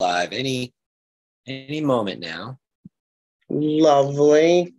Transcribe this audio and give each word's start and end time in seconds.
live 0.00 0.32
any 0.32 0.72
any 1.46 1.80
moment 1.80 2.20
now. 2.20 2.58
Lovely. 3.48 4.74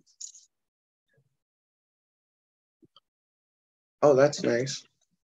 Oh, 4.02 4.16
that's 4.16 4.44
nice. 4.44 4.84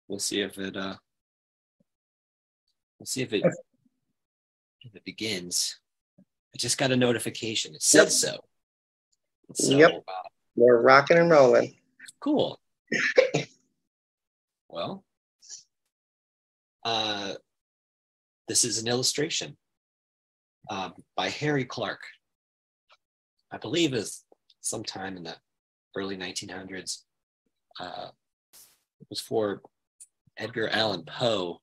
We'll 0.08 0.18
see 0.18 0.40
if 0.40 0.58
it 0.58 0.76
uh 0.76 0.96
we'll 2.98 3.06
see 3.06 3.22
if 3.22 3.32
it 3.32 3.44
if 4.82 4.94
it 4.94 5.04
begins. 5.04 5.78
I 6.18 6.58
just 6.58 6.78
got 6.78 6.90
a 6.92 6.96
notification. 6.96 7.74
It 7.74 7.82
said 7.82 8.04
Yep. 8.04 8.10
so. 8.10 8.38
So 9.54 9.76
Yep. 9.78 10.04
uh, 10.08 10.28
We're 10.56 10.80
rocking 10.80 11.18
and 11.18 11.30
rolling. 11.30 11.74
cool. 12.20 12.58
well, 14.68 15.04
uh 16.84 17.34
this 18.48 18.64
is 18.64 18.78
an 18.78 18.86
illustration 18.88 19.56
um, 20.70 20.94
by 21.16 21.28
Harry 21.28 21.64
Clarke. 21.64 22.06
I 23.52 23.58
believe 23.58 23.94
is 23.94 24.24
sometime 24.60 25.16
in 25.16 25.24
the 25.24 25.36
early 25.96 26.16
1900s. 26.16 27.02
Uh, 27.78 28.08
it 29.00 29.06
was 29.10 29.20
for 29.20 29.62
Edgar 30.36 30.68
Allan 30.68 31.04
Poe 31.04 31.60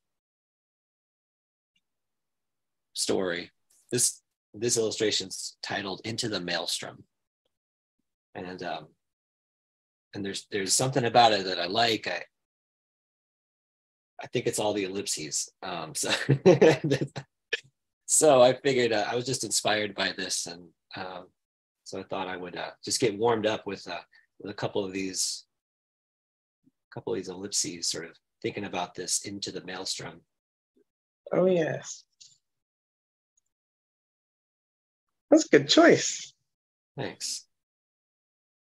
story. 2.93 3.51
This 3.91 4.21
this 4.53 4.77
illustration's 4.77 5.57
titled 5.63 6.01
"Into 6.05 6.29
the 6.29 6.39
Maelstrom," 6.39 7.03
and 8.35 8.61
um, 8.63 8.87
and 10.13 10.25
there's 10.25 10.47
there's 10.51 10.73
something 10.73 11.05
about 11.05 11.33
it 11.33 11.45
that 11.45 11.59
I 11.59 11.65
like. 11.65 12.07
I 12.07 12.23
I 14.21 14.27
think 14.27 14.47
it's 14.47 14.59
all 14.59 14.73
the 14.73 14.85
ellipses. 14.85 15.49
Um, 15.61 15.93
so 15.95 16.11
so 18.13 18.43
I 18.43 18.53
figured 18.53 18.93
uh, 18.93 19.05
I 19.09 19.15
was 19.15 19.25
just 19.25 19.43
inspired 19.43 19.95
by 19.95 20.13
this, 20.15 20.45
and 20.45 20.67
um, 20.95 21.25
so 21.83 21.99
I 21.99 22.03
thought 22.03 22.27
I 22.27 22.37
would 22.37 22.55
uh, 22.55 22.69
just 22.85 22.99
get 22.99 23.17
warmed 23.17 23.47
up 23.47 23.65
with 23.65 23.87
uh, 23.87 24.01
with 24.39 24.51
a 24.51 24.53
couple 24.53 24.85
of 24.85 24.93
these 24.93 25.45
a 26.67 26.93
couple 26.93 27.11
of 27.11 27.17
these 27.17 27.29
ellipses, 27.29 27.87
sort 27.87 28.05
of 28.05 28.11
thinking 28.43 28.65
about 28.65 28.93
this 28.93 29.25
into 29.25 29.51
the 29.51 29.65
maelstrom. 29.65 30.21
Oh, 31.31 31.47
yes. 31.47 32.03
That's 35.31 35.45
a 35.45 35.49
good 35.49 35.67
choice. 35.67 36.33
Thanks. 36.95 37.47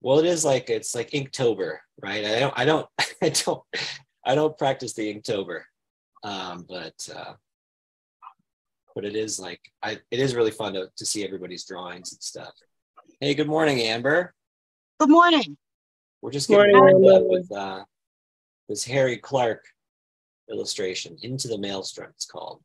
Well, 0.01 0.19
it 0.19 0.27
is 0.27 0.45
like 0.45 0.71
it's 0.71 0.93
like 0.93 1.11
Inktober, 1.11 1.77
right? 2.03 2.25
I 2.25 2.41
don't, 2.41 2.59
I 2.59 2.65
don't, 2.65 2.89
I 3.23 3.29
don't, 3.29 3.63
I 4.27 4.35
don't 4.35 4.59
practice 4.59 4.95
the 4.95 5.15
Inktober, 5.15 5.61
um, 6.25 6.67
but 6.69 7.09
uh, 7.15 7.35
but 8.97 9.05
it 9.05 9.15
is 9.15 9.39
like 9.39 9.61
I, 9.83 9.99
it 10.11 10.19
is 10.19 10.35
really 10.35 10.51
fun 10.51 10.73
to 10.73 10.89
to 10.97 11.07
see 11.07 11.23
everybody's 11.23 11.67
drawings 11.67 12.13
and 12.13 12.23
stuff. 12.23 12.53
Hey, 13.21 13.35
good 13.35 13.47
morning, 13.47 13.79
Amber. 13.83 14.35
Good 14.99 15.11
morning. 15.11 15.57
We're 16.23 16.33
just 16.33 16.49
getting 16.49 16.75
Morning, 16.75 17.01
warmed 17.03 17.23
up 17.23 17.29
with 17.29 17.53
uh, 17.53 17.85
this 18.71 18.85
Harry 18.85 19.19
Clarke 19.19 19.67
illustration, 20.51 21.19
"Into 21.23 21.47
the 21.47 21.59
Maelstrom." 21.59 22.11
It's 22.15 22.25
called. 22.25 22.63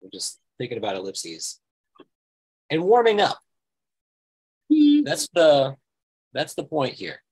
We're 0.00 0.10
just 0.10 0.40
thinking 0.56 0.78
about 0.78 0.96
ellipses 0.96 1.60
and 2.70 2.82
warming 2.82 3.20
up. 3.20 3.38
Hmm, 4.72 5.02
That's 5.02 5.28
the 5.34 5.76
that's 6.32 6.54
the 6.54 6.64
point 6.64 6.94
here. 6.94 7.22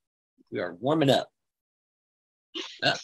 We 0.53 0.61
are 0.61 0.75
warming 0.75 1.11
up. 1.11 1.29
Up. 2.83 2.99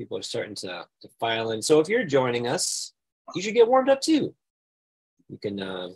People 0.00 0.16
are 0.16 0.22
starting 0.22 0.54
to, 0.54 0.86
to 1.02 1.08
file 1.20 1.50
in. 1.50 1.60
So 1.60 1.78
if 1.78 1.86
you're 1.86 2.04
joining 2.04 2.48
us, 2.48 2.94
you 3.34 3.42
should 3.42 3.52
get 3.52 3.68
warmed 3.68 3.90
up 3.90 4.00
too. 4.00 4.34
You 5.28 5.36
can 5.36 5.60
uh, 5.60 5.90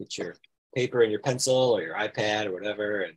get 0.00 0.18
your 0.18 0.34
paper 0.74 1.02
and 1.02 1.12
your 1.12 1.20
pencil 1.20 1.54
or 1.54 1.80
your 1.80 1.94
iPad 1.94 2.46
or 2.46 2.52
whatever, 2.52 3.02
and 3.02 3.14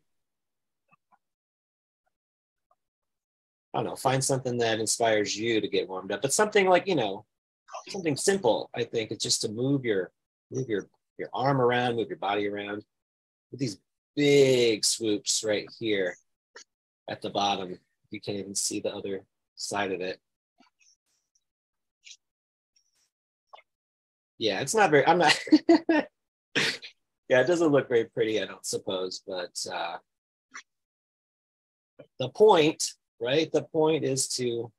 I 3.73 3.79
don't 3.79 3.85
know, 3.85 3.95
find 3.95 4.23
something 4.23 4.59
that 4.59 4.79
inspires 4.79 5.35
you 5.35 5.61
to 5.61 5.67
get 5.67 5.89
warmed 5.89 6.11
up. 6.11 6.21
But 6.21 6.31
something 6.31 6.69
like 6.69 6.85
you 6.85 6.93
know, 6.93 7.25
something 7.87 8.15
simple. 8.15 8.69
I 8.75 8.83
think 8.83 9.09
it's 9.09 9.23
just 9.23 9.41
to 9.41 9.49
move 9.49 9.83
your 9.83 10.11
move 10.51 10.69
your 10.69 10.87
your 11.17 11.29
arm 11.33 11.59
around, 11.59 11.95
move 11.95 12.09
your 12.09 12.19
body 12.19 12.47
around 12.47 12.83
with 13.49 13.59
these 13.59 13.79
big 14.15 14.85
swoops 14.85 15.43
right 15.43 15.67
here 15.79 16.15
at 17.09 17.23
the 17.23 17.31
bottom. 17.31 17.79
You 18.11 18.21
can't 18.21 18.37
even 18.37 18.53
see 18.53 18.79
the 18.79 18.93
other 18.93 19.23
side 19.59 19.91
of 19.91 20.01
it. 20.01 20.19
Yeah, 24.37 24.61
it's 24.61 24.73
not 24.73 24.89
very, 24.89 25.05
I'm 25.05 25.17
not, 25.17 25.37
yeah, 27.27 27.41
it 27.41 27.47
doesn't 27.47 27.67
look 27.67 27.89
very 27.89 28.05
pretty, 28.05 28.41
I 28.41 28.45
don't 28.45 28.65
suppose, 28.65 29.21
but 29.27 29.51
uh, 29.71 29.97
the 32.19 32.29
point, 32.29 32.83
right? 33.19 33.51
The 33.51 33.63
point 33.63 34.05
is 34.05 34.29
to 34.35 34.71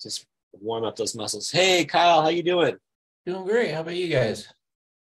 just 0.00 0.26
warm 0.52 0.84
up 0.84 0.96
those 0.96 1.14
muscles. 1.14 1.50
Hey, 1.50 1.84
Kyle, 1.84 2.22
how 2.22 2.28
you 2.28 2.42
doing? 2.42 2.76
Doing 3.26 3.44
great. 3.44 3.74
How 3.74 3.80
about 3.80 3.96
you 3.96 4.08
guys? 4.08 4.48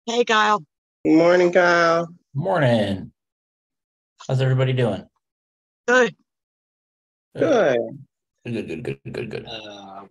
Hey, 0.06 0.24
Kyle. 0.24 0.62
Good 1.04 1.16
morning, 1.16 1.52
Kyle. 1.52 2.08
Morning. 2.32 3.10
How's 4.28 4.40
everybody 4.40 4.72
doing? 4.72 5.04
Good. 5.88 6.14
Good. 7.36 7.78
Good, 8.44 8.68
good, 8.68 8.82
good, 8.82 9.12
good, 9.12 9.30
good. 9.30 9.46
uh, 9.46 10.02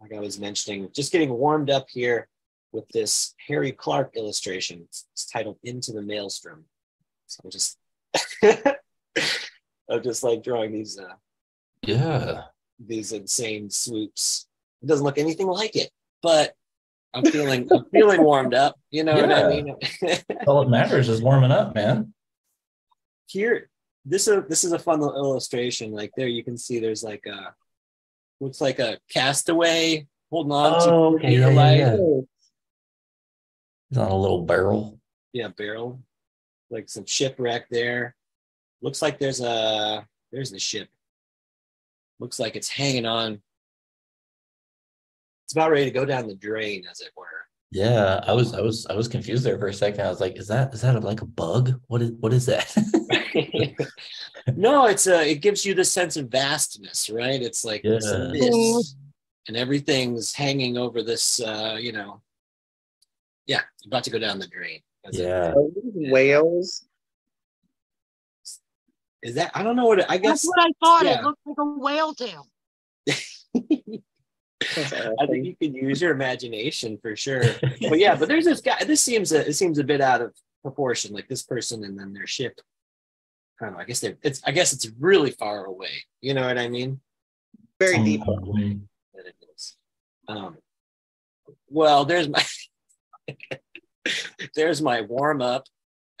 like 0.00 0.12
I 0.12 0.20
was 0.20 0.38
mentioning, 0.38 0.88
just 0.94 1.10
getting 1.12 1.30
warmed 1.30 1.70
up 1.70 1.86
here 1.88 2.28
with 2.72 2.86
this 2.90 3.34
Harry 3.48 3.72
Clarke 3.72 4.14
illustration. 4.16 4.82
It's, 4.84 5.06
it's 5.12 5.26
titled 5.26 5.56
"Into 5.64 5.92
the 5.92 6.02
Maelstrom." 6.02 6.64
So 7.26 7.40
I'm 7.44 7.50
just, 7.50 7.78
I'm 9.90 10.02
just 10.02 10.22
like 10.22 10.42
drawing 10.42 10.72
these 10.72 10.98
uh, 10.98 11.14
Yeah. 11.82 12.42
these 12.78 13.12
insane 13.12 13.70
swoops. 13.70 14.46
It 14.82 14.86
doesn't 14.86 15.04
look 15.04 15.18
anything 15.18 15.46
like 15.48 15.74
it, 15.74 15.90
but 16.22 16.54
I'm 17.14 17.24
feeling, 17.24 17.66
I'm 17.72 17.86
feeling 17.86 18.22
warmed 18.22 18.52
up. 18.52 18.78
You 18.90 19.02
know 19.04 19.14
what 19.16 19.32
I 19.32 19.48
mean? 19.48 19.74
All 20.46 20.62
that 20.62 20.68
matters 20.70 21.08
is 21.08 21.22
warming 21.22 21.50
up, 21.50 21.74
man. 21.74 22.12
here, 23.26 23.70
this 24.08 24.28
is 24.28 24.44
this 24.48 24.62
is 24.64 24.72
a 24.72 24.78
fun 24.78 25.00
little 25.00 25.16
illustration. 25.16 25.90
Like 25.92 26.12
there, 26.16 26.28
you 26.28 26.44
can 26.44 26.56
see 26.56 26.78
there's 26.78 27.02
like 27.02 27.26
a 27.26 27.54
looks 28.40 28.60
like 28.60 28.78
a 28.78 28.98
castaway 29.12 30.06
holding 30.30 30.52
on 30.52 30.80
to 30.80 30.90
Oh, 30.90 31.14
okay. 31.16 31.36
the 31.36 31.42
Yeah, 31.42 31.48
yeah, 31.50 31.72
yeah. 31.74 31.96
He's 33.90 33.98
on 33.98 34.10
a 34.10 34.16
little 34.16 34.42
barrel. 34.44 35.00
yeah, 35.32 35.48
barrel, 35.48 36.00
like 36.70 36.88
some 36.88 37.04
shipwreck 37.06 37.68
there. 37.70 38.14
Looks 38.82 39.02
like 39.02 39.18
there's 39.18 39.40
a 39.40 40.06
there's 40.32 40.50
the 40.50 40.58
ship. 40.58 40.88
Looks 42.20 42.38
like 42.38 42.56
it's 42.56 42.68
hanging 42.68 43.06
on. 43.06 43.40
It's 45.44 45.52
about 45.52 45.70
ready 45.70 45.84
to 45.86 45.90
go 45.90 46.04
down 46.04 46.26
the 46.26 46.34
drain, 46.34 46.84
as 46.90 47.00
it 47.00 47.10
were. 47.16 47.45
Yeah, 47.76 48.20
I 48.26 48.32
was, 48.32 48.54
I 48.54 48.62
was, 48.62 48.86
I 48.86 48.94
was 48.94 49.06
confused 49.06 49.44
there 49.44 49.58
for 49.58 49.66
a 49.66 49.74
second. 49.74 50.00
I 50.00 50.08
was 50.08 50.18
like, 50.18 50.38
"Is 50.38 50.48
that, 50.48 50.72
is 50.72 50.80
that 50.80 50.98
like 51.04 51.20
a 51.20 51.26
bug? 51.26 51.78
What 51.88 52.00
is, 52.00 52.12
what 52.20 52.32
is 52.32 52.46
that?" 52.46 52.74
no, 54.56 54.86
it's 54.86 55.06
a 55.06 55.30
it 55.30 55.42
gives 55.42 55.66
you 55.66 55.74
the 55.74 55.84
sense 55.84 56.16
of 56.16 56.28
vastness, 56.28 57.10
right? 57.10 57.42
It's 57.42 57.66
like 57.66 57.82
this 57.82 58.06
Yeah. 58.10 58.28
abyss, 58.30 58.96
and 59.48 59.58
everything's 59.58 60.32
hanging 60.32 60.78
over 60.78 61.02
this. 61.02 61.38
Uh, 61.38 61.76
you 61.78 61.92
know, 61.92 62.22
yeah, 63.46 63.60
about 63.86 64.04
to 64.04 64.10
go 64.10 64.18
down 64.18 64.38
the 64.38 64.46
drain. 64.46 64.80
as 65.04 65.18
it 65.18 65.24
yeah. 65.24 65.52
Whales? 65.54 66.86
Is 69.22 69.34
that 69.34 69.50
I 69.54 69.62
don't 69.62 69.76
know 69.76 69.86
what 69.86 69.98
it, 69.98 70.06
I 70.08 70.16
That's 70.16 70.46
what 70.46 70.60
I 70.60 70.70
thought. 70.82 71.04
yeah. 71.04 71.18
It 71.18 71.24
looked 71.24 71.40
like 71.44 71.58
a 71.58 71.78
whale 71.78 72.14
tail. 72.14 72.48
That's 74.74 74.92
I 74.92 75.26
think 75.26 75.46
you 75.46 75.56
can 75.56 75.74
use 75.74 76.00
your 76.00 76.12
imagination 76.12 76.98
for 77.00 77.16
sure. 77.16 77.42
But 77.88 77.98
yeah, 77.98 78.16
but 78.16 78.28
there's 78.28 78.44
this 78.44 78.60
guy. 78.60 78.82
This 78.84 79.02
seems 79.02 79.32
a, 79.32 79.46
it 79.48 79.54
seems 79.54 79.78
a 79.78 79.84
bit 79.84 80.00
out 80.00 80.20
of 80.20 80.34
proportion. 80.62 81.12
Like 81.14 81.28
this 81.28 81.42
person 81.42 81.84
and 81.84 81.98
then 81.98 82.12
their 82.12 82.26
ship. 82.26 82.60
I 83.60 83.66
don't 83.66 83.74
know. 83.74 83.80
I 83.80 83.84
guess 83.84 84.00
they're. 84.00 84.16
It's. 84.22 84.42
I 84.44 84.50
guess 84.50 84.72
it's 84.72 84.90
really 84.98 85.30
far 85.30 85.64
away. 85.64 85.90
You 86.20 86.34
know 86.34 86.46
what 86.46 86.58
I 86.58 86.68
mean? 86.68 87.00
Very 87.78 88.02
deep. 88.02 88.26
Um, 88.26 88.88
That 89.14 89.26
it 89.26 89.34
is. 89.54 89.76
Um. 90.28 90.56
Well, 91.68 92.04
there's 92.04 92.28
my. 92.28 92.44
there's 94.54 94.82
my 94.82 95.00
warm 95.02 95.42
up, 95.42 95.64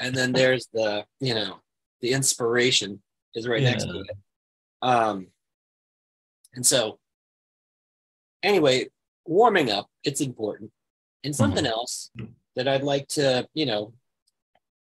and 0.00 0.14
then 0.14 0.32
there's 0.32 0.68
the 0.72 1.04
you 1.20 1.34
know 1.34 1.60
the 2.00 2.12
inspiration 2.12 3.02
is 3.34 3.48
right 3.48 3.62
next 3.62 3.84
to 3.84 4.00
it. 4.00 4.10
Um. 4.82 5.28
And 6.54 6.64
so. 6.64 6.98
Anyway, 8.46 8.86
warming 9.24 9.72
up. 9.72 9.90
It's 10.04 10.20
important, 10.20 10.70
and 11.24 11.34
something 11.34 11.66
else 11.66 12.12
that 12.54 12.68
I'd 12.68 12.84
like 12.84 13.08
to 13.08 13.48
you 13.54 13.66
know 13.66 13.92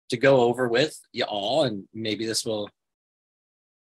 to 0.08 0.16
go 0.16 0.40
over 0.40 0.66
with 0.66 0.98
you 1.12 1.24
all, 1.24 1.64
and 1.64 1.84
maybe 1.92 2.24
this 2.24 2.44
will 2.46 2.70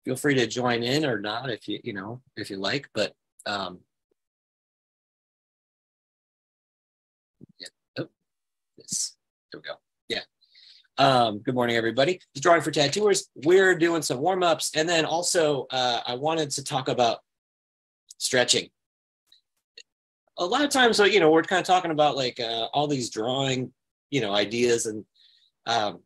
feel 0.05 0.17
free 0.17 0.35
to 0.35 0.47
join 0.47 0.83
in 0.83 1.07
or 1.07 1.19
not 1.21 1.49
if 1.49 1.67
you 1.69 1.81
you 1.85 1.95
know 1.95 2.21
if 2.37 2.51
you 2.51 2.57
like 2.57 2.89
but 2.93 3.15
um 3.47 3.79
yeah 7.59 7.69
oh, 7.99 8.09
this 8.77 9.17
there 9.53 9.61
we 9.61 9.69
go. 9.69 9.75
Yeah. 10.09 10.25
Um 10.99 11.39
good 11.39 11.55
morning 11.55 11.77
everybody. 11.77 12.21
It's 12.35 12.41
drawing 12.43 12.61
for 12.61 12.73
tattooers 12.73 13.31
we're 13.37 13.75
doing 13.79 14.03
some 14.03 14.19
warm-ups 14.19 14.73
and 14.77 14.87
then 14.87 15.07
also 15.07 15.67
uh 15.71 16.01
i 16.07 16.15
wanted 16.15 16.51
to 16.51 16.65
talk 16.65 16.89
about 16.89 17.21
stretching 18.19 18.69
a 20.39 20.45
lot 20.45 20.65
of 20.65 20.71
times 20.71 20.97
so 20.97 21.05
you 21.05 21.21
know 21.21 21.31
we're 21.31 21.43
kind 21.43 21.61
of 21.61 21.67
talking 21.67 21.91
about 21.91 22.17
like 22.17 22.41
uh, 22.41 22.67
all 22.73 22.87
these 22.87 23.11
drawing 23.11 23.73
you 24.11 24.21
know 24.21 24.33
ideas 24.33 24.87
and 24.87 25.05
um 25.67 26.01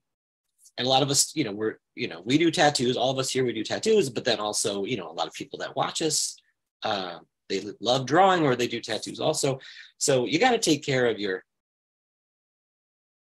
and 0.79 0.87
a 0.87 0.91
lot 0.91 1.03
of 1.03 1.11
us 1.11 1.35
you 1.35 1.45
know 1.45 1.53
we're 1.53 1.79
you 1.95 2.09
know 2.09 2.23
we 2.25 2.37
do 2.37 2.51
tattoos 2.51 2.97
all 2.97 3.11
of 3.11 3.19
us 3.19 3.31
here 3.31 3.45
we 3.45 3.53
do 3.53 3.65
tattoos 3.65 4.11
but 4.11 4.25
then 4.25 4.41
also 4.41 4.85
you 4.85 4.97
know 4.97 5.11
a 5.11 5.13
lot 5.13 5.27
of 5.27 5.33
people 5.33 5.59
that 5.59 5.75
watch 5.77 6.03
us 6.03 6.37
uh, 6.83 7.19
they 7.49 7.63
love 7.81 8.07
drawing 8.07 8.45
or 8.45 8.57
they 8.57 8.67
do 8.67 8.81
tattoos 8.81 9.21
also. 9.21 9.59
So 9.99 10.27
you 10.27 10.39
got 10.39 10.51
to 10.51 10.59
take 10.59 10.85
care 10.85 11.07
of 11.07 11.19
your 11.19 11.45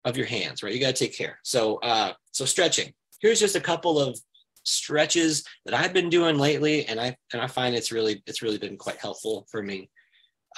of 0.04 0.16
your 0.16 0.26
hands 0.26 0.62
right? 0.62 0.72
You 0.72 0.80
got 0.80 0.96
to 0.96 1.04
take 1.04 1.16
care. 1.16 1.38
So 1.42 1.76
uh 1.76 2.12
so 2.32 2.44
stretching. 2.44 2.92
Here's 3.20 3.38
just 3.38 3.56
a 3.56 3.60
couple 3.60 4.00
of 4.00 4.18
stretches 4.64 5.44
that 5.64 5.74
i've 5.74 5.92
been 5.92 6.08
doing 6.08 6.38
lately 6.38 6.86
and 6.86 7.00
i 7.00 7.16
and 7.32 7.42
i 7.42 7.48
find 7.48 7.74
it's 7.74 7.90
really 7.90 8.22
it's 8.28 8.42
really 8.42 8.58
been 8.58 8.76
quite 8.76 8.96
helpful 8.98 9.44
for 9.50 9.60
me 9.60 9.90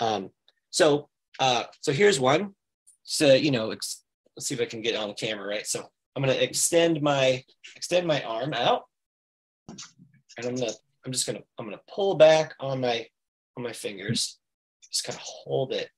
um 0.00 0.30
so 0.70 1.08
uh 1.40 1.64
so 1.80 1.92
here's 1.92 2.18
one 2.20 2.54
so 3.02 3.34
you 3.34 3.50
know 3.50 3.66
let's 3.66 4.02
see 4.38 4.54
if 4.54 4.60
i 4.60 4.64
can 4.64 4.82
get 4.82 4.96
on 4.96 5.08
the 5.08 5.14
camera 5.14 5.46
right 5.46 5.66
so 5.66 5.88
I'm 6.16 6.22
gonna 6.22 6.34
extend 6.34 7.02
my 7.02 7.42
extend 7.74 8.06
my 8.06 8.22
arm 8.22 8.54
out, 8.54 8.84
and 9.68 10.46
I'm 10.46 10.54
gonna 10.54 10.72
I'm 11.04 11.12
just 11.12 11.26
gonna 11.26 11.42
I'm 11.58 11.66
gonna 11.66 11.80
pull 11.92 12.14
back 12.14 12.54
on 12.60 12.80
my 12.80 13.06
on 13.56 13.64
my 13.64 13.72
fingers, 13.72 14.38
just 14.90 15.04
kind 15.04 15.16
of 15.16 15.22
hold 15.22 15.72
it. 15.72 15.90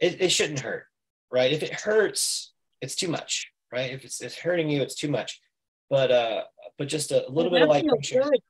It, 0.00 0.20
it 0.20 0.28
shouldn't 0.30 0.60
hurt, 0.60 0.86
right? 1.32 1.52
If 1.52 1.62
it 1.62 1.72
hurts, 1.72 2.52
it's 2.80 2.96
too 2.96 3.08
much, 3.08 3.52
right? 3.72 3.92
If 3.92 4.04
it's, 4.04 4.20
it's 4.20 4.36
hurting 4.36 4.68
you, 4.68 4.82
it's 4.82 4.96
too 4.96 5.10
much. 5.10 5.40
But 5.88 6.10
uh, 6.10 6.42
but 6.76 6.88
just 6.88 7.12
a 7.12 7.24
little 7.28 7.52
bit 7.52 7.62
of 7.62 7.68
light 7.68 7.86
pressure. 7.86 8.22
Good. 8.22 8.40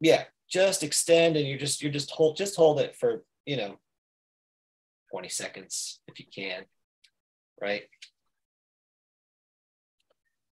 Yeah, 0.00 0.24
just 0.48 0.82
extend, 0.82 1.36
and 1.36 1.46
you're 1.46 1.58
just 1.58 1.82
you're 1.82 1.92
just 1.92 2.10
hold 2.12 2.38
just 2.38 2.56
hold 2.56 2.80
it 2.80 2.96
for 2.96 3.24
you 3.48 3.56
know 3.56 3.78
20 5.10 5.28
seconds 5.28 6.00
if 6.06 6.20
you 6.20 6.26
can, 6.32 6.64
right? 7.60 7.82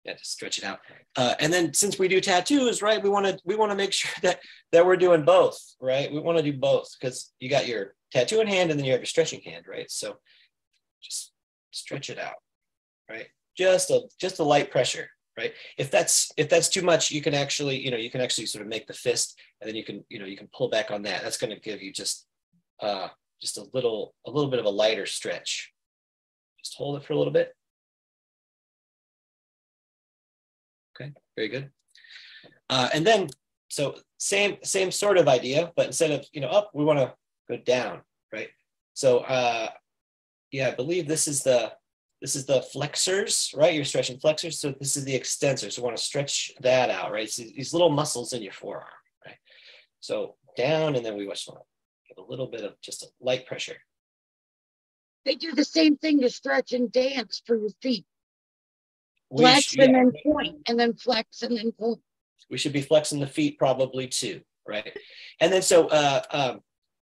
yeah, 0.07 0.13
just 0.13 0.31
stretch 0.31 0.57
it 0.57 0.63
out. 0.63 0.79
Uh, 1.15 1.35
and 1.39 1.51
then 1.51 1.73
since 1.73 1.99
we 1.99 2.07
do 2.07 2.21
tattoos, 2.21 2.81
right, 2.81 3.03
we 3.03 3.09
want 3.09 3.25
to 3.25 3.37
we 3.43 3.55
want 3.55 3.71
to 3.71 3.75
make 3.75 3.93
sure 3.93 4.11
that 4.23 4.39
that 4.71 4.85
we're 4.85 4.97
doing 4.97 5.23
both, 5.23 5.59
right? 5.79 6.11
We 6.11 6.19
want 6.19 6.37
to 6.37 6.43
do 6.43 6.57
both 6.57 6.89
because 6.99 7.33
you 7.39 7.49
got 7.49 7.67
your 7.67 7.93
tattoo 8.11 8.39
in 8.39 8.47
hand 8.47 8.71
and 8.71 8.79
then 8.79 8.85
you 8.85 8.93
have 8.93 9.01
your 9.01 9.05
stretching 9.05 9.41
hand, 9.41 9.65
right? 9.67 9.91
So 9.91 10.15
just 11.03 11.33
stretch 11.71 12.09
it 12.09 12.17
out, 12.17 12.35
right? 13.09 13.27
Just 13.57 13.91
a 13.91 14.01
just 14.19 14.39
a 14.39 14.43
light 14.43 14.71
pressure, 14.71 15.09
right? 15.37 15.53
If 15.77 15.91
that's 15.91 16.31
if 16.37 16.47
that's 16.47 16.69
too 16.69 16.83
much, 16.83 17.11
you 17.11 17.21
can 17.21 17.33
actually 17.33 17.77
you 17.77 17.91
know 17.91 17.97
you 17.97 18.09
can 18.09 18.21
actually 18.21 18.45
sort 18.45 18.61
of 18.61 18.69
make 18.69 18.87
the 18.87 18.93
fist 18.93 19.37
and 19.61 19.67
then 19.67 19.75
you 19.75 19.83
can 19.83 20.05
you 20.09 20.19
know 20.19 20.25
you 20.25 20.37
can 20.37 20.49
pull 20.55 20.69
back 20.69 20.89
on 20.89 21.01
that. 21.03 21.21
That's 21.21 21.37
going 21.37 21.53
to 21.53 21.59
give 21.59 21.81
you 21.81 21.91
just 21.91 22.25
uh 22.81 23.09
just 23.41 23.57
a 23.57 23.65
little 23.73 24.13
a 24.25 24.31
little 24.31 24.49
bit 24.49 24.59
of 24.59 24.65
a 24.65 24.69
lighter 24.69 25.05
stretch. 25.05 25.71
Just 26.63 26.75
hold 26.75 26.97
it 26.97 27.03
for 27.03 27.13
a 27.13 27.17
little 27.17 27.33
bit. 27.33 27.53
Okay, 30.99 31.11
very 31.35 31.47
good. 31.47 31.69
Uh, 32.69 32.89
and 32.93 33.05
then, 33.05 33.27
so 33.69 33.95
same 34.17 34.57
same 34.63 34.91
sort 34.91 35.17
of 35.17 35.27
idea, 35.27 35.71
but 35.75 35.87
instead 35.87 36.11
of 36.11 36.25
you 36.33 36.41
know 36.41 36.47
up, 36.47 36.71
we 36.73 36.83
want 36.83 36.99
to 36.99 37.13
go 37.49 37.57
down, 37.63 38.01
right? 38.33 38.49
So 38.93 39.19
uh, 39.19 39.69
yeah, 40.51 40.69
I 40.69 40.75
believe 40.75 41.07
this 41.07 41.27
is 41.27 41.43
the 41.43 41.73
this 42.21 42.35
is 42.35 42.45
the 42.45 42.61
flexors, 42.61 43.53
right? 43.55 43.75
You're 43.75 43.85
stretching 43.85 44.19
flexors. 44.19 44.59
So 44.59 44.73
this 44.79 44.97
is 44.97 45.05
the 45.05 45.17
extensors. 45.17 45.73
So 45.73 45.81
we 45.81 45.85
want 45.85 45.97
to 45.97 46.03
stretch 46.03 46.51
that 46.61 46.89
out, 46.89 47.11
right? 47.11 47.29
So 47.29 47.43
these 47.43 47.73
little 47.73 47.91
muscles 47.91 48.33
in 48.33 48.41
your 48.41 48.53
forearm, 48.53 48.85
right? 49.25 49.37
So 49.99 50.35
down, 50.55 50.95
and 50.95 51.05
then 51.05 51.15
we 51.15 51.27
want 51.27 51.37
to 51.37 51.53
give 52.07 52.17
a 52.17 52.29
little 52.29 52.47
bit 52.47 52.63
of 52.63 52.79
just 52.81 53.03
a 53.03 53.07
light 53.19 53.45
pressure. 53.45 53.77
They 55.25 55.35
do 55.35 55.53
the 55.53 55.65
same 55.65 55.97
thing 55.97 56.21
to 56.21 56.29
stretch 56.29 56.71
and 56.71 56.91
dance 56.91 57.41
for 57.45 57.57
your 57.57 57.69
feet. 57.81 58.05
We 59.29 59.43
Flex 59.43 59.63
sh- 59.63 59.75
and 59.79 59.91
yeah, 59.91 60.03
then 60.03 60.11
point, 60.23 60.55
and 60.67 60.79
then 60.79 60.93
flex 60.93 61.41
and 61.41 61.57
then 61.57 61.71
point. 61.73 61.99
we 62.49 62.57
should 62.57 62.73
be 62.73 62.81
flexing 62.81 63.19
the 63.19 63.27
feet 63.27 63.59
probably 63.59 64.07
too 64.07 64.39
right 64.67 64.97
and 65.41 65.51
then 65.51 65.61
so 65.61 65.87
uh, 65.87 66.21
um, 66.31 66.61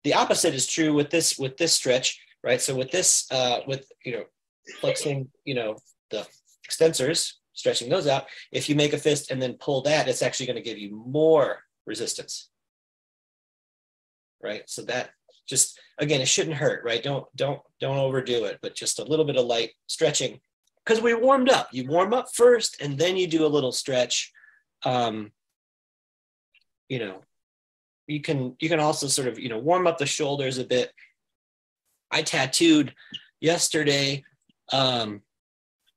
the 0.04 0.14
opposite 0.14 0.54
is 0.54 0.68
true 0.68 0.94
with 0.94 1.10
this 1.10 1.38
with 1.38 1.58
this 1.58 1.74
stretch 1.74 2.20
right 2.44 2.62
so 2.62 2.76
with 2.76 2.92
this 2.92 3.32
uh, 3.32 3.60
with 3.68 3.86
you 4.06 4.12
know 4.12 4.24
flexing 4.80 5.30
you 5.46 5.56
know 5.56 5.76
the 6.12 6.26
extensors 6.70 7.34
stretching 7.54 7.90
those 7.90 8.08
out 8.08 8.26
if 8.52 8.68
you 8.70 8.76
make 8.76 8.94
a 8.94 8.98
fist 8.98 9.32
and 9.32 9.42
then 9.42 9.54
pull 9.54 9.82
that 9.82 10.08
it's 10.08 10.22
actually 10.22 10.46
going 10.46 10.56
to 10.56 10.62
give 10.62 10.78
you 10.78 11.04
more 11.08 11.64
resistance 11.86 12.50
right 14.44 14.64
so 14.70 14.82
that 14.82 15.12
just 15.48 15.80
again 16.00 16.22
it 16.22 16.28
shouldn't 16.28 16.56
hurt 16.56 16.84
right 16.84 17.04
don't 17.04 17.26
don't 17.36 17.62
don't 17.80 17.98
overdo 17.98 18.46
it 18.46 18.60
but 18.62 18.76
just 18.76 19.00
a 19.00 19.04
little 19.04 19.26
bit 19.26 19.36
of 19.36 19.46
light 19.46 19.72
stretching 19.88 20.40
because 20.86 21.02
we 21.02 21.14
warmed 21.14 21.50
up 21.50 21.68
you 21.72 21.88
warm 21.88 22.14
up 22.14 22.28
first 22.34 22.82
and 22.82 22.98
then 22.98 23.18
you 23.18 23.28
do 23.28 23.46
a 23.46 23.48
little 23.48 23.72
stretch 23.72 24.32
um, 24.86 25.32
you 26.90 27.00
know, 27.00 27.22
you 28.08 28.22
can 28.22 28.56
you 28.60 28.70
can 28.70 28.80
also 28.80 29.08
sort 29.08 29.28
of 29.28 29.40
you 29.40 29.50
know 29.50 29.60
warm 29.60 29.88
up 29.88 29.98
the 29.98 30.06
shoulders 30.06 30.58
a 30.58 30.66
bit. 30.66 30.92
I 32.12 32.22
tattooed 32.22 32.94
yesterday. 33.40 34.24
Um, 34.72 35.22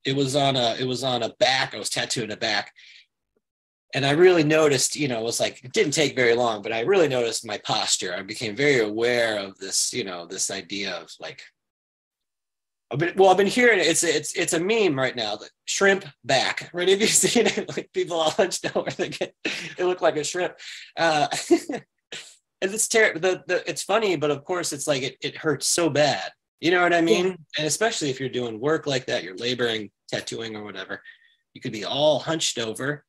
it 0.05 0.15
was 0.15 0.37
on 0.37 0.57
a 0.57 0.77
it 0.79 0.87
was 0.87 1.03
on 1.03 1.23
a 1.23 1.35
back. 1.41 1.75
I 1.75 1.79
was 1.79 1.91
tattooing 1.91 2.33
a 2.33 2.37
back, 2.37 2.73
and 3.95 4.05
I 4.05 4.11
really 4.11 4.45
noticed. 4.45 4.97
You 4.97 5.09
know, 5.09 5.21
it 5.21 5.25
was 5.25 5.41
like 5.41 5.65
it 5.65 5.73
didn't 5.73 5.93
take 5.93 6.17
very 6.17 6.35
long, 6.35 6.63
but 6.63 6.73
I 6.73 6.81
really 6.81 7.09
noticed 7.09 7.47
my 7.47 7.59
posture. 7.59 8.15
I 8.15 8.23
became 8.23 8.57
very 8.57 8.81
aware 8.81 9.39
of 9.39 9.59
this. 9.59 9.93
You 9.93 10.05
know, 10.05 10.27
this 10.27 10.51
idea 10.51 10.95
of 10.95 11.11
like 11.21 11.43
I've 12.91 13.01
been, 13.01 13.15
well, 13.17 13.31
I've 13.31 13.37
been 13.37 13.47
hearing 13.47 13.81
it. 13.81 13.87
It's 13.87 14.05
it's 14.05 14.35
it's 14.35 14.53
a 14.53 14.61
meme 14.61 14.97
right 14.97 15.17
now. 15.17 15.37
The 15.37 15.49
shrimp 15.65 16.05
back. 16.25 16.71
Right? 16.75 16.89
Have 16.89 17.01
you 17.01 17.07
seen 17.07 17.47
it? 17.47 17.69
Like 17.69 17.91
people 17.93 18.19
all 18.19 18.31
hunched 18.31 18.77
over, 18.77 18.91
they 18.97 19.09
get 19.09 19.35
they 19.77 19.85
look 19.85 20.01
like 20.01 20.17
a 20.17 20.25
shrimp. 20.25 20.55
Uh, 20.97 21.27
and 21.71 21.83
it's 22.61 22.89
terrible. 22.89 23.21
The, 23.21 23.43
the 23.47 23.69
it's 23.69 23.83
funny, 23.83 24.17
but 24.17 24.31
of 24.31 24.45
course, 24.45 24.73
it's 24.73 24.87
like 24.87 25.03
it 25.03 25.17
it 25.21 25.37
hurts 25.37 25.67
so 25.67 25.89
bad. 25.89 26.31
You 26.61 26.71
know 26.71 26.83
what 26.83 26.95
I 26.95 27.01
mean? 27.01 27.37
And 27.59 27.67
especially 27.67 28.11
if 28.11 28.19
you're 28.19 28.29
doing 28.29 28.61
work 28.61 28.87
like 28.87 29.07
that, 29.07 29.23
you're 29.23 29.37
laboring, 29.37 29.91
tattooing 30.09 30.57
or 30.57 30.65
whatever. 30.65 31.03
You 31.53 31.61
could 31.61 31.73
be 31.73 31.85
all 31.85 32.19
hunched 32.19 32.59
over, 32.59 33.05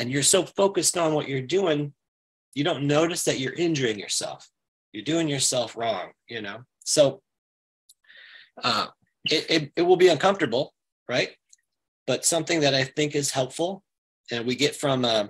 and 0.00 0.10
you're 0.10 0.22
so 0.22 0.44
focused 0.44 0.96
on 0.96 1.14
what 1.14 1.28
you're 1.28 1.42
doing, 1.42 1.92
you 2.54 2.64
don't 2.64 2.86
notice 2.86 3.22
that 3.24 3.38
you're 3.38 3.52
injuring 3.52 3.98
yourself. 3.98 4.48
You're 4.92 5.04
doing 5.04 5.28
yourself 5.28 5.76
wrong. 5.76 6.10
You 6.26 6.42
know. 6.42 6.64
So 6.84 7.22
uh, 8.64 8.86
it, 9.30 9.46
it, 9.48 9.72
it 9.76 9.82
will 9.82 9.96
be 9.96 10.08
uncomfortable, 10.08 10.74
right? 11.08 11.30
But 12.06 12.24
something 12.24 12.60
that 12.60 12.74
I 12.74 12.84
think 12.84 13.14
is 13.14 13.30
helpful, 13.30 13.84
and 14.32 14.46
we 14.46 14.56
get 14.56 14.74
from 14.74 15.04
uh, 15.04 15.28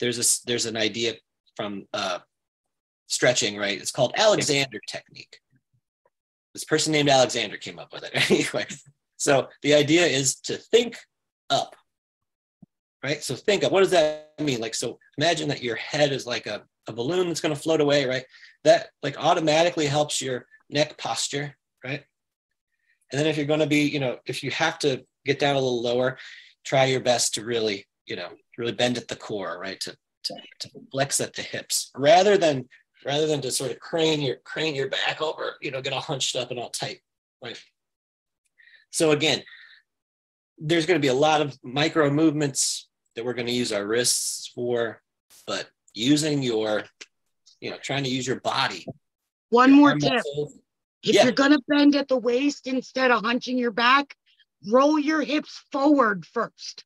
there's 0.00 0.18
a 0.18 0.46
there's 0.46 0.66
an 0.66 0.76
idea 0.76 1.14
from 1.54 1.86
uh, 1.92 2.20
stretching, 3.08 3.58
right? 3.58 3.78
It's 3.78 3.92
called 3.92 4.14
Alexander 4.16 4.80
technique. 4.88 5.38
This 6.54 6.64
person 6.64 6.92
named 6.92 7.10
Alexander 7.10 7.58
came 7.58 7.78
up 7.78 7.92
with 7.92 8.04
it 8.04 8.30
anyway. 8.30 8.66
So 9.18 9.48
the 9.62 9.74
idea 9.74 10.06
is 10.06 10.34
to 10.40 10.56
think 10.56 10.96
up, 11.50 11.76
right? 13.02 13.22
So 13.22 13.34
think 13.34 13.62
of 13.62 13.72
What 13.72 13.80
does 13.80 13.90
that 13.90 14.32
mean? 14.40 14.60
Like, 14.60 14.74
so 14.74 14.98
imagine 15.18 15.48
that 15.48 15.62
your 15.62 15.76
head 15.76 16.12
is 16.12 16.26
like 16.26 16.46
a, 16.46 16.62
a 16.88 16.92
balloon 16.92 17.28
that's 17.28 17.40
going 17.40 17.54
to 17.54 17.60
float 17.60 17.80
away, 17.80 18.06
right? 18.06 18.24
That 18.64 18.88
like 19.02 19.16
automatically 19.18 19.86
helps 19.86 20.20
your 20.20 20.46
neck 20.70 20.96
posture, 20.98 21.56
right? 21.84 22.04
And 23.10 23.20
then 23.20 23.26
if 23.26 23.36
you're 23.36 23.46
going 23.46 23.60
to 23.60 23.66
be, 23.66 23.82
you 23.82 24.00
know, 24.00 24.18
if 24.26 24.42
you 24.42 24.50
have 24.52 24.78
to 24.80 25.04
get 25.24 25.38
down 25.38 25.56
a 25.56 25.60
little 25.60 25.82
lower, 25.82 26.18
try 26.64 26.84
your 26.86 27.00
best 27.00 27.34
to 27.34 27.44
really, 27.44 27.86
you 28.06 28.16
know, 28.16 28.28
really 28.56 28.72
bend 28.72 28.96
at 28.96 29.08
the 29.08 29.16
core, 29.16 29.58
right? 29.60 29.80
To, 29.80 29.96
to, 30.24 30.34
to 30.60 30.70
flex 30.90 31.20
at 31.20 31.34
the 31.34 31.42
hips 31.42 31.90
rather 31.96 32.38
than 32.38 32.68
rather 33.04 33.26
than 33.26 33.40
to 33.40 33.50
sort 33.50 33.72
of 33.72 33.80
crane 33.80 34.20
your 34.20 34.36
crane 34.44 34.76
your 34.76 34.88
back 34.88 35.20
over, 35.20 35.56
you 35.60 35.70
know, 35.70 35.82
get 35.82 35.92
all 35.92 36.00
hunched 36.00 36.36
up 36.36 36.50
and 36.50 36.60
all 36.60 36.70
tight, 36.70 37.00
right? 37.42 37.60
So 38.90 39.10
again, 39.10 39.42
there's 40.58 40.86
going 40.86 41.00
to 41.00 41.04
be 41.04 41.08
a 41.08 41.14
lot 41.14 41.40
of 41.40 41.58
micro 41.64 42.10
movements 42.10 42.88
that 43.14 43.24
we're 43.24 43.34
going 43.34 43.46
to 43.46 43.52
use 43.52 43.72
our 43.72 43.86
wrists 43.86 44.50
for, 44.54 45.00
but 45.46 45.68
using 45.94 46.42
your, 46.42 46.84
you 47.60 47.70
know, 47.70 47.76
trying 47.82 48.04
to 48.04 48.10
use 48.10 48.26
your 48.26 48.40
body. 48.40 48.86
One 49.50 49.70
your 49.70 49.78
more 49.78 49.94
tip. 49.98 50.12
muscles. 50.14 50.58
If 51.02 51.14
Yeah. 51.16 51.24
you're 51.24 51.32
gonna 51.32 51.58
bend 51.66 51.96
at 51.96 52.06
the 52.08 52.16
waist 52.16 52.66
instead 52.68 53.10
of 53.10 53.24
hunching 53.24 53.58
your 53.58 53.72
back, 53.72 54.14
roll 54.70 54.98
your 54.98 55.20
hips 55.20 55.64
forward 55.72 56.24
first. 56.24 56.84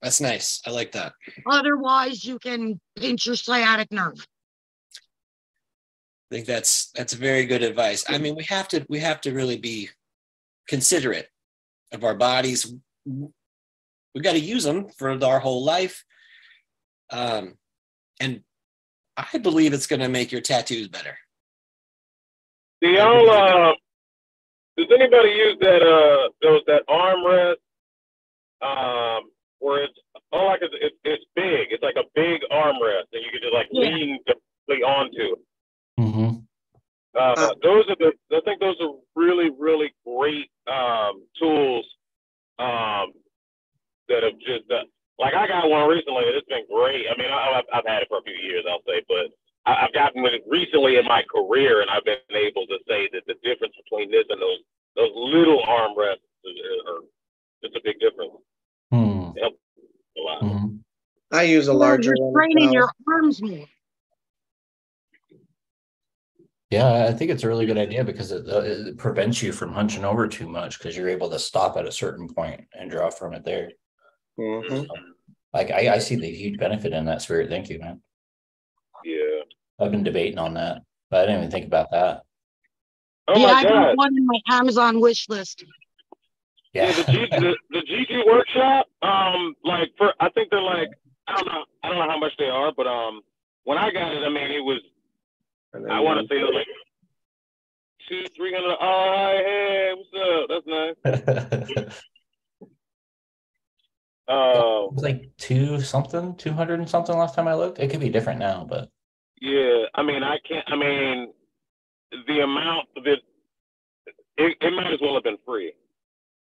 That's 0.00 0.20
nice. 0.20 0.62
I 0.64 0.70
like 0.70 0.92
that. 0.92 1.12
Otherwise, 1.44 2.24
you 2.24 2.38
can 2.38 2.80
pinch 2.96 3.26
your 3.26 3.34
sciatic 3.36 3.90
nerve. 3.90 4.24
I 6.30 6.36
think 6.36 6.46
that's 6.46 6.92
that's 6.92 7.12
very 7.12 7.44
good 7.44 7.62
advice. 7.64 8.04
I 8.08 8.18
mean, 8.18 8.36
we 8.36 8.44
have 8.44 8.68
to 8.68 8.86
we 8.88 9.00
have 9.00 9.20
to 9.22 9.32
really 9.32 9.58
be 9.58 9.90
considerate 10.68 11.28
of 11.92 12.04
our 12.04 12.14
bodies. 12.14 12.72
We 14.14 14.20
got 14.22 14.32
to 14.32 14.40
use 14.40 14.64
them 14.64 14.88
for 14.88 15.10
our 15.24 15.38
whole 15.38 15.64
life. 15.64 16.04
Um, 17.10 17.56
and 18.20 18.42
I 19.16 19.38
believe 19.38 19.72
it's 19.72 19.86
going 19.86 20.00
to 20.00 20.08
make 20.08 20.32
your 20.32 20.40
tattoos 20.40 20.88
better. 20.88 21.16
Do 22.80 22.88
y'all, 22.88 23.30
uh, 23.30 23.74
does 24.76 24.88
anybody 24.94 25.30
use 25.30 25.56
that, 25.60 25.82
uh, 25.82 26.30
those, 26.42 26.62
that 26.66 26.82
armrest, 26.88 27.56
um, 28.62 29.30
where 29.58 29.84
it's, 29.84 29.94
all 30.32 30.48
I 30.48 30.58
could, 30.58 30.70
it's, 30.80 30.96
it's 31.04 31.24
big. 31.34 31.68
It's 31.70 31.82
like 31.82 31.96
a 31.96 32.04
big 32.14 32.42
armrest 32.50 33.10
that 33.12 33.20
you 33.20 33.30
can 33.32 33.40
just 33.42 33.52
like 33.52 33.68
Yeah. 33.72 33.90
lean 33.90 34.18
completely 34.26 34.84
onto. 34.84 35.36
hmm 35.98 36.36
Uh, 37.14 37.34
Uh, 37.36 37.54
those 37.62 37.84
are 37.88 37.96
the, 37.96 38.12
I 38.34 38.40
think 38.44 38.60
those 38.60 38.76
are 38.80 38.94
really, 39.16 39.50
really 39.58 39.92
great, 40.06 40.50
um, 40.66 41.24
tools, 41.38 41.84
um, 42.58 43.12
that 44.10 44.22
have 44.26 44.38
just, 44.38 44.66
uh, 44.70 44.84
like 45.18 45.34
I 45.34 45.46
got 45.46 45.70
one 45.70 45.88
recently 45.88 46.26
and 46.26 46.34
it's 46.36 46.48
been 46.48 46.66
great. 46.68 47.06
I 47.08 47.16
mean, 47.16 47.30
I, 47.30 47.62
I've, 47.62 47.68
I've 47.72 47.86
had 47.86 48.02
it 48.02 48.08
for 48.08 48.18
a 48.18 48.22
few 48.22 48.34
years, 48.34 48.64
I'll 48.68 48.82
say, 48.86 49.00
but 49.08 49.30
I, 49.64 49.86
I've 49.86 49.94
gotten 49.94 50.24
it 50.26 50.42
recently 50.48 50.96
in 50.98 51.04
my 51.06 51.22
career 51.32 51.80
and 51.80 51.90
I've 51.90 52.04
been 52.04 52.18
able 52.30 52.66
to 52.66 52.78
say 52.88 53.08
that 53.12 53.22
the 53.26 53.34
difference 53.42 53.74
between 53.84 54.10
this 54.10 54.24
and 54.28 54.40
those, 54.40 54.60
those 54.96 55.12
little 55.14 55.62
armrests 55.62 56.26
is, 56.44 56.56
are, 56.88 57.00
it's 57.62 57.76
a 57.76 57.80
big 57.84 58.00
difference. 58.00 58.32
Hmm. 58.90 59.30
A 59.38 60.20
lot. 60.20 60.42
hmm 60.42 60.76
I 61.32 61.42
use 61.42 61.68
a 61.68 61.72
Well, 61.72 61.80
larger 61.80 62.12
You're 62.16 62.26
one. 62.26 62.34
training 62.34 62.72
your 62.72 62.90
arms 63.06 63.40
more. 63.40 63.66
Yeah, 66.70 67.06
I 67.08 67.12
think 67.12 67.32
it's 67.32 67.42
a 67.42 67.48
really 67.48 67.66
good 67.66 67.78
idea 67.78 68.04
because 68.04 68.30
it, 68.30 68.48
uh, 68.48 68.60
it 68.62 68.96
prevents 68.96 69.42
you 69.42 69.50
from 69.52 69.72
hunching 69.72 70.04
over 70.04 70.28
too 70.28 70.48
much 70.48 70.78
because 70.78 70.96
you're 70.96 71.08
able 71.08 71.28
to 71.30 71.38
stop 71.38 71.76
at 71.76 71.86
a 71.86 71.90
certain 71.92 72.28
point 72.28 72.64
and 72.78 72.90
draw 72.90 73.10
from 73.10 73.34
it 73.34 73.44
there. 73.44 73.70
Mhm. 74.40 74.88
Like 75.52 75.70
I, 75.70 75.94
I 75.94 75.98
see 75.98 76.16
the 76.16 76.30
huge 76.30 76.58
benefit 76.58 76.92
in 76.92 77.04
that 77.06 77.22
spirit. 77.22 77.50
Thank 77.50 77.68
you, 77.68 77.78
man. 77.78 78.00
Yeah. 79.04 79.42
I've 79.78 79.90
been 79.90 80.02
debating 80.02 80.38
on 80.38 80.54
that, 80.54 80.82
but 81.10 81.20
I 81.20 81.26
didn't 81.26 81.38
even 81.38 81.50
think 81.50 81.66
about 81.66 81.90
that. 81.90 82.22
Oh 83.28 83.38
yeah, 83.38 83.52
I 83.54 83.62
got 83.62 83.96
one 83.96 84.16
in 84.16 84.26
my 84.26 84.40
Amazon 84.48 85.00
wish 85.00 85.28
list. 85.28 85.64
Yeah, 86.72 86.86
Yeah. 86.86 86.92
the, 86.92 87.04
G, 87.12 87.26
the 87.30 87.56
the 87.70 87.80
GG 87.80 88.26
workshop, 88.26 88.86
um, 89.02 89.54
like 89.64 89.90
for 89.98 90.14
I 90.20 90.30
think 90.30 90.50
they're 90.50 90.62
like 90.62 90.88
I 91.28 91.36
don't 91.36 91.46
know 91.46 91.64
I 91.82 91.88
don't 91.88 91.98
know 91.98 92.08
how 92.08 92.18
much 92.18 92.32
they 92.38 92.48
are, 92.48 92.72
but 92.76 92.86
um, 92.86 93.20
when 93.64 93.78
I 93.78 93.90
got 93.90 94.12
it, 94.12 94.22
I 94.24 94.28
mean 94.28 94.50
it 94.50 94.64
was 94.64 94.80
then 95.72 95.90
I 95.90 96.00
want 96.00 96.20
to 96.20 96.26
say 96.32 96.40
it 96.40 96.44
was 96.44 96.54
like 96.54 96.66
two 98.08 98.24
three 98.36 98.52
hundred. 98.54 98.76
Oh 98.80 99.12
hi, 99.16 99.34
hey, 99.36 99.94
what's 99.96 100.14
up? 100.24 100.48
That's 100.48 101.84
nice. 101.84 101.94
it 104.30 104.56
Um, 104.56 104.94
was 104.94 105.02
like 105.02 105.30
two 105.38 105.80
something, 105.80 106.36
two 106.36 106.52
hundred 106.52 106.78
and 106.80 106.88
something 106.88 107.16
last 107.16 107.34
time 107.34 107.48
I 107.48 107.54
looked. 107.54 107.78
It 107.78 107.90
could 107.90 108.00
be 108.00 108.08
different 108.10 108.38
now, 108.38 108.64
but 108.68 108.88
yeah, 109.40 109.84
I 109.94 110.02
mean 110.02 110.22
I 110.22 110.38
can't. 110.48 110.64
I 110.70 110.76
mean 110.76 111.32
the 112.26 112.40
amount 112.40 112.88
that 112.96 113.18
it, 114.36 114.56
it 114.60 114.72
might 114.72 114.92
as 114.92 115.00
well 115.00 115.14
have 115.14 115.24
been 115.24 115.38
free. 115.46 115.72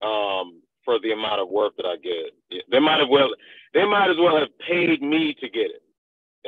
Um, 0.02 0.62
for 0.84 1.00
the 1.00 1.12
amount 1.12 1.40
of 1.40 1.48
work 1.48 1.74
that 1.78 1.86
I 1.86 1.96
get, 1.96 2.62
they 2.70 2.78
might 2.78 3.00
have 3.00 3.08
well 3.08 3.30
they 3.74 3.84
might 3.84 4.10
as 4.10 4.16
well 4.18 4.36
have 4.38 4.56
paid 4.68 5.02
me 5.02 5.34
to 5.40 5.48
get 5.48 5.70
it. 5.70 5.82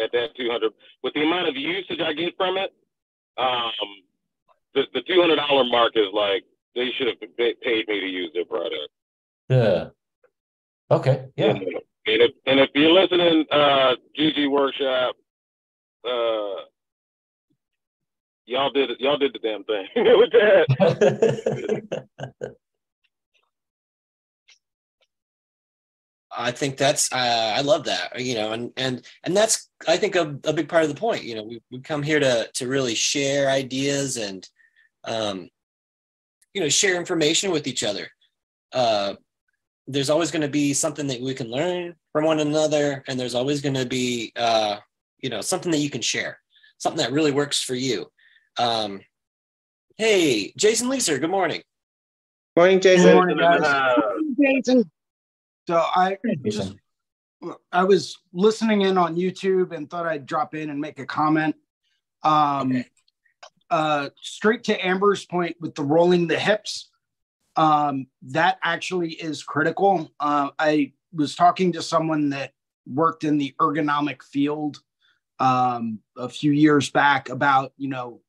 at 0.03 0.13
that 0.13 0.37
200 0.37 0.73
with 1.03 1.15
the 1.15 1.23
amount 1.23 1.49
of 1.49 1.57
usage 1.57 2.01
I 2.01 2.13
get 2.13 2.37
from 2.37 2.57
it. 2.57 2.73
Um, 3.37 3.89
the 4.75 4.83
the 4.95 5.01
$200 5.03 5.71
mark 5.71 5.93
is 5.97 6.09
like 6.13 6.45
they 6.75 6.91
should 6.97 7.09
have 7.09 7.19
paid 7.37 7.89
me 7.89 8.01
to 8.01 8.07
use 8.07 8.31
their 8.35 8.45
product. 8.45 8.91
yeah. 9.49 9.89
Okay. 10.91 11.27
Yeah. 11.37 11.51
And, 11.51 11.63
and 11.63 12.23
if 12.23 12.31
and 12.47 12.61
if 12.61 12.71
you're 12.75 12.93
listening, 12.93 13.45
uh, 13.51 13.95
GG 14.19 14.51
Workshop, 14.51 15.15
uh, 16.05 16.63
y'all 18.47 18.71
did 18.71 18.91
it. 18.91 19.01
Y'all 19.01 19.19
did 19.19 19.35
the 19.35 19.39
damn 19.39 19.65
thing 19.65 19.87
with 19.97 20.31
that. 20.33 22.09
I 26.31 26.53
think 26.53 26.77
that's 26.77 27.13
uh, 27.13 27.55
I 27.57 27.63
love 27.63 27.85
that 27.85 28.21
you 28.21 28.35
know 28.35 28.53
and 28.53 28.73
and 28.77 29.05
and 29.25 29.37
that's 29.37 29.69
I 29.87 29.97
think 29.97 30.15
a, 30.15 30.39
a 30.45 30.53
big 30.53 30.69
part 30.69 30.85
of 30.85 30.89
the 30.89 30.95
point 30.95 31.25
you 31.25 31.35
know 31.35 31.43
we, 31.43 31.61
we 31.71 31.81
come 31.81 32.03
here 32.03 32.21
to 32.21 32.49
to 32.55 32.69
really 32.69 32.95
share 32.95 33.51
ideas 33.51 34.17
and 34.17 34.49
um, 35.05 35.49
you 36.55 36.61
know 36.61 36.69
share 36.69 36.97
information 36.97 37.51
with 37.51 37.67
each 37.67 37.83
other 37.83 38.09
uh, 38.73 39.15
there's 39.89 40.11
always 40.11 40.31
going 40.31 40.43
to 40.43 40.49
be 40.49 40.73
something 40.75 41.07
that 41.07 41.21
we 41.21 41.35
can 41.35 41.51
learn 41.51 41.95
from 42.13 42.25
one 42.25 42.41
another 42.41 43.03
and 43.09 43.19
there's 43.19 43.35
always 43.35 43.61
going 43.63 43.75
to 43.75 43.87
be 43.87 44.33
uh, 44.37 44.77
you 45.19 45.31
know 45.31 45.41
something 45.41 45.73
that 45.73 45.79
you 45.79 45.91
can 45.91 46.03
share 46.03 46.39
something 46.77 46.99
that 47.03 47.11
really 47.13 47.33
works 47.33 47.63
for 47.63 47.75
you 47.75 48.07
um, 48.59 49.01
hey 49.97 50.53
Jason 50.57 50.89
Leeser 50.89 51.19
good 51.21 51.31
morning 51.31 51.63
Morning, 52.57 52.79
Good 52.81 52.97
Jason. 52.99 53.15
morning, 53.15 53.37
guys. 53.39 53.63
Uh, 53.63 53.95
Jason, 54.41 54.91
So 55.69 55.77
I 55.77 56.19
just 56.45 56.75
I 57.71 57.85
was 57.85 58.19
listening 58.33 58.83
in 58.83 58.99
on 58.99 59.15
YouTube 59.15 59.71
and 59.71 59.89
thought 59.89 60.07
I'd 60.07 60.27
drop 60.27 60.57
in 60.57 60.69
and 60.71 60.81
make 60.81 60.99
a 60.99 61.07
comment. 61.07 61.55
Um, 62.25 62.73
Okay. 62.73 62.85
uh, 63.71 64.09
straight 64.21 64.65
to 64.65 64.85
Amber's 64.85 65.25
point 65.25 65.55
with 65.61 65.77
the 65.77 65.85
rolling 65.85 66.27
the 66.27 66.37
hips, 66.37 66.88
um, 67.59 68.07
that 68.23 68.59
actually 68.63 69.11
is 69.15 69.43
critical. 69.43 70.13
Uh, 70.21 70.51
I 70.61 70.93
was 71.13 71.35
talking 71.35 71.73
to 71.73 71.83
someone 71.83 72.31
that 72.31 72.53
worked 72.87 73.25
in 73.25 73.37
the 73.37 73.53
ergonomic 73.61 74.23
field 74.23 74.79
um, 75.41 75.99
a 76.17 76.29
few 76.29 76.53
years 76.53 76.89
back 76.89 77.29
about 77.29 77.73
you 77.77 77.89
know 77.89 78.21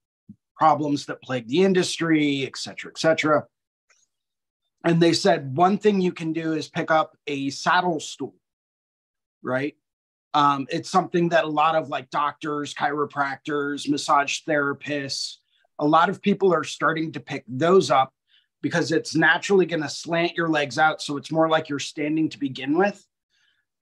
problems 0.58 1.06
that 1.06 1.22
plague 1.22 1.48
the 1.48 1.64
industry, 1.64 2.44
et 2.46 2.58
cetera, 2.58 2.92
et 2.92 2.98
cetera. 2.98 3.46
And 4.84 5.00
they 5.00 5.14
said 5.14 5.56
one 5.56 5.78
thing 5.78 6.02
you 6.02 6.12
can 6.12 6.34
do 6.34 6.54
is 6.54 6.68
pick 6.68 6.90
up 6.90 7.16
a 7.28 7.52
saddle 7.52 8.00
stool, 8.00 8.36
right? 9.44 9.76
Um, 10.34 10.66
it's 10.70 10.90
something 10.90 11.30
that 11.30 11.44
a 11.44 11.48
lot 11.48 11.76
of 11.76 11.90
like 11.90 12.10
doctors, 12.10 12.74
chiropractors, 12.74 13.88
massage 13.88 14.40
therapists, 14.48 15.36
a 15.78 15.86
lot 15.86 16.10
of 16.10 16.22
people 16.22 16.52
are 16.54 16.64
starting 16.64 17.12
to 17.12 17.20
pick 17.20 17.44
those 17.48 17.92
up 17.92 18.14
because 18.62 18.92
it's 18.92 19.16
naturally 19.16 19.66
going 19.66 19.84
to 19.84 19.90
slant 19.90 20.36
your 20.36 20.50
legs 20.50 20.78
out. 20.78 21.02
So 21.02 21.18
it's 21.18 21.32
more 21.32 21.50
like 21.50 21.70
you're 21.70 21.80
standing 21.80 22.30
to 22.30 22.40
begin 22.40 22.78
with. 22.78 23.06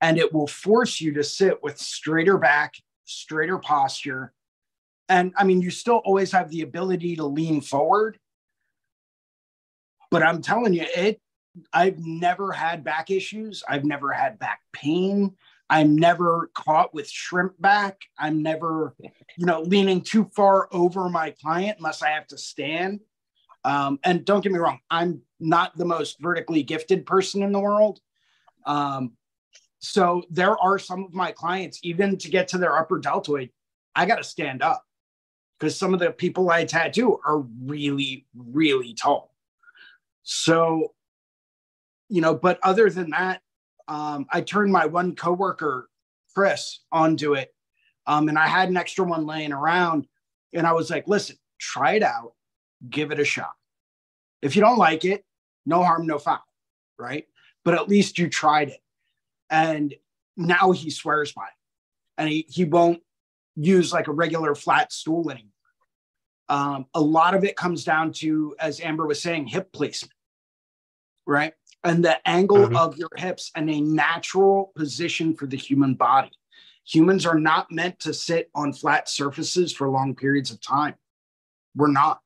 And 0.00 0.18
it 0.18 0.32
will 0.32 0.46
force 0.46 1.00
you 1.00 1.14
to 1.14 1.24
sit 1.24 1.62
with 1.62 1.78
straighter 1.78 2.38
back, 2.38 2.74
straighter 3.04 3.58
posture. 3.58 4.32
And 5.08 5.32
I 5.36 5.44
mean, 5.44 5.60
you 5.60 5.70
still 5.70 6.00
always 6.04 6.30
have 6.32 6.50
the 6.50 6.62
ability 6.62 7.16
to 7.16 7.24
lean 7.24 7.60
forward. 7.60 8.18
But 10.10 10.22
I'm 10.22 10.40
telling 10.40 10.72
you, 10.72 10.86
it, 10.96 11.20
I've 11.72 11.98
never 11.98 12.52
had 12.52 12.84
back 12.84 13.10
issues. 13.10 13.64
I've 13.68 13.84
never 13.84 14.12
had 14.12 14.38
back 14.38 14.60
pain. 14.72 15.34
I'm 15.70 15.96
never 15.96 16.50
caught 16.54 16.94
with 16.94 17.10
shrimp 17.10 17.60
back. 17.60 18.00
I'm 18.18 18.42
never, 18.42 18.94
you 19.36 19.44
know, 19.44 19.60
leaning 19.62 20.00
too 20.00 20.30
far 20.34 20.68
over 20.72 21.08
my 21.08 21.30
client 21.42 21.78
unless 21.78 22.02
I 22.02 22.10
have 22.10 22.26
to 22.28 22.38
stand. 22.38 23.00
Um, 23.64 23.98
and 24.04 24.24
don't 24.24 24.42
get 24.42 24.52
me 24.52 24.58
wrong, 24.58 24.78
I'm 24.90 25.20
not 25.40 25.76
the 25.76 25.84
most 25.84 26.20
vertically 26.20 26.62
gifted 26.62 27.04
person 27.06 27.42
in 27.42 27.52
the 27.52 27.60
world. 27.60 28.00
Um, 28.66 29.12
so 29.80 30.22
there 30.30 30.56
are 30.58 30.78
some 30.78 31.04
of 31.04 31.14
my 31.14 31.32
clients, 31.32 31.80
even 31.82 32.16
to 32.18 32.30
get 32.30 32.48
to 32.48 32.58
their 32.58 32.76
upper 32.76 32.98
deltoid, 32.98 33.50
I 33.94 34.06
got 34.06 34.16
to 34.16 34.24
stand 34.24 34.62
up 34.62 34.84
because 35.58 35.76
some 35.76 35.92
of 35.92 36.00
the 36.00 36.10
people 36.10 36.50
I 36.50 36.64
tattoo 36.64 37.18
are 37.26 37.40
really, 37.64 38.26
really 38.34 38.94
tall. 38.94 39.34
So, 40.22 40.94
you 42.08 42.20
know, 42.20 42.34
but 42.34 42.58
other 42.62 42.90
than 42.90 43.10
that, 43.10 43.40
um, 43.88 44.26
I 44.30 44.40
turned 44.40 44.72
my 44.72 44.86
one 44.86 45.16
coworker, 45.16 45.88
Chris, 46.34 46.80
onto 46.92 47.34
it. 47.34 47.54
Um, 48.06 48.28
and 48.28 48.38
I 48.38 48.46
had 48.46 48.68
an 48.68 48.76
extra 48.76 49.04
one 49.04 49.26
laying 49.26 49.52
around. 49.52 50.06
And 50.52 50.66
I 50.66 50.72
was 50.72 50.90
like, 50.90 51.08
listen, 51.08 51.36
try 51.58 51.94
it 51.94 52.02
out, 52.02 52.32
give 52.88 53.10
it 53.10 53.20
a 53.20 53.24
shot. 53.24 53.54
If 54.42 54.54
you 54.56 54.62
don't 54.62 54.78
like 54.78 55.04
it, 55.04 55.24
no 55.66 55.82
harm, 55.82 56.06
no 56.06 56.18
foul, 56.18 56.44
right? 56.98 57.26
But 57.64 57.74
at 57.74 57.88
least 57.88 58.18
you 58.18 58.28
tried 58.28 58.68
it. 58.68 58.80
And 59.50 59.94
now 60.36 60.72
he 60.72 60.90
swears 60.90 61.32
by 61.32 61.44
it. 61.46 61.54
And 62.16 62.28
he, 62.28 62.46
he 62.48 62.64
won't 62.64 63.02
use 63.56 63.92
like 63.92 64.08
a 64.08 64.12
regular 64.12 64.54
flat 64.54 64.92
stool 64.92 65.30
anymore. 65.30 65.50
Um, 66.48 66.86
a 66.94 67.00
lot 67.00 67.34
of 67.34 67.44
it 67.44 67.56
comes 67.56 67.84
down 67.84 68.12
to, 68.14 68.54
as 68.58 68.80
Amber 68.80 69.06
was 69.06 69.20
saying, 69.20 69.48
hip 69.48 69.72
placement, 69.72 70.14
right? 71.26 71.52
and 71.84 72.04
the 72.04 72.28
angle 72.28 72.58
Mhm. 72.58 72.76
of 72.76 72.96
your 72.96 73.10
hips 73.16 73.50
and 73.54 73.70
a 73.70 73.80
natural 73.80 74.72
position 74.74 75.34
for 75.34 75.46
the 75.46 75.56
human 75.56 75.94
body. 75.94 76.32
Humans 76.84 77.24
are 77.26 77.38
not 77.38 77.70
meant 77.70 78.00
to 78.00 78.12
sit 78.12 78.50
on 78.54 78.72
flat 78.72 79.08
surfaces 79.08 79.72
for 79.72 79.88
long 79.88 80.14
periods 80.14 80.50
of 80.50 80.60
time. 80.60 80.96
We're 81.76 81.92
not. 81.92 82.20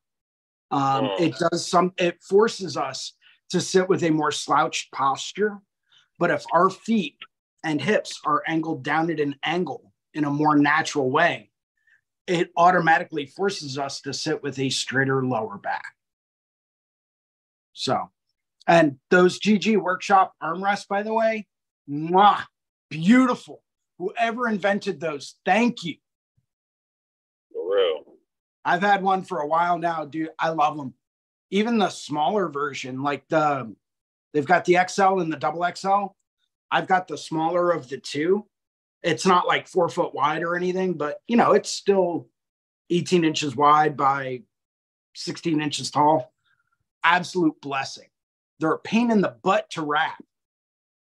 Um, 0.73 1.05
Oh. 1.05 1.15
It 1.23 1.35
does 1.37 1.67
some, 1.67 1.93
it 1.97 2.21
forces 2.23 2.75
us 2.75 3.13
to 3.51 3.61
sit 3.61 3.87
with 3.87 4.03
a 4.03 4.09
more 4.09 4.31
slouched 4.31 4.91
posture. 4.91 5.59
But 6.17 6.31
if 6.31 6.43
our 6.51 6.69
feet 6.69 7.17
and 7.63 7.79
hips 7.79 8.19
are 8.25 8.41
angled 8.47 8.83
down 8.83 9.11
at 9.11 9.19
an 9.19 9.35
angle 9.43 9.93
in 10.15 10.25
a 10.25 10.31
more 10.31 10.57
natural 10.57 11.11
way, 11.11 11.51
it 12.25 12.49
automatically 12.57 13.27
forces 13.27 13.77
us 13.77 14.01
to 14.01 14.13
sit 14.13 14.41
with 14.41 14.57
a 14.57 14.69
straighter 14.69 15.23
lower 15.23 15.57
back. 15.57 15.93
So, 17.73 18.09
and 18.67 18.97
those 19.11 19.39
GG 19.39 19.77
workshop 19.77 20.33
armrests, 20.41 20.87
by 20.87 21.03
the 21.03 21.13
way, 21.13 21.45
mwah, 21.89 22.43
beautiful. 22.89 23.61
Whoever 23.99 24.47
invented 24.47 24.99
those, 24.99 25.35
thank 25.45 25.83
you. 25.83 25.95
I've 28.65 28.81
had 28.81 29.03
one 29.03 29.23
for 29.23 29.39
a 29.39 29.47
while 29.47 29.77
now, 29.77 30.05
dude. 30.05 30.29
I 30.39 30.49
love 30.49 30.77
them. 30.77 30.93
Even 31.51 31.77
the 31.77 31.89
smaller 31.89 32.49
version, 32.49 33.03
like 33.03 33.27
the 33.27 33.75
they've 34.33 34.45
got 34.45 34.65
the 34.65 34.77
XL 34.87 35.19
and 35.19 35.31
the 35.31 35.37
double 35.37 35.65
XL. 35.75 36.07
I've 36.71 36.87
got 36.87 37.07
the 37.07 37.17
smaller 37.17 37.71
of 37.71 37.89
the 37.89 37.97
two. 37.97 38.45
It's 39.03 39.25
not 39.25 39.47
like 39.47 39.67
four 39.67 39.89
foot 39.89 40.15
wide 40.15 40.43
or 40.43 40.55
anything, 40.55 40.93
but 40.93 41.19
you 41.27 41.37
know, 41.37 41.51
it's 41.51 41.69
still 41.69 42.29
18 42.89 43.23
inches 43.23 43.55
wide 43.55 43.95
by 43.97 44.43
16 45.15 45.61
inches 45.61 45.91
tall. 45.91 46.33
Absolute 47.03 47.59
blessing. 47.61 48.07
They're 48.59 48.71
a 48.73 48.79
pain 48.79 49.11
in 49.11 49.21
the 49.21 49.35
butt 49.43 49.69
to 49.71 49.81
wrap, 49.81 50.23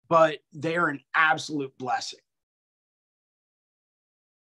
but 0.08 0.40
they're 0.54 0.88
an 0.88 1.02
absolute 1.16 1.76
blessing. 1.78 2.20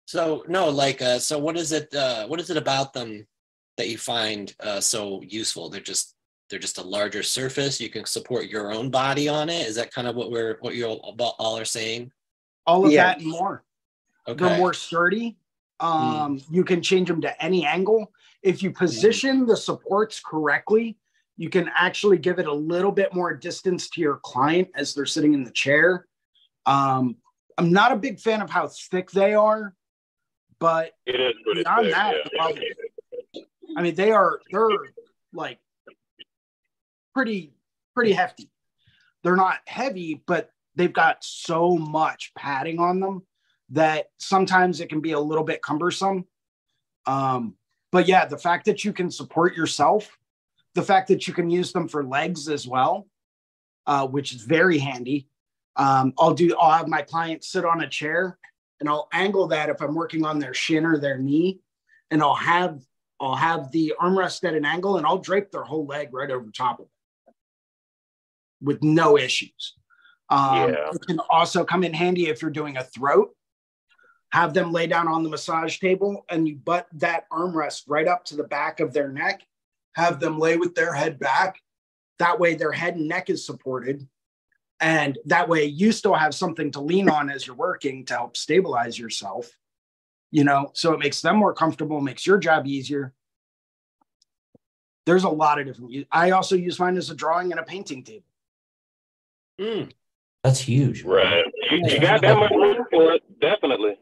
So 0.07 0.45
no, 0.47 0.69
like 0.69 1.01
uh 1.01 1.19
so 1.19 1.37
what 1.37 1.57
is 1.57 1.73
it 1.73 1.93
uh 1.93 2.25
what 2.27 2.39
is 2.39 2.49
it 2.49 2.55
about 2.55 2.93
them 2.93 3.27
that 3.75 3.89
you 3.89 3.97
find 3.97 4.55
uh 4.61 4.79
so 4.79 5.21
useful? 5.21 5.69
They're 5.69 5.81
just 5.81 6.15
they're 6.49 6.59
just 6.59 6.77
a 6.77 6.83
larger 6.83 7.23
surface. 7.23 7.81
You 7.81 7.89
can 7.89 8.05
support 8.05 8.47
your 8.47 8.71
own 8.71 8.89
body 8.89 9.27
on 9.27 9.49
it. 9.49 9.67
Is 9.67 9.75
that 9.75 9.93
kind 9.93 10.07
of 10.07 10.15
what 10.15 10.31
we're 10.31 10.57
what 10.61 10.75
you 10.75 10.85
all, 10.85 11.15
all 11.39 11.57
are 11.59 11.65
saying? 11.65 12.11
All 12.65 12.85
of 12.85 12.91
Yeah. 12.93 13.03
that 13.07 13.19
and 13.19 13.27
more. 13.27 13.65
Okay. 14.29 14.45
They're 14.45 14.57
more 14.57 14.73
sturdy. 14.73 15.37
Um, 15.81 16.41
You 16.49 16.63
can 16.63 16.81
change 16.81 17.09
them 17.09 17.19
to 17.21 17.43
any 17.43 17.65
angle. 17.65 18.11
If 18.43 18.63
you 18.63 18.71
position 18.71 19.45
the 19.45 19.57
supports 19.57 20.21
correctly, 20.25 20.97
you 21.35 21.49
can 21.49 21.69
actually 21.75 22.17
give 22.17 22.39
it 22.39 22.47
a 22.47 22.53
little 22.53 22.93
bit 22.93 23.13
more 23.13 23.33
distance 23.35 23.89
to 23.89 24.01
your 24.01 24.17
client 24.23 24.69
as 24.73 24.93
they're 24.93 25.05
sitting 25.05 25.33
in 25.33 25.43
the 25.43 25.51
chair. 25.51 26.07
Um, 26.65 27.17
I'm 27.57 27.73
not 27.73 27.91
a 27.91 27.97
big 27.97 28.19
fan 28.21 28.41
of 28.41 28.49
how 28.49 28.67
thick 28.69 29.11
they 29.11 29.33
are, 29.33 29.75
but 30.59 30.93
It 31.05 31.19
is 31.19 31.33
Beyond 31.45 31.91
that, 31.91 32.15
yeah. 32.33 33.41
I 33.77 33.81
mean 33.81 33.95
they 33.95 34.11
are 34.11 34.39
they're 34.51 34.69
like 35.33 35.59
pretty 37.13 37.53
pretty 37.95 38.13
hefty. 38.13 38.49
They're 39.23 39.35
not 39.35 39.59
heavy, 39.65 40.23
but 40.25 40.51
they've 40.75 40.93
got 40.93 41.23
so 41.23 41.77
much 41.77 42.31
padding 42.35 42.79
on 42.79 42.99
them 42.99 43.23
that 43.69 44.07
sometimes 44.17 44.79
it 44.79 44.89
can 44.89 45.01
be 45.01 45.11
a 45.11 45.19
little 45.19 45.43
bit 45.43 45.61
cumbersome. 45.61 46.25
Um, 47.05 47.55
but 47.91 48.07
yeah, 48.07 48.25
the 48.25 48.37
fact 48.37 48.65
that 48.65 48.85
you 48.85 48.93
can 48.93 49.09
support 49.09 49.55
yourself, 49.55 50.17
the 50.75 50.83
fact 50.83 51.07
that 51.07 51.27
you 51.27 51.33
can 51.33 51.49
use 51.49 51.71
them 51.71 51.87
for 51.87 52.03
legs 52.03 52.47
as 52.47 52.67
well, 52.67 53.07
uh, 53.87 54.05
which 54.07 54.33
is 54.33 54.41
very 54.41 54.77
handy. 54.77 55.27
Um, 55.75 56.13
I'll 56.17 56.33
do. 56.33 56.55
I'll 56.59 56.77
have 56.77 56.87
my 56.87 57.01
client 57.01 57.43
sit 57.43 57.65
on 57.65 57.81
a 57.81 57.89
chair, 57.89 58.37
and 58.79 58.89
I'll 58.89 59.07
angle 59.11 59.47
that 59.47 59.69
if 59.69 59.81
I'm 59.81 59.95
working 59.95 60.25
on 60.25 60.39
their 60.39 60.53
shin 60.53 60.85
or 60.85 60.97
their 60.97 61.17
knee, 61.17 61.61
and 62.11 62.21
I'll 62.21 62.35
have 62.35 62.81
I'll 63.19 63.35
have 63.35 63.71
the 63.71 63.93
armrest 63.99 64.43
at 64.43 64.53
an 64.53 64.65
angle, 64.65 64.97
and 64.97 65.05
I'll 65.05 65.17
drape 65.17 65.51
their 65.51 65.63
whole 65.63 65.85
leg 65.85 66.13
right 66.13 66.29
over 66.29 66.51
top 66.51 66.79
of 66.79 66.85
it 66.85 67.33
with 68.61 68.83
no 68.83 69.17
issues. 69.17 69.73
Um, 70.29 70.73
Yeah. 70.73 70.89
It 70.93 71.05
can 71.07 71.19
also 71.29 71.63
come 71.63 71.83
in 71.83 71.93
handy 71.93 72.27
if 72.27 72.41
you're 72.41 72.51
doing 72.51 72.77
a 72.77 72.83
throat. 72.83 73.33
Have 74.33 74.53
them 74.53 74.71
lay 74.73 74.87
down 74.87 75.07
on 75.07 75.23
the 75.23 75.29
massage 75.29 75.79
table, 75.79 76.25
and 76.29 76.47
you 76.47 76.55
butt 76.57 76.87
that 76.93 77.29
armrest 77.31 77.83
right 77.87 78.07
up 78.07 78.25
to 78.25 78.35
the 78.35 78.43
back 78.43 78.79
of 78.79 78.93
their 78.93 79.09
neck. 79.09 79.41
Have 79.95 80.19
them 80.19 80.37
lay 80.37 80.57
with 80.57 80.75
their 80.75 80.93
head 80.93 81.17
back. 81.17 81.59
That 82.19 82.39
way, 82.39 82.55
their 82.55 82.71
head 82.71 82.95
and 82.95 83.07
neck 83.07 83.29
is 83.29 83.45
supported. 83.45 84.07
And 84.79 85.17
that 85.25 85.49
way, 85.49 85.65
you 85.65 85.91
still 85.91 86.13
have 86.13 86.35
something 86.35 86.71
to 86.71 86.81
lean 86.81 87.09
on 87.09 87.29
as 87.29 87.47
you're 87.47 87.55
working 87.55 88.05
to 88.05 88.13
help 88.13 88.37
stabilize 88.37 88.97
yourself. 88.97 89.49
You 90.29 90.43
know, 90.43 90.71
so 90.73 90.93
it 90.93 90.99
makes 90.99 91.21
them 91.21 91.37
more 91.37 91.53
comfortable, 91.53 92.01
makes 92.01 92.27
your 92.27 92.37
job 92.37 92.67
easier. 92.67 93.13
There's 95.05 95.23
a 95.23 95.29
lot 95.29 95.59
of 95.59 95.65
different. 95.65 96.05
I 96.11 96.31
also 96.31 96.55
use 96.55 96.79
mine 96.79 96.97
as 96.97 97.09
a 97.09 97.15
drawing 97.15 97.51
and 97.51 97.59
a 97.59 97.63
painting 97.63 98.03
table. 98.03 98.25
Mm, 99.59 99.91
That's 100.43 100.59
huge. 100.59 101.03
Right. 101.03 101.45
You, 101.71 101.79
you 101.85 101.99
got 101.99 102.21
that 102.21 102.37
much 102.37 102.51
room 102.51 102.85
for 102.91 103.13
it, 103.13 103.39
definitely. 103.39 103.97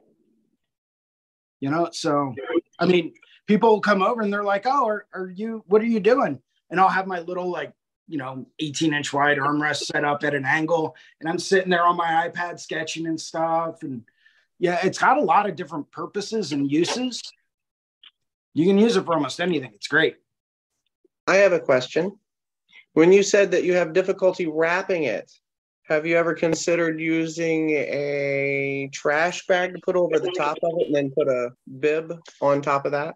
You 1.62 1.70
know, 1.70 1.90
so 1.92 2.34
I 2.80 2.86
mean, 2.86 3.14
people 3.48 3.70
will 3.70 3.82
come 3.82 4.02
over 4.02 4.22
and 4.22 4.34
they're 4.34 4.44
like, 4.44 4.66
"Oh, 4.66 4.88
are, 4.88 5.06
are 5.14 5.30
you? 5.30 5.64
What 5.68 5.82
are 5.82 5.86
you 5.86 6.00
doing?" 6.00 6.42
And 6.70 6.80
I'll 6.80 6.90
have 6.90 7.08
my 7.08 7.20
little 7.20 7.50
like, 7.50 7.72
you 8.08 8.18
know, 8.18 8.46
18 8.60 8.94
inch 8.94 9.13
wide 9.13 9.38
armrest 9.38 9.84
set 9.86 10.04
up 10.04 10.24
at 10.24 10.36
an 10.36 10.46
angle, 10.46 10.96
and 11.20 11.30
I'm 11.30 11.39
sitting 11.39 11.70
there 11.70 11.84
on 11.84 11.98
my 11.98 12.30
iPad 12.30 12.60
sketching 12.60 13.08
and 13.08 13.20
stuff. 13.20 13.84
And 13.84 14.04
yeah, 14.60 14.80
it's 14.84 15.00
got 15.00 15.18
a 15.18 15.22
lot 15.22 15.50
of 15.50 15.56
different 15.56 15.91
purposes 15.91 16.52
and 16.52 16.72
uses. 16.72 17.22
You 18.54 18.65
can 18.65 18.78
use 18.78 18.96
it 18.96 19.06
for 19.06 19.13
almost 19.13 19.41
anything. 19.41 19.72
It's 19.74 19.88
great. 19.88 20.18
I 21.28 21.36
have 21.38 21.54
a 21.54 21.60
question. 21.60 22.18
When 22.94 23.12
you 23.12 23.24
said 23.24 23.52
that 23.52 23.63
you 23.63 23.74
have 23.74 23.91
difficulty 23.91 24.46
wrapping 24.46 25.04
it, 25.04 25.30
have 25.84 26.06
you 26.06 26.18
ever 26.18 26.34
considered 26.34 27.00
using 27.00 27.70
a 27.72 28.89
trash 28.94 29.46
bag 29.46 29.74
to 29.74 29.80
put 29.84 29.96
over 29.96 30.20
the 30.20 30.34
top 30.38 30.58
of 30.63 30.72
it 30.80 30.88
and 30.88 30.96
then 30.96 31.12
put 31.12 31.28
a 31.28 31.52
bib 31.80 32.13
on 32.41 32.62
top 32.62 32.86
of 32.86 32.94
that? 32.94 33.15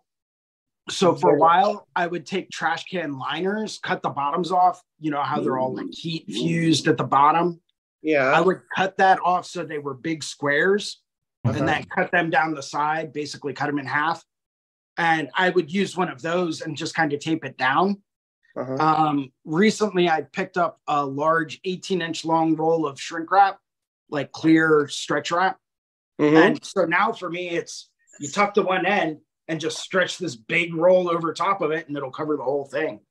So 0.90 1.16
for 1.16 1.36
a 1.36 1.40
while, 1.40 1.88
I 1.96 2.08
would 2.08 2.26
take 2.26 2.50
trash 2.50 2.86
can 2.86 3.18
liners, 3.18 3.80
cut 3.82 4.02
the 4.02 4.10
bottoms 4.10 4.52
off. 4.52 4.82
You 5.00 5.12
know 5.12 5.22
how 5.22 5.40
they're 5.40 5.58
all 5.58 5.74
like 5.74 5.92
heat 5.92 6.26
fused 6.28 6.88
at 6.88 6.98
the 6.98 7.04
bottom. 7.04 7.62
Yeah. 8.02 8.32
I 8.32 8.42
would 8.42 8.62
cut 8.76 8.98
that 8.98 9.20
off 9.24 9.46
so 9.46 9.64
they 9.64 9.78
were 9.78 9.94
big 9.94 10.24
squares. 10.24 11.02
uh-huh. 11.46 11.58
and 11.58 11.68
then 11.68 11.86
cut 11.86 12.12
them 12.12 12.30
down 12.30 12.54
the 12.54 12.64
side, 12.64 13.14
basically 13.14 13.54
cut 13.54 13.68
them 13.68 13.80
in 13.80 13.86
half. 13.86 14.24
And 14.98 15.30
I 15.36 15.50
would 15.50 15.72
use 15.72 15.96
one 15.96 16.10
of 16.10 16.22
those 16.22 16.62
and 16.62 16.76
just 16.76 16.94
kind 16.94 17.14
of 17.14 17.20
tape 17.20 17.46
it 17.46 17.58
down. 17.58 18.02
Uh-huh. 18.58 18.76
Um, 18.76 19.32
recently, 19.46 20.10
I 20.10 20.22
picked 20.22 20.58
up 20.58 20.80
a 20.88 21.06
large 21.06 21.62
18 21.64 22.02
inch 22.02 22.26
long 22.26 22.56
roll 22.56 22.86
of 22.86 23.00
shrink 23.00 23.32
wrap, 23.32 23.60
like 24.10 24.32
clear 24.34 24.88
stretch 24.90 25.32
wrap. 25.32 25.58
Mhm. 26.20 26.36
And 26.36 26.66
so 26.66 26.84
now 26.84 27.14
for 27.14 27.30
me, 27.30 27.50
it's 27.52 27.90
you 28.20 28.28
tuck 28.28 28.54
the 28.54 28.64
one 28.64 28.86
end 28.86 29.20
and 29.50 29.60
just 29.60 29.80
stretch 29.80 30.20
this 30.20 30.36
big 30.36 30.74
roll 30.76 31.10
over 31.10 31.34
top 31.34 31.62
of 31.62 31.72
it, 31.72 31.88
and 31.88 31.98
it'll 31.98 32.12
cover 32.12 32.38
the 32.38 32.44
whole 32.44 32.66
thing. 32.66 33.02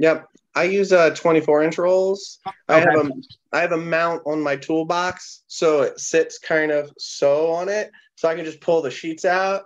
Yep. 0.00 0.26
I 0.54 0.64
use 0.64 0.92
uh 0.92 1.10
24 1.14 1.62
inch 1.62 1.78
rolls. 1.78 2.38
I 2.68 2.80
have 2.80 2.94
a 2.96 3.10
I 3.52 3.60
have 3.60 3.72
a 3.72 3.76
mount 3.78 4.22
on 4.26 4.42
my 4.42 4.56
toolbox 4.56 5.44
so 5.46 5.82
it 5.82 6.00
sits 6.00 6.38
kind 6.38 6.70
of 6.72 6.90
so 6.98 7.52
on 7.52 7.68
it 7.68 7.90
so 8.16 8.28
I 8.28 8.34
can 8.34 8.44
just 8.44 8.60
pull 8.60 8.82
the 8.82 8.90
sheets 8.90 9.24
out. 9.24 9.62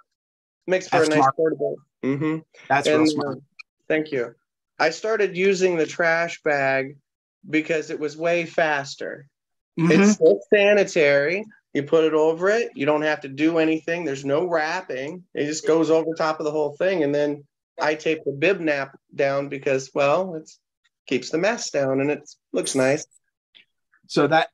Makes 0.66 0.88
for 0.88 0.98
That's 0.98 1.06
a 1.06 1.10
nice 1.10 1.18
smart. 1.20 1.36
portable. 1.36 1.76
hmm 2.04 2.38
That's 2.68 2.86
real 2.88 3.06
smart. 3.06 3.38
uh, 3.38 3.40
Thank 3.88 4.12
you. 4.12 4.34
I 4.78 4.90
started 4.90 5.36
using 5.36 5.76
the 5.76 5.86
trash 5.86 6.42
bag 6.42 6.96
because 7.48 7.90
it 7.90 7.98
was 7.98 8.16
way 8.16 8.44
faster. 8.44 9.26
Mhm. 9.78 9.90
It's 9.92 10.12
still 10.14 10.40
sanitary. 10.52 11.44
You 11.72 11.84
put 11.84 12.04
it 12.04 12.14
over 12.14 12.50
it. 12.50 12.72
You 12.74 12.84
don't 12.86 13.02
have 13.02 13.20
to 13.20 13.28
do 13.28 13.58
anything. 13.58 14.04
There's 14.04 14.24
no 14.24 14.44
wrapping. 14.46 15.24
It 15.34 15.46
just 15.46 15.66
goes 15.66 15.90
over 15.90 16.14
top 16.14 16.40
of 16.40 16.44
the 16.44 16.50
whole 16.50 16.76
thing. 16.76 17.04
And 17.04 17.14
then 17.14 17.44
I 17.80 17.94
tape 17.94 18.24
the 18.24 18.32
bib 18.32 18.60
nap 18.60 18.98
down 19.14 19.48
because, 19.48 19.90
well, 19.94 20.34
it 20.34 20.50
keeps 21.06 21.30
the 21.30 21.38
mess 21.38 21.70
down 21.70 22.00
and 22.00 22.10
it 22.10 22.28
looks 22.52 22.74
nice. 22.74 23.06
So 24.08 24.26
that 24.26 24.48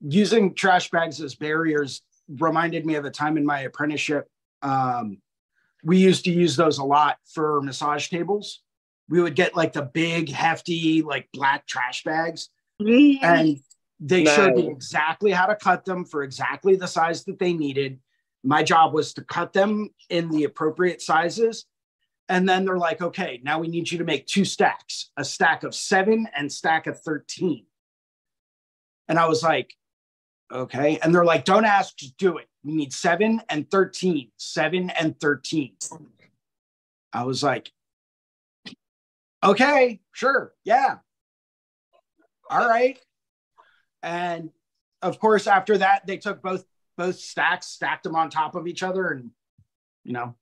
using 0.00 0.54
trash 0.54 0.90
bags 0.90 1.20
as 1.20 1.34
barriers 1.34 2.02
reminded 2.28 2.86
me 2.86 2.94
of 2.94 3.04
a 3.04 3.10
time 3.10 3.36
in 3.36 3.44
my 3.44 3.60
apprenticeship. 3.60 4.28
Um, 4.62 5.18
we 5.84 5.98
used 5.98 6.24
to 6.26 6.32
use 6.32 6.54
those 6.56 6.78
a 6.78 6.84
lot 6.84 7.18
for 7.26 7.60
massage 7.60 8.08
tables. 8.08 8.62
We 9.08 9.20
would 9.20 9.34
get 9.34 9.56
like 9.56 9.72
the 9.72 9.82
big, 9.82 10.30
hefty, 10.30 11.02
like 11.02 11.28
black 11.32 11.66
trash 11.66 12.04
bags, 12.04 12.50
and 12.78 13.58
they 14.04 14.24
showed 14.24 14.56
me 14.56 14.68
exactly 14.68 15.30
how 15.30 15.46
to 15.46 15.54
cut 15.54 15.84
them 15.84 16.04
for 16.04 16.24
exactly 16.24 16.74
the 16.74 16.88
size 16.88 17.24
that 17.24 17.38
they 17.38 17.52
needed. 17.52 18.00
My 18.42 18.64
job 18.64 18.92
was 18.92 19.14
to 19.14 19.22
cut 19.22 19.52
them 19.52 19.90
in 20.10 20.28
the 20.28 20.42
appropriate 20.44 21.00
sizes. 21.00 21.66
And 22.28 22.48
then 22.48 22.64
they're 22.64 22.78
like, 22.78 23.00
okay, 23.00 23.40
now 23.44 23.60
we 23.60 23.68
need 23.68 23.90
you 23.90 23.98
to 23.98 24.04
make 24.04 24.26
two 24.26 24.44
stacks 24.44 25.10
a 25.16 25.24
stack 25.24 25.62
of 25.62 25.74
seven 25.74 26.26
and 26.34 26.50
stack 26.50 26.86
of 26.86 27.00
13 27.00 27.64
And 29.08 29.18
I 29.18 29.26
was 29.26 29.42
like, 29.42 29.72
okay. 30.50 30.98
And 31.02 31.14
they're 31.14 31.24
like, 31.24 31.44
don't 31.44 31.64
ask, 31.64 31.96
just 31.96 32.16
do 32.16 32.38
it. 32.38 32.46
We 32.64 32.74
need 32.74 32.92
seven 32.92 33.40
and 33.48 33.70
13, 33.70 34.32
seven 34.36 34.90
and 34.90 35.18
13. 35.20 35.76
I 37.12 37.24
was 37.24 37.42
like, 37.42 37.70
okay, 39.44 40.00
sure. 40.12 40.54
Yeah. 40.64 40.96
All 42.50 42.68
right. 42.68 42.98
And 44.02 44.50
of 45.00 45.18
course, 45.18 45.46
after 45.46 45.78
that, 45.78 46.06
they 46.06 46.16
took 46.18 46.42
both 46.42 46.64
both 46.96 47.16
stacks, 47.18 47.66
stacked 47.66 48.04
them 48.04 48.14
on 48.16 48.28
top 48.30 48.54
of 48.54 48.66
each 48.66 48.82
other, 48.82 49.08
and 49.08 49.30
you 50.04 50.12
know, 50.12 50.34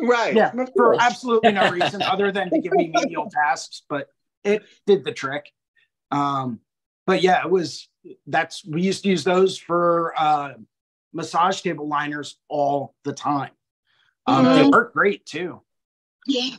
Right. 0.00 0.34
yeah, 0.34 0.52
for 0.76 1.00
absolutely 1.00 1.52
no 1.52 1.70
reason 1.70 2.02
other 2.06 2.32
than 2.32 2.50
to 2.50 2.58
give 2.60 2.72
me 2.72 2.88
menial 2.88 3.28
tasks, 3.30 3.82
but 3.88 4.08
it 4.44 4.62
did 4.86 5.04
the 5.04 5.12
trick. 5.12 5.52
Um, 6.10 6.60
but 7.06 7.22
yeah, 7.22 7.44
it 7.44 7.50
was 7.50 7.88
that's 8.26 8.64
we 8.64 8.82
used 8.82 9.02
to 9.04 9.10
use 9.10 9.24
those 9.24 9.58
for 9.58 10.14
uh, 10.18 10.54
massage 11.12 11.60
table 11.60 11.88
liners 11.88 12.38
all 12.48 12.94
the 13.04 13.12
time. 13.12 13.50
Um, 14.26 14.44
They 14.46 14.62
Mhm. 14.64 14.72
work 14.72 14.92
great 14.92 15.24
too. 15.26 15.62
Yeah. 16.26 16.56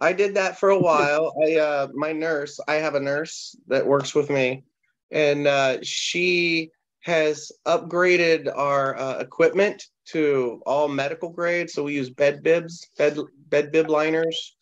I 0.00 0.12
did 0.12 0.34
that 0.34 0.58
for 0.58 0.70
a 0.70 0.78
while. 0.78 1.34
I 1.44 1.56
uh 1.56 1.88
my 1.94 2.12
nurse, 2.12 2.60
I 2.68 2.74
have 2.74 2.94
a 2.94 3.00
nurse 3.00 3.56
that 3.66 3.84
works 3.86 4.14
with 4.14 4.30
me, 4.30 4.64
and 5.10 5.46
uh 5.46 5.78
she 5.82 6.70
has 7.00 7.50
upgraded 7.66 8.52
our 8.54 8.98
uh, 8.98 9.18
equipment 9.18 9.82
to 10.04 10.60
all 10.66 10.88
medical 10.88 11.30
grade. 11.30 11.70
So 11.70 11.84
we 11.84 11.94
use 11.94 12.10
bed 12.10 12.42
bibs, 12.42 12.88
bed 12.98 13.18
bed 13.48 13.72
bib 13.72 13.88
liners, 13.88 14.56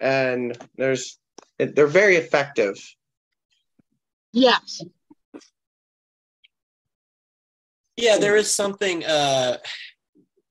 and 0.00 0.56
there's 0.76 1.18
they're 1.58 1.86
very 1.86 2.16
effective. 2.16 2.76
Yes. 4.32 4.82
Yeah, 7.96 8.18
there 8.18 8.36
is 8.36 8.52
something. 8.52 9.04
Uh, 9.04 9.58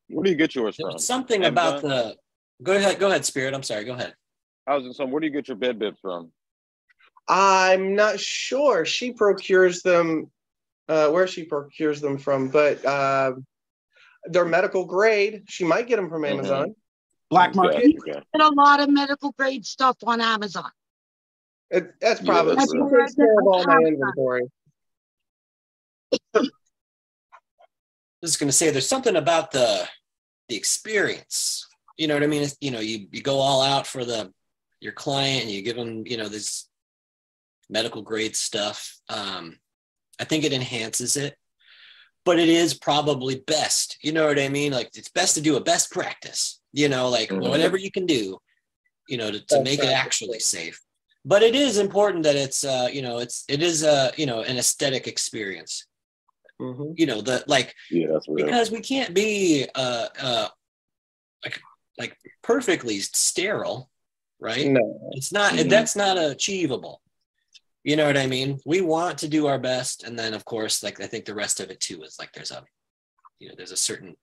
Where 0.10 0.24
do 0.24 0.30
you 0.30 0.38
get 0.38 0.56
yours 0.56 0.78
from? 0.78 0.92
there's 0.92 1.06
something 1.06 1.46
about 1.46 1.82
the. 1.82 2.16
Go 2.62 2.76
ahead. 2.76 3.00
Go 3.00 3.10
ahead, 3.10 3.26
Spirit. 3.26 3.54
I'm 3.54 3.64
sorry. 3.64 3.84
Go 3.84 3.94
ahead. 3.94 4.14
I 4.66 4.78
was 4.78 4.96
saying, 4.96 5.12
where 5.12 5.20
do 5.20 5.28
you 5.28 5.34
get 5.34 5.50
your 5.50 5.58
bed 5.58 5.78
bibs 5.78 6.00
from? 6.02 6.32
I'm 7.28 7.96
not 7.96 8.20
sure. 8.20 8.86
She 8.86 9.12
procures 9.14 9.82
them 9.82 10.30
uh 10.90 11.10
where 11.10 11.28
she 11.28 11.44
procures 11.44 12.02
them 12.02 12.18
from, 12.18 12.50
but 12.50 12.84
uh 12.86 13.34
they're 14.26 14.46
medical 14.46 14.86
grade. 14.86 15.44
She 15.48 15.64
might 15.64 15.88
get 15.88 15.98
them 15.98 16.10
from 16.10 16.22
Mhm. 16.24 16.30
Amazon. 16.32 16.76
Black 17.30 17.56
market. 17.56 17.78
Okay, 17.78 17.96
okay. 18.12 18.22
And 18.34 18.44
a 18.44 18.50
lot 18.50 18.80
of 18.80 18.90
medical 18.90 19.32
grade 19.32 19.66
stuff 19.66 19.98
on 20.06 20.22
Amazon. 20.22 20.70
It, 21.72 21.94
that's 22.00 22.22
Yeah, 22.22 22.26
probably 22.28 22.56
that's 22.56 22.72
she 22.72 22.78
right. 22.78 23.08
takes 23.08 23.16
all 23.18 23.66
my 23.66 23.78
inventory. 23.88 24.44
just 28.24 28.40
going 28.40 28.48
to 28.48 28.54
say 28.54 28.70
there's 28.72 28.88
something 28.88 29.16
about 29.18 29.52
the 29.52 29.86
the 30.48 30.56
experience 30.56 31.68
you 31.98 32.08
know 32.08 32.14
what 32.14 32.24
i 32.24 32.28
mean 32.28 32.42
It's- 32.42 32.58
you 32.62 32.72
know 32.72 32.80
you, 32.80 33.08
you 33.12 33.22
go 33.22 33.38
all 33.40 33.62
out 33.62 33.86
for 33.86 34.06
the 34.06 34.32
your 34.80 34.94
client 34.94 35.44
and 35.44 35.52
you 35.52 35.62
give 35.62 35.76
them 35.76 36.06
you 36.08 36.16
know 36.18 36.30
this 36.30 36.70
medical 37.70 38.02
grade 38.02 38.36
stuff 38.36 38.98
um 39.10 39.58
i 40.20 40.24
think 40.24 40.44
it 40.44 40.54
enhances 40.54 41.16
it 41.16 41.36
but 42.26 42.40
it 42.40 42.50
is 42.50 42.74
probably 42.74 43.36
best 43.48 43.98
you 44.02 44.12
know 44.12 44.28
what 44.28 44.40
i 44.40 44.48
mean 44.50 44.72
like 44.72 44.90
it's 44.96 45.10
best 45.10 45.36
to 45.36 45.42
do 45.42 45.56
a 45.56 45.62
best 45.62 45.92
practice 45.92 46.62
you 46.72 46.90
know 46.90 47.10
like 47.10 47.30
Mhm. 47.30 47.50
whatever 47.50 47.78
you 47.78 47.92
can 47.92 48.06
do 48.06 48.38
you 49.08 49.18
know 49.18 49.32
to, 49.32 49.40
to 49.48 49.62
make 49.62 49.80
it 49.84 49.92
actually 49.92 50.40
safe 50.40 50.80
but 51.26 51.42
it 51.44 51.56
is 51.56 51.78
important 51.78 52.24
that 52.24 52.36
it's 52.36 52.64
uh 52.64 52.88
you 52.92 53.02
know 53.02 53.18
it's 53.20 53.44
it 53.48 53.62
is 53.62 53.84
a 53.84 54.12
you 54.18 54.26
know 54.26 54.42
an 54.42 54.58
aesthetic 54.58 55.08
experience 55.08 55.86
Mhm. 56.60 56.94
you 56.98 57.06
know 57.06 57.22
the 57.22 57.44
like 57.48 57.74
Yeah, 57.92 58.08
that's 58.12 58.28
real. 58.28 58.46
because 58.46 58.72
we 58.72 58.80
can't 58.82 59.14
be 59.14 59.68
uh 59.76 60.08
uh 60.22 60.48
like 61.44 61.60
like 61.98 62.18
perfectly 62.42 63.00
sterile 63.00 63.90
right 64.40 64.68
No. 64.68 65.10
it's 65.12 65.32
not 65.32 65.54
Mhm. 65.54 65.70
that's 65.70 65.96
not 65.96 66.18
achievable 66.18 67.02
you 67.84 67.96
know 67.96 68.06
what 68.06 68.18
i 68.18 68.28
mean? 68.28 68.60
We 68.66 68.82
want 68.82 69.18
to 69.20 69.28
do 69.28 69.48
our 69.48 69.60
best 69.60 70.04
and 70.04 70.18
then 70.18 70.34
of 70.34 70.46
course 70.46 70.84
like 70.84 71.02
i 71.02 71.08
think 71.08 71.26
the 71.26 71.36
rest 71.36 71.60
of 71.60 71.70
it 71.70 71.80
too 71.80 72.02
is 72.04 72.18
like 72.20 72.32
there's 72.34 72.52
a 72.52 72.64
you 73.40 73.48
know 73.50 73.56
there's 73.58 73.72
a 73.72 73.78
certain 73.78 74.16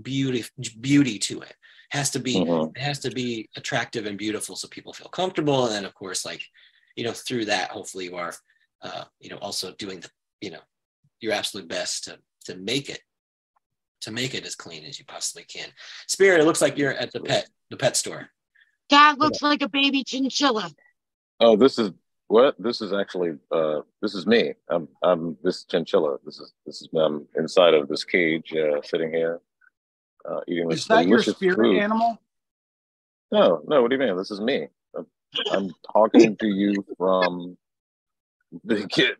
beauty 0.00 0.44
beauty 0.80 1.18
to 1.18 1.40
it. 1.40 1.54
Has 1.90 2.10
to 2.10 2.20
be 2.20 2.36
Mhm. 2.36 2.76
it 2.76 2.80
has 2.80 3.00
to 3.00 3.10
be 3.10 3.48
attractive 3.56 4.06
and 4.06 4.16
beautiful 4.16 4.54
so 4.56 4.68
people 4.68 4.92
feel 4.92 5.08
comfortable 5.08 5.66
and 5.66 5.74
then 5.74 5.84
of 5.84 5.94
course 5.94 6.24
like 6.24 6.42
you 6.96 7.04
know 7.04 7.12
through 7.12 7.46
that 7.46 7.70
hopefully 7.70 8.04
you 8.04 8.16
are 8.16 8.32
uh 8.82 9.04
you 9.18 9.30
know 9.30 9.38
also 9.38 9.72
doing 9.74 9.98
the 10.00 10.10
you 10.40 10.50
know 10.52 10.60
your 11.20 11.32
absolute 11.32 11.68
best 11.68 12.04
to 12.04 12.18
to 12.44 12.56
make 12.56 12.88
it 12.88 13.00
to 14.02 14.10
make 14.12 14.34
it 14.34 14.46
as 14.46 14.54
clean 14.54 14.84
as 14.84 14.98
you 14.98 15.04
possibly 15.04 15.44
can. 15.44 15.68
Spirit 16.06 16.40
it 16.40 16.44
looks 16.46 16.62
like 16.62 16.78
you're 16.78 16.94
at 16.94 17.12
the 17.12 17.20
pet 17.20 17.50
the 17.70 17.76
pet 17.76 17.96
store. 17.96 18.30
That 18.90 19.18
looks 19.18 19.42
like 19.42 19.62
a 19.62 19.68
baby 19.68 20.02
chinchilla. 20.04 20.70
Oh, 21.38 21.54
this 21.56 21.78
is 21.78 21.90
what? 22.30 22.54
This 22.58 22.80
is 22.80 22.92
actually 22.92 23.32
uh 23.50 23.80
this 24.00 24.14
is 24.14 24.26
me. 24.26 24.54
I'm 24.68 24.86
I'm 25.02 25.36
this 25.42 25.64
chinchilla. 25.64 26.18
This 26.24 26.38
is 26.38 26.52
this 26.64 26.80
is 26.82 26.88
I'm 26.94 27.26
inside 27.36 27.74
of 27.74 27.88
this 27.88 28.04
cage 28.04 28.52
uh 28.54 28.80
sitting 28.82 29.10
here 29.10 29.40
uh 30.28 30.40
eating 30.46 30.68
this 30.68 30.80
Is 30.80 30.86
that 30.86 31.06
your 31.08 31.22
spirit 31.22 31.56
food. 31.56 31.78
animal? 31.78 32.20
No, 33.32 33.62
no, 33.66 33.82
what 33.82 33.90
do 33.90 33.96
you 33.96 34.00
mean? 34.04 34.16
This 34.16 34.30
is 34.30 34.40
me. 34.40 34.68
I'm, 34.96 35.06
I'm 35.50 35.70
talking 35.92 36.36
to 36.36 36.46
you 36.46 36.84
from 36.96 37.56
the 38.64 38.86
kid 38.86 39.16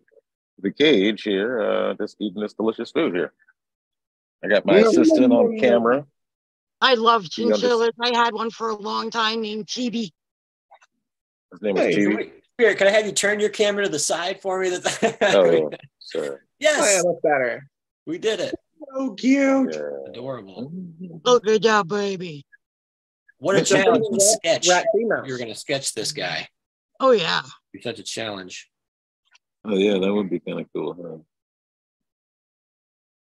the 0.60 0.70
cage 0.72 1.22
here, 1.22 1.60
uh 1.60 1.94
just 1.94 2.16
eating 2.20 2.42
this 2.42 2.52
delicious 2.54 2.90
food 2.92 3.14
here. 3.14 3.32
I 4.44 4.48
got 4.48 4.64
my 4.64 4.78
Yum, 4.78 4.88
assistant 4.88 5.20
yum, 5.22 5.32
on 5.32 5.52
yum, 5.52 5.60
camera. 5.60 6.06
I 6.80 6.94
love 6.94 7.26
You 7.36 7.46
understand- 7.46 7.72
chinchillas. 7.72 7.90
I 8.00 8.16
had 8.16 8.34
one 8.34 8.50
for 8.50 8.68
a 8.70 8.74
long 8.76 9.10
time 9.10 9.40
named 9.42 9.66
Chibi. 9.66 10.10
His 11.52 11.60
name 11.62 11.76
Hey, 11.76 11.90
is 11.90 11.96
TV. 11.96 12.16
Wait, 12.16 12.32
spirit 12.60 12.76
can 12.78 12.86
i 12.86 12.90
have 12.90 13.06
you 13.06 13.12
turn 13.12 13.40
your 13.40 13.48
camera 13.48 13.84
to 13.84 13.90
the 13.90 13.98
side 13.98 14.40
for 14.42 14.60
me 14.60 14.68
that 14.68 15.16
Oh, 15.34 15.70
sorry. 15.98 16.28
Oh, 16.30 16.36
yes 16.58 16.76
yeah, 16.78 17.02
that's 17.10 17.20
better. 17.22 17.70
we 18.06 18.18
did 18.18 18.40
it 18.40 18.54
So 18.94 19.14
cute. 19.14 19.72
Yeah. 19.74 20.10
adorable 20.10 20.70
Look 21.24 21.44
good 21.44 21.62
job, 21.62 21.88
baby. 21.88 22.44
what 23.38 23.56
a 23.56 23.64
challenge 23.64 24.04
big 24.10 24.18
to 24.18 24.24
sketch 24.24 24.66
you're 24.66 25.38
going 25.38 25.48
to 25.48 25.54
sketch 25.58 25.94
this 25.94 26.12
guy 26.12 26.46
Oh 27.02 27.12
yeah. 27.12 27.40
It's 27.72 27.84
such 27.84 27.98
a 27.98 28.02
challenge 28.02 28.68
Oh 29.64 29.76
yeah, 29.76 29.98
that 29.98 30.12
would 30.12 30.28
be 30.30 30.40
kind 30.40 30.60
of 30.60 30.66
cool, 30.74 30.94
huh? 30.94 31.18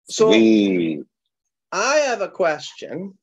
So 0.08 0.30
Sweet. 0.30 1.04
I 1.72 1.96
have 1.96 2.20
a 2.20 2.28
question. 2.28 3.16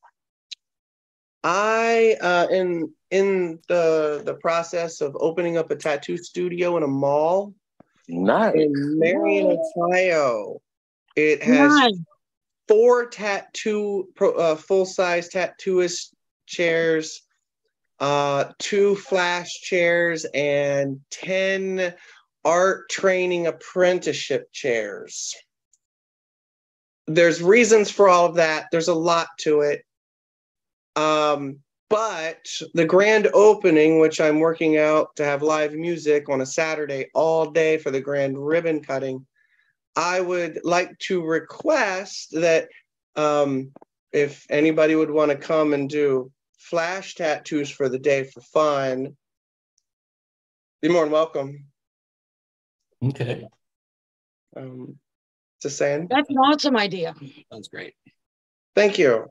I 1.44 2.16
uh 2.22 2.46
in 2.50 2.90
in 3.10 3.60
the 3.68 4.22
the 4.24 4.34
process 4.34 5.02
of 5.02 5.14
opening 5.20 5.58
up 5.58 5.70
a 5.70 5.76
tattoo 5.76 6.16
studio 6.16 6.76
in 6.78 6.82
a 6.82 6.88
mall 6.88 7.54
Nice. 8.08 8.54
in 8.54 8.98
Marion, 8.98 9.58
Ohio. 9.76 10.60
It 11.16 11.42
has 11.42 11.70
Nice. 11.70 11.98
four 12.68 13.06
tattoo 13.06 14.08
uh, 14.20 14.56
full 14.56 14.84
size 14.86 15.28
tattooist 15.28 16.14
chairs, 16.46 17.22
uh, 18.00 18.52
two 18.58 18.96
flash 18.96 19.50
chairs, 19.60 20.26
and 20.34 21.00
ten 21.10 21.94
art 22.44 22.90
training 22.90 23.46
apprenticeship 23.46 24.52
chairs. 24.52 25.34
There's 27.06 27.42
reasons 27.42 27.90
for 27.90 28.08
all 28.08 28.26
of 28.26 28.34
that. 28.36 28.66
There's 28.72 28.88
a 28.88 28.94
lot 28.94 29.28
to 29.40 29.60
it. 29.60 29.84
Um, 30.96 31.58
but 31.90 32.48
the 32.72 32.86
grand 32.86 33.28
opening, 33.34 34.00
which 34.00 34.20
I'm 34.20 34.40
working 34.40 34.78
out 34.78 35.14
to 35.16 35.24
have 35.24 35.42
live 35.42 35.74
music 35.74 36.28
on 36.28 36.40
a 36.40 36.46
Saturday 36.46 37.06
all 37.14 37.50
day 37.50 37.78
for 37.78 37.90
the 37.90 38.00
grand 38.00 38.38
ribbon 38.38 38.82
cutting, 38.82 39.26
I 39.96 40.20
would 40.20 40.60
like 40.64 40.98
to 41.00 41.22
request 41.22 42.30
that 42.32 42.68
um, 43.16 43.72
if 44.12 44.46
anybody 44.50 44.96
would 44.96 45.10
want 45.10 45.30
to 45.30 45.36
come 45.36 45.72
and 45.72 45.88
do 45.88 46.32
flash 46.58 47.14
tattoos 47.14 47.70
for 47.70 47.88
the 47.88 47.98
day 47.98 48.24
for 48.24 48.40
fun, 48.40 49.16
be 50.80 50.88
more 50.88 51.04
than 51.04 51.12
welcome. 51.12 51.66
Okay. 53.04 53.46
Um, 54.56 54.98
just 55.62 55.78
saying. 55.78 56.08
That's 56.10 56.30
an 56.30 56.38
awesome 56.38 56.76
idea. 56.76 57.14
sounds 57.52 57.68
great 57.68 57.94
Thank 58.74 58.98
you. 58.98 59.30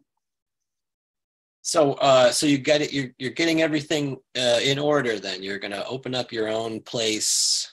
So, 1.63 1.93
uh, 1.93 2.31
so 2.31 2.45
you 2.45 2.57
get 2.57 2.81
it. 2.81 2.91
You're 2.91 3.11
you're 3.17 3.31
getting 3.31 3.61
everything 3.61 4.17
uh, 4.37 4.59
in 4.61 4.77
order. 4.77 5.17
Then 5.17 5.41
you're 5.41 5.59
gonna 5.59 5.83
open 5.87 6.13
up 6.13 6.31
your 6.31 6.49
own 6.49 6.81
place. 6.81 7.71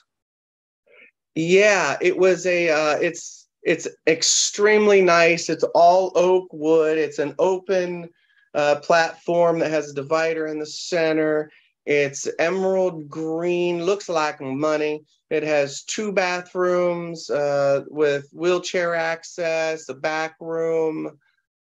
Yeah, 1.34 1.96
it 2.00 2.16
was 2.16 2.46
a. 2.46 2.70
Uh, 2.70 2.98
it's 3.00 3.48
it's 3.64 3.88
extremely 4.06 5.02
nice. 5.02 5.50
It's 5.50 5.64
all 5.74 6.12
oak 6.14 6.48
wood. 6.52 6.98
It's 6.98 7.18
an 7.18 7.34
open 7.40 8.08
uh, 8.54 8.76
platform 8.76 9.58
that 9.58 9.72
has 9.72 9.90
a 9.90 9.94
divider 9.94 10.46
in 10.46 10.60
the 10.60 10.66
center. 10.66 11.50
It's 11.84 12.28
emerald 12.38 13.08
green, 13.08 13.84
looks 13.84 14.08
like 14.08 14.40
money. 14.40 15.02
It 15.30 15.42
has 15.42 15.82
two 15.82 16.12
bathrooms 16.12 17.28
uh, 17.28 17.84
with 17.88 18.28
wheelchair 18.32 18.94
access, 18.94 19.88
a 19.88 19.94
back 19.94 20.36
room. 20.40 21.18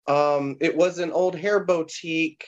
Um, 0.08 0.56
it 0.60 0.76
was 0.76 0.98
an 0.98 1.12
old 1.12 1.36
hair 1.36 1.64
boutique 1.64 2.46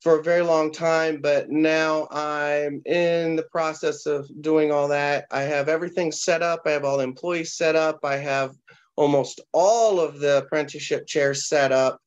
for 0.00 0.18
a 0.18 0.22
very 0.22 0.42
long 0.42 0.72
time, 0.72 1.20
but 1.20 1.50
now 1.50 2.08
I'm 2.10 2.80
in 2.86 3.36
the 3.36 3.46
process 3.52 4.06
of 4.06 4.28
doing 4.40 4.72
all 4.72 4.88
that. 4.88 5.26
I 5.30 5.42
have 5.42 5.68
everything 5.68 6.10
set 6.10 6.42
up. 6.42 6.62
I 6.64 6.70
have 6.70 6.84
all 6.84 6.98
the 6.98 7.04
employees 7.04 7.54
set 7.54 7.76
up. 7.76 8.00
I 8.02 8.16
have 8.16 8.54
almost 8.96 9.40
all 9.52 10.00
of 10.00 10.18
the 10.18 10.38
apprenticeship 10.38 11.06
chairs 11.06 11.48
set 11.48 11.70
up. 11.70 12.00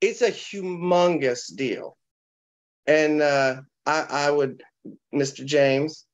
It's 0.00 0.22
a 0.22 0.30
humongous 0.30 1.54
deal. 1.54 1.96
And 2.86 3.20
uh, 3.20 3.62
I, 3.84 4.06
I 4.08 4.30
would, 4.30 4.62
Mr. 5.12 5.44
James, 5.44 6.06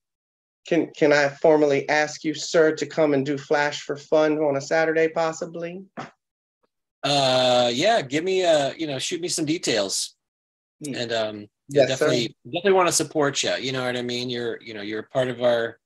can 0.67 0.91
can 0.97 1.13
I 1.13 1.29
formally 1.29 1.87
ask 1.91 2.25
you, 2.25 2.33
sir, 2.33 2.75
to 2.77 2.87
come 2.87 3.13
and 3.13 3.27
do 3.27 3.37
Flash 3.37 3.83
for 3.83 3.97
fun 3.97 4.39
on 4.39 4.57
a 4.57 4.61
Saturday, 4.63 5.09
possibly? 5.09 5.85
Uh, 7.05 7.71
yeah, 7.73 8.01
give 8.01 8.25
me 8.25 8.45
uh, 8.45 8.73
you 8.79 8.87
know, 8.87 8.99
shoot 8.99 9.21
me 9.21 9.29
some 9.29 9.45
details, 9.45 10.17
Hmm. 10.85 10.95
and 10.95 11.13
um, 11.13 11.37
yeah, 11.69 11.83
Yes, 11.87 11.99
sir. 11.99 12.07
definitely, 12.07 12.37
definitely 12.47 12.73
want 12.73 12.89
to 12.89 12.93
support 12.93 13.43
you. 13.43 13.55
You 13.57 13.73
know 13.73 13.85
what 13.85 13.97
I 13.97 14.03
mean? 14.03 14.31
You're, 14.31 14.61
you 14.63 14.75
know, 14.75 14.83
you're 14.83 15.03
part 15.05 15.29
of 15.29 15.43
our, 15.43 15.79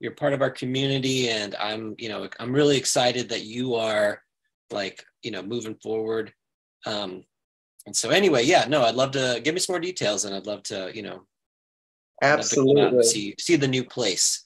you're 0.00 0.12
part 0.12 0.32
of 0.32 0.42
our 0.42 0.50
community, 0.50 1.30
and 1.30 1.54
I'm, 1.56 1.94
you 1.98 2.08
know, 2.08 2.28
I'm 2.40 2.52
really 2.52 2.76
excited 2.76 3.28
that 3.30 3.44
you 3.44 3.74
are, 3.76 4.22
like, 4.70 5.04
you 5.22 5.30
know, 5.30 5.42
moving 5.42 5.76
forward. 5.76 6.32
Um, 6.84 7.24
and 7.86 7.94
so 7.96 8.10
anyway, 8.10 8.42
yeah, 8.44 8.66
no, 8.68 8.82
I'd 8.82 8.94
love 8.96 9.12
to 9.12 9.40
give 9.42 9.54
me 9.54 9.60
some 9.60 9.74
more 9.74 9.80
details, 9.80 10.24
and 10.24 10.34
I'd 10.34 10.46
love 10.46 10.64
to, 10.64 10.90
you 10.92 11.02
know, 11.02 11.26
I'd 12.22 12.36
love 12.38 12.48
to 12.48 12.56
come 12.56 12.78
out 12.78 12.92
and 12.92 12.98
Absolutely. 12.98 13.02
see 13.04 13.34
see 13.38 13.56
the 13.56 13.68
new 13.68 13.84
place. 13.84 14.42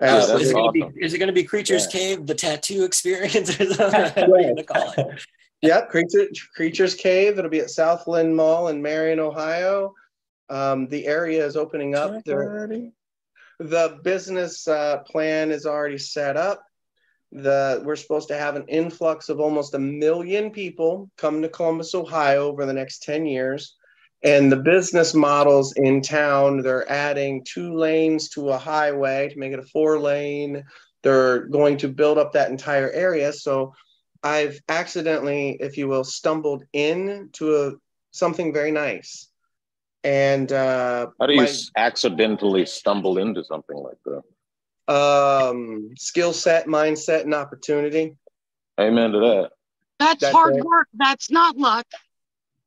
Uh, 0.00 0.06
Absolutely. 0.06 0.42
is 0.42 0.50
it 0.50 0.54
gonna 0.54 0.68
awesome. 0.68 0.92
be 0.94 1.04
is 1.04 1.14
it 1.14 1.18
gonna 1.18 1.32
be 1.32 1.44
Creatures 1.44 1.84
Yeah. 1.86 2.00
Cave, 2.00 2.26
the 2.26 2.34
tattoo 2.34 2.84
experience, 2.90 3.58
or 3.60 3.72
something? 3.72 4.28
What 4.28 5.18
are 5.62 5.66
you 5.66 5.72
gonna 5.72 5.80
call 5.80 5.90
it? 5.90 5.90
Yep, 5.90 5.90
Creature, 5.90 6.32
Creatures 6.54 6.94
Cave. 6.94 7.38
It'll 7.38 7.50
be 7.50 7.60
at 7.60 7.70
Southland 7.70 8.36
Mall 8.36 8.68
in 8.68 8.82
Marion, 8.82 9.20
Ohio. 9.20 9.94
Um, 10.50 10.88
the 10.88 11.06
area 11.06 11.44
is 11.44 11.56
opening 11.56 11.94
up. 11.94 12.24
There, 12.24 12.90
the 13.58 13.98
business 14.02 14.66
uh, 14.68 14.98
plan 14.98 15.50
is 15.50 15.66
already 15.66 15.98
set 15.98 16.36
up. 16.36 16.62
The 17.32 17.82
we're 17.84 17.96
supposed 17.96 18.28
to 18.28 18.38
have 18.38 18.56
an 18.56 18.64
influx 18.68 19.28
of 19.28 19.40
almost 19.40 19.74
a 19.74 19.78
million 19.78 20.50
people 20.50 21.10
come 21.18 21.42
to 21.42 21.48
Columbus, 21.48 21.94
Ohio, 21.94 22.46
over 22.46 22.64
the 22.64 22.72
next 22.72 23.02
ten 23.02 23.26
years. 23.26 23.74
And 24.24 24.50
the 24.50 24.56
business 24.56 25.14
models 25.14 25.74
in 25.76 26.00
town, 26.00 26.62
they're 26.62 26.90
adding 26.90 27.44
two 27.44 27.76
lanes 27.76 28.30
to 28.30 28.48
a 28.48 28.58
highway 28.58 29.28
to 29.28 29.38
make 29.38 29.52
it 29.52 29.58
a 29.60 29.62
four 29.62 30.00
lane. 30.00 30.64
They're 31.02 31.46
going 31.46 31.76
to 31.78 31.88
build 31.88 32.18
up 32.18 32.32
that 32.32 32.50
entire 32.50 32.90
area. 32.90 33.32
So 33.32 33.74
I've 34.22 34.60
accidentally, 34.68 35.56
if 35.60 35.76
you 35.76 35.88
will, 35.88 36.04
stumbled 36.04 36.64
into 36.72 37.56
a 37.56 37.72
something 38.10 38.52
very 38.52 38.70
nice. 38.72 39.28
And 40.04 40.50
uh, 40.52 41.08
How 41.20 41.26
do 41.26 41.32
you 41.34 41.40
my- 41.40 41.44
s- 41.46 41.70
accidentally 41.76 42.66
stumble 42.66 43.18
into 43.18 43.44
something 43.44 43.76
like 43.76 43.98
that? 44.04 44.22
um, 44.92 45.90
skill 45.98 46.32
set, 46.32 46.66
mindset, 46.66 47.22
and 47.22 47.34
opportunity. 47.34 48.16
Amen 48.80 49.12
to 49.12 49.18
that. 49.18 49.50
That's, 49.98 50.20
That's 50.20 50.34
hard 50.34 50.56
it. 50.56 50.64
work. 50.64 50.88
That's 50.94 51.30
not 51.30 51.56
luck. 51.58 51.86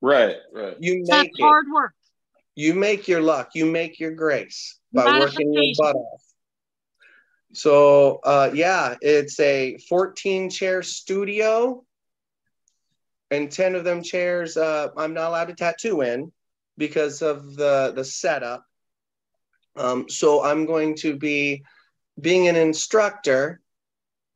Right, 0.02 0.36
right. 0.54 0.76
You 0.80 1.04
That's 1.08 1.24
make 1.24 1.32
it. 1.40 1.42
hard 1.42 1.66
work. 1.74 1.94
You 2.56 2.74
make 2.76 3.08
your 3.08 3.22
luck. 3.22 3.52
You 3.56 3.66
make 3.66 4.00
your 4.00 4.12
grace 4.12 4.78
by 4.94 5.18
working 5.20 5.52
your 5.54 5.64
butt 5.78 5.96
off. 5.96 6.22
So 7.54 8.20
uh, 8.24 8.52
yeah, 8.54 8.96
it's 9.02 9.40
a 9.40 9.78
14 9.90 10.50
chair 10.50 10.84
studio, 10.84 11.84
and 13.30 13.52
10 13.52 13.76
of 13.76 13.84
them 13.84 14.04
chairs 14.04 14.58
uh, 14.58 14.90
I'm 14.98 15.14
not 15.14 15.30
allowed 15.30 15.50
to 15.50 15.56
tattoo 15.56 16.02
in 16.02 16.32
because 16.78 17.22
of 17.22 17.56
the 17.56 17.94
the 17.96 18.04
setup. 18.04 18.66
Um, 19.76 20.10
so 20.10 20.44
I'm 20.44 20.66
going 20.66 20.96
to 20.98 21.16
be 21.16 21.64
being 22.20 22.48
an 22.48 22.56
instructor 22.56 23.62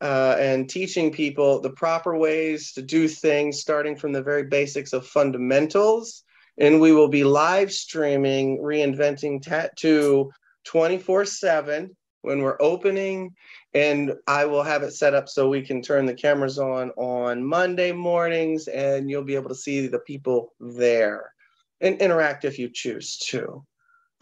uh, 0.02 0.36
and 0.40 0.70
teaching 0.70 1.12
people 1.12 1.62
the 1.62 1.70
proper 1.72 2.18
ways 2.18 2.74
to 2.74 2.82
do 2.82 3.08
things, 3.08 3.60
starting 3.60 3.96
from 3.96 4.12
the 4.12 4.24
very 4.24 4.44
basics 4.44 4.94
of 4.94 5.08
fundamentals. 5.08 6.24
And 6.58 6.80
we 6.80 6.94
will 6.94 7.10
be 7.10 7.24
live 7.24 7.72
streaming 7.72 8.60
reinventing 8.60 9.42
tattoo 9.42 10.32
24 10.66 11.26
7 11.26 11.96
when 12.26 12.42
we're 12.42 12.58
opening. 12.60 13.36
And 13.74 14.14
I 14.28 14.46
will 14.46 14.64
have 14.64 14.84
it 14.84 14.94
set 14.94 15.14
up 15.14 15.30
so 15.30 15.50
we 15.50 15.62
can 15.62 15.82
turn 15.82 16.06
the 16.06 16.14
cameras 16.14 16.60
on 16.60 16.92
on 16.92 17.46
Monday 17.46 17.92
mornings 17.92 18.68
and 18.68 19.10
you'll 19.10 19.24
be 19.24 19.36
able 19.36 19.50
to 19.50 19.56
see 19.56 19.88
the 19.88 20.00
people 20.00 20.54
there 20.60 21.34
and 21.82 22.00
interact 22.02 22.46
if 22.46 22.58
you 22.60 22.70
choose 22.72 23.18
to. 23.18 23.66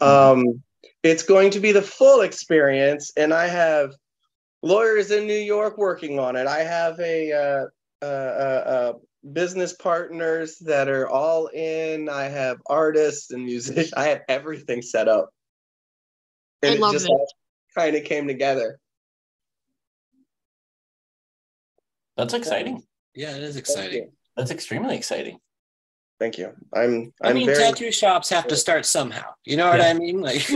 Um, 0.00 0.62
it's 1.02 1.22
going 1.22 1.50
to 1.52 1.60
be 1.60 1.72
the 1.72 1.82
full 1.82 2.22
experience, 2.22 3.12
and 3.16 3.32
I 3.32 3.46
have 3.46 3.94
lawyers 4.62 5.10
in 5.10 5.26
New 5.26 5.34
York 5.38 5.78
working 5.78 6.18
on 6.18 6.36
it. 6.36 6.46
I 6.46 6.60
have 6.60 6.98
a 7.00 7.32
uh, 7.32 7.64
uh, 8.02 8.04
uh, 8.04 8.64
uh, 8.66 8.92
business 9.32 9.72
partners 9.72 10.58
that 10.58 10.88
are 10.88 11.08
all 11.08 11.46
in. 11.48 12.08
I 12.08 12.24
have 12.24 12.58
artists 12.66 13.30
and 13.30 13.44
musicians. 13.44 13.92
I 13.96 14.08
have 14.08 14.22
everything 14.28 14.82
set 14.82 15.08
up, 15.08 15.30
and 16.62 16.72
I 16.72 16.76
it 16.76 16.80
love 16.80 16.92
just 16.92 17.06
it. 17.06 17.32
All 17.76 17.82
kind 17.82 17.96
of 17.96 18.04
came 18.04 18.26
together. 18.26 18.78
That's 22.16 22.34
exciting. 22.34 22.82
Yeah, 23.14 23.36
it 23.36 23.42
is 23.42 23.56
exciting. 23.56 24.12
That's 24.36 24.50
extremely 24.50 24.96
exciting. 24.96 25.38
Thank 26.20 26.38
you. 26.38 26.52
I'm. 26.72 27.12
I 27.22 27.28
I'm 27.30 27.34
mean, 27.34 27.46
very. 27.46 27.58
tattoo 27.58 27.90
shops 27.90 28.28
have 28.30 28.46
to 28.48 28.56
start 28.56 28.86
somehow. 28.86 29.30
You 29.44 29.56
know 29.56 29.68
what 29.68 29.80
Yeah. 29.80 29.86
I 29.88 29.94
mean? 29.94 30.20
Like, 30.20 30.36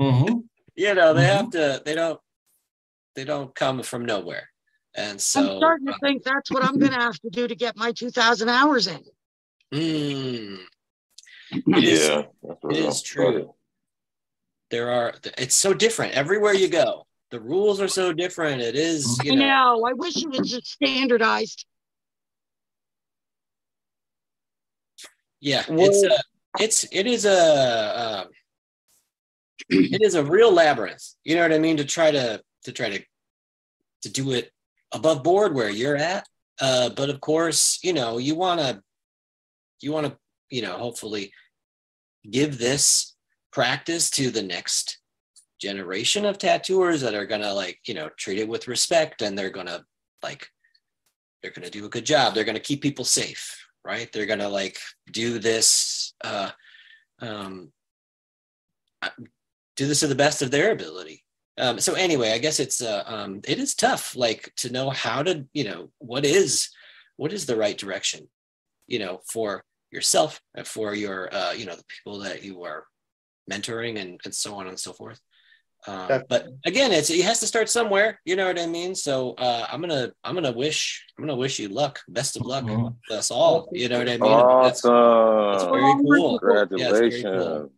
Mm-hmm. 0.00 0.38
you 0.76 0.94
know, 0.94 1.14
they 1.14 1.22
Mhm. 1.22 1.36
have 1.36 1.50
to. 1.50 1.82
They 1.84 1.94
don't. 1.94 2.20
They 3.14 3.24
don't 3.24 3.54
come 3.54 3.82
from 3.84 4.06
nowhere, 4.06 4.48
and 4.96 5.20
so. 5.20 5.40
I'm 5.52 5.56
starting 5.58 5.86
to 5.86 5.92
uh, 5.92 5.98
think 6.02 6.24
that's 6.24 6.50
what 6.50 6.64
I'm 6.64 6.78
going 6.78 6.90
to 6.92 6.98
have 6.98 7.16
to 7.20 7.30
do 7.30 7.46
to 7.46 7.54
get 7.54 7.76
my 7.76 7.92
2,000 7.92 8.48
hours 8.48 8.88
in. 8.88 9.00
mm, 9.74 10.58
It 11.52 11.84
is- 11.84 12.08
Yeah, 12.08 12.22
that's 12.42 12.58
it 12.64 12.66
real. 12.66 12.88
is 12.88 13.02
true. 13.02 13.54
There 14.74 14.90
are. 14.90 15.14
It's 15.38 15.54
so 15.54 15.72
different 15.72 16.14
everywhere 16.14 16.52
you 16.52 16.66
go. 16.66 17.06
The 17.30 17.38
rules 17.38 17.80
are 17.80 17.86
so 17.86 18.12
different. 18.12 18.60
It 18.60 18.74
is. 18.74 19.20
You 19.22 19.34
I 19.34 19.34
know. 19.36 19.46
know. 19.46 19.86
I 19.86 19.92
wish 19.92 20.16
it 20.16 20.28
was 20.28 20.50
just 20.50 20.66
standardized. 20.66 21.64
Yeah, 25.40 25.62
it's 25.68 26.02
a, 26.02 26.18
it's 26.58 26.88
it 26.90 27.06
is 27.06 27.24
a 27.24 28.24
um, 28.24 28.28
it 29.68 30.02
is 30.02 30.16
a 30.16 30.24
real 30.24 30.52
labyrinth. 30.52 31.04
You 31.22 31.36
know 31.36 31.42
what 31.42 31.52
I 31.52 31.58
mean? 31.60 31.76
To 31.76 31.84
try 31.84 32.10
to 32.10 32.42
to 32.64 32.72
try 32.72 32.88
to 32.88 33.04
to 34.02 34.08
do 34.08 34.32
it 34.32 34.50
above 34.90 35.22
board 35.22 35.54
where 35.54 35.70
you're 35.70 35.96
at. 35.96 36.26
Uh, 36.60 36.88
but 36.88 37.10
of 37.10 37.20
course, 37.20 37.78
you 37.84 37.92
know, 37.92 38.18
you 38.18 38.34
want 38.34 38.58
to 38.58 38.82
you 39.82 39.92
want 39.92 40.08
to 40.08 40.18
you 40.50 40.62
know 40.62 40.76
hopefully 40.78 41.32
give 42.28 42.58
this 42.58 43.13
practice 43.54 44.10
to 44.10 44.30
the 44.30 44.42
next 44.42 44.98
generation 45.60 46.26
of 46.26 46.36
tattooers 46.36 47.00
that 47.00 47.14
are 47.14 47.26
gonna 47.26 47.54
like 47.54 47.78
you 47.86 47.94
know 47.94 48.10
treat 48.18 48.38
it 48.38 48.48
with 48.48 48.68
respect 48.68 49.22
and 49.22 49.38
they're 49.38 49.48
gonna 49.48 49.82
like 50.22 50.48
they're 51.42 51.52
gonna 51.52 51.70
do 51.70 51.86
a 51.86 51.90
good 51.90 52.04
job. 52.04 52.34
They're 52.34 52.44
gonna 52.44 52.60
keep 52.60 52.82
people 52.82 53.04
safe 53.04 53.64
right 53.84 54.10
they're 54.12 54.26
gonna 54.26 54.48
like 54.48 54.78
do 55.10 55.38
this 55.38 56.14
uh 56.24 56.50
um 57.20 57.70
uh, 59.02 59.10
do 59.76 59.86
this 59.86 60.00
to 60.00 60.06
the 60.06 60.14
best 60.14 60.42
of 60.42 60.50
their 60.50 60.72
ability 60.72 61.22
um 61.58 61.78
so 61.78 61.94
anyway 61.94 62.32
i 62.32 62.38
guess 62.38 62.58
it's 62.58 62.80
uh 62.80 63.04
um 63.06 63.40
it 63.46 63.58
is 63.58 63.74
tough 63.74 64.16
like 64.16 64.50
to 64.56 64.72
know 64.72 64.90
how 64.90 65.22
to 65.22 65.44
you 65.52 65.64
know 65.64 65.90
what 65.98 66.24
is 66.24 66.70
what 67.16 67.32
is 67.32 67.46
the 67.46 67.56
right 67.56 67.78
direction 67.78 68.28
you 68.86 68.98
know 68.98 69.20
for 69.28 69.62
yourself 69.90 70.40
and 70.54 70.66
for 70.66 70.94
your 70.94 71.32
uh 71.34 71.52
you 71.52 71.66
know 71.66 71.76
the 71.76 71.84
people 71.84 72.18
that 72.18 72.42
you 72.42 72.62
are 72.62 72.86
mentoring 73.50 73.98
and, 74.00 74.20
and 74.24 74.34
so 74.34 74.54
on 74.56 74.66
and 74.66 74.78
so 74.78 74.92
forth 74.92 75.20
um, 75.86 76.22
but 76.28 76.48
again 76.64 76.92
it's 76.92 77.10
it 77.10 77.22
has 77.24 77.40
to 77.40 77.46
start 77.46 77.68
somewhere 77.68 78.18
you 78.24 78.36
know 78.36 78.46
what 78.46 78.58
i 78.58 78.66
mean 78.66 78.94
so 78.94 79.34
uh 79.34 79.66
i'm 79.70 79.80
gonna 79.80 80.10
i'm 80.24 80.34
gonna 80.34 80.50
wish 80.52 81.04
i'm 81.18 81.24
gonna 81.24 81.36
wish 81.36 81.58
you 81.58 81.68
luck 81.68 82.00
best 82.08 82.36
of 82.36 82.46
luck 82.46 82.64
Mhm. 82.64 82.94
with 83.08 83.18
us 83.18 83.30
all 83.30 83.68
you 83.72 83.88
know 83.88 83.98
what 83.98 84.08
i 84.08 84.16
mean 84.16 84.38
that's, 84.62 84.80
that's 84.82 85.64
very 85.64 85.94
cool 86.02 86.40
Yeah, 86.42 86.90
very 86.90 87.10
Congratulations. 87.22 87.24
cool. 87.32 87.72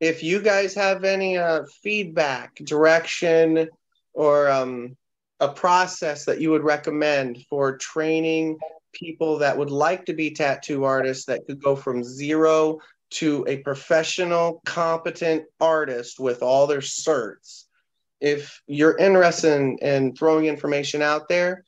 if 0.00 0.22
you 0.22 0.40
guys 0.40 0.74
have 0.74 1.04
any 1.04 1.36
uh, 1.36 1.64
feedback, 1.82 2.54
direction, 2.56 3.68
or 4.14 4.48
um, 4.50 4.96
a 5.40 5.48
process 5.48 6.24
that 6.24 6.40
you 6.40 6.50
would 6.52 6.62
recommend 6.64 7.44
for 7.50 7.76
training 7.76 8.58
people 8.92 9.38
that 9.38 9.56
would 9.58 9.70
like 9.70 10.06
to 10.06 10.14
be 10.14 10.30
tattoo 10.30 10.84
artists 10.84 11.26
that 11.26 11.44
could 11.46 11.62
go 11.62 11.76
from 11.76 12.02
zero 12.02 12.78
to 13.10 13.44
a 13.48 13.58
professional, 13.58 14.62
competent 14.64 15.44
artist 15.60 16.20
with 16.20 16.42
all 16.42 16.66
their 16.66 16.80
certs. 16.80 17.64
If 18.20 18.62
you're 18.66 18.96
interested 18.96 19.60
in, 19.60 19.78
in 19.78 20.14
throwing 20.14 20.46
information 20.46 21.02
out 21.02 21.28
there, 21.28 21.64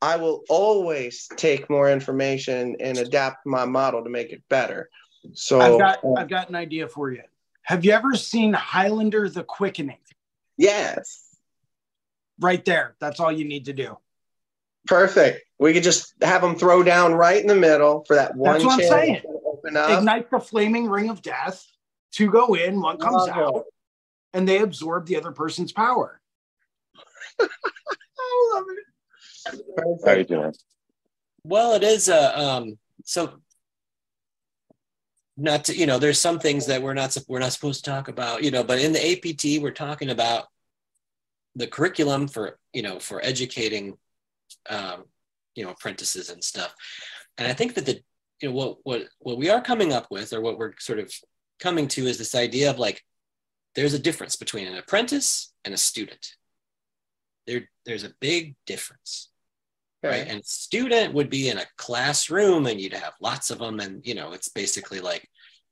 I 0.00 0.16
will 0.16 0.42
always 0.48 1.28
take 1.36 1.68
more 1.68 1.90
information 1.90 2.76
and 2.80 2.98
adapt 2.98 3.46
my 3.46 3.64
model 3.64 4.04
to 4.04 4.10
make 4.10 4.30
it 4.30 4.42
better. 4.48 4.88
So 5.32 5.60
I've 5.60 5.78
got 5.78 6.04
uh, 6.04 6.14
I've 6.18 6.28
got 6.28 6.48
an 6.48 6.54
idea 6.54 6.88
for 6.88 7.10
you. 7.10 7.22
Have 7.62 7.84
you 7.84 7.92
ever 7.92 8.14
seen 8.14 8.52
Highlander 8.52 9.28
the 9.28 9.42
Quickening? 9.42 9.98
yes, 10.56 11.22
Right 12.38 12.64
there. 12.64 12.94
That's 13.00 13.18
all 13.18 13.32
you 13.32 13.44
need 13.44 13.64
to 13.64 13.72
do. 13.72 13.96
perfect. 14.86 15.40
We 15.58 15.72
could 15.72 15.82
just 15.82 16.14
have 16.22 16.42
them 16.42 16.56
throw 16.56 16.82
down 16.82 17.14
right 17.14 17.40
in 17.40 17.46
the 17.46 17.56
middle 17.56 18.04
for 18.06 18.14
that 18.14 18.36
one 18.36 18.52
That's 18.52 18.64
what 18.64 18.72
I'm 18.74 18.82
saying. 18.82 19.22
To 19.74 19.82
open 19.82 19.92
up. 19.92 19.98
Ignite 19.98 20.30
the 20.30 20.40
flaming 20.40 20.88
ring 20.88 21.10
of 21.10 21.22
death. 21.22 21.64
Two 22.12 22.30
go 22.30 22.54
in, 22.54 22.80
one 22.80 22.98
comes 22.98 23.26
Love 23.26 23.28
out, 23.28 23.56
it. 23.56 23.64
and 24.34 24.48
they 24.48 24.58
absorb 24.58 25.06
the 25.06 25.16
other 25.16 25.32
person's 25.32 25.72
power. 25.72 26.20
I 27.40 28.52
love 28.54 28.64
it. 28.70 28.84
How 29.46 29.52
you 29.52 29.98
Perfect. 30.02 30.30
doing? 30.30 30.54
Well, 31.44 31.74
it 31.74 31.82
is 31.82 32.08
a 32.08 32.38
um 32.38 32.78
so 33.04 33.40
not 35.36 35.64
to, 35.66 35.76
you 35.76 35.86
know, 35.86 35.98
there's 35.98 36.20
some 36.20 36.38
things 36.38 36.66
that 36.66 36.82
we're 36.82 36.94
not 36.94 37.16
we're 37.28 37.38
not 37.38 37.52
supposed 37.52 37.84
to 37.84 37.90
talk 37.90 38.08
about, 38.08 38.42
you 38.42 38.50
know, 38.50 38.64
but 38.64 38.78
in 38.78 38.92
the 38.92 39.12
APT 39.12 39.62
we're 39.62 39.70
talking 39.70 40.08
about 40.10 40.46
the 41.54 41.66
curriculum 41.66 42.26
for, 42.28 42.58
you 42.72 42.82
know, 42.82 42.98
for 42.98 43.22
educating 43.22 43.96
um, 44.68 45.04
you 45.54 45.64
know, 45.64 45.70
apprentices 45.70 46.30
and 46.30 46.42
stuff. 46.42 46.74
And 47.38 47.48
I 47.48 47.52
think 47.52 47.74
that 47.74 47.86
the 47.86 48.00
you 48.40 48.48
know 48.48 48.54
what 48.54 48.78
what 48.82 49.02
what 49.18 49.38
we 49.38 49.48
are 49.48 49.60
coming 49.60 49.92
up 49.92 50.06
with 50.10 50.32
or 50.32 50.40
what 50.40 50.58
we're 50.58 50.72
sort 50.78 50.98
of 50.98 51.12
coming 51.58 51.88
to 51.88 52.06
is 52.06 52.18
this 52.18 52.34
idea 52.34 52.70
of 52.70 52.78
like 52.78 53.02
there's 53.74 53.94
a 53.94 53.98
difference 53.98 54.36
between 54.36 54.66
an 54.66 54.76
apprentice 54.76 55.52
and 55.64 55.74
a 55.74 55.78
student. 55.78 56.34
There 57.46 57.68
there's 57.84 58.04
a 58.04 58.12
big 58.20 58.56
difference 58.66 59.30
right? 60.02 60.26
And 60.28 60.44
student 60.44 61.14
would 61.14 61.30
be 61.30 61.48
in 61.48 61.58
a 61.58 61.66
classroom 61.76 62.66
and 62.66 62.80
you'd 62.80 62.92
have 62.92 63.14
lots 63.20 63.50
of 63.50 63.58
them 63.58 63.80
and 63.80 64.06
you 64.06 64.14
know 64.14 64.32
it's 64.32 64.48
basically 64.48 65.00
like 65.00 65.28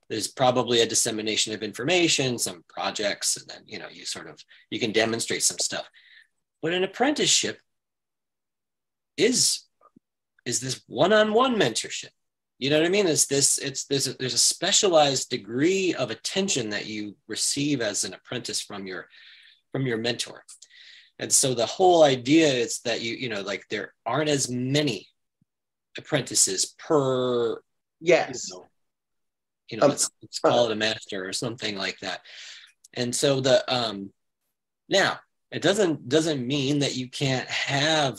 there's 0.08 0.28
probably 0.28 0.80
a 0.80 0.86
dissemination 0.86 1.54
of 1.54 1.62
information 1.62 2.38
some 2.38 2.62
projects 2.68 3.36
and 3.36 3.48
then 3.48 3.62
you 3.66 3.78
know 3.78 3.88
you 3.90 4.04
sort 4.04 4.28
of 4.28 4.38
you 4.70 4.78
can 4.78 4.92
demonstrate 4.92 5.42
some 5.42 5.58
stuff. 5.58 5.88
But 6.62 6.72
an 6.72 6.84
apprenticeship 6.84 7.58
is 9.16 9.60
is 10.44 10.60
this 10.60 10.82
one-on-one 10.88 11.56
mentorship 11.56 12.10
you 12.58 12.70
know 12.70 12.78
what 12.78 12.86
i 12.86 12.90
mean 12.90 13.06
it's 13.06 13.26
this 13.26 13.58
it's 13.58 13.84
there's 13.86 14.06
a, 14.06 14.14
there's 14.18 14.34
a 14.34 14.38
specialized 14.38 15.28
degree 15.30 15.94
of 15.94 16.10
attention 16.10 16.70
that 16.70 16.86
you 16.86 17.16
receive 17.28 17.80
as 17.80 18.04
an 18.04 18.14
apprentice 18.14 18.60
from 18.60 18.86
your 18.86 19.08
from 19.72 19.86
your 19.86 19.98
mentor 19.98 20.44
and 21.18 21.32
so 21.32 21.54
the 21.54 21.66
whole 21.66 22.02
idea 22.02 22.48
is 22.48 22.80
that 22.80 23.00
you, 23.00 23.14
you 23.14 23.28
know, 23.28 23.42
like 23.42 23.64
there 23.70 23.94
aren't 24.04 24.28
as 24.28 24.50
many 24.50 25.06
apprentices 25.96 26.74
per, 26.78 27.52
you 27.52 27.60
Yes. 28.00 28.50
know, 28.50 28.66
you 29.70 29.76
know 29.78 29.84
Um, 29.84 29.90
let's, 29.90 30.10
let's 30.22 30.38
call 30.40 30.66
it 30.66 30.72
a 30.72 30.76
master 30.76 31.26
or 31.26 31.32
something 31.32 31.76
like 31.76 31.98
that. 32.00 32.20
And 32.94 33.14
so 33.14 33.40
the 33.40 33.62
um 33.72 34.12
now 34.88 35.18
it 35.52 35.62
doesn't 35.62 36.08
doesn't 36.08 36.44
mean 36.46 36.80
that 36.80 36.96
you 36.96 37.08
can't 37.08 37.48
have 37.48 38.18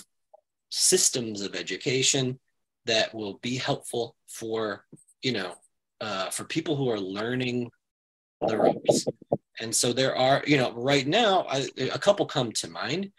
systems 0.69 1.41
of 1.41 1.54
education 1.56 2.39
that 2.86 3.13
will 3.13 3.39
be 3.39 3.58
helpful 3.58 4.14
for, 4.36 4.86
you 5.21 5.32
know, 5.32 5.54
uh, 6.02 6.30
for 6.30 6.43
people 6.43 6.76
who 6.76 6.89
are 6.89 7.00
learning 7.00 7.71
the 8.48 8.58
ropes. 8.58 9.06
And 9.62 9.74
so 9.74 9.93
there 9.93 10.15
are, 10.15 10.43
you 10.45 10.58
know, 10.58 10.74
right 10.74 11.08
now, 11.08 11.45
I, 11.50 11.67
a 11.78 12.00
couple 12.00 12.26
come 12.26 12.52
to 12.52 12.69
mind. 12.69 13.12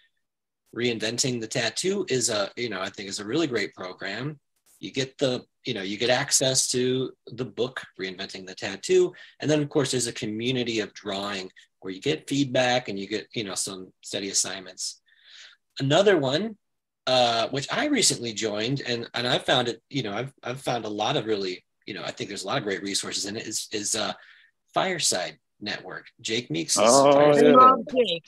Reinventing 0.76 1.40
the 1.40 1.46
tattoo 1.46 2.05
is 2.11 2.29
a, 2.29 2.50
you 2.57 2.68
know, 2.68 2.83
I 2.83 2.90
think 2.90 3.09
is 3.09 3.20
a 3.20 3.24
really 3.24 3.46
great 3.46 3.72
program. 3.74 4.38
You 4.79 4.92
get 4.92 5.16
the, 5.16 5.42
you 5.64 5.72
know, 5.72 5.83
you 5.83 5.96
get 5.96 6.11
access 6.11 6.68
to 6.72 7.12
the 7.29 7.46
book, 7.46 7.81
Reinventing 7.98 8.46
the 8.46 8.55
Tattoo. 8.55 9.14
And 9.40 9.50
then, 9.50 9.62
of 9.62 9.70
course, 9.70 9.90
there's 9.90 10.07
a 10.07 10.12
community 10.12 10.81
of 10.81 10.92
drawing 10.92 11.50
where 11.81 11.94
you 11.94 12.00
get 12.00 12.29
feedback 12.29 12.88
and 12.88 12.98
you 12.98 13.09
get, 13.09 13.26
you 13.33 13.44
know, 13.44 13.55
some 13.55 13.90
study 14.02 14.29
assignments. 14.29 15.00
Another 15.81 16.18
one, 16.18 16.59
uh, 17.06 17.48
which 17.48 17.68
I 17.72 17.86
recently 17.86 18.32
joined, 18.32 18.82
and, 18.86 19.08
and 19.14 19.26
I 19.26 19.38
found 19.38 19.68
it, 19.68 19.80
you 19.90 20.02
know, 20.02 20.12
I've, 20.12 20.32
I've 20.42 20.60
found 20.60 20.84
a 20.84 20.88
lot 20.88 21.16
of 21.16 21.24
really, 21.26 21.64
you 21.86 21.94
know, 21.94 22.02
I 22.02 22.10
think 22.10 22.28
there's 22.28 22.44
a 22.44 22.46
lot 22.46 22.58
of 22.58 22.64
great 22.64 22.82
resources 22.82 23.26
in 23.26 23.36
it, 23.36 23.46
is, 23.46 23.68
is 23.72 23.94
uh, 23.94 24.12
Fireside 24.74 25.38
Network. 25.60 26.06
Jake 26.20 26.50
Meeks 26.50 26.76
is 26.76 26.82
Oh, 26.82 27.10
I 27.10 27.14
Fireside 27.14 27.44
yeah. 27.44 27.52
love 27.56 27.78
Jake. 27.94 28.24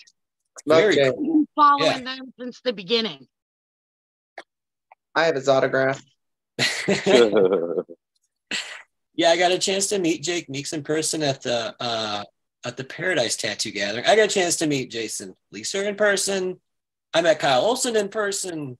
very 0.66 0.94
Okay. 1.00 1.10
cool. 1.10 1.22
Been 1.34 1.48
following 1.56 2.06
Yeah. 2.06 2.16
them 2.16 2.32
since 2.38 2.60
the 2.62 2.72
beginning. 2.72 3.26
I 5.14 5.24
have 5.24 5.34
his 5.34 5.48
autograph. 5.48 6.00
yeah, 9.14 9.30
I 9.30 9.36
got 9.36 9.52
a 9.52 9.58
chance 9.58 9.88
to 9.88 9.98
meet 9.98 10.22
Jake 10.22 10.48
Meeks 10.48 10.72
in 10.72 10.82
person 10.82 11.22
at 11.22 11.42
the 11.42 11.74
uh, 11.80 12.24
at 12.64 12.76
the 12.76 12.84
Paradise 12.84 13.36
Tattoo 13.36 13.70
Gathering. 13.72 14.04
I 14.06 14.14
got 14.16 14.26
a 14.26 14.28
chance 14.32 14.56
to 14.56 14.66
meet 14.66 14.90
Jason 14.90 15.34
Leeser 15.54 15.86
in 15.86 15.96
person. 15.96 16.60
I 17.14 17.22
met 17.22 17.38
Kyle 17.38 17.60
Olson 17.62 17.96
in 17.96 18.08
person. 18.08 18.76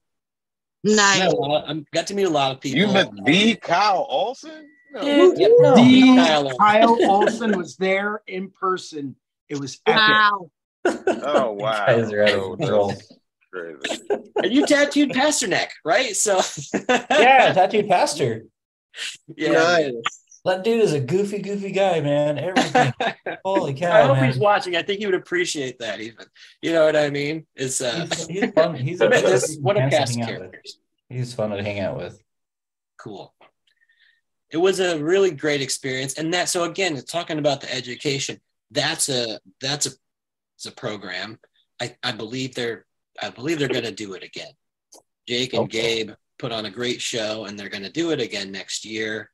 Nice. 0.83 1.19
Met 1.19 1.33
a 1.33 1.35
lot- 1.35 1.69
I 1.69 1.83
got 1.93 2.07
to 2.07 2.13
meet 2.13 2.23
a 2.23 2.29
lot 2.29 2.51
of 2.53 2.61
people. 2.61 2.79
You 2.79 2.87
met 2.87 3.09
the 3.25 3.55
Kyle 3.55 4.05
Olson? 4.09 4.69
No. 4.91 5.01
Dude, 5.01 5.39
yep, 5.39 5.51
no, 5.59 5.75
The 5.75 6.15
Kyle 6.15 6.43
Olson. 6.43 6.57
Kyle 6.59 6.97
Olson 7.11 7.57
was 7.57 7.75
there 7.77 8.21
in 8.27 8.49
person. 8.51 9.15
It 9.49 9.59
was 9.59 9.79
epic. 9.85 9.99
Wow. 9.99 10.51
Oh 10.85 11.51
wow. 11.59 11.85
Guys 11.85 12.11
are 12.13 12.23
out 12.23 12.29
of 12.29 12.57
control. 12.59 12.93
Crazy. 13.51 14.01
And 14.09 14.51
you 14.53 14.65
tattooed 14.65 15.09
Pasternak, 15.09 15.69
right? 15.83 16.15
So 16.15 16.37
Yeah, 16.89 17.51
tattooed 17.53 17.87
pastor. 17.89 18.45
yeah. 19.35 19.51
Nice. 19.51 19.93
That 20.45 20.63
dude 20.63 20.81
is 20.81 20.93
a 20.93 20.99
goofy, 21.01 21.39
goofy 21.39 21.71
guy, 21.71 21.99
man. 22.01 22.37
Everything. 22.37 22.93
Holy 23.45 23.73
cow, 23.73 23.91
I 23.91 24.01
hope 24.07 24.17
man. 24.17 24.25
he's 24.31 24.37
watching. 24.37 24.75
I 24.75 24.81
think 24.83 24.99
he 24.99 25.05
would 25.05 25.15
appreciate 25.15 25.79
that. 25.79 25.99
Even 25.99 26.25
you 26.61 26.71
know 26.71 26.85
what 26.85 26.95
I 26.95 27.09
mean? 27.09 27.45
It's 27.55 27.81
uh, 27.81 28.05
He's, 28.09 28.27
he's 28.27 28.51
fun. 28.53 28.75
He's 28.87 29.01
a 29.01 29.09
this 29.09 29.57
one 29.61 29.77
of 29.77 29.89
cast 29.91 30.13
to 30.13 30.19
hang 30.19 30.23
out 30.29 30.39
with. 30.41 30.51
characters. 30.51 30.79
He's 31.09 31.33
fun 31.33 31.49
to 31.51 31.61
hang 31.63 31.79
out 31.79 31.97
with. 31.97 32.21
cool. 32.97 33.33
It 34.51 34.57
was 34.57 34.79
a 34.79 34.97
really 35.03 35.31
great 35.31 35.61
experience, 35.61 36.15
and 36.15 36.33
that 36.33 36.49
so 36.49 36.63
again, 36.63 36.95
talking 37.05 37.37
about 37.37 37.61
the 37.61 37.71
education, 37.73 38.39
that's 38.71 39.07
a 39.09 39.39
that's 39.61 39.85
a 39.85 39.91
it's 40.55 40.65
a 40.65 40.71
program. 40.71 41.37
I 41.81 41.95
I 42.01 42.13
believe 42.13 42.55
they're 42.55 42.85
I 43.21 43.29
believe 43.29 43.59
they're 43.59 43.67
going 43.67 43.83
to 43.83 43.91
do 43.91 44.13
it 44.13 44.23
again. 44.23 44.51
Jake 45.27 45.53
and 45.53 45.63
Okay. 45.65 46.05
Gabe 46.05 46.11
put 46.39 46.51
on 46.51 46.65
a 46.65 46.71
great 46.71 47.01
show, 47.01 47.45
and 47.45 47.59
they're 47.59 47.69
going 47.69 47.83
to 47.83 47.91
do 47.91 48.11
it 48.11 48.21
again 48.21 48.51
next 48.51 48.85
year. 48.85 49.29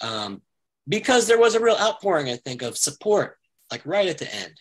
Um, 0.00 0.42
because 0.88 1.26
there 1.26 1.38
was 1.38 1.54
a 1.54 1.60
real 1.60 1.76
outpouring, 1.76 2.28
I 2.28 2.36
think, 2.36 2.62
of 2.62 2.76
support, 2.76 3.38
like 3.70 3.84
right 3.84 4.08
at 4.08 4.18
the 4.18 4.34
end. 4.34 4.60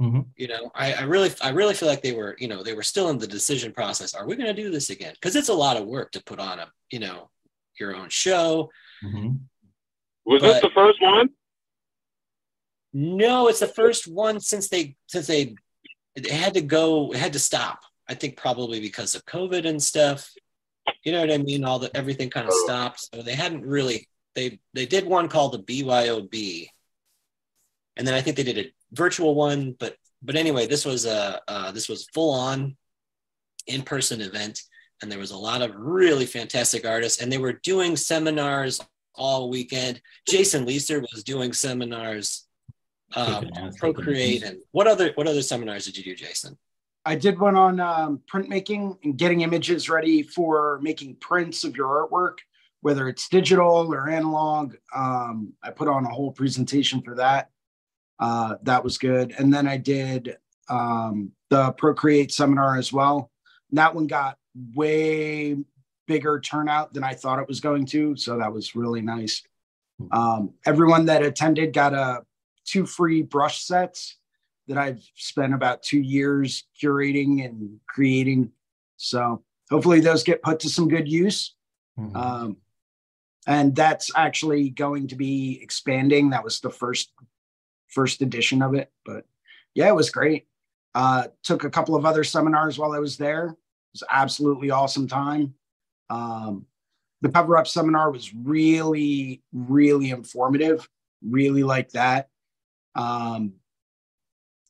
Mhm. 0.00 0.26
You 0.36 0.48
know, 0.48 0.70
I, 0.74 0.92
I 0.94 1.02
really, 1.02 1.30
I 1.40 1.50
really 1.50 1.74
feel 1.74 1.88
like 1.88 2.02
they 2.02 2.12
were, 2.12 2.36
you 2.38 2.48
know, 2.48 2.62
they 2.62 2.74
were 2.74 2.82
still 2.84 3.08
in 3.10 3.18
the 3.18 3.26
decision 3.26 3.72
process. 3.72 4.14
Are 4.14 4.26
we 4.26 4.36
going 4.36 4.54
to 4.54 4.62
do 4.62 4.70
this 4.70 4.90
again? 4.90 5.12
Because 5.14 5.36
it's 5.36 5.48
a 5.48 5.54
lot 5.54 5.76
of 5.76 5.86
work 5.86 6.12
to 6.12 6.22
put 6.22 6.38
on 6.38 6.58
a, 6.60 6.70
you 6.90 7.00
know, 7.00 7.30
your 7.78 7.94
own 7.94 8.08
show. 8.08 8.70
Mhm. 9.04 9.40
Was 10.24 10.42
this 10.42 10.60
the 10.60 10.70
first 10.70 11.00
one? 11.02 11.30
No, 12.92 13.48
it's 13.48 13.60
the 13.60 13.66
first 13.66 14.06
one 14.06 14.40
since 14.40 14.68
they 14.68 14.96
since 15.06 15.26
they 15.26 15.54
it 16.14 16.30
had 16.30 16.54
to 16.54 16.60
go, 16.60 17.12
it 17.12 17.18
had 17.18 17.34
to 17.34 17.38
stop. 17.38 17.80
I 18.08 18.14
think 18.14 18.36
probably 18.36 18.80
because 18.80 19.14
of 19.14 19.24
COVID 19.26 19.66
and 19.66 19.82
stuff. 19.82 20.32
You 21.04 21.12
know 21.12 21.20
what 21.20 21.32
I 21.32 21.38
mean? 21.38 21.64
All 21.64 21.78
the 21.78 21.94
everything 21.96 22.30
kind 22.30 22.46
of 22.46 22.54
stopped. 22.54 23.08
So 23.12 23.22
they 23.22 23.34
hadn't 23.34 23.62
really 23.66 24.08
they 24.38 24.60
they 24.72 24.86
did 24.86 25.06
one 25.06 25.28
called 25.28 25.52
the 25.52 25.82
BYOB. 25.82 26.68
And 27.96 28.06
then 28.06 28.14
I 28.14 28.20
think 28.20 28.36
they 28.36 28.44
did 28.44 28.58
a 28.58 28.72
virtual 28.92 29.34
one, 29.34 29.74
but 29.78 29.96
but 30.22 30.36
anyway, 30.36 30.66
this 30.66 30.84
was 30.84 31.04
a 31.04 31.40
uh, 31.48 31.72
this 31.72 31.88
was 31.88 32.08
full 32.14 32.32
on 32.32 32.76
in 33.66 33.82
person 33.82 34.20
event, 34.20 34.62
and 35.02 35.10
there 35.10 35.18
was 35.18 35.32
a 35.32 35.36
lot 35.36 35.62
of 35.62 35.74
really 35.74 36.26
fantastic 36.26 36.86
artists, 36.86 37.20
and 37.20 37.30
they 37.30 37.38
were 37.38 37.54
doing 37.64 37.96
seminars 37.96 38.80
all 39.14 39.50
weekend. 39.50 40.00
Jason 40.28 40.64
Leeser 40.64 41.00
was 41.00 41.24
doing 41.24 41.52
seminars 41.52 42.46
um, 43.16 43.42
Kicking 43.42 43.56
ass, 43.56 43.74
kicking 43.74 43.94
Procreate, 43.94 44.42
and 44.44 44.58
what 44.70 44.86
other 44.86 45.12
what 45.16 45.26
other 45.26 45.42
seminars 45.42 45.84
did 45.86 45.96
you 45.96 46.04
do, 46.04 46.14
Jason? 46.14 46.56
I 47.04 47.16
did 47.16 47.38
one 47.38 47.56
on 47.56 47.80
um, 47.80 48.20
printmaking 48.30 48.98
and 49.02 49.16
getting 49.16 49.40
images 49.40 49.88
ready 49.88 50.22
for 50.22 50.78
making 50.82 51.16
prints 51.16 51.64
of 51.64 51.76
your 51.76 52.06
artwork, 52.06 52.38
whether 52.80 53.08
it's 53.08 53.28
digital 53.28 53.92
or 53.92 54.08
analog. 54.08 54.74
Um, 54.94 55.52
I 55.62 55.70
put 55.70 55.88
on 55.88 56.04
a 56.04 56.10
whole 56.10 56.32
presentation 56.32 57.02
for 57.02 57.14
that. 57.16 57.50
Uh, 58.18 58.56
that 58.62 58.82
was 58.84 58.98
good. 58.98 59.34
And 59.38 59.52
then 59.52 59.66
I 59.66 59.76
did 59.76 60.36
um, 60.68 61.32
the 61.50 61.72
Procreate 61.72 62.32
seminar 62.32 62.76
as 62.76 62.92
well. 62.92 63.30
And 63.70 63.78
That 63.78 63.94
one 63.94 64.06
got 64.06 64.38
way 64.74 65.56
bigger 66.06 66.40
turnout 66.40 66.92
than 66.92 67.04
I 67.04 67.14
thought 67.14 67.38
it 67.38 67.48
was 67.48 67.60
going 67.60 67.86
to. 67.86 68.16
So 68.16 68.38
that 68.38 68.52
was 68.52 68.74
really 68.74 69.02
nice. 69.02 69.42
Um, 70.12 70.54
everyone 70.64 71.06
that 71.06 71.22
attended 71.22 71.72
got 71.72 71.92
a 71.92 72.22
two 72.64 72.86
free 72.86 73.22
brush 73.22 73.62
sets 73.62 74.16
that 74.68 74.78
I've 74.78 75.02
spent 75.14 75.54
about 75.54 75.82
two 75.82 76.00
years 76.00 76.64
curating 76.80 77.44
and 77.44 77.80
creating. 77.88 78.52
So 78.96 79.42
hopefully 79.70 80.00
those 80.00 80.22
get 80.22 80.42
put 80.42 80.60
to 80.60 80.68
some 80.68 80.88
good 80.88 81.08
use. 81.08 81.54
Mhm. 81.98 82.14
Um, 82.14 82.56
and 83.48 83.74
that's 83.74 84.10
actually 84.14 84.68
going 84.68 85.08
to 85.08 85.16
be 85.16 85.58
expanding. 85.62 86.30
That 86.30 86.44
was 86.44 86.60
the 86.60 86.70
first 86.70 87.10
first 87.88 88.20
edition 88.20 88.62
of 88.62 88.74
it, 88.74 88.92
but 89.04 89.24
yeah, 89.74 89.88
it 89.88 89.94
was 89.94 90.10
great. 90.10 90.46
Uh, 90.94 91.28
took 91.42 91.64
a 91.64 91.70
couple 91.70 91.96
of 91.96 92.04
other 92.04 92.22
seminars 92.22 92.78
while 92.78 92.92
I 92.92 92.98
was 92.98 93.16
there. 93.16 93.46
It 93.46 93.56
was 93.94 94.02
absolutely 94.10 94.70
awesome 94.70 95.08
time. 95.08 95.54
Um, 96.10 96.66
the 97.22 97.30
cover 97.30 97.56
up 97.56 97.66
seminar 97.66 98.10
was 98.10 98.34
really, 98.34 99.42
really 99.52 100.10
informative. 100.10 100.88
Really 101.26 101.62
like 101.62 101.90
that. 101.92 102.28
Um, 102.94 103.54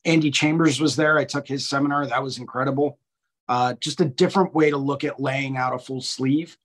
Andy 0.05 0.31
Chambers 0.31 0.79
was 0.79 0.95
there. 0.95 1.17
I 1.17 1.25
took 1.25 1.47
his 1.47 1.67
seminar. 1.67 2.07
That 2.07 2.23
was 2.23 2.37
incredible. 2.37 2.97
Uh, 3.49 3.73
just 3.81 3.99
a 3.99 4.05
different 4.05 4.53
way 4.53 4.69
to 4.69 4.77
look 4.77 5.03
at 5.03 5.19
laying 5.19 5.57
out 5.57 5.75
a 5.75 5.79
full 5.79 6.01
sleeve. 6.01 6.57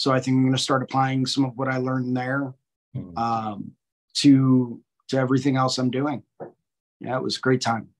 So 0.00 0.12
I 0.12 0.18
think 0.18 0.36
I'm 0.36 0.44
going 0.44 0.56
to 0.56 0.62
start 0.62 0.82
applying 0.82 1.26
some 1.26 1.44
of 1.44 1.58
what 1.58 1.68
I 1.68 1.76
learned 1.76 2.16
there 2.16 2.54
Mhm. 2.96 3.18
um, 3.18 3.72
to 4.14 4.82
to 5.08 5.18
everything 5.18 5.56
else 5.56 5.76
I'm 5.76 5.90
doing. 5.90 6.22
Yeah, 7.00 7.18
it 7.18 7.22
was 7.22 7.36
a 7.36 7.40
great 7.40 7.60
time. 7.60 7.90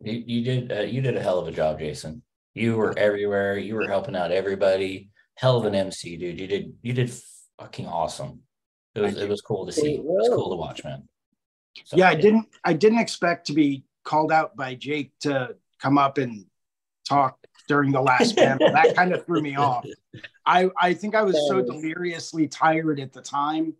You, 0.00 0.24
you 0.26 0.42
did 0.42 0.72
uh, 0.72 0.80
you 0.80 1.02
did 1.02 1.14
a 1.14 1.22
hell 1.22 1.38
of 1.38 1.48
a 1.48 1.52
job, 1.52 1.80
Jason. 1.80 2.22
You 2.54 2.78
were 2.78 2.98
everywhere. 2.98 3.58
You 3.58 3.74
were 3.74 3.86
helping 3.86 4.16
out 4.16 4.32
everybody. 4.32 5.10
Hell 5.34 5.58
of 5.58 5.66
an 5.66 5.74
MC, 5.74 6.16
dude. 6.16 6.40
You 6.40 6.46
did 6.46 6.74
you 6.80 6.94
did 6.94 7.12
fucking 7.60 7.86
awesome. 7.86 8.40
It 8.94 9.02
was 9.02 9.16
it 9.18 9.28
was 9.28 9.42
cool 9.42 9.66
to 9.66 9.72
see. 9.72 9.96
It 9.96 10.04
was 10.04 10.30
cool 10.30 10.48
to 10.48 10.56
watch, 10.56 10.82
man. 10.82 11.06
So, 11.84 11.98
yeah, 11.98 12.08
I 12.08 12.14
didn't 12.14 12.48
I 12.64 12.72
didn't 12.72 13.00
expect 13.00 13.46
to 13.48 13.52
be 13.52 13.84
called 14.02 14.32
out 14.32 14.56
by 14.56 14.76
Jake 14.76 15.12
to 15.20 15.56
come 15.78 15.98
up 15.98 16.16
and 16.16 16.46
talk 17.06 17.36
during 17.68 17.92
the 17.92 18.00
last 18.00 18.36
panel. 18.36 18.70
That 18.72 18.94
kind 18.94 19.12
of 19.12 19.24
threw 19.26 19.40
me 19.42 19.56
off. 19.56 19.86
I 20.46 20.70
I 20.80 20.94
think 20.94 21.14
I 21.14 21.22
was 21.22 21.36
so 21.48 21.62
deliriously 21.62 22.48
tired 22.48 23.00
at 23.00 23.12
the 23.12 23.22
time, 23.22 23.74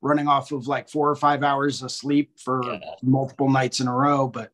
running 0.00 0.28
off 0.28 0.52
of 0.52 0.66
like 0.66 0.88
four 0.88 1.08
or 1.08 1.16
five 1.16 1.42
hours 1.42 1.82
of 1.82 1.90
sleep 1.90 2.38
for 2.38 2.60
Yeah. 2.64 2.78
multiple 3.02 3.48
nights 3.50 3.80
in 3.80 3.88
a 3.88 3.94
row. 3.94 4.28
But 4.28 4.52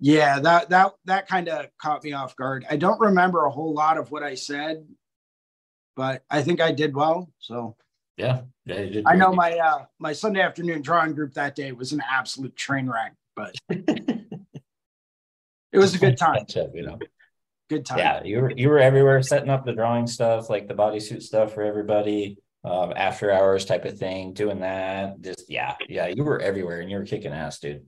yeah, 0.00 0.40
that 0.40 0.68
that 0.70 0.92
that 1.06 1.28
kind 1.28 1.48
of 1.48 1.66
caught 1.78 2.04
me 2.04 2.12
off 2.12 2.36
guard. 2.36 2.66
I 2.68 2.76
don't 2.76 3.00
remember 3.00 3.44
a 3.44 3.50
whole 3.50 3.72
lot 3.72 3.96
of 3.96 4.10
what 4.10 4.22
I 4.22 4.34
said, 4.34 4.86
but 5.96 6.24
I 6.30 6.42
think 6.42 6.60
I 6.60 6.72
did 6.72 6.94
well. 6.94 7.32
So 7.38 7.76
Yeah, 8.16 8.42
yeah, 8.66 9.00
I 9.06 9.16
know 9.16 9.32
my 9.32 9.56
uh 9.58 9.86
my 9.98 10.12
Sunday 10.12 10.40
afternoon 10.40 10.82
drawing 10.82 11.14
group 11.14 11.32
that 11.34 11.54
day 11.54 11.72
was 11.72 11.92
an 11.92 12.02
absolute 12.08 12.54
train 12.54 12.86
wreck, 12.86 13.14
but 13.34 13.54
it 13.70 14.28
was 15.72 15.94
a 15.94 15.98
good 15.98 16.18
time. 16.18 16.42
Up, 16.42 16.74
you 16.74 16.82
know. 16.82 16.98
Good 17.70 17.86
time. 17.86 17.98
Yeah, 17.98 18.22
you 18.24 18.40
were 18.40 18.50
you 18.50 18.68
were 18.68 18.78
everywhere 18.78 19.22
setting 19.22 19.48
up 19.48 19.64
the 19.64 19.72
drawing 19.72 20.06
stuff, 20.06 20.50
like 20.50 20.68
the 20.68 20.74
bodysuit 20.74 21.22
stuff 21.22 21.54
for 21.54 21.62
everybody, 21.62 22.38
um, 22.62 22.92
after 22.94 23.30
hours 23.30 23.64
type 23.64 23.84
of 23.86 23.98
thing, 23.98 24.34
doing 24.34 24.60
that. 24.60 25.20
Just 25.20 25.50
yeah, 25.50 25.74
yeah, 25.88 26.06
you 26.08 26.24
were 26.24 26.40
everywhere 26.40 26.80
and 26.80 26.90
you 26.90 26.98
were 26.98 27.06
kicking 27.06 27.32
ass, 27.32 27.58
dude. 27.58 27.84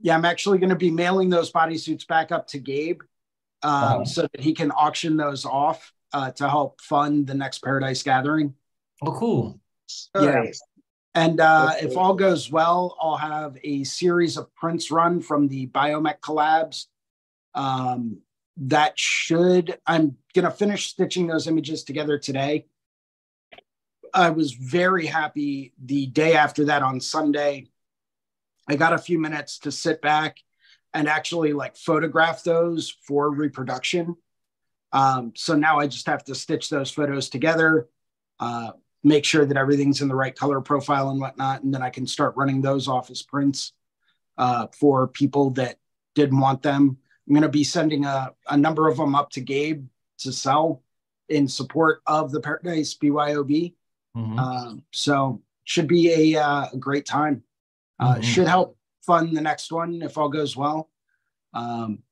Yeah, 0.00 0.14
I'm 0.14 0.24
actually 0.26 0.58
going 0.58 0.70
to 0.70 0.76
be 0.76 0.90
mailing 0.90 1.30
those 1.30 1.50
bodysuits 1.50 2.06
back 2.06 2.30
up 2.30 2.46
to 2.48 2.58
Gabe 2.58 3.00
um, 3.62 3.72
Uh-huh. 3.72 4.04
so 4.04 4.22
that 4.22 4.40
he 4.40 4.54
can 4.54 4.70
auction 4.70 5.16
those 5.16 5.44
off 5.44 5.92
uh, 6.12 6.30
to 6.32 6.48
help 6.48 6.80
fund 6.80 7.26
the 7.26 7.34
next 7.34 7.60
Paradise 7.60 8.02
Gathering. 8.02 8.54
Oh, 9.02 9.12
cool. 9.12 9.58
Yeah. 10.14 10.30
Nice. 10.42 10.60
And 11.14 11.40
uh, 11.40 11.70
That's 11.72 11.82
if 11.82 11.96
all 11.96 12.14
goes 12.14 12.50
well, 12.52 12.96
I'll 13.00 13.16
have 13.16 13.56
a 13.64 13.82
series 13.84 14.36
of 14.36 14.54
prints 14.54 14.90
run 14.90 15.20
from 15.20 15.48
the 15.48 15.66
Biomech 15.66 16.20
collabs. 16.20 16.84
Um, 17.54 18.18
that 18.60 18.98
should, 18.98 19.78
I'm 19.86 20.16
going 20.34 20.44
to 20.44 20.50
finish 20.50 20.88
stitching 20.88 21.26
those 21.26 21.46
images 21.46 21.84
together 21.84 22.18
today. 22.18 22.66
I 24.12 24.30
was 24.30 24.52
very 24.52 25.06
happy 25.06 25.72
the 25.82 26.06
day 26.06 26.34
after 26.34 26.64
that 26.66 26.82
on 26.82 27.00
Sunday. 27.00 27.68
I 28.68 28.76
got 28.76 28.92
a 28.92 28.98
few 28.98 29.18
minutes 29.18 29.58
to 29.60 29.72
sit 29.72 30.02
back 30.02 30.38
and 30.92 31.08
actually 31.08 31.52
like 31.52 31.76
photograph 31.76 32.42
those 32.42 32.96
for 33.06 33.30
reproduction. 33.30 34.16
Um, 34.92 35.32
so 35.36 35.54
now 35.54 35.78
I 35.78 35.86
just 35.86 36.06
have 36.06 36.24
to 36.24 36.34
stitch 36.34 36.70
those 36.70 36.90
photos 36.90 37.28
together. 37.28 37.88
Uh, 38.40 38.72
make 39.04 39.24
sure 39.24 39.44
that 39.44 39.56
everything's 39.56 40.00
in 40.00 40.08
the 40.08 40.14
right 40.14 40.34
color 40.34 40.60
profile 40.60 41.10
and 41.10 41.20
whatnot. 41.20 41.62
And 41.62 41.72
then 41.72 41.82
I 41.82 41.90
can 41.90 42.06
start 42.06 42.36
running 42.36 42.62
those 42.62 42.88
off 42.88 43.10
as 43.10 43.22
prints 43.22 43.72
uh, 44.36 44.66
for 44.78 45.06
people 45.06 45.50
that 45.50 45.78
didn't 46.14 46.40
want 46.40 46.62
them. 46.62 46.98
I'm 47.28 47.34
going 47.34 47.42
to 47.42 47.48
be 47.48 47.64
sending 47.64 48.04
a, 48.06 48.32
a 48.48 48.56
number 48.56 48.88
of 48.88 48.96
them 48.96 49.14
up 49.14 49.30
to 49.30 49.40
Gabe 49.40 49.86
to 50.20 50.32
sell 50.32 50.82
in 51.28 51.46
support 51.46 52.00
of 52.06 52.32
the 52.32 52.40
Paradise 52.40 52.94
BYOB. 52.94 53.74
Mhm. 54.16 54.38
Um, 54.38 54.82
so 54.92 55.42
should 55.64 55.86
be 55.86 56.32
a, 56.34 56.42
uh, 56.42 56.66
great 56.78 57.04
time. 57.04 57.42
Uh, 58.00 58.14
Mhm. 58.14 58.22
Should 58.24 58.48
help 58.48 58.78
fund 59.02 59.36
the 59.36 59.42
next 59.42 59.70
one 59.70 60.00
if 60.00 60.16
all 60.16 60.30
goes 60.30 60.56
well. 60.56 60.90
Um, 61.52 62.02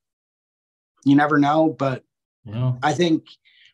you 1.03 1.15
never 1.15 1.39
know, 1.39 1.69
but 1.69 2.03
Yeah. 2.45 2.73
I 2.83 2.93
think 2.93 3.27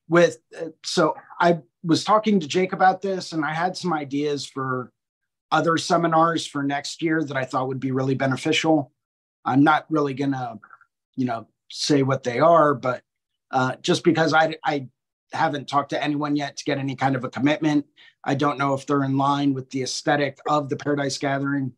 with 0.07 0.37
uh, 0.57 0.69
so 0.85 1.15
I 1.39 1.61
was 1.83 2.03
talking 2.05 2.39
to 2.39 2.47
Jake 2.47 2.71
about 2.71 3.01
this, 3.01 3.33
and 3.33 3.43
I 3.43 3.53
had 3.53 3.75
some 3.75 3.91
ideas 3.93 4.45
for 4.45 4.91
other 5.51 5.77
seminars 5.77 6.45
for 6.47 6.63
next 6.63 7.01
year 7.01 7.23
that 7.23 7.35
I 7.37 7.43
thought 7.45 7.67
would 7.67 7.79
be 7.79 7.91
really 7.91 8.15
beneficial. 8.15 8.91
I'm 9.45 9.63
not 9.63 9.85
really 9.91 10.13
gonna, 10.13 10.59
you 11.15 11.25
know, 11.25 11.47
say 11.69 12.03
what 12.03 12.23
they 12.23 12.39
are, 12.39 12.73
but 12.73 13.01
uh, 13.51 13.75
just 13.81 14.03
because 14.03 14.33
I 14.33 14.55
I 14.63 14.87
haven't 15.31 15.67
talked 15.67 15.89
to 15.89 16.03
anyone 16.03 16.35
yet 16.35 16.57
to 16.57 16.63
get 16.63 16.77
any 16.77 16.95
kind 16.95 17.15
of 17.15 17.23
a 17.23 17.29
commitment, 17.29 17.85
I 18.23 18.35
don't 18.35 18.57
know 18.57 18.73
if 18.73 18.85
they're 18.85 19.03
in 19.03 19.17
line 19.17 19.53
with 19.53 19.69
the 19.71 19.83
aesthetic 19.83 20.37
of 20.47 20.69
the 20.69 20.75
Paradise 20.75 21.17
Gathering. 21.17 21.73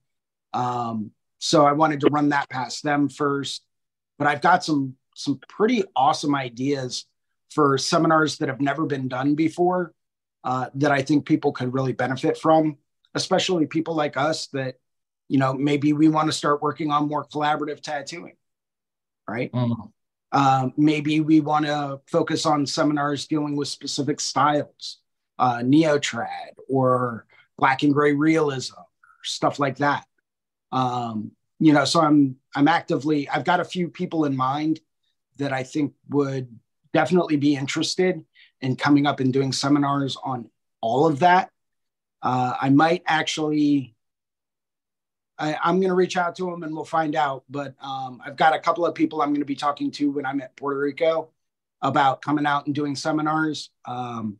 Um, 0.53 1.11
so 1.39 1.65
I 1.65 1.73
wanted 1.73 2.01
to 2.01 2.09
run 2.11 2.29
that 2.29 2.49
past 2.49 2.83
them 2.83 3.09
first, 3.09 3.65
but 4.17 4.27
I've 4.27 4.41
got 4.41 4.63
some 4.63 4.95
some 5.15 5.39
pretty 5.47 5.83
awesome 5.95 6.35
ideas 6.35 7.05
for 7.49 7.77
seminars 7.77 8.37
that 8.37 8.49
have 8.49 8.59
never 8.59 8.85
been 8.85 9.07
done 9.07 9.33
before 9.33 9.93
uh, 10.43 10.69
that 10.75 10.91
I 10.91 11.01
think 11.01 11.25
people 11.25 11.51
could 11.53 11.73
really 11.73 11.93
benefit 11.93 12.37
from, 12.37 12.77
especially 13.15 13.65
people 13.65 13.95
like 13.95 14.17
us 14.17 14.47
that, 14.47 14.75
you 15.29 15.39
know, 15.39 15.53
maybe 15.53 15.93
we 15.93 16.09
want 16.09 16.27
to 16.27 16.33
start 16.33 16.61
working 16.61 16.91
on 16.91 17.07
more 17.07 17.25
collaborative 17.25 17.81
tattooing, 17.81 18.35
right? 19.27 19.51
Mhm. 19.51 19.91
Um, 20.31 20.73
maybe 20.75 21.21
we 21.21 21.39
want 21.39 21.65
to 21.65 22.01
focus 22.07 22.45
on 22.45 22.65
seminars 22.65 23.27
dealing 23.27 23.55
with 23.55 23.67
specific 23.67 24.19
styles, 24.19 24.99
uh, 25.39 25.59
neotrad 25.59 26.55
or 26.67 27.25
black 27.57 27.83
and 27.83 27.93
gray 27.93 28.13
realism, 28.13 28.75
stuff 29.23 29.59
like 29.59 29.77
that. 29.77 30.05
Um, 30.71 31.31
you 31.59 31.71
know, 31.71 31.85
so 31.85 32.01
I'm 32.01 32.35
I'm 32.53 32.67
actively 32.67 33.29
I've 33.29 33.45
got 33.45 33.61
a 33.61 33.65
few 33.65 33.87
people 33.87 34.25
in 34.25 34.35
mind 34.35 34.81
that 35.37 35.53
I 35.53 35.63
think 35.63 35.93
would 36.09 36.47
definitely 36.93 37.37
be 37.37 37.55
interested 37.55 38.23
in 38.61 38.75
coming 38.75 39.05
up 39.05 39.19
and 39.19 39.31
doing 39.31 39.51
seminars 39.53 40.17
on 40.23 40.49
all 40.81 41.07
of 41.07 41.19
that. 41.19 41.49
Uh, 42.21 42.55
I 42.59 42.69
might 42.69 43.03
actually 43.05 43.94
I, 45.37 45.55
I'm 45.63 45.79
going 45.79 45.89
to 45.89 45.95
reach 45.95 46.17
out 46.17 46.35
to 46.37 46.45
them 46.45 46.63
and 46.63 46.73
we'll 46.73 46.85
find 46.85 47.15
out. 47.15 47.43
But 47.49 47.75
um, 47.81 48.21
I've 48.25 48.37
got 48.37 48.55
a 48.55 48.59
couple 48.59 48.85
of 48.85 48.95
people 48.95 49.21
I'm 49.21 49.29
going 49.29 49.41
to 49.41 49.45
be 49.45 49.55
talking 49.55 49.91
to 49.91 50.11
when 50.11 50.25
I'm 50.25 50.41
at 50.41 50.55
Puerto 50.55 50.79
Rico 50.79 51.29
about 51.81 52.21
coming 52.21 52.45
out 52.45 52.65
and 52.65 52.75
doing 52.75 52.95
seminars. 52.95 53.69
Um, 53.85 54.39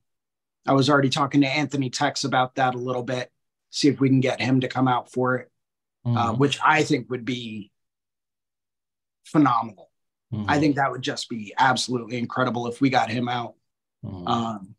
I 0.66 0.74
was 0.74 0.90
already 0.90 1.10
talking 1.10 1.42
to 1.42 1.48
Anthony 1.48 1.90
Tex 1.90 2.24
about 2.24 2.56
that 2.56 2.76
a 2.76 2.78
little 2.80 3.04
bit, 3.04 3.32
see 3.70 3.88
if 3.88 4.00
we 4.00 4.10
can 4.10 4.22
get 4.22 4.40
him 4.42 4.62
to 4.62 4.68
come 4.68 4.88
out 4.88 5.12
for 5.12 5.36
it, 5.36 5.52
uh, 6.06 6.34
Mhm. 6.34 6.38
which 6.40 6.60
I 6.64 6.84
think 6.84 7.10
would 7.10 7.26
be 7.26 7.72
phenomenal. 9.26 9.92
Mhm. 10.34 10.46
I 10.48 10.60
think 10.60 10.76
that 10.78 10.92
would 10.92 11.02
just 11.02 11.30
be 11.30 11.54
absolutely 11.58 12.18
incredible 12.18 12.68
if 12.68 12.82
we 12.82 12.90
got 12.90 13.10
him 13.12 13.28
out. 13.30 13.56
Mhm. 14.04 14.28
Um, 14.28 14.76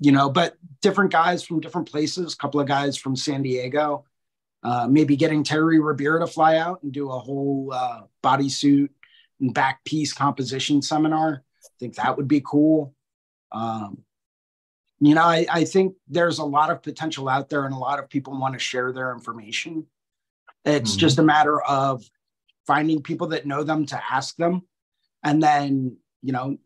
you 0.00 0.12
know, 0.12 0.28
but 0.28 0.56
different 0.80 1.12
guys 1.12 1.44
from 1.44 1.60
different 1.60 1.90
places, 1.90 2.34
a 2.34 2.36
couple 2.36 2.60
of 2.60 2.66
guys 2.66 2.96
from 2.96 3.14
San 3.16 3.42
Diego, 3.42 4.04
uh, 4.64 4.88
maybe 4.88 5.16
getting 5.16 5.44
Terry 5.44 5.78
Ribera 5.78 6.20
to 6.20 6.26
fly 6.26 6.56
out 6.56 6.82
and 6.82 6.90
do 6.92 7.10
a 7.10 7.18
whole 7.18 7.70
uh, 7.72 8.02
bodysuit 8.22 8.88
and 9.40 9.52
back 9.52 9.84
piece 9.84 10.12
composition 10.12 10.80
seminar. 10.80 11.42
I 11.64 11.68
think 11.78 11.96
that 11.96 12.16
would 12.16 12.28
be 12.28 12.40
cool. 12.40 12.94
Um, 13.52 13.98
you 15.00 15.14
know, 15.14 15.24
I, 15.24 15.46
I 15.50 15.64
think 15.64 15.94
there's 16.08 16.38
a 16.38 16.44
lot 16.44 16.70
of 16.70 16.82
potential 16.82 17.28
out 17.28 17.50
there 17.50 17.66
and 17.66 17.74
a 17.74 17.78
lot 17.78 17.98
of 17.98 18.08
people 18.08 18.38
want 18.38 18.54
to 18.54 18.58
share 18.58 18.90
their 18.92 19.12
information. 19.12 19.86
It's 20.64 20.94
Mhm. 20.94 20.98
just 20.98 21.18
a 21.18 21.22
matter 21.22 21.60
of 21.62 22.02
finding 22.66 23.02
people 23.02 23.26
that 23.28 23.46
know 23.46 23.62
them 23.64 23.84
to 23.86 24.02
ask 24.12 24.36
them 24.36 24.62
and 25.22 25.42
then, 25.42 25.98
you 26.22 26.32
know, 26.32 26.56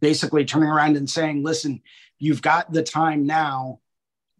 basically 0.00 0.44
turning 0.44 0.68
around 0.68 0.96
and 0.96 1.10
saying, 1.10 1.42
listen, 1.42 1.82
you've 2.20 2.42
got 2.42 2.72
the 2.72 2.82
time 2.84 3.26
now 3.26 3.80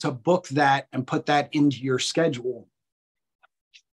to 0.00 0.12
book 0.12 0.46
that 0.48 0.86
and 0.92 1.06
put 1.06 1.26
that 1.26 1.48
into 1.52 1.78
your 1.78 1.98
schedule. 1.98 2.68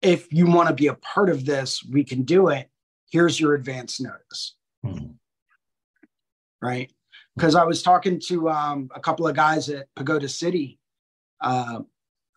If 0.01 0.31
you 0.31 0.47
want 0.47 0.69
to 0.69 0.75
be 0.75 0.87
a 0.87 0.93
part 0.93 1.29
of 1.29 1.45
this, 1.45 1.83
we 1.83 2.03
can 2.03 2.23
do 2.23 2.49
it. 2.49 2.69
Here's 3.11 3.39
your 3.39 3.53
advance 3.53 3.99
notice. 3.99 4.55
Hmm. 4.83 5.11
Right. 6.61 6.91
Because 7.35 7.55
I 7.55 7.63
was 7.63 7.83
talking 7.83 8.19
to 8.27 8.49
um, 8.49 8.89
a 8.93 8.99
couple 8.99 9.27
of 9.27 9.35
guys 9.35 9.69
at 9.69 9.87
Pagoda 9.95 10.29
City 10.29 10.79
uh, 11.41 11.81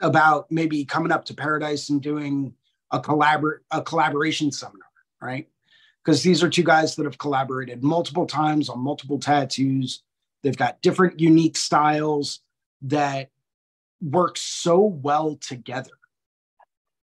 about 0.00 0.50
maybe 0.50 0.84
coming 0.84 1.12
up 1.12 1.24
to 1.26 1.34
Paradise 1.34 1.88
and 1.90 2.00
doing 2.00 2.54
a 2.90 3.00
collabor- 3.00 3.60
a 3.70 3.82
collaboration 3.82 4.52
seminar, 4.52 4.88
right? 5.20 5.48
Because 6.04 6.22
these 6.22 6.42
are 6.42 6.48
two 6.48 6.64
guys 6.64 6.96
that 6.96 7.04
have 7.04 7.18
collaborated 7.18 7.82
multiple 7.82 8.26
times 8.26 8.68
on 8.68 8.80
multiple 8.80 9.18
tattoos. 9.18 10.02
They've 10.42 10.56
got 10.56 10.82
different 10.82 11.20
unique 11.20 11.56
styles 11.56 12.40
that 12.82 13.30
work 14.00 14.36
so 14.36 14.80
well 14.80 15.36
together 15.36 15.90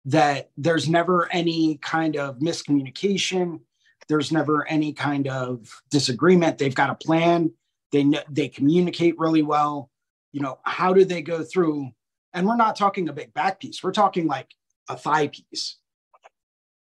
that 0.06 0.50
there's 0.56 0.88
never 0.88 1.30
any 1.32 1.78
kind 1.78 2.16
of 2.16 2.38
miscommunication. 2.38 3.60
There's 4.08 4.30
never 4.32 4.66
any 4.68 4.92
kind 4.92 5.26
of 5.28 5.68
disagreement. 5.90 6.58
They've 6.58 6.74
got 6.74 6.90
a 6.90 6.94
plan. 6.94 7.52
They 7.92 8.08
they 8.30 8.48
communicate 8.48 9.18
really 9.18 9.42
well. 9.42 9.90
You 10.32 10.42
know, 10.42 10.58
how 10.64 10.92
do 10.92 11.04
they 11.04 11.22
go 11.22 11.42
through? 11.42 11.90
And 12.32 12.46
we're 12.46 12.56
not 12.56 12.76
talking 12.76 13.08
a 13.08 13.12
big 13.12 13.34
back 13.34 13.60
piece. 13.60 13.82
We're 13.82 13.92
talking 13.92 14.26
like 14.26 14.48
a 14.88 14.96
thigh 14.96 15.28
piece. 15.28 15.78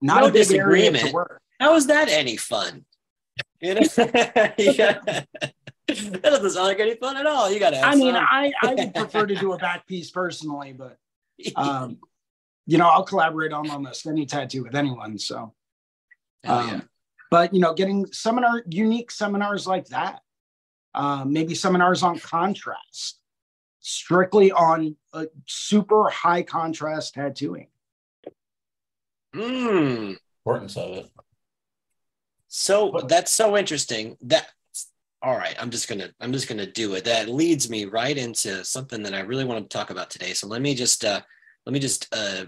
Not 0.01 0.23
No 0.23 0.29
a 0.29 0.33
big 0.33 0.51
area 0.53 0.91
to 0.91 0.93
disagreement. 0.93 1.37
How 1.61 1.77
is 1.77 1.87
that 1.87 2.09
any 2.09 2.37
fun? 2.37 2.85
You 3.61 3.75
know? 3.75 3.81
yeah. 4.59 5.25
That 5.89 6.23
doesn't 6.23 6.51
sound 6.51 6.69
like 6.69 6.81
any 6.81 6.95
fun 6.95 7.17
at 7.17 7.27
all. 7.27 7.51
You 7.51 7.59
gotta 7.59 7.81
I 7.81 7.97
mean. 7.97 8.15
I, 8.15 8.53
I 8.63 8.75
would 8.75 8.95
prefer 8.95 9.27
to 9.27 9.35
do 9.35 9.53
a 9.53 9.59
back 9.59 9.87
piece 9.87 10.11
personally, 10.11 10.73
but 10.73 10.97
um, 11.57 11.99
you 12.67 12.79
know, 12.79 12.89
I'll 12.89 13.05
collaborate 13.05 13.53
on 13.53 13.71
almost 13.71 14.07
any 14.07 14.27
tattoo 14.27 14.65
with 14.65 14.75
anyone. 14.75 15.19
So, 15.19 15.53
Hell 16.45 16.59
um, 16.59 16.69
yeah. 16.69 16.81
but 17.31 17.53
you 17.55 17.61
know, 17.61 17.75
getting 17.75 18.07
seminar, 18.13 18.63
unique 18.69 19.11
seminars 19.11 19.67
like 19.67 19.87
that, 19.89 20.21
um, 20.95 21.33
maybe 21.33 21.55
seminars 21.55 22.03
on 22.03 22.19
contrast, 22.19 23.19
strictly 23.81 24.53
on 24.53 24.97
uh, 25.13 25.27
super 25.47 26.09
high 26.09 26.43
contrast 26.43 27.15
tattooing. 27.15 27.69
Mm. 29.35 30.17
Importance 30.45 30.77
of 30.77 30.97
it. 30.99 31.11
So 32.49 33.01
that's 33.09 33.33
so 33.33 33.57
interesting. 33.57 34.17
That 34.23 34.47
all 35.23 35.37
right. 35.37 35.55
I'm 35.59 35.71
just 35.71 35.89
gonna 35.89 36.11
I'm 36.21 36.33
just 36.33 36.49
gonna 36.49 36.67
do 36.67 36.95
it. 36.95 37.05
That 37.05 37.29
leads 37.29 37.71
me 37.71 37.87
right 37.87 38.17
into 38.17 38.65
something 38.65 39.03
that 39.05 39.15
I 39.15 39.21
really 39.21 39.45
want 39.45 39.71
to 39.71 39.75
talk 39.75 39.91
about 39.91 40.11
today. 40.11 40.35
So 40.35 40.49
let 40.49 40.61
me 40.61 40.75
just 40.75 41.05
uh, 41.05 41.23
let 41.67 41.73
me 41.73 41.81
just 41.81 42.09
uh, 42.13 42.45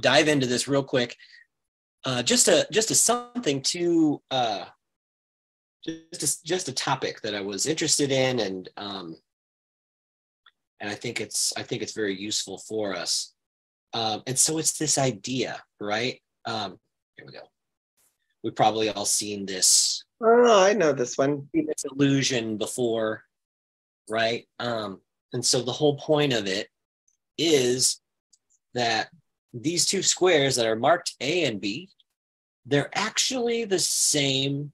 dive 0.00 0.28
into 0.28 0.46
this 0.46 0.68
real 0.68 0.82
quick. 0.82 1.16
Uh, 2.04 2.22
just 2.22 2.48
a 2.48 2.66
just 2.70 2.90
a 2.90 2.94
something 2.94 3.60
to 3.62 4.22
uh, 4.30 4.64
just 5.84 6.22
a, 6.22 6.44
just 6.44 6.68
a 6.68 6.72
topic 6.72 7.20
that 7.22 7.34
I 7.34 7.40
was 7.40 7.66
interested 7.66 8.12
in, 8.12 8.40
and 8.40 8.68
um, 8.76 9.16
and 10.80 10.90
I 10.90 10.94
think 10.94 11.20
it's 11.20 11.52
I 11.56 11.62
think 11.62 11.82
it's 11.82 11.94
very 11.94 12.18
useful 12.18 12.58
for 12.58 12.94
us. 12.94 13.34
Um, 13.94 14.22
and 14.26 14.38
so 14.38 14.58
it's 14.58 14.76
this 14.78 14.98
idea, 14.98 15.62
right? 15.80 16.20
Um, 16.44 16.78
here 17.16 17.26
we 17.26 17.32
go. 17.32 17.48
We've 18.44 18.54
probably 18.54 18.90
all 18.90 19.06
seen 19.06 19.46
this 19.46 20.04
Oh, 20.20 20.64
I 20.64 20.72
know 20.72 20.92
this 20.92 21.16
one. 21.16 21.48
this 21.54 21.84
illusion 21.84 22.56
before, 22.58 23.22
right? 24.08 24.46
Um, 24.58 25.00
and 25.32 25.44
so 25.44 25.62
the 25.62 25.72
whole 25.72 25.96
point 25.96 26.32
of 26.32 26.46
it 26.46 26.68
is 27.36 28.00
that 28.78 29.08
these 29.52 29.84
two 29.86 30.02
squares 30.02 30.56
that 30.56 30.66
are 30.66 30.76
marked 30.76 31.14
A 31.20 31.44
and 31.44 31.60
B, 31.60 31.88
they're 32.66 32.90
actually 32.94 33.64
the 33.64 33.78
same 33.78 34.72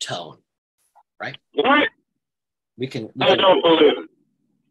tone. 0.00 0.38
Right? 1.20 1.36
What? 1.54 1.88
We 2.76 2.86
can, 2.86 3.04
we 3.14 3.24
I 3.24 3.28
can 3.28 3.38
don't 3.38 3.62
believe 3.62 3.98
it. 3.98 4.10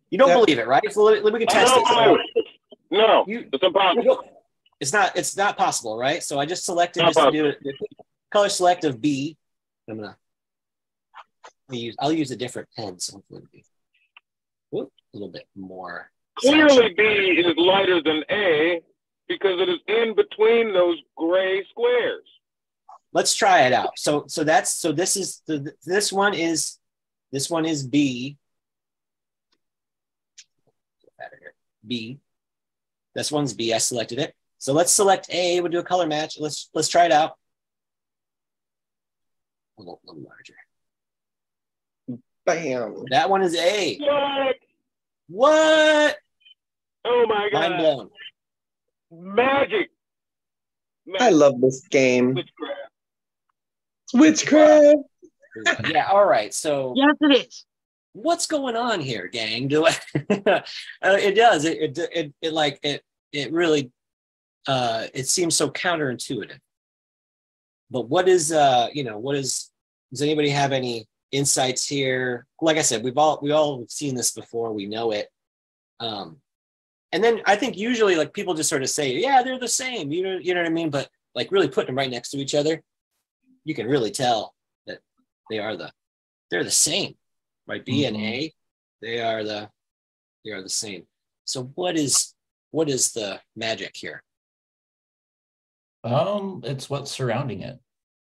you 0.10 0.18
don't 0.18 0.30
Yeah. 0.30 0.40
believe 0.40 0.60
it, 0.60 0.68
right? 0.68 0.84
So 0.92 1.04
let, 1.04 1.24
let- 1.24 1.34
we 1.34 1.40
can 1.40 1.48
test 1.48 1.74
it. 1.76 1.88
So 1.88 2.16
it. 2.16 2.46
No, 2.92 3.26
you, 3.28 3.50
it's 3.52 3.64
impossible. 3.64 4.24
it's 4.80 4.94
not 4.94 5.16
it's 5.18 5.36
not 5.36 5.58
possible, 5.58 5.98
right? 5.98 6.22
So 6.24 6.40
I 6.40 6.46
just 6.46 6.66
selected 6.66 7.02
just 7.02 7.18
to 7.20 7.32
do 7.32 7.46
it 7.48 7.58
color 8.32 8.50
select 8.50 8.84
of 8.84 9.02
B. 9.02 9.38
I'm 9.90 9.98
gonna 9.98 10.16
I'll 11.70 11.76
use 11.76 11.96
I'll 12.00 12.12
use 12.14 12.32
a 12.32 12.36
different 12.36 12.70
pen, 12.78 13.00
so 13.00 13.14
hopefully 13.18 13.40
it'll 13.42 13.50
be 13.52 13.64
whoop, 14.70 14.92
a 15.14 15.18
little 15.18 15.32
bit 15.32 15.48
more. 15.56 16.12
Clearly, 16.38 16.94
B 16.98 17.04
is 17.04 17.54
lighter 17.58 18.02
than 18.02 18.24
A 18.30 18.82
because 19.28 19.60
it 19.62 19.70
is 19.70 19.80
in 19.88 20.16
between 20.16 20.74
those 20.74 20.98
gray 21.16 21.64
squares. 21.70 22.24
Let's 23.14 23.34
try 23.34 23.62
it 23.62 23.74
out. 23.74 23.98
So 23.98 24.26
so 24.28 24.44
that's 24.44 24.76
so 24.76 24.92
this 24.92 25.16
is 25.16 25.42
the 25.48 25.74
this 25.86 26.12
one 26.12 26.34
is 26.34 26.78
this 27.32 27.50
one 27.50 27.66
is 27.66 27.88
B. 27.88 28.38
Better 31.18 31.38
here. 31.40 31.54
B. 31.88 32.20
This 33.14 33.32
one's 33.32 33.54
B. 33.54 33.74
I 33.74 33.78
selected 33.78 34.20
it. 34.20 34.36
So 34.58 34.74
let's 34.74 34.92
select 34.92 35.30
A. 35.30 35.62
We'll 35.62 35.72
do 35.72 35.80
a 35.80 35.84
color 35.84 36.08
match. 36.08 36.38
Let's 36.40 36.70
let's 36.74 36.90
try 36.90 37.06
it 37.06 37.12
out. 37.14 37.38
A 39.78 39.82
little, 39.82 40.02
little 40.06 40.24
larger. 40.24 40.56
Bam. 42.46 43.06
That 43.12 43.30
one 43.30 43.42
is 43.42 43.56
A. 43.56 43.98
What? 43.98 44.56
What? 45.28 46.18
Oh 47.06 47.26
my 47.28 47.50
god! 47.52 47.60
Mind 47.60 47.74
God! 47.74 47.80
blown. 47.80 48.10
Magic. 49.36 49.90
I 51.20 51.30
love 51.30 51.62
this 51.62 51.88
game. 51.90 52.34
Witchcraft. 52.34 52.82
Witchcraft. 54.14 54.98
Yeah. 55.88 56.08
All 56.12 56.26
right. 56.26 56.54
So 56.54 56.94
Yes, 56.96 57.16
it 57.22 57.48
is. 57.48 57.66
what's 58.14 58.48
going 58.48 58.76
on 58.76 59.00
here, 59.00 59.28
gang? 59.28 59.68
Do 59.68 59.86
I? 59.86 59.96
uh, 60.46 60.62
it 61.02 61.36
does. 61.36 61.66
It, 61.66 61.98
it 61.98 62.10
it 62.12 62.34
it 62.42 62.54
like 62.54 62.80
it 62.84 63.04
it 63.32 63.52
really 63.54 63.92
uh 64.68 65.06
it 65.14 65.28
seems 65.28 65.56
so 65.56 65.70
counterintuitive. 65.70 66.60
But 67.92 68.10
what 68.10 68.28
is 68.28 68.52
uh 68.52 68.90
you 68.94 69.04
know 69.04 69.18
what 69.20 69.36
is 69.36 69.70
does 70.12 70.22
anybody 70.22 70.50
have 70.50 70.72
any 70.72 71.08
insights 71.32 71.86
here? 71.86 72.48
Like 72.62 72.78
I 72.78 72.82
said, 72.82 73.04
we've 73.04 73.18
all 73.18 73.40
we 73.42 73.52
all 73.52 73.86
seen 73.90 74.16
this 74.16 74.32
before. 74.32 74.74
We 74.74 74.88
know 74.88 75.12
it. 75.12 75.28
Um, 76.00 76.38
and 77.16 77.24
then 77.24 77.42
I 77.46 77.56
think 77.56 77.78
usually 77.78 78.16
like 78.18 78.34
people 78.34 78.54
just 78.54 78.70
sort 78.70 78.84
of 78.84 78.90
say, 78.90 79.16
yeah, 79.16 79.42
they're 79.42 79.58
the 79.58 79.68
same. 79.68 80.12
You 80.12 80.24
know, 80.24 80.38
you 80.38 80.54
know 80.54 80.60
what 80.60 80.68
I 80.68 80.74
mean. 80.74 80.90
But 80.90 81.08
like 81.34 81.52
really 81.52 81.70
putting 81.70 81.88
them 81.88 81.98
right 81.98 82.12
next 82.12 82.32
to 82.32 82.38
each 82.38 82.54
other, 82.54 82.84
you 83.64 83.74
can 83.74 83.88
really 83.88 84.12
tell 84.12 84.54
that 84.86 85.00
they 85.50 85.60
are 85.60 85.76
the 85.76 85.92
they're 86.50 86.64
the 86.64 86.72
same 86.72 87.16
right 87.68 87.84
b 87.84 88.06
and 88.06 88.16
a 88.18 88.54
they 89.02 89.20
are 89.20 89.44
the 89.44 89.68
they 90.44 90.52
are 90.52 90.62
the 90.62 90.70
same 90.70 91.04
so 91.44 91.64
what 91.76 91.98
is 91.98 92.36
what 92.72 92.90
is 92.90 93.12
the 93.14 93.40
magic 93.56 93.92
here 93.96 94.22
Um, 96.04 96.62
it's 96.64 96.88
what's 96.90 97.12
surrounding 97.12 97.62
it. 97.62 97.80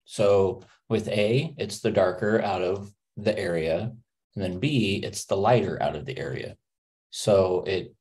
So 0.05 0.63
with 0.91 1.09
A, 1.09 1.55
it's 1.57 1.81
the 1.81 1.91
darker 1.91 2.43
out 2.43 2.61
of 2.61 2.93
the 3.17 3.37
area, 3.39 3.93
and 4.35 4.45
then 4.45 4.61
B, 4.61 5.01
it's 5.03 5.25
the 5.25 5.37
lighter 5.37 5.83
out 5.83 5.97
of 5.97 6.05
the 6.05 6.19
area. 6.19 6.57
So 7.11 7.65
it, 7.67 7.95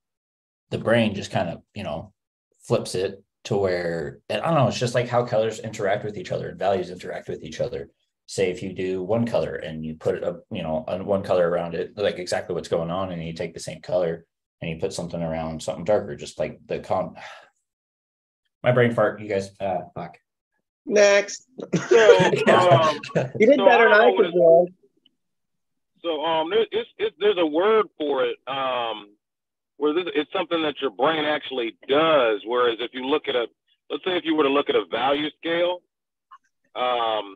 the 0.70 0.78
brain 0.78 1.16
just 1.16 1.32
kind 1.32 1.50
of, 1.50 1.62
you 1.74 1.84
know, 1.84 2.14
flips 2.60 2.96
it 2.96 3.24
to 3.46 3.58
where 3.58 4.20
I 4.30 4.38
don't 4.38 4.54
know. 4.54 4.68
It's 4.68 4.80
just 4.80 4.96
like 4.96 5.08
how 5.08 5.26
colors 5.26 5.60
interact 5.60 6.04
with 6.04 6.18
each 6.18 6.32
other 6.32 6.50
and 6.50 6.60
values 6.60 6.90
interact 6.90 7.30
with 7.30 7.44
each 7.44 7.62
other. 7.62 7.90
Say 8.28 8.52
if 8.52 8.62
you 8.62 8.74
do 8.74 9.02
one 9.02 9.26
color 9.26 9.56
and 9.56 9.84
you 9.84 9.96
put 9.96 10.24
a 10.24 10.40
you 10.52 10.62
know, 10.62 10.86
on 10.88 11.06
one 11.06 11.24
color 11.24 11.50
around 11.50 11.74
it, 11.74 11.98
like 11.98 12.20
exactly 12.20 12.54
what's 12.54 12.68
going 12.68 12.92
on, 12.92 13.12
and 13.12 13.24
you 13.24 13.34
take 13.34 13.54
the 13.54 13.60
same 13.60 13.82
color 13.82 14.26
and 14.62 14.70
you 14.70 14.78
put 14.78 14.94
something 14.94 15.22
around 15.22 15.64
something 15.64 15.86
darker, 15.86 16.16
just 16.16 16.38
like 16.38 16.60
the 16.68 16.80
con. 16.80 17.16
My 18.64 18.74
brain 18.74 18.94
fart, 18.94 19.22
you 19.22 19.30
guys. 19.30 19.52
Uh, 19.60 19.80
fuck. 19.96 20.18
Next. 20.86 21.48
So, 21.88 22.48
um, 22.50 23.00
You 23.40 23.48
did 23.48 23.58
So 23.58 23.66
better 23.66 23.90
than 23.90 24.02
I 24.02 24.10
I 24.10 24.16
could 24.16 24.74
so 26.02 26.24
um, 26.24 26.50
there, 26.50 26.66
it's, 26.72 26.90
it's, 26.98 27.16
there's 27.20 27.38
a 27.38 27.46
word 27.46 27.88
for 27.98 28.26
it. 28.26 28.38
Um, 28.48 29.10
where 29.80 29.94
this, 29.94 30.04
it's 30.14 30.32
something 30.34 30.62
that 30.62 30.76
your 30.82 30.92
brain 30.92 31.24
actually 31.24 31.74
does. 31.88 32.42
Whereas 32.46 32.78
if 32.82 32.92
you 32.94 33.06
look 33.06 33.30
at 33.30 33.36
a, 33.36 33.48
let's 33.90 34.04
say 34.04 34.18
if 34.18 34.26
you 34.26 34.36
were 34.36 34.44
to 34.44 34.50
look 34.50 34.70
at 34.70 34.76
a 34.76 34.84
value 34.92 35.30
scale, 35.40 35.80
um, 36.76 37.36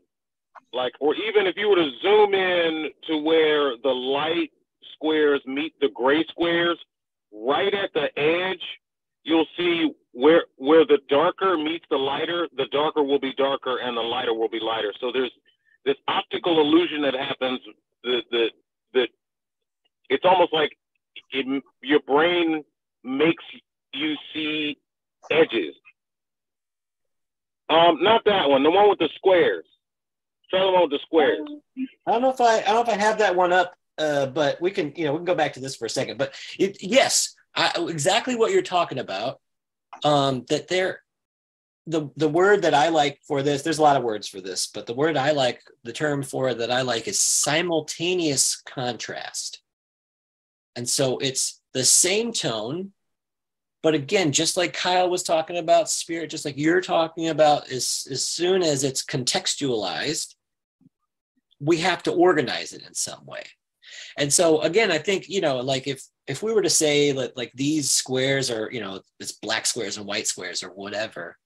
like, 0.73 0.91
or 0.99 1.15
even 1.15 1.47
if 1.47 1.55
you 1.55 1.69
were 1.69 1.77
to 1.77 1.89
zoom 2.01 2.33
in 2.33 2.89
to 3.07 3.17
where 3.17 3.77
the 3.81 3.89
light 3.89 4.51
squares 4.93 5.41
meet 5.45 5.73
the 5.79 5.87
gray 5.95 6.25
squares, 6.29 6.77
right 7.31 7.73
at 7.73 7.91
the 7.93 8.07
edge, 8.19 8.61
you'll 9.23 9.47
see 9.57 9.91
where 10.11 10.43
where 10.57 10.85
the 10.85 10.99
darker 11.09 11.57
meets 11.57 11.85
the 11.89 11.97
lighter, 11.97 12.49
the 12.57 12.67
darker 12.73 13.03
will 13.03 13.19
be 13.19 13.33
darker 13.37 13.79
and 13.81 13.95
the 13.95 14.01
lighter 14.01 14.33
will 14.33 14.49
be 14.49 14.59
lighter. 14.59 14.93
So 14.99 15.11
there's 15.13 15.31
this 15.85 15.95
optical 16.09 16.59
illusion 16.59 17.01
that 17.03 17.13
happens 17.13 17.61
that 18.03 18.21
that, 18.31 18.49
that 18.95 19.07
it's 20.09 20.25
almost 20.25 20.53
like 20.53 20.77
it, 21.31 21.63
your 21.81 22.01
brain 22.01 22.63
makes 23.03 23.43
you 23.93 24.15
see 24.33 24.77
edges. 25.31 25.75
Um, 27.69 28.03
not 28.03 28.23
that 28.25 28.49
one. 28.49 28.63
The 28.63 28.71
one 28.71 28.89
with 28.89 28.99
the 28.99 29.09
squares. 29.15 29.65
Try 30.49 30.61
the 30.61 30.71
one 30.71 30.83
with 30.83 30.91
the 30.91 30.99
squares. 31.05 31.47
I 32.07 32.11
don't 32.11 32.21
know 32.21 32.29
if 32.29 32.41
I, 32.41 32.59
I 32.59 32.65
don't 32.65 32.75
know 32.75 32.93
if 32.93 32.99
I 32.99 33.01
have 33.01 33.17
that 33.19 33.35
one 33.35 33.53
up, 33.53 33.73
uh, 33.97 34.27
but 34.27 34.61
we 34.61 34.69
can, 34.69 34.93
you 34.95 35.05
know, 35.05 35.13
we 35.13 35.19
can 35.19 35.25
go 35.25 35.35
back 35.35 35.53
to 35.53 35.59
this 35.59 35.75
for 35.75 35.85
a 35.85 35.89
second. 35.89 36.17
But 36.17 36.35
it, 36.59 36.77
yes, 36.81 37.33
I, 37.55 37.71
exactly 37.77 38.35
what 38.35 38.51
you're 38.51 38.61
talking 38.61 38.99
about. 38.99 39.39
Um, 40.03 40.45
that 40.49 40.67
there, 40.67 41.01
the 41.87 42.09
the 42.15 42.29
word 42.29 42.61
that 42.63 42.73
I 42.73 42.89
like 42.89 43.19
for 43.27 43.41
this, 43.41 43.61
there's 43.61 43.79
a 43.79 43.83
lot 43.83 43.97
of 43.97 44.03
words 44.03 44.27
for 44.27 44.41
this, 44.41 44.67
but 44.67 44.85
the 44.85 44.93
word 44.93 45.17
I 45.17 45.31
like, 45.31 45.61
the 45.83 45.93
term 45.93 46.21
for 46.21 46.53
that 46.53 46.71
I 46.71 46.81
like 46.81 47.07
is 47.07 47.19
simultaneous 47.19 48.61
contrast. 48.61 49.62
And 50.75 50.87
so 50.87 51.17
it's 51.17 51.61
the 51.73 51.83
same 51.83 52.31
tone, 52.31 52.91
but 53.81 53.93
again, 53.93 54.31
just 54.31 54.57
like 54.57 54.73
Kyle 54.73 55.09
was 55.09 55.23
talking 55.23 55.57
about 55.57 55.89
spirit, 55.89 56.29
just 56.29 56.45
like 56.45 56.57
you're 56.57 56.81
talking 56.81 57.29
about, 57.29 57.69
as, 57.69 58.07
as 58.09 58.25
soon 58.25 58.63
as 58.63 58.83
it's 58.83 59.03
contextualized, 59.03 60.35
we 61.59 61.77
have 61.77 62.03
to 62.03 62.11
organize 62.11 62.73
it 62.73 62.83
in 62.87 62.93
some 62.93 63.25
way. 63.25 63.43
And 64.17 64.31
so 64.31 64.61
again, 64.61 64.91
I 64.91 64.97
think, 64.97 65.29
you 65.29 65.41
know, 65.41 65.57
like 65.57 65.87
if 65.87 66.03
if 66.25 66.41
we 66.41 66.53
were 66.53 66.61
to 66.61 66.69
say 66.69 67.11
that 67.11 67.35
like 67.35 67.51
these 67.53 67.91
squares 67.91 68.49
are, 68.49 68.69
you 68.71 68.79
know, 68.79 69.01
it's 69.19 69.33
black 69.33 69.65
squares 69.65 69.97
and 69.97 70.05
white 70.05 70.27
squares 70.27 70.63
or 70.63 70.69
whatever, 70.69 71.37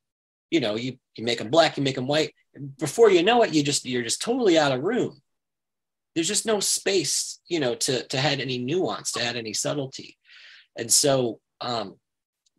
you 0.52 0.60
know, 0.60 0.76
you, 0.76 0.98
you 1.16 1.24
make 1.24 1.40
them 1.40 1.50
black, 1.50 1.78
you 1.78 1.84
make 1.84 1.96
them 1.96 2.08
white. 2.08 2.34
Before 2.80 3.10
you 3.10 3.24
know 3.24 3.42
it, 3.44 3.54
you 3.54 3.64
just 3.64 3.86
you're 3.86 4.04
just 4.04 4.22
totally 4.22 4.58
out 4.58 4.72
of 4.72 4.84
room. 4.84 5.22
There's 6.18 6.28
just 6.28 6.48
no 6.48 6.60
space, 6.60 7.42
you 7.48 7.60
know, 7.60 7.76
to 7.76 8.02
to 8.08 8.18
add 8.18 8.40
any 8.40 8.58
nuance, 8.58 9.12
to 9.12 9.24
add 9.24 9.36
any 9.36 9.54
subtlety. 9.54 10.18
And 10.76 10.92
so 10.92 11.40
um 11.62 11.98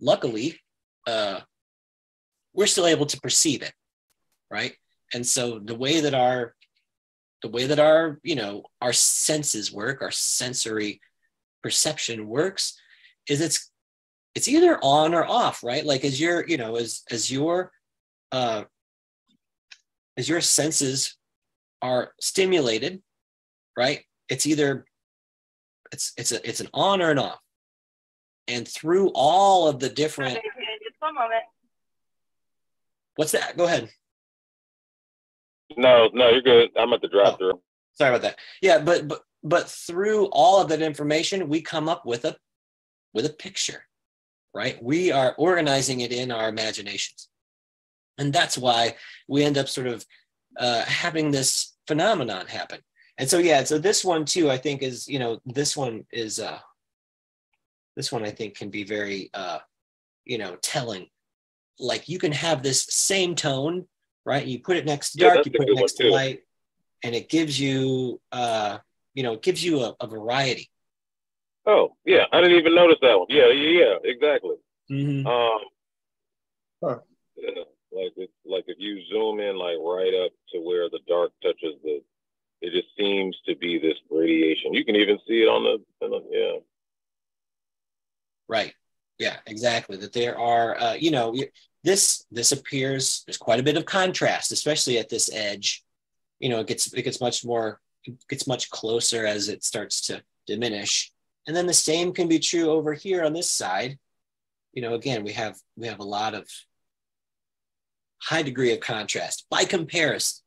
luckily, 0.00 0.60
uh, 1.08 1.40
we're 2.54 2.68
still 2.68 2.86
able 2.86 3.06
to 3.06 3.20
perceive 3.20 3.62
it, 3.62 3.72
right? 4.48 4.74
And 5.12 5.26
so 5.26 5.58
the 5.58 5.74
way 5.74 6.00
that 6.02 6.14
our 6.14 6.54
the 7.42 7.48
way 7.48 7.66
that 7.66 7.80
our 7.80 8.20
you 8.22 8.36
know 8.36 8.62
our 8.80 8.92
senses 8.92 9.72
work, 9.72 10.02
our 10.02 10.12
sensory 10.12 11.00
perception 11.60 12.28
works, 12.28 12.80
is 13.28 13.40
it's 13.40 13.72
it's 14.36 14.46
either 14.46 14.78
on 14.82 15.14
or 15.14 15.26
off, 15.26 15.64
right? 15.64 15.84
Like 15.84 16.04
as 16.04 16.20
your 16.20 16.46
you 16.46 16.58
know 16.58 16.76
as 16.76 17.02
as 17.10 17.28
your 17.28 17.72
uh, 18.30 18.62
as 20.16 20.28
your 20.28 20.40
senses 20.40 21.16
are 21.82 22.12
stimulated, 22.20 23.02
right? 23.78 24.00
It's 24.28 24.44
either 24.46 24.84
it's 25.92 26.12
it's 26.18 26.32
a 26.32 26.46
it's 26.46 26.60
an 26.60 26.68
on 26.74 27.00
or 27.00 27.10
an 27.12 27.18
off 27.18 27.38
and 28.48 28.66
through 28.68 29.10
all 29.14 29.68
of 29.68 29.78
the 29.78 29.88
different 29.88 30.34
Just 30.34 30.96
one 31.00 31.14
moment. 31.14 31.44
what's 33.16 33.32
that 33.32 33.56
go 33.56 33.64
ahead 33.64 33.88
No, 35.76 36.10
no, 36.12 36.28
you're 36.30 36.42
good. 36.42 36.70
I'm 36.76 36.92
at 36.92 37.00
the 37.00 37.08
drive 37.08 37.38
through. 37.38 37.60
sorry 37.94 38.10
about 38.10 38.22
that 38.22 38.38
yeah 38.60 38.78
but 38.78 39.08
but 39.08 39.20
but 39.42 39.68
through 39.68 40.26
all 40.26 40.60
of 40.60 40.68
that 40.68 40.82
information 40.82 41.48
we 41.48 41.62
come 41.62 41.88
up 41.88 42.04
with 42.04 42.24
a 42.26 42.36
with 43.14 43.24
a 43.24 43.30
picture 43.46 43.82
right 44.54 44.76
we 44.82 45.10
are 45.10 45.34
organizing 45.38 46.00
it 46.00 46.12
in 46.12 46.30
our 46.30 46.48
imaginations 46.50 47.28
and 48.18 48.30
that's 48.32 48.58
why 48.58 48.94
we 49.26 49.42
end 49.44 49.56
up 49.56 49.68
sort 49.68 49.86
of 49.86 50.04
uh, 50.58 50.82
having 50.84 51.30
this 51.30 51.76
phenomenon 51.86 52.46
happen 52.46 52.80
and 53.18 53.28
so 53.28 53.38
yeah 53.38 53.64
so 53.64 53.78
this 53.78 54.04
one 54.04 54.24
too 54.24 54.50
i 54.50 54.56
think 54.56 54.82
is 54.82 55.08
you 55.08 55.18
know 55.18 55.40
this 55.44 55.76
one 55.76 56.04
is 56.12 56.38
uh 56.40 56.58
this 57.96 58.10
one 58.12 58.24
i 58.24 58.30
think 58.30 58.56
can 58.56 58.70
be 58.70 58.84
very 58.84 59.30
uh 59.34 59.58
you 60.24 60.38
know 60.38 60.56
telling 60.62 61.06
like 61.78 62.08
you 62.08 62.18
can 62.18 62.32
have 62.32 62.62
this 62.62 62.84
same 62.84 63.34
tone 63.34 63.86
right 64.24 64.46
you 64.46 64.60
put 64.60 64.76
it 64.76 64.86
next 64.86 65.12
to 65.12 65.18
Yeah, 65.18 65.24
dark 65.28 65.36
that's 65.36 65.46
you 65.46 65.52
put 65.52 65.68
it 65.68 65.74
next 65.74 65.92
to 65.94 66.10
light 66.10 66.40
and 67.04 67.14
it 67.14 67.28
gives 67.28 67.58
you 67.60 68.20
uh 68.32 68.78
you 69.14 69.22
know 69.22 69.34
it 69.34 69.42
gives 69.42 69.64
you 69.64 69.80
a, 69.80 69.96
a 70.00 70.06
variety 70.06 70.70
Oh, 71.66 71.96
yeah, 72.06 72.24
I 72.32 72.40
didn't 72.40 72.56
even 72.56 72.74
notice 72.74 72.96
that 73.02 73.18
one. 73.18 73.26
Yeah, 73.28 73.48
yeah, 73.48 73.80
yeah, 73.80 73.94
exactly. 74.02 74.56
Mhm. 74.90 75.26
Um, 75.26 75.60
Huh. 76.82 77.00
yeah, 77.36 77.64
like 77.92 78.12
it, 78.16 78.30
like 78.46 78.64
if 78.68 78.78
you 78.78 79.04
zoom 79.10 79.38
in 79.38 79.56
like 79.58 79.76
right 79.78 80.14
up 80.24 80.32
to 80.52 80.60
where 80.60 80.88
the 80.88 81.00
dark 81.06 81.30
touches 81.42 81.74
the, 81.84 82.00
it 82.60 82.72
just 82.72 82.88
seems 82.98 83.36
to 83.46 83.54
be 83.56 83.78
this 83.78 83.96
radiation. 84.10 84.74
You 84.74 84.84
can 84.84 84.96
even 84.96 85.18
see 85.26 85.42
it 85.42 85.48
on 85.48 85.64
the, 85.64 86.04
on 86.04 86.10
the 86.10 86.22
yeah. 86.30 86.60
Right. 88.48 88.74
Yeah, 89.18 89.36
exactly. 89.46 89.96
That 89.96 90.12
there 90.12 90.38
are, 90.38 90.80
uh, 90.80 90.94
you 90.94 91.10
know, 91.10 91.34
this 91.84 92.24
this 92.30 92.52
appears 92.52 93.22
there's 93.26 93.36
quite 93.36 93.60
a 93.60 93.64
bit 93.64 93.76
of 93.76 93.84
contrast, 93.84 94.52
especially 94.52 94.98
at 94.98 95.08
this 95.08 95.32
edge. 95.32 95.84
You 96.40 96.48
know, 96.48 96.60
it 96.60 96.66
gets 96.66 96.92
it 96.92 97.02
gets 97.02 97.20
much 97.20 97.44
more 97.44 97.80
gets 98.28 98.46
much 98.46 98.70
closer 98.70 99.26
as 99.26 99.48
it 99.48 99.64
starts 99.64 100.00
to 100.02 100.22
diminish, 100.46 101.12
and 101.46 101.56
then 101.56 101.66
the 101.66 101.74
same 101.74 102.12
can 102.12 102.28
be 102.28 102.38
true 102.38 102.70
over 102.70 102.94
here 102.94 103.24
on 103.24 103.32
this 103.32 103.50
side. 103.50 103.98
You 104.72 104.82
know, 104.82 104.94
again, 104.94 105.24
we 105.24 105.32
have 105.32 105.56
we 105.76 105.88
have 105.88 105.98
a 106.00 106.04
lot 106.04 106.34
of 106.34 106.48
high 108.22 108.42
degree 108.42 108.72
of 108.72 108.80
contrast 108.80 109.46
by 109.50 109.64
comparison. 109.64 110.44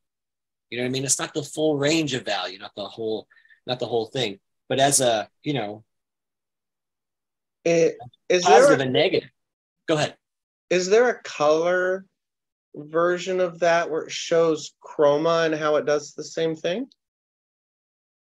You 0.72 0.78
know 0.78 0.84
what 0.86 0.90
I 0.90 0.92
mean? 0.92 1.06
It's 1.06 1.20
not 1.20 1.34
the 1.34 1.44
full 1.44 1.78
range 1.78 2.14
of 2.16 2.26
value, 2.26 2.58
not 2.58 2.72
the 2.76 2.86
whole, 2.86 3.28
not 3.68 3.78
the 3.80 3.86
whole 3.86 4.06
thing. 4.08 4.40
But 4.70 4.80
as 4.80 5.02
a, 5.02 5.30
you 5.44 5.54
know, 5.54 5.84
It, 7.66 7.98
is 8.30 8.44
there 8.44 8.52
positive 8.54 8.80
a, 8.80 8.84
and 8.84 8.94
negative. 8.94 9.30
Go 9.88 9.96
ahead. 9.98 10.16
is 10.70 10.90
there 10.90 11.10
a 11.10 11.22
color 11.24 12.06
version 12.74 13.42
of 13.42 13.60
that 13.60 13.92
where 13.92 14.04
it 14.04 14.12
shows 14.12 14.72
chroma 14.82 15.46
and 15.46 15.54
how 15.56 15.76
it 15.76 15.86
does 15.86 16.14
the 16.14 16.24
same 16.24 16.56
thing? 16.56 16.88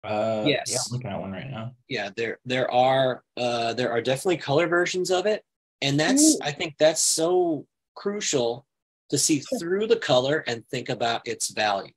Uh, 0.03 0.43
Yes. 0.47 0.71
Yeah, 0.73 0.79
I'm 0.87 0.93
looking 0.93 1.11
at 1.13 1.21
one 1.21 1.31
right 1.33 1.49
now. 1.51 1.73
yeah 1.89 2.11
there 2.17 2.39
there 2.47 2.69
are 2.73 3.23
uh 3.37 3.75
there 3.75 3.93
are 3.93 4.01
definitely 4.01 4.39
color 4.39 4.67
versions 4.67 5.11
of 5.11 5.27
it 5.27 5.45
and 5.83 6.01
that's 6.01 6.23
Ooh. 6.23 6.39
i 6.43 6.51
think 6.51 6.75
that's 6.79 7.03
so 7.03 7.67
crucial 7.95 8.67
to 9.11 9.19
see 9.19 9.41
through 9.59 9.87
the 9.87 9.97
color 9.99 10.43
and 10.47 10.67
think 10.69 10.89
about 10.89 11.21
its 11.29 11.51
value 11.51 11.93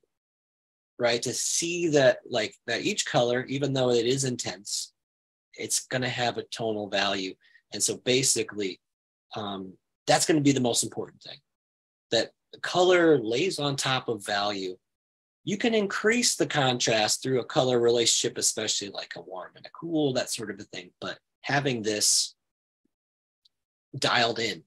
right 1.04 1.22
to 1.22 1.34
see 1.34 1.88
that 1.90 2.20
like 2.30 2.56
that 2.68 2.82
each 2.82 3.06
color 3.06 3.46
even 3.56 3.74
though 3.74 3.92
it 3.92 4.06
is 4.06 4.24
intense 4.24 4.94
it's 5.56 5.86
going 5.88 6.02
to 6.02 6.10
have 6.24 6.38
a 6.38 6.50
tonal 6.58 6.90
value 6.90 7.34
and 7.74 7.82
so 7.84 7.98
basically 7.98 8.80
um 9.36 9.74
that's 10.08 10.26
going 10.26 10.38
to 10.38 10.50
be 10.50 10.58
the 10.58 10.70
most 10.70 10.84
important 10.84 11.22
thing 11.22 11.38
that 12.12 12.32
color 12.62 13.20
lays 13.20 13.60
on 13.60 13.76
top 13.76 14.08
of 14.08 14.26
value 14.26 14.76
you 15.46 15.58
can 15.58 15.74
increase 15.74 16.36
the 16.36 16.46
contrast 16.46 17.22
through 17.22 17.42
a 17.42 17.46
color 17.46 17.80
relationship, 17.80 18.38
especially 18.38 18.90
like 18.90 19.14
a 19.16 19.22
warm 19.22 19.52
and 19.56 19.66
a 19.66 19.70
cool, 19.70 20.14
that 20.14 20.30
sort 20.30 20.50
of 20.50 20.60
a 20.60 20.64
thing. 20.64 20.92
But 21.02 21.20
having 21.42 21.82
this 21.82 22.34
dialed 23.98 24.40
in, 24.40 24.64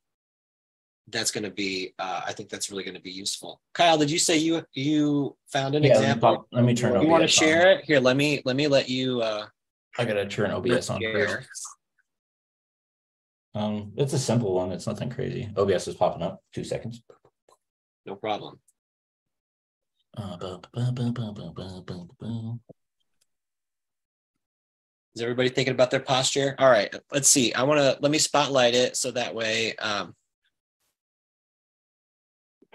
that's 1.09 1.30
going 1.30 1.44
to 1.44 1.50
be, 1.50 1.94
uh, 1.98 2.22
I 2.26 2.32
think 2.32 2.48
that's 2.48 2.70
really 2.70 2.82
going 2.84 2.96
to 2.96 3.00
be 3.02 3.11
useful. 3.11 3.61
Kyle, 3.74 3.96
did 3.98 4.11
you 4.11 4.18
say 4.18 4.36
you 4.36 4.64
you 4.74 5.36
found 5.52 5.74
an 5.74 5.84
Yeah, 5.84 5.94
let 5.94 6.00
me 6.00 6.02
example? 6.11 6.48
Let 6.52 6.64
me 6.64 6.74
turn. 6.74 7.00
You 7.00 7.09
want 7.09 7.22
to 7.22 7.26
OBS 7.26 7.38
on. 7.38 7.44
share 7.44 7.72
it? 7.72 7.84
Here, 7.84 8.00
let 8.00 8.16
me 8.16 8.42
let 8.44 8.57
me 8.57 8.66
let 8.66 8.88
you 8.88 9.20
uh, 9.22 9.46
I 9.98 10.04
gotta 10.04 10.26
turn 10.26 10.50
OBS 10.50 10.90
on 10.90 11.00
share. 11.00 11.28
first. 11.28 11.48
Um, 13.54 13.92
it's 13.96 14.12
a 14.12 14.18
simple 14.18 14.52
one. 14.54 14.72
It's 14.72 14.86
nothing 14.86 15.09
crazy. 15.11 15.48
OBS 15.57 15.88
is 15.88 15.94
popping 15.94 16.22
up. 16.22 16.42
Two 16.52 16.64
seconds. 16.64 17.02
No 18.04 18.14
problem. 18.16 18.61
Uh, 20.16 20.36
bu- 20.36 20.59
bu- 20.72 20.92
bu. 20.92 22.59
Is 25.14 25.22
everybody 25.22 25.48
thinking 25.48 25.72
about 25.72 25.90
their 25.90 26.00
posture? 26.00 26.54
All 26.59 26.68
right, 26.68 26.94
let's 27.11 27.28
see. 27.28 27.54
I 27.54 27.62
want 27.62 27.80
to 27.80 27.96
let 28.02 28.11
me 28.12 28.18
spotlight 28.18 28.74
it 28.74 28.96
so 28.96 29.11
that 29.12 29.34
way. 29.34 29.74
Um, 29.76 30.14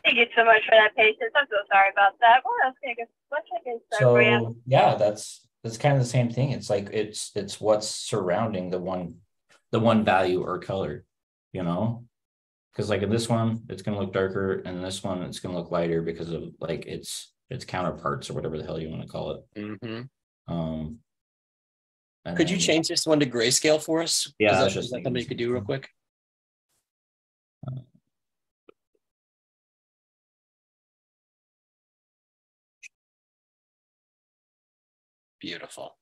Thank 0.04 0.18
you 0.18 0.26
so 0.36 0.44
much 0.46 0.64
for 0.66 0.72
that 0.72 0.96
patience. 0.96 1.32
I'm 1.36 1.46
so 1.50 1.58
sorry 1.72 1.90
about 1.92 2.20
that. 2.22 2.40
What 2.44 2.66
else 2.66 2.76
can 2.82 2.92
I 2.92 2.94
get? 2.96 3.10
What 3.30 3.44
can 3.48 3.60
I 3.62 3.72
get 3.72 3.82
started 3.94 4.06
for 4.06 4.22
you? 4.22 4.40
So 4.40 4.56
yeah, 4.66 4.96
that's 4.96 5.48
that's 5.64 5.78
kind 5.78 5.96
of 5.96 6.02
the 6.02 6.10
same 6.10 6.30
thing. 6.30 6.52
It's 6.52 6.70
like 6.70 6.90
it's 6.92 7.32
it's 7.36 7.62
what's 7.62 7.88
surrounding 7.88 8.70
the 8.72 8.80
one 8.80 9.18
the 9.72 9.80
one 9.80 10.04
value 10.04 10.44
or 10.44 10.60
color, 10.60 11.06
you 11.54 11.64
know? 11.64 12.06
Because 12.72 12.90
like 12.90 13.02
in 13.02 13.10
this 13.10 13.30
one, 13.30 13.62
it's 13.70 13.82
gonna 13.82 14.00
look 14.00 14.14
darker, 14.14 14.60
and 14.66 14.78
in 14.78 14.82
this 14.82 15.04
one, 15.04 15.22
it's 15.24 15.40
gonna 15.40 15.58
look 15.58 15.72
lighter 15.72 16.02
because 16.02 16.32
of 16.32 16.54
like 16.60 16.86
its 16.86 17.34
its 17.50 17.66
counterparts 17.66 18.30
or 18.30 18.34
whatever 18.34 18.58
the 18.58 18.64
hell 18.64 18.80
you 18.80 18.90
want 18.90 19.02
to 19.02 19.08
call 19.08 19.32
it. 19.32 19.44
mhm. 19.60 20.10
Um, 20.48 21.00
and 22.26 22.38
Could 22.38 22.50
you 22.50 22.58
change 22.58 22.88
this 22.88 23.06
one 23.06 23.20
to 23.20 23.26
grayscale 23.26 23.82
for 23.84 24.02
us? 24.02 24.32
Yeah, 24.40 24.52
is 24.54 24.58
that, 24.58 24.64
was 24.64 24.76
is 24.76 24.84
just 24.84 24.92
that 24.92 25.04
something 25.04 25.22
you 25.22 25.28
could 25.28 25.38
do 25.38 25.52
real 25.52 25.60
something. 25.60 25.80
quick? 25.82 25.90
Beautiful. 35.42 35.98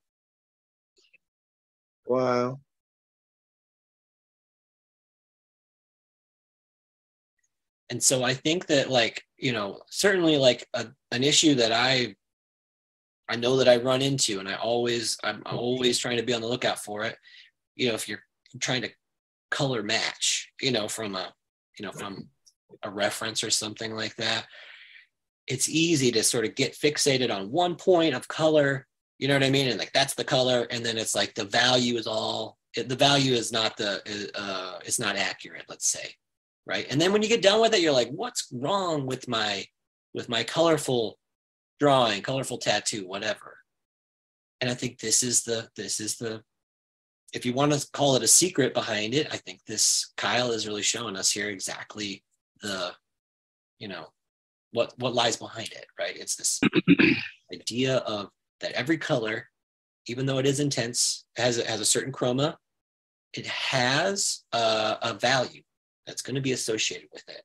Wow. 2.05 2.59
and 7.89 8.01
so 8.01 8.23
I 8.23 8.33
think 8.33 8.67
that 8.67 8.89
like 8.89 9.23
you 9.37 9.51
know 9.51 9.81
certainly 9.89 10.37
like 10.37 10.67
a, 10.73 10.87
an 11.11 11.23
issue 11.23 11.55
that 11.55 11.71
I 11.71 12.15
I 13.27 13.35
know 13.35 13.57
that 13.57 13.69
I 13.69 13.77
run 13.77 14.01
into, 14.01 14.39
and 14.39 14.47
I 14.47 14.55
always 14.55 15.17
I'm 15.23 15.43
always 15.45 15.97
trying 15.97 16.17
to 16.17 16.23
be 16.23 16.33
on 16.33 16.41
the 16.41 16.47
lookout 16.47 16.79
for 16.79 17.03
it. 17.03 17.15
You 17.75 17.89
know, 17.89 17.93
if 17.93 18.07
you're 18.07 18.23
trying 18.59 18.81
to 18.81 18.89
color 19.51 19.83
match, 19.83 20.51
you 20.61 20.71
know, 20.71 20.87
from 20.87 21.15
a 21.15 21.33
you 21.77 21.85
know 21.85 21.91
from 21.91 22.29
a 22.83 22.89
reference 22.89 23.43
or 23.43 23.49
something 23.49 23.95
like 23.95 24.15
that, 24.15 24.45
it's 25.47 25.69
easy 25.69 26.11
to 26.11 26.23
sort 26.23 26.45
of 26.45 26.55
get 26.55 26.77
fixated 26.77 27.33
on 27.33 27.51
one 27.51 27.75
point 27.75 28.15
of 28.15 28.27
color. 28.27 28.87
You 29.19 29.27
know 29.27 29.35
what 29.35 29.43
I 29.43 29.49
mean? 29.49 29.67
And 29.67 29.77
like 29.77 29.91
that's 29.93 30.15
the 30.15 30.23
color, 30.23 30.65
and 30.71 30.85
then 30.85 30.97
it's 30.97 31.13
like 31.13 31.35
the 31.35 31.45
value 31.45 31.97
is 31.97 32.07
all 32.07 32.57
the 32.75 32.95
value 32.95 33.33
is 33.33 33.51
not 33.51 33.77
the 33.77 34.01
uh, 34.35 34.79
it's 34.85 34.99
not 34.99 35.15
accurate. 35.15 35.65
Let's 35.69 35.87
say, 35.87 36.15
right? 36.65 36.87
And 36.89 36.99
then 36.99 37.11
when 37.11 37.21
you 37.21 37.29
get 37.29 37.41
done 37.41 37.61
with 37.61 37.73
it, 37.73 37.81
you're 37.81 37.91
like, 37.91 38.09
what's 38.09 38.47
wrong 38.51 39.05
with 39.05 39.27
my 39.27 39.65
with 40.13 40.29
my 40.29 40.43
colorful 40.43 41.19
drawing, 41.79 42.21
colorful 42.21 42.57
tattoo, 42.57 43.07
whatever. 43.07 43.57
And 44.61 44.69
I 44.69 44.73
think 44.73 44.99
this 44.99 45.23
is 45.23 45.43
the 45.43 45.69
this 45.75 45.99
is 45.99 46.17
the 46.17 46.41
if 47.33 47.45
you 47.45 47.53
want 47.53 47.73
to 47.73 47.87
call 47.91 48.15
it 48.15 48.23
a 48.23 48.27
secret 48.27 48.73
behind 48.73 49.13
it, 49.13 49.27
I 49.31 49.37
think 49.37 49.59
this 49.65 50.11
Kyle 50.17 50.51
is 50.51 50.67
really 50.67 50.81
showing 50.81 51.15
us 51.15 51.29
here 51.31 51.49
exactly 51.49 52.23
the, 52.61 52.91
you 53.77 53.87
know, 53.87 54.07
what 54.71 54.93
what 54.97 55.13
lies 55.13 55.37
behind 55.37 55.71
it, 55.71 55.85
right? 55.99 56.15
It's 56.15 56.35
this 56.35 56.59
idea 57.53 57.97
of 57.97 58.29
that 58.61 58.73
every 58.73 58.97
color, 58.97 59.47
even 60.07 60.25
though 60.25 60.37
it 60.37 60.45
is 60.45 60.59
intense, 60.59 61.25
has 61.35 61.57
has 61.57 61.79
a 61.79 61.85
certain 61.85 62.11
chroma, 62.11 62.55
it 63.33 63.45
has 63.47 64.43
a, 64.51 64.97
a 65.01 65.13
value 65.13 65.61
that's 66.05 66.21
going 66.21 66.35
to 66.35 66.41
be 66.41 66.53
associated 66.53 67.07
with 67.13 67.27
it. 67.29 67.43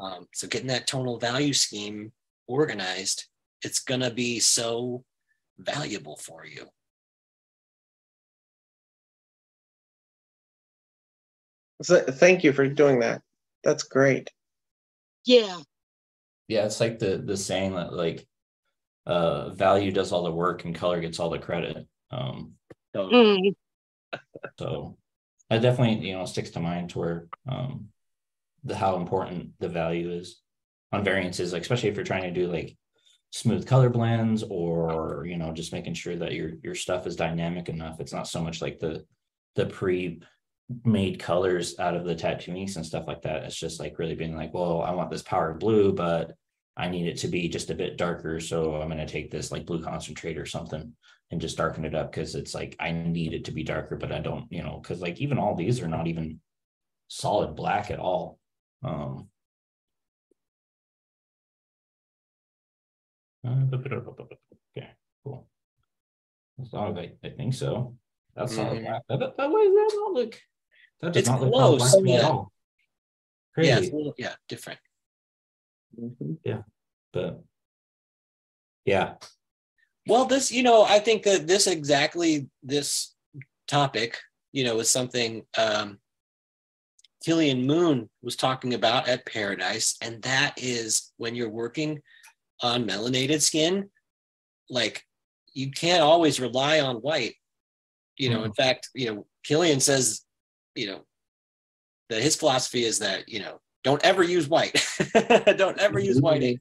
Um, 0.00 0.26
so 0.34 0.48
getting 0.48 0.68
that 0.68 0.86
tonal 0.86 1.18
value 1.18 1.52
scheme 1.52 2.12
organized 2.46 3.26
it's 3.62 3.80
going 3.80 4.00
to 4.00 4.10
be 4.10 4.38
so 4.38 5.04
valuable 5.58 6.16
for 6.16 6.44
you. 6.44 6.66
So, 11.82 12.00
thank 12.00 12.42
you 12.42 12.52
for 12.52 12.66
doing 12.66 13.00
that. 13.00 13.22
That's 13.62 13.84
great. 13.84 14.30
Yeah. 15.24 15.60
Yeah, 16.48 16.64
it's 16.64 16.80
like 16.80 16.98
the 16.98 17.18
the 17.18 17.36
saying 17.36 17.74
that 17.74 17.92
like 17.92 18.26
uh 19.08 19.50
value 19.54 19.90
does 19.90 20.12
all 20.12 20.22
the 20.22 20.30
work 20.30 20.64
and 20.64 20.74
color 20.74 21.00
gets 21.00 21.18
all 21.18 21.30
the 21.30 21.38
credit. 21.38 21.86
Um 22.10 22.52
So, 22.94 23.08
Mm. 23.08 23.54
so 24.58 24.96
that 25.50 25.62
definitely 25.62 26.06
you 26.08 26.14
know 26.14 26.24
sticks 26.26 26.50
to 26.50 26.60
mind 26.60 26.90
to 26.90 26.98
where 26.98 27.28
um 27.48 27.88
the 28.64 28.76
how 28.76 28.96
important 28.96 29.52
the 29.60 29.68
value 29.68 30.10
is 30.10 30.40
on 30.92 31.04
variances, 31.04 31.52
like 31.52 31.62
especially 31.62 31.88
if 31.88 31.96
you're 31.96 32.04
trying 32.04 32.22
to 32.22 32.40
do 32.40 32.46
like 32.50 32.76
smooth 33.30 33.66
color 33.66 33.90
blends 33.90 34.42
or 34.42 35.24
you 35.26 35.36
know 35.36 35.52
just 35.52 35.72
making 35.72 35.94
sure 35.94 36.16
that 36.16 36.32
your 36.32 36.52
your 36.62 36.74
stuff 36.74 37.06
is 37.06 37.14
dynamic 37.14 37.68
enough 37.68 38.00
it's 38.00 38.12
not 38.12 38.26
so 38.26 38.40
much 38.40 38.62
like 38.62 38.78
the 38.78 39.04
the 39.54 39.66
pre 39.66 40.20
made 40.84 41.18
colors 41.18 41.78
out 41.78 41.94
of 41.94 42.06
the 42.06 42.14
tattoo 42.14 42.54
inks 42.54 42.76
and 42.76 42.86
stuff 42.86 43.06
like 43.06 43.20
that 43.22 43.44
it's 43.44 43.54
just 43.58 43.80
like 43.80 43.98
really 43.98 44.14
being 44.14 44.34
like 44.34 44.54
well 44.54 44.80
i 44.82 44.90
want 44.90 45.10
this 45.10 45.22
power 45.22 45.52
blue 45.52 45.92
but 45.92 46.32
i 46.78 46.88
need 46.88 47.06
it 47.06 47.18
to 47.18 47.28
be 47.28 47.48
just 47.48 47.70
a 47.70 47.74
bit 47.74 47.96
darker 47.98 48.40
so 48.40 48.76
i'm 48.76 48.88
going 48.88 48.98
to 48.98 49.06
take 49.12 49.30
this 49.30 49.50
like 49.52 49.66
blue 49.66 49.82
concentrate 49.82 50.38
or 50.38 50.46
something 50.46 50.92
and 51.30 51.40
just 51.40 51.56
darken 51.58 51.84
it 51.84 51.94
up 51.94 52.10
because 52.10 52.34
it's 52.34 52.54
like 52.54 52.74
i 52.80 52.90
need 52.90 53.34
it 53.34 53.44
to 53.44 53.52
be 53.52 53.62
darker 53.62 53.96
but 53.96 54.12
i 54.12 54.18
don't 54.18 54.46
you 54.50 54.62
know 54.62 54.78
because 54.82 55.00
like 55.00 55.18
even 55.20 55.38
all 55.38 55.54
these 55.54 55.80
are 55.82 55.88
not 55.88 56.06
even 56.06 56.40
solid 57.08 57.54
black 57.56 57.90
at 57.90 57.98
all 57.98 58.38
um 58.84 59.28
Okay, 64.76 64.88
cool. 65.24 65.48
As 66.60 66.72
long 66.72 66.98
as 66.98 66.98
I, 66.98 67.12
I 67.26 67.30
think 67.30 67.54
so. 67.54 67.96
That's 68.34 68.54
solid 68.54 68.78
Mhm. 68.78 68.84
black. 68.84 69.02
That, 69.08 69.20
that, 69.20 69.36
that 69.36 69.50
way 69.50 69.66
that 69.68 69.88
don't 69.92 70.14
look. 70.14 70.40
That 71.00 71.12
does 71.12 71.20
It's 71.20 71.28
not 71.28 71.40
look 71.40 71.52
close, 71.52 71.78
black 71.78 71.92
to 71.92 72.02
me 72.02 72.16
at 72.16 72.22
yeah. 72.22 72.28
yeah, 73.56 73.74
Crazy, 73.78 73.90
it's 75.96 76.20
a 76.20 76.24
little, 76.24 76.38
yeah, 76.44 76.62
but 77.12 77.42
yeah, 78.84 79.14
Well, 80.06 80.24
this, 80.24 80.50
you 80.50 80.62
know, 80.62 80.84
I 80.84 80.98
think 80.98 81.22
that 81.24 81.46
this 81.46 81.66
exactly 81.66 82.48
this 82.62 83.14
topic, 83.66 84.18
you 84.52 84.64
know, 84.64 84.78
is 84.80 84.90
something 84.90 85.44
um, 85.56 85.98
Killian 87.24 87.66
Moon 87.66 88.08
was 88.22 88.36
talking 88.36 88.74
about 88.74 89.08
at 89.08 89.26
Paradise, 89.26 89.96
and 90.00 90.22
that 90.22 90.54
is 90.56 91.12
when 91.18 91.34
you're 91.34 91.50
working 91.50 92.00
on 92.62 92.86
melanated 92.88 93.42
skin, 93.42 93.90
like 94.70 95.04
you 95.52 95.70
can't 95.70 96.02
always 96.02 96.40
rely 96.40 96.80
on 96.80 96.96
white. 96.96 97.34
You 98.16 98.30
know, 98.30 98.44
in 98.44 98.52
fact, 98.52 98.88
you 98.94 99.12
know, 99.14 99.26
Killian 99.44 99.80
says, 99.80 100.22
you 100.74 100.86
know, 100.86 101.04
that 102.08 102.22
his 102.22 102.36
philosophy 102.36 102.84
is 102.84 102.98
that 103.00 103.28
you 103.28 103.40
know, 103.40 103.60
don't 103.88 104.04
ever 104.04 104.22
use 104.22 104.46
white, 104.48 104.74
don't 105.56 105.78
ever 105.78 105.98
use 105.98 106.20
white 106.20 106.60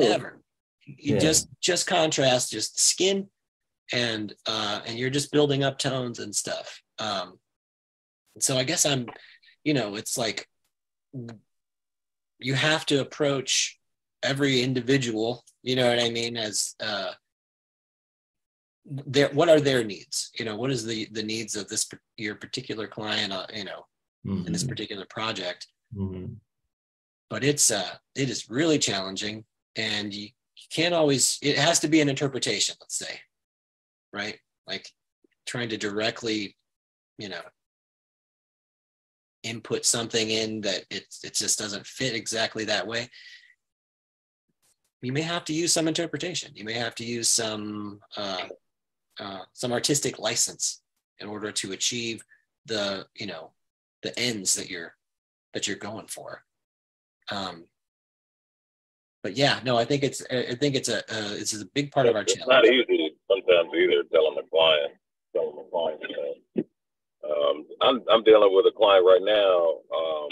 ever. 0.00 0.40
You 0.86 1.14
Yeah. 1.14 1.20
just 1.20 1.46
just 1.60 1.86
contrast, 1.86 2.50
just 2.50 2.80
skin, 2.80 3.28
and 3.92 4.34
uh, 4.44 4.80
and 4.84 4.98
you're 4.98 5.08
just 5.18 5.30
building 5.30 5.62
up 5.62 5.78
tones 5.78 6.18
and 6.18 6.34
stuff. 6.34 6.82
Um, 6.98 7.38
so 8.40 8.56
I 8.58 8.64
guess 8.64 8.84
I'm, 8.84 9.06
you 9.62 9.72
know, 9.72 9.94
it's 9.94 10.18
like 10.18 10.48
you 12.40 12.54
have 12.54 12.84
to 12.86 13.00
approach 13.00 13.78
every 14.24 14.60
individual. 14.62 15.44
You 15.62 15.76
know 15.76 15.88
what 15.88 16.00
I 16.00 16.10
mean? 16.10 16.36
As 16.36 16.74
uh, 16.80 17.12
their 18.84 19.28
what 19.28 19.48
are 19.48 19.60
their 19.60 19.84
needs? 19.84 20.32
You 20.40 20.44
know, 20.44 20.56
what 20.56 20.72
is 20.72 20.84
the 20.84 21.06
the 21.12 21.22
needs 21.22 21.54
of 21.54 21.68
this 21.68 21.88
your 22.16 22.34
particular 22.34 22.88
client? 22.88 23.32
Uh, 23.32 23.46
you 23.54 23.64
know, 23.64 23.86
in 24.46 24.52
this 24.52 24.64
Mhm, 24.64 24.68
particular 24.68 25.06
project 25.08 25.68
mhm. 25.96 26.36
But 27.34 27.42
it's 27.42 27.72
uh 27.72 27.90
it 28.14 28.30
is 28.30 28.48
really 28.48 28.78
challenging 28.78 29.44
and 29.74 30.14
you, 30.14 30.26
you 30.26 30.66
can't 30.70 30.94
always 30.94 31.36
it 31.42 31.58
has 31.58 31.80
to 31.80 31.88
be 31.88 32.00
an 32.00 32.08
interpretation 32.08 32.76
let's 32.80 32.96
say 32.96 33.20
right? 34.12 34.38
Like 34.68 34.88
trying 35.44 35.68
to 35.70 35.76
directly 35.76 36.56
you 37.18 37.28
know 37.28 37.42
input 39.42 39.84
something 39.84 40.30
in 40.30 40.60
that 40.60 40.84
it, 40.90 41.04
it 41.24 41.34
just 41.34 41.58
doesn't 41.58 41.84
fit 41.86 42.14
exactly 42.14 42.64
that 42.66 42.86
way. 42.86 43.10
You 45.02 45.12
may 45.12 45.22
have 45.22 45.44
to 45.46 45.52
use 45.52 45.72
some 45.72 45.88
interpretation. 45.88 46.52
You 46.54 46.64
may 46.64 46.74
have 46.74 46.94
to 46.94 47.04
use 47.04 47.28
some 47.28 47.98
uh, 48.16 48.46
uh, 49.18 49.42
some 49.52 49.72
artistic 49.72 50.20
license 50.20 50.82
in 51.18 51.26
order 51.26 51.50
to 51.50 51.72
achieve 51.72 52.22
the 52.66 53.06
you 53.16 53.26
know 53.26 53.50
the 54.04 54.16
ends 54.16 54.54
that 54.54 54.70
you're 54.70 54.94
that 55.52 55.66
you're 55.66 55.76
going 55.76 56.06
for 56.06 56.44
um, 57.30 57.64
but 59.22 59.36
yeah, 59.36 59.60
no, 59.64 59.78
I 59.78 59.84
think 59.86 60.02
it's 60.04 60.20
I 60.30 60.54
think 60.54 60.74
it's 60.74 60.88
a 60.90 60.98
uh, 60.98 61.32
it's 61.40 61.54
a 61.58 61.64
big 61.64 61.90
part 61.92 62.06
of 62.06 62.14
our 62.14 62.22
It's 62.22 62.34
challenge. 62.34 62.50
not 62.52 62.66
easy 62.66 63.16
sometimes 63.30 63.70
either 63.74 64.04
telling 64.12 64.36
the 64.36 64.44
client, 64.52 64.92
telling 65.34 65.56
the 65.56 65.64
client. 65.72 66.00
You 66.08 66.16
know. 66.16 66.64
um, 67.24 67.66
I'm 67.80 68.02
I'm 68.12 68.22
dealing 68.24 68.52
with 68.54 68.66
a 68.66 68.76
client 68.76 69.04
right 69.06 69.24
now 69.24 69.80
um, 69.96 70.28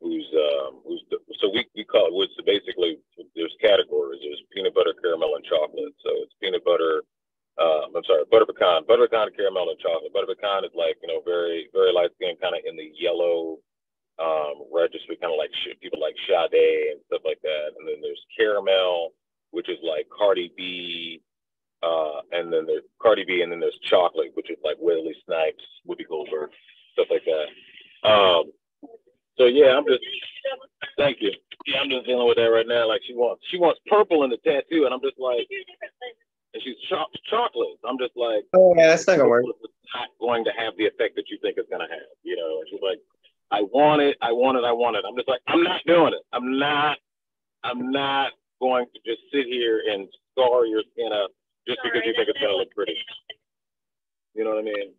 who's 0.00 0.24
um, 0.32 0.80
who's 0.88 1.04
the, 1.10 1.18
so 1.40 1.50
we 1.52 1.66
we 1.76 1.84
call 1.84 2.06
it 2.08 2.14
which 2.16 2.30
basically 2.46 2.96
there's 3.36 3.54
categories. 3.60 4.20
There's 4.24 4.40
peanut 4.56 4.74
butter, 4.74 4.94
caramel, 5.02 5.36
and 5.36 5.44
chocolate. 5.44 5.92
So 6.02 6.10
it's 6.24 6.32
peanut 6.40 6.64
butter. 6.64 7.02
Um, 7.60 7.92
I'm 7.94 8.04
sorry, 8.08 8.24
butter 8.32 8.46
pecan, 8.48 8.88
butter 8.88 9.04
pecan, 9.06 9.28
caramel, 9.36 9.68
and 9.68 9.78
chocolate. 9.78 10.14
Butter 10.16 10.32
pecan 10.32 10.64
is 10.64 10.72
like 10.74 10.96
you 11.04 11.12
know 11.12 11.20
very 11.28 11.68
very 11.76 11.92
light 11.92 12.08
skin, 12.16 12.40
kind 12.40 12.56
of 12.56 12.64
in 12.64 12.76
the 12.76 12.88
yellow 12.96 13.58
um, 14.22 14.64
register, 14.72 15.14
kind 15.20 15.32
of 15.34 15.38
like 15.38 15.50
sh- 15.54 15.78
people 15.82 16.00
like 16.00 16.16
Sade 16.28 16.92
and 16.92 17.00
stuff 17.08 17.22
like 17.24 17.40
that. 17.42 17.74
And 17.78 17.88
then 17.88 18.00
there's 18.02 18.24
caramel, 18.38 19.12
which 19.50 19.68
is 19.68 19.78
like 19.82 20.06
Cardi 20.16 20.52
B, 20.56 21.22
uh, 21.82 22.20
and 22.32 22.52
then 22.52 22.66
there's 22.66 22.84
Cardi 23.02 23.24
B, 23.26 23.42
and 23.42 23.52
then 23.52 23.60
there's 23.60 23.78
chocolate, 23.82 24.30
which 24.34 24.50
is 24.50 24.58
like 24.64 24.76
Wesley 24.80 25.16
Snipes, 25.26 25.64
Whoopi 25.88 26.08
Goldberg, 26.08 26.50
stuff 26.94 27.08
like 27.10 27.24
that. 27.26 28.08
Um, 28.08 28.52
so 29.38 29.46
yeah, 29.46 29.76
I'm 29.76 29.86
just 29.86 30.02
thank 30.98 31.18
you. 31.20 31.32
Yeah, 31.66 31.80
I'm 31.80 31.90
just 31.90 32.06
dealing 32.06 32.28
with 32.28 32.36
that 32.38 32.50
right 32.52 32.66
now. 32.68 32.88
Like 32.88 33.02
she 33.06 33.14
wants 33.14 33.42
she 33.50 33.58
wants 33.58 33.80
purple 33.86 34.24
in 34.24 34.30
the 34.30 34.38
tattoo, 34.38 34.84
and 34.84 34.94
I'm 34.94 35.00
just 35.02 35.18
like, 35.18 35.46
and 36.54 36.62
she's 36.62 36.76
cho- 36.90 37.10
chocolate. 37.30 37.78
I'm 37.88 37.98
just 37.98 38.16
like, 38.16 38.44
Oh 38.54 38.74
yeah, 38.76 38.88
that's 38.88 39.06
not 39.06 39.18
gonna 39.18 39.28
work. 39.30 39.44
not 39.94 40.08
going 40.20 40.44
to 40.44 40.52
have 40.58 40.74
the 40.78 40.86
effect 40.86 41.16
that 41.16 41.30
you 41.30 41.38
think 41.42 41.56
it's 41.58 41.68
going 41.70 41.80
to 41.86 41.92
have. 41.92 42.12
You 42.22 42.36
know, 42.36 42.60
and 42.60 42.68
she's 42.70 42.82
like, 42.82 43.00
I 43.52 43.62
want 43.62 44.02
it, 44.02 44.16
I 44.22 44.32
want 44.32 44.58
it, 44.58 44.64
I 44.64 44.72
want 44.72 44.96
it. 44.96 45.04
I'm 45.06 45.14
just 45.14 45.28
like, 45.28 45.40
I'm 45.46 45.62
not 45.62 45.80
doing 45.86 46.14
it. 46.14 46.22
I'm 46.32 46.58
not, 46.58 46.98
I'm 47.62 47.90
not 47.90 48.32
going 48.60 48.86
to 48.86 49.00
just 49.04 49.22
sit 49.32 49.46
here 49.46 49.82
and 49.92 50.08
scar 50.32 50.66
your 50.66 50.82
skin 50.92 51.12
up 51.12 51.30
just 51.68 51.78
because 51.84 52.00
you 52.04 52.14
think 52.16 52.28
it's 52.28 52.38
going 52.38 52.52
to 52.52 52.56
look 52.56 52.74
pretty. 52.74 52.96
You 54.34 54.44
know 54.44 54.50
what 54.50 54.60
I 54.60 54.62
mean? 54.62 54.92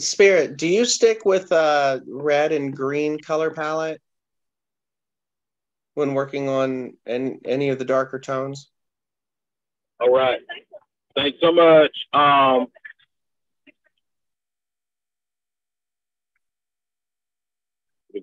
Spirit, 0.00 0.56
do 0.56 0.68
you 0.68 0.84
stick 0.84 1.24
with 1.24 1.50
uh 1.50 1.98
red 2.06 2.52
and 2.52 2.74
green 2.74 3.18
color 3.18 3.50
palette? 3.50 4.00
when 5.94 6.14
working 6.14 6.48
on 6.48 6.94
any, 7.06 7.38
any 7.44 7.68
of 7.68 7.78
the 7.78 7.84
darker 7.84 8.18
tones. 8.18 8.70
All 10.00 10.10
right. 10.10 10.40
Thanks 11.14 11.38
so 11.42 11.52
much. 11.52 11.94
Um, 12.12 12.68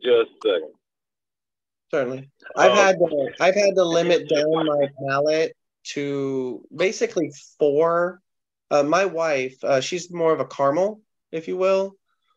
just 0.03 0.31
a 0.45 0.47
second. 0.47 0.73
Certainly. 1.91 2.29
I've 2.55 2.71
Uh, 2.71 2.75
had 2.75 2.97
to, 2.99 3.29
I've 3.39 3.55
had 3.55 3.75
to 3.75 3.83
limit 3.83 4.27
down 4.29 4.65
my 4.65 4.89
palette 5.07 5.55
to 5.93 6.65
basically 6.75 7.31
four. 7.57 8.21
Uh, 8.69 8.83
my 8.83 9.05
wife, 9.05 9.55
uh, 9.63 9.79
she's 9.79 10.11
more 10.11 10.33
of 10.33 10.41
a 10.41 10.45
caramel, 10.45 11.01
if 11.31 11.47
you 11.47 11.55
will. 11.55 11.95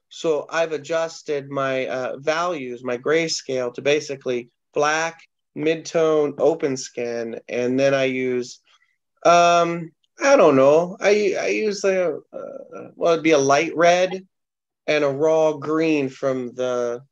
So 0.08 0.46
I've 0.48 0.72
adjusted 0.72 1.50
my 1.50 1.86
uh, 1.86 2.16
values, 2.18 2.84
my 2.84 2.98
grayscale 2.98 3.74
to 3.74 3.82
basically 3.82 4.50
black, 4.72 5.20
mid-tone, 5.54 6.34
open 6.38 6.76
skin, 6.76 7.40
and 7.48 7.78
then 7.78 7.94
I 7.94 8.04
use, 8.04 8.60
um, 9.24 9.90
I 10.22 10.36
don't 10.36 10.56
know, 10.56 10.96
I 11.00 11.34
I 11.40 11.48
use 11.48 11.82
a 11.84 12.16
uh, 12.16 12.90
well, 12.94 13.12
it'd 13.14 13.24
be 13.24 13.32
a 13.32 13.38
light 13.38 13.74
red 13.74 14.26
and 14.86 15.04
a 15.04 15.08
raw 15.08 15.54
green 15.54 16.08
from 16.08 16.54
the 16.54 17.02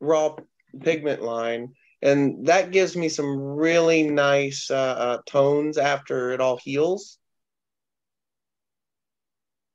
raw 0.00 0.34
pigment 0.82 1.22
line 1.22 1.74
and 2.02 2.46
that 2.46 2.70
gives 2.72 2.96
me 2.96 3.08
some 3.08 3.38
really 3.38 4.02
nice 4.02 4.70
uh, 4.70 4.74
uh, 4.74 5.18
tones 5.26 5.78
after 5.78 6.32
it 6.32 6.40
all 6.40 6.56
heals 6.56 7.18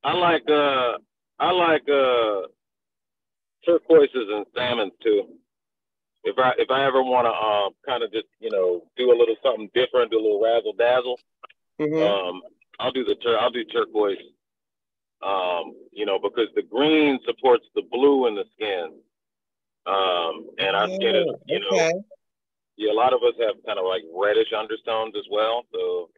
I 0.04 0.12
like 0.14 0.48
uh 0.48 0.98
I 1.38 1.50
like 1.52 1.88
uh 1.88 2.48
turquoises 3.66 4.28
and 4.30 4.46
salmons 4.56 4.92
too. 5.02 5.28
If 6.24 6.38
I 6.38 6.52
if 6.58 6.70
I 6.70 6.86
ever 6.86 7.02
want 7.02 7.26
to 7.26 7.32
um 7.32 7.72
kind 7.86 8.02
of 8.02 8.12
just 8.12 8.26
you 8.40 8.50
know 8.50 8.84
do 8.96 9.12
a 9.12 9.16
little 9.16 9.36
something 9.42 9.70
different, 9.74 10.10
do 10.10 10.18
a 10.18 10.22
little 10.22 10.42
razzle 10.42 10.74
dazzle, 10.74 11.20
Mhm. 11.80 12.02
um 12.06 12.42
I'll 12.78 12.92
do 12.92 13.04
the 13.04 13.14
tur 13.16 13.38
I'll 13.38 13.50
do 13.50 13.64
turquoise. 13.64 14.18
Um, 15.22 15.74
you 15.92 16.06
know, 16.06 16.18
because 16.18 16.48
the 16.54 16.62
green 16.62 17.18
supports 17.26 17.66
the 17.74 17.82
blue 17.90 18.26
in 18.26 18.34
the 18.34 18.44
skin. 18.54 18.92
Um, 19.86 20.50
and 20.58 20.76
our 20.76 20.88
skin 20.88 21.16
is, 21.16 21.26
Oh, 21.28 21.38
you 21.46 21.60
know, 21.60 21.66
okay 21.72 22.00
yeah, 22.80 22.92
a 22.92 22.94
lot 22.94 23.12
of 23.12 23.22
us 23.22 23.34
have 23.38 23.56
kind 23.66 23.78
of 23.78 23.84
like 23.84 24.02
reddish 24.14 24.52
undertones 24.56 25.14
as 25.14 25.26
well. 25.30 25.64
So 25.70 26.08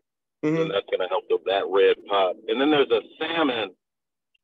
Mhm. 0.45 0.63
and 0.63 0.71
that's 0.71 0.87
going 0.87 1.01
to 1.01 1.09
help 1.09 1.29
the, 1.29 1.39
that 1.47 1.67
red 1.69 1.97
pop. 2.07 2.37
And 2.47 2.61
then 2.61 2.71
there's 2.71 2.91
a 2.91 3.03
salmon, 3.19 3.75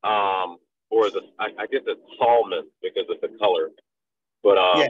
um, 0.03 0.57
or 0.89 1.09
the 1.09 1.21
I, 1.39 1.45
I 1.57 1.67
guess 1.67 1.83
it's 1.87 2.01
salmon 2.17 2.69
because 2.81 3.09
of 3.09 3.21
the 3.21 3.37
color. 3.37 3.71
But 4.43 4.57
um, 4.57 4.79
Yeah. 4.79 4.89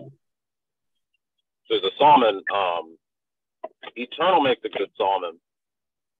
there's 1.69 1.83
a 1.83 1.91
salmon. 1.97 2.41
Um, 2.53 2.97
Eternal 3.95 4.41
makes 4.41 4.63
a 4.65 4.69
good 4.69 4.89
salmon, 4.97 5.39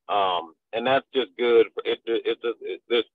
um, 0.09 0.53
and 0.73 0.85
that's 0.85 1.05
just 1.13 1.35
good. 1.37 1.67
For, 1.73 1.83
it, 1.85 1.99
it, 2.05 2.21
it's 2.25 2.43
a, 2.43 2.53
it, 2.61 2.81
there's 2.87 3.05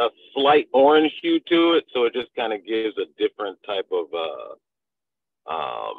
a 0.00 0.08
slight 0.34 0.68
orange 0.72 1.12
hue 1.22 1.40
to 1.48 1.74
it, 1.74 1.84
so 1.92 2.04
it 2.04 2.14
just 2.14 2.34
kind 2.34 2.52
of 2.52 2.66
gives 2.66 2.96
a 2.98 3.04
different 3.18 3.58
type 3.66 3.88
of 3.92 4.06
uh, 4.14 5.52
um, 5.52 5.94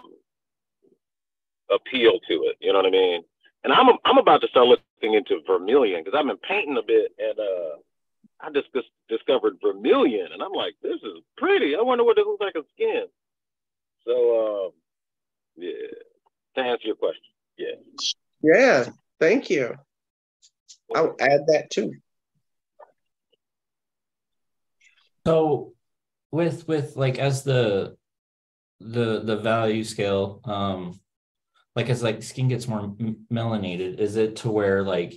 appeal 1.70 2.20
to 2.28 2.34
it. 2.50 2.58
You 2.60 2.74
know 2.74 2.80
what 2.80 2.88
I 2.88 2.92
mean? 2.92 3.22
And 3.64 3.72
I'm 3.72 3.88
I'm 4.06 4.18
about 4.18 4.42
to 4.42 4.48
start 4.48 4.68
looking 4.68 5.14
into 5.14 5.42
vermilion 5.46 6.04
because 6.04 6.18
I've 6.18 6.26
been 6.26 6.38
painting 6.38 6.78
a 6.78 6.86
bit, 6.86 7.12
and 7.20 7.40
uh, 7.40 7.76
I 8.42 8.52
just 8.52 8.74
dis- 8.74 8.84
discovered 9.08 9.58
vermilion, 9.62 10.30
and 10.34 10.42
I'm 10.42 10.54
like, 10.54 10.74
this 10.82 11.00
is 11.04 11.24
pretty. 11.38 11.76
I 11.76 11.82
wonder 11.82 12.04
what 12.04 12.18
it 12.18 12.26
looks 12.26 12.42
like 12.42 12.56
on 12.56 12.64
skin. 12.74 13.06
So, 14.06 14.66
um, 14.66 14.72
yeah. 15.56 15.72
To 16.56 16.62
answer 16.62 16.88
your 16.88 16.96
question, 16.96 17.32
yeah. 17.58 17.76
yeah 18.42 18.86
thank 19.20 19.50
you 19.50 19.76
i'll 20.96 21.16
add 21.20 21.42
that 21.48 21.70
too 21.70 21.94
So 25.26 25.74
with 26.32 26.68
with 26.68 26.96
like 26.96 27.20
as 27.20 27.44
the 27.44 27.96
the 28.80 29.22
the 29.22 29.38
value 29.38 29.84
scale, 29.84 30.42
um, 30.46 31.00
like 31.76 31.90
as 31.90 32.04
like 32.04 32.24
skin 32.24 32.48
gets 32.48 32.68
more 32.68 32.96
melanated, 33.32 34.00
is 34.00 34.16
it 34.16 34.38
to 34.38 34.50
where 34.50 34.84
like 34.84 35.14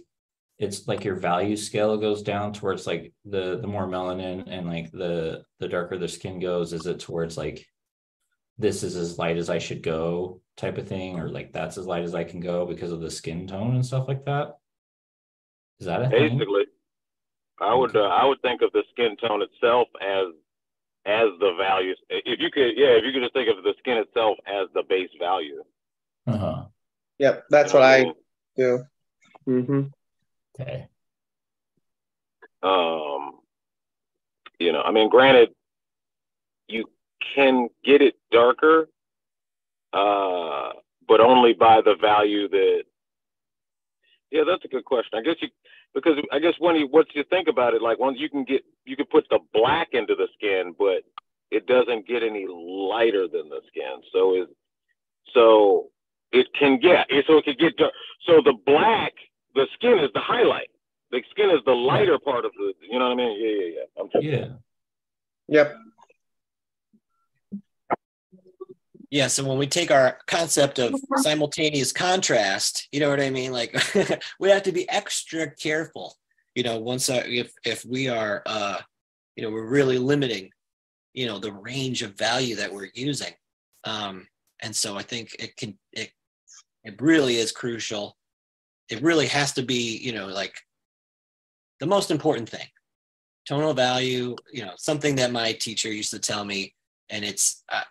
it's 0.58 0.86
like 0.86 1.04
your 1.04 1.16
value 1.16 1.56
scale 1.56 1.96
goes 1.96 2.22
down 2.22 2.52
towards 2.52 2.86
like 2.86 3.12
the 3.24 3.58
the 3.60 3.66
more 3.66 3.86
melanin 3.86 4.44
and 4.46 4.68
like 4.68 4.90
the 4.92 5.42
the 5.58 5.68
darker 5.68 5.98
the 5.98 6.08
skin 6.08 6.38
goes, 6.38 6.72
is 6.72 6.86
it 6.86 7.00
towards 7.00 7.36
like 7.36 7.66
this 8.58 8.82
is 8.82 8.94
as 8.96 9.18
light 9.18 9.36
as 9.36 9.50
I 9.50 9.58
should 9.58 9.82
go 9.82 10.40
type 10.56 10.78
of 10.78 10.86
thing, 10.86 11.18
or 11.18 11.28
like 11.28 11.52
that's 11.52 11.78
as 11.78 11.86
light 11.86 12.04
as 12.04 12.14
I 12.14 12.24
can 12.24 12.40
go 12.40 12.66
because 12.66 12.92
of 12.92 13.00
the 13.00 13.10
skin 13.10 13.46
tone 13.46 13.74
and 13.74 13.84
stuff 13.84 14.06
like 14.06 14.24
that? 14.26 14.58
Is 15.80 15.86
that 15.86 16.02
a 16.02 16.08
thing? 16.08 16.38
Basically, 16.38 16.63
I 17.60 17.74
would 17.74 17.94
uh, 17.96 18.00
I 18.08 18.24
would 18.24 18.40
think 18.42 18.62
of 18.62 18.72
the 18.72 18.82
skin 18.90 19.16
tone 19.16 19.42
itself 19.42 19.88
as 20.00 20.26
as 21.06 21.28
the 21.38 21.54
values. 21.58 21.98
If 22.08 22.40
you 22.40 22.50
could, 22.50 22.72
yeah, 22.76 22.96
if 22.96 23.04
you 23.04 23.12
could 23.12 23.22
just 23.22 23.34
think 23.34 23.48
of 23.48 23.62
the 23.62 23.74
skin 23.78 23.98
itself 23.98 24.38
as 24.46 24.68
the 24.74 24.82
base 24.88 25.10
value. 25.18 25.62
Uh-huh. 26.26 26.64
yep 27.18 27.44
that's 27.50 27.74
You 27.74 27.80
know 27.80 27.84
what 27.84 27.88
i 27.90 28.02
mean? 28.04 28.14
do 28.56 28.84
hmm 29.44 29.82
Okay. 30.58 30.88
um 32.62 33.40
you 34.58 34.72
know 34.72 34.80
i 34.82 34.90
mean 34.90 35.10
granted 35.10 35.50
you 36.68 36.88
can 37.34 37.68
get 37.84 38.00
it 38.00 38.14
darker 38.30 38.88
uh 39.92 40.70
but 41.06 41.20
only 41.20 41.52
by 41.52 41.82
the 41.82 41.94
value 42.00 42.48
that 42.48 42.84
yeah 44.30 44.44
that's 44.46 44.64
a 44.64 44.68
good 44.68 44.84
question 44.86 45.18
i 45.18 45.22
guess 45.22 45.36
you 45.42 45.48
because 45.94 46.18
i 46.32 46.38
guess 46.38 46.54
when 46.58 46.76
you 46.76 46.88
once 46.88 47.08
you 47.14 47.24
think 47.30 47.48
about 47.48 47.74
it 47.74 47.82
like 47.82 47.98
once 47.98 48.16
you 48.18 48.28
can 48.28 48.44
get 48.44 48.62
you 48.84 48.96
can 48.96 49.06
put 49.06 49.24
the 49.30 49.38
black 49.52 49.88
into 49.92 50.14
the 50.14 50.28
skin 50.36 50.74
but 50.78 51.02
it 51.54 51.66
doesn't 51.66 52.06
get 52.06 52.22
any 52.22 52.46
lighter 52.48 53.28
than 53.28 53.48
the 53.48 53.60
skin. 53.68 54.02
So 54.12 54.34
is 54.34 54.48
so 55.32 55.88
it 56.32 56.48
can 56.58 56.80
get 56.80 57.06
so 57.26 57.38
it 57.38 57.44
can 57.44 57.56
get 57.58 57.76
dark. 57.76 57.92
So 58.26 58.40
the 58.44 58.54
black 58.66 59.12
the 59.54 59.66
skin 59.74 59.98
is 60.00 60.10
the 60.14 60.20
highlight. 60.20 60.68
The 61.12 61.22
skin 61.30 61.50
is 61.50 61.60
the 61.64 61.72
lighter 61.72 62.18
part 62.18 62.44
of 62.44 62.52
the 62.58 62.72
you 62.80 62.98
know 62.98 63.06
what 63.06 63.12
i 63.12 63.14
mean? 63.14 63.38
Yeah 63.40 63.52
yeah 63.60 63.70
yeah. 63.76 64.00
I'm 64.00 64.08
Yeah. 64.20 64.46
yep 65.48 65.76
Yeah, 69.14 69.28
so 69.28 69.44
when 69.44 69.58
we 69.58 69.68
take 69.68 69.92
our 69.92 70.18
concept 70.26 70.80
of 70.80 70.92
simultaneous 71.18 71.92
contrast, 71.92 72.88
you 72.90 72.98
know 72.98 73.08
what 73.08 73.20
I 73.20 73.30
mean? 73.30 73.52
Like 73.52 73.72
we 74.40 74.50
have 74.50 74.64
to 74.64 74.72
be 74.72 74.90
extra 74.90 75.48
careful. 75.54 76.16
You 76.56 76.64
know, 76.64 76.80
once 76.80 77.08
uh, 77.08 77.22
if 77.24 77.52
if 77.64 77.84
we 77.84 78.08
are 78.08 78.42
uh 78.44 78.78
you 79.36 79.44
know, 79.44 79.52
we're 79.52 79.68
really 79.68 79.98
limiting, 79.98 80.50
you 81.12 81.26
know, 81.26 81.38
the 81.38 81.52
range 81.52 82.02
of 82.02 82.18
value 82.18 82.56
that 82.56 82.72
we're 82.72 82.88
using. 82.92 83.32
Um 83.84 84.26
and 84.60 84.74
so 84.74 84.98
I 84.98 85.02
think 85.02 85.36
it 85.38 85.56
can 85.56 85.78
it 85.92 86.10
it 86.82 87.00
really 87.00 87.36
is 87.36 87.52
crucial. 87.52 88.16
It 88.88 89.00
really 89.00 89.28
has 89.28 89.52
to 89.52 89.62
be, 89.62 89.96
you 89.96 90.10
know, 90.10 90.26
like 90.26 90.56
the 91.78 91.86
most 91.86 92.10
important 92.10 92.48
thing. 92.48 92.66
Tonal 93.46 93.74
value, 93.74 94.34
you 94.52 94.64
know, 94.64 94.72
something 94.76 95.14
that 95.14 95.30
my 95.30 95.52
teacher 95.52 95.92
used 95.92 96.10
to 96.10 96.18
tell 96.18 96.44
me 96.44 96.74
and 97.10 97.24
it's 97.24 97.62
uh, 97.70 97.82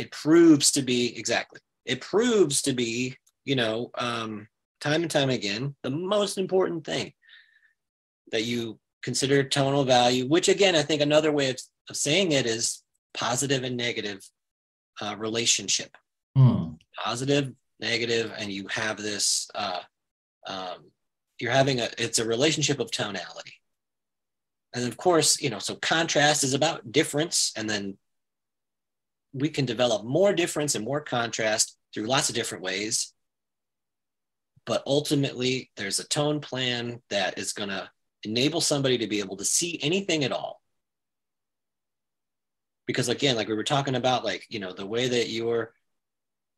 it 0.00 0.10
proves 0.10 0.72
to 0.72 0.82
be 0.82 1.16
exactly. 1.16 1.60
It 1.84 2.00
proves 2.00 2.62
to 2.62 2.72
be 2.72 3.16
you 3.44 3.56
know 3.56 3.90
um, 3.96 4.48
time 4.80 5.02
and 5.02 5.10
time 5.10 5.30
again 5.30 5.74
the 5.82 5.90
most 5.90 6.38
important 6.38 6.84
thing 6.84 7.12
that 8.32 8.44
you 8.44 8.78
consider 9.02 9.42
tonal 9.42 9.84
value 9.84 10.26
which 10.26 10.48
again 10.48 10.76
i 10.76 10.82
think 10.82 11.00
another 11.00 11.32
way 11.32 11.48
of, 11.48 11.58
of 11.88 11.96
saying 11.96 12.32
it 12.32 12.44
is 12.44 12.82
positive 13.14 13.64
and 13.64 13.76
negative 13.76 14.20
uh, 15.00 15.16
relationship. 15.18 15.96
Hmm. 16.36 16.74
positive 16.96 17.52
negative 17.80 18.32
and 18.38 18.52
you 18.52 18.68
have 18.68 18.98
this 18.98 19.48
uh, 19.56 19.80
um, 20.46 20.92
you're 21.40 21.50
having 21.50 21.80
a 21.80 21.88
it's 21.98 22.20
a 22.20 22.26
relationship 22.26 22.78
of 22.78 22.92
tonality. 22.92 23.54
And 24.74 24.86
of 24.86 24.96
course 24.96 25.40
you 25.42 25.50
know 25.50 25.58
so 25.58 25.74
contrast 25.76 26.44
is 26.44 26.54
about 26.54 26.92
difference 26.92 27.52
and 27.56 27.68
then 27.68 27.98
we 29.32 29.48
can 29.48 29.64
develop 29.64 30.04
more 30.04 30.32
difference 30.32 30.74
and 30.74 30.84
more 30.84 31.00
contrast 31.00 31.76
through 31.92 32.06
lots 32.06 32.28
of 32.28 32.34
different 32.34 32.64
ways. 32.64 33.12
But 34.66 34.82
ultimately, 34.86 35.70
there's 35.76 35.98
a 35.98 36.08
tone 36.08 36.40
plan 36.40 37.00
that 37.10 37.38
is 37.38 37.52
going 37.52 37.70
to 37.70 37.90
enable 38.24 38.60
somebody 38.60 38.98
to 38.98 39.06
be 39.06 39.20
able 39.20 39.36
to 39.38 39.44
see 39.44 39.78
anything 39.82 40.24
at 40.24 40.32
all. 40.32 40.60
Because 42.86 43.08
again, 43.08 43.36
like 43.36 43.48
we 43.48 43.54
were 43.54 43.64
talking 43.64 43.94
about, 43.94 44.24
like, 44.24 44.46
you 44.48 44.58
know, 44.58 44.72
the 44.72 44.86
way 44.86 45.08
that 45.08 45.28
your 45.28 45.72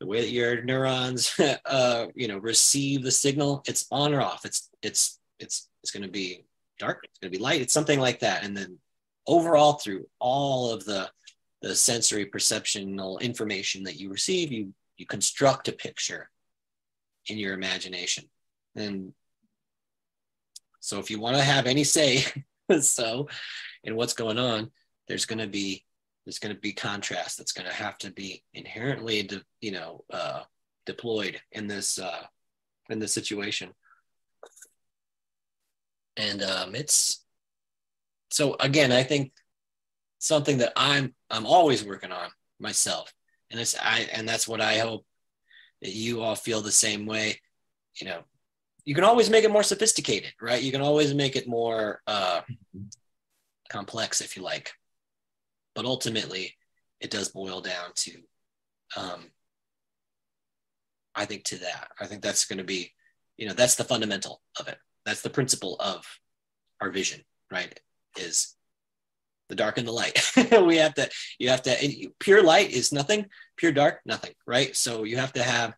the 0.01 0.07
way 0.07 0.21
that 0.21 0.31
your 0.31 0.65
neurons 0.65 1.39
uh, 1.67 2.07
you 2.17 2.27
know 2.27 2.39
receive 2.39 3.05
the 3.05 3.11
signal, 3.11 3.63
it's 3.67 3.87
on 3.93 4.13
or 4.13 4.21
off. 4.21 4.45
It's 4.45 4.69
it's 4.83 5.21
it's 5.39 5.69
it's 5.83 5.93
going 5.93 6.03
to 6.03 6.09
be 6.09 6.45
dark, 6.79 7.05
it's 7.05 7.19
going 7.19 7.33
to 7.33 7.39
be 7.39 7.43
light, 7.43 7.61
it's 7.61 7.73
something 7.73 8.01
like 8.01 8.21
that. 8.21 8.45
And 8.45 8.57
then 8.57 8.79
overall 9.29 9.75
through 9.75 10.07
all 10.19 10.73
of 10.73 10.85
the 10.85 11.09
the 11.63 11.75
sensory 11.75 12.27
perceptional 12.27 13.19
information 13.19 13.85
that 13.85 13.99
you 13.99 14.11
receive, 14.11 14.53
you 14.53 14.75
you 14.97 15.07
construct 15.07 15.69
a 15.69 15.73
picture 15.73 16.29
in 17.29 17.39
your 17.39 17.55
imagination. 17.55 18.25
And 18.77 19.13
so 20.81 20.99
if 20.99 21.11
you 21.11 21.19
want 21.21 21.37
to 21.37 21.43
have 21.43 21.67
any 21.67 21.85
say 21.85 22.25
so 22.81 23.29
in 23.85 23.97
what's 23.97 24.13
going 24.13 24.39
on 24.39 24.71
there's 25.09 25.25
going 25.25 25.39
to 25.39 25.47
be 25.47 25.85
there's 26.25 26.39
going 26.39 26.55
to 26.55 26.61
be 26.61 26.73
contrast 26.73 27.39
that's 27.39 27.53
going 27.53 27.69
to 27.69 27.75
have 27.75 27.99
to 27.99 28.11
be 28.13 28.43
inherently 28.55 29.23
de, 29.23 29.43
you 29.61 29.73
know 29.73 30.05
uh, 30.13 30.43
deployed 30.87 31.41
in 31.53 31.67
this 31.67 31.99
uh, 31.99 32.25
in 32.91 32.99
this 32.99 33.15
situation. 33.15 33.71
And 36.17 36.43
um, 36.43 36.75
it's 36.75 37.23
so 38.33 38.57
again 38.61 38.93
i 38.93 39.03
think 39.03 39.33
something 40.23 40.59
that 40.59 40.73
i'm 40.77 41.13
i'm 41.31 41.47
always 41.47 41.85
working 41.85 42.13
on 42.13 42.31
myself. 42.61 43.13
And 43.51 43.61
it's 43.61 43.77
i 43.79 44.09
and 44.13 44.27
that's 44.27 44.47
what 44.47 44.61
i 44.61 44.79
hope 44.79 45.05
that 45.83 45.93
you 45.93 46.23
all 46.23 46.37
feel 46.37 46.61
the 46.61 46.71
same 46.71 47.07
way. 47.07 47.41
You 48.01 48.07
know 48.07 48.21
you 48.85 48.95
can 48.95 49.05
always 49.05 49.29
make 49.29 49.45
it 49.45 49.51
more 49.51 49.65
sophisticated 49.65 50.33
right? 50.41 50.63
You 50.63 50.71
can 50.71 50.81
always 50.81 51.13
make 51.13 51.35
it 51.35 51.49
more 51.49 52.01
uh, 52.07 52.41
complex 53.69 54.21
if 54.21 54.37
you 54.37 54.43
like. 54.43 54.73
But 55.75 55.87
ultimately 55.87 56.55
it 57.01 57.11
does 57.11 57.29
boil 57.29 57.61
down 57.61 57.91
to 57.95 58.13
um, 58.97 59.25
i 61.17 61.25
think 61.25 61.43
to 61.45 61.59
that. 61.59 61.89
I 62.01 62.07
think 62.07 62.23
that's 62.23 62.45
going 62.45 62.59
to 62.59 62.65
be 62.65 62.93
you 63.37 63.49
know 63.49 63.55
that's 63.55 63.75
the 63.75 63.91
fundamental 63.93 64.41
of 64.61 64.69
it. 64.69 64.79
That's 65.05 65.23
the 65.23 65.31
principle 65.31 65.77
of 65.81 66.07
our 66.81 66.91
vision 66.91 67.23
right? 67.51 67.79
Is 68.17 68.57
the 69.53 69.57
dark 69.57 69.77
and 69.77 69.87
the 69.87 69.93
light. 69.93 70.19
We 70.67 70.79
have 70.79 70.95
to 70.95 71.11
you 71.39 71.51
have 71.51 71.63
to 71.65 72.11
pure 72.19 72.43
light 72.43 72.71
is 72.71 72.91
nothing 72.91 73.27
pure 73.59 73.71
dark 73.71 74.01
nothing 74.07 74.33
right? 74.47 74.75
So 74.75 75.05
you 75.05 75.19
have 75.19 75.35
to 75.35 75.43
have 75.43 75.75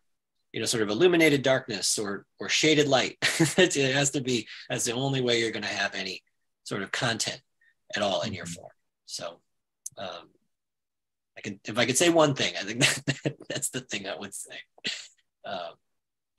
you 0.53 0.61
know 0.61 0.65
sort 0.65 0.83
of 0.83 0.89
illuminated 0.89 1.41
darkness 1.41 1.99
or 1.99 2.25
or 2.39 2.47
shaded 2.47 2.87
light. 2.87 3.17
It 3.57 3.93
has 3.93 4.11
to 4.11 4.21
be 4.21 4.47
that's 4.69 4.85
the 4.85 4.93
only 4.93 5.19
way 5.19 5.41
you're 5.41 5.51
going 5.51 5.69
to 5.73 5.81
have 5.83 5.93
any 5.93 6.23
sort 6.63 6.83
of 6.83 6.91
content 6.93 7.41
at 7.95 8.01
all 8.01 8.21
in 8.21 8.33
your 8.33 8.45
form. 8.45 8.71
So 9.05 9.41
um 9.97 10.29
i 11.37 11.41
can 11.41 11.59
if 11.65 11.77
i 11.77 11.85
could 11.85 11.97
say 11.97 12.09
one 12.09 12.33
thing 12.33 12.53
i 12.59 12.63
think 12.63 12.79
that, 13.23 13.35
that's 13.49 13.69
the 13.69 13.81
thing 13.81 14.07
i 14.07 14.15
would 14.21 14.33
say 14.33 14.57
um 15.45 15.73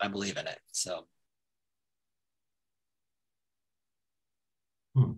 i 0.01 0.09
believe 0.09 0.37
in 0.37 0.47
it 0.47 0.61
so. 0.73 1.07
Hmm. 4.95 5.13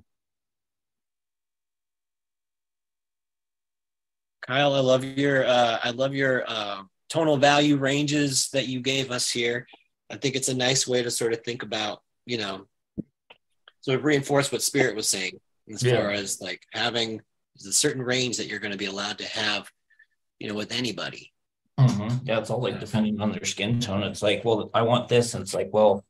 Kyle, 4.48 4.72
I 4.72 4.80
love 4.80 5.04
your 5.04 5.44
uh, 5.44 5.78
I 5.84 5.90
love 5.90 6.14
your 6.14 6.42
uh, 6.48 6.80
tonal 7.10 7.36
value 7.36 7.76
ranges 7.76 8.48
that 8.54 8.66
you 8.66 8.80
gave 8.80 9.10
us 9.10 9.28
here. 9.28 9.66
I 10.08 10.16
think 10.16 10.36
it's 10.36 10.48
a 10.48 10.56
nice 10.56 10.88
way 10.88 11.02
to 11.02 11.10
sort 11.10 11.34
of 11.34 11.44
think 11.44 11.62
about, 11.62 12.00
you 12.24 12.38
know, 12.38 12.66
sort 13.82 13.98
of 13.98 14.04
reinforce 14.06 14.50
what 14.50 14.62
Spirit 14.62 14.96
was 14.96 15.06
saying 15.06 15.38
as 15.70 15.82
Yeah. 15.82 15.96
far 15.96 16.12
as 16.12 16.40
like 16.40 16.62
having 16.72 17.20
a 17.58 17.72
certain 17.72 18.00
range 18.00 18.38
that 18.38 18.46
you're 18.46 18.58
going 18.58 18.72
to 18.72 18.78
be 18.78 18.86
allowed 18.86 19.18
to 19.18 19.26
have, 19.26 19.70
you 20.38 20.48
know, 20.48 20.54
with 20.54 20.72
anybody. 20.72 21.30
Mhm. 21.78 22.26
Yeah, 22.26 22.38
it's 22.38 22.48
all 22.48 22.62
like 22.62 22.80
depending 22.80 23.20
on 23.20 23.32
their 23.32 23.44
skin 23.44 23.80
tone. 23.80 24.02
It's 24.02 24.22
like, 24.22 24.46
well, 24.46 24.70
I 24.72 24.80
want 24.80 25.10
this, 25.10 25.34
and 25.34 25.42
it's 25.42 25.52
like, 25.52 25.68
well, 25.74 26.06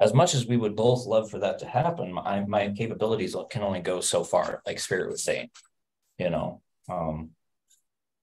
as 0.00 0.12
much 0.12 0.34
as 0.34 0.46
we 0.48 0.56
would 0.56 0.74
both 0.74 1.06
love 1.06 1.30
for 1.30 1.38
that 1.38 1.60
to 1.60 1.66
happen, 1.66 2.12
my 2.12 2.44
my 2.44 2.70
capabilities 2.72 3.36
can 3.50 3.62
only 3.62 3.80
go 3.80 4.00
so 4.00 4.24
far, 4.24 4.62
like 4.66 4.80
Spirit 4.80 5.10
was 5.12 5.22
saying, 5.22 5.50
you 6.18 6.30
know. 6.30 6.60
Um, 6.88 7.36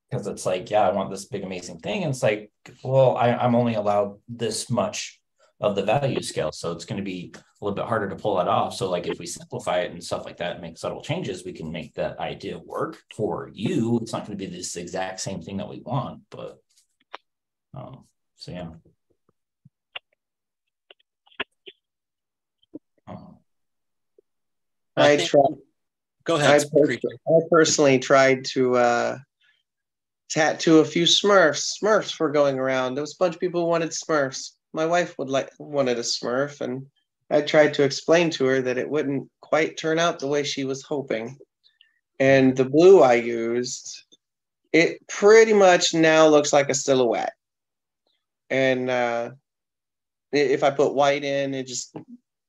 because 0.10 0.28
it's 0.28 0.46
like, 0.46 0.70
yeah, 0.70 0.88
I 0.88 0.92
want 0.92 1.10
this 1.10 1.26
big 1.26 1.44
amazing 1.44 1.80
thing. 1.80 2.04
And 2.04 2.12
it's 2.12 2.24
like, 2.24 2.52
well, 2.84 3.18
I, 3.18 3.34
I'm 3.34 3.56
only 3.56 3.76
allowed 3.76 4.20
this 4.28 4.70
much 4.70 5.20
of 5.62 5.76
the 5.76 5.84
value 5.84 6.22
scale. 6.22 6.52
So 6.52 6.72
it's 6.74 6.86
going 6.86 6.98
to 6.98 7.04
be 7.04 7.34
a 7.36 7.66
little 7.66 7.76
bit 7.76 7.86
harder 7.86 8.10
to 8.10 8.16
pull 8.16 8.38
that 8.38 8.48
off. 8.48 8.76
So 8.76 8.90
like 8.90 9.08
if 9.08 9.20
we 9.20 9.26
simplify 9.26 9.80
it 9.80 9.92
and 9.92 10.04
stuff 10.04 10.26
like 10.26 10.38
that, 10.38 10.54
and 10.54 10.62
make 10.62 10.78
subtle 10.78 11.02
changes, 11.02 11.46
we 11.46 11.54
can 11.54 11.72
make 11.72 11.94
that 11.96 12.20
idea 12.20 12.60
work 12.60 12.98
for 13.16 13.50
you. 13.54 14.00
It's 14.02 14.12
not 14.12 14.26
going 14.26 14.38
to 14.38 14.46
be 14.46 14.52
this 14.52 14.76
exact 14.76 15.22
same 15.22 15.42
thing 15.42 15.58
that 15.58 15.70
we 15.70 15.82
want, 15.82 16.22
but 16.30 16.58
um, 17.74 18.06
so 18.36 18.52
yeah. 18.52 18.70
Um, 23.08 23.38
I 24.96 25.18
think- 25.18 25.30
tried. 25.30 25.56
Go 26.26 26.38
I, 26.38 26.40
ahead. 26.40 26.64
pers- 26.74 26.98
I 27.28 27.40
personally 27.52 28.00
tried 28.00 28.46
to 28.46 28.76
uh, 28.78 29.18
tattoo 30.30 30.80
a 30.80 30.86
few 30.86 31.04
Smurfs. 31.04 31.78
Smurfs 31.82 32.20
were 32.20 32.32
going 32.32 32.60
around. 32.60 32.96
There 32.96 33.04
was 33.04 33.14
a 33.14 33.24
bunch 33.24 33.36
of 33.36 33.42
people 33.42 33.62
who 33.62 33.68
wanted 33.68 33.90
Smurfs. 33.90 34.52
My 34.74 34.86
wife 34.86 35.18
would 35.18 35.30
like 35.30 35.52
wanted 35.60 35.98
a 35.98 36.02
Smurf, 36.02 36.62
and 36.62 36.86
I 37.30 37.42
tried 37.42 37.74
to 37.76 37.84
explain 37.84 38.30
to 38.32 38.46
her 38.46 38.62
that 38.62 38.78
it 38.78 38.90
wouldn't 38.90 39.30
quite 39.42 39.78
turn 39.78 40.00
out 40.00 40.20
the 40.20 40.28
way 40.28 40.44
she 40.44 40.64
was 40.64 40.84
hoping. 40.84 41.38
And 42.20 42.56
the 42.56 42.66
blue 42.66 43.02
I 43.02 43.16
used, 43.16 44.04
it 44.72 45.06
pretty 45.08 45.54
much 45.54 45.94
now 45.94 46.28
looks 46.28 46.54
like 46.54 46.70
a 46.70 46.74
silhouette. 46.74 47.34
And 48.50 48.90
uh, 48.90 49.32
if 50.32 50.64
I 50.64 50.70
put 50.72 50.94
white 50.94 51.24
in, 51.24 51.54
it 51.54 51.68
just 51.68 51.96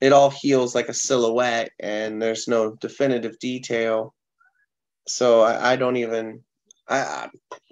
it 0.01 0.12
all 0.12 0.31
heals 0.31 0.74
like 0.74 0.89
a 0.89 0.95
silhouette 0.95 1.70
and 1.81 2.20
there's 2.20 2.49
no 2.49 2.74
definitive 2.77 3.39
detail 3.39 4.14
so 5.07 5.41
i, 5.43 5.72
I 5.72 5.77
don't 5.77 5.97
even 5.97 6.43
I, 6.89 7.29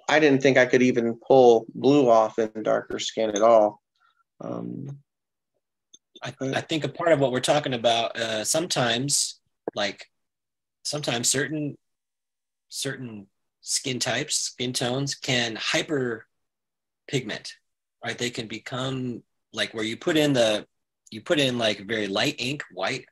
I 0.07 0.19
didn't 0.19 0.41
think 0.41 0.57
i 0.57 0.65
could 0.65 0.81
even 0.83 1.19
pull 1.27 1.65
blue 1.73 2.09
off 2.09 2.37
in 2.39 2.51
darker 2.63 2.99
skin 2.99 3.31
at 3.31 3.41
all. 3.41 3.81
Um 4.41 4.99
I, 6.23 6.33
I 6.41 6.61
think 6.61 6.83
a 6.83 6.89
part 6.89 7.11
of 7.11 7.19
what 7.19 7.31
we're 7.31 7.39
talking 7.41 7.73
about 7.73 8.17
uh, 8.17 8.43
sometimes 8.43 9.39
like 9.75 10.09
sometimes 10.83 11.29
certain 11.29 11.77
certain 12.69 13.27
skin 13.61 13.99
types 13.99 14.35
skin 14.35 14.73
tones 14.73 15.13
can 15.15 15.55
hyper 15.55 16.25
pigment 17.07 17.55
right? 18.05 18.17
They 18.17 18.29
can 18.29 18.47
become 18.47 19.23
like 19.51 19.73
where 19.73 19.83
you 19.83 19.97
put 19.97 20.15
in 20.15 20.33
the 20.33 20.65
you 21.09 21.21
put 21.21 21.39
in 21.39 21.57
like 21.57 21.79
very 21.79 22.07
light 22.07 22.35
ink 22.37 22.63
white 22.71 23.05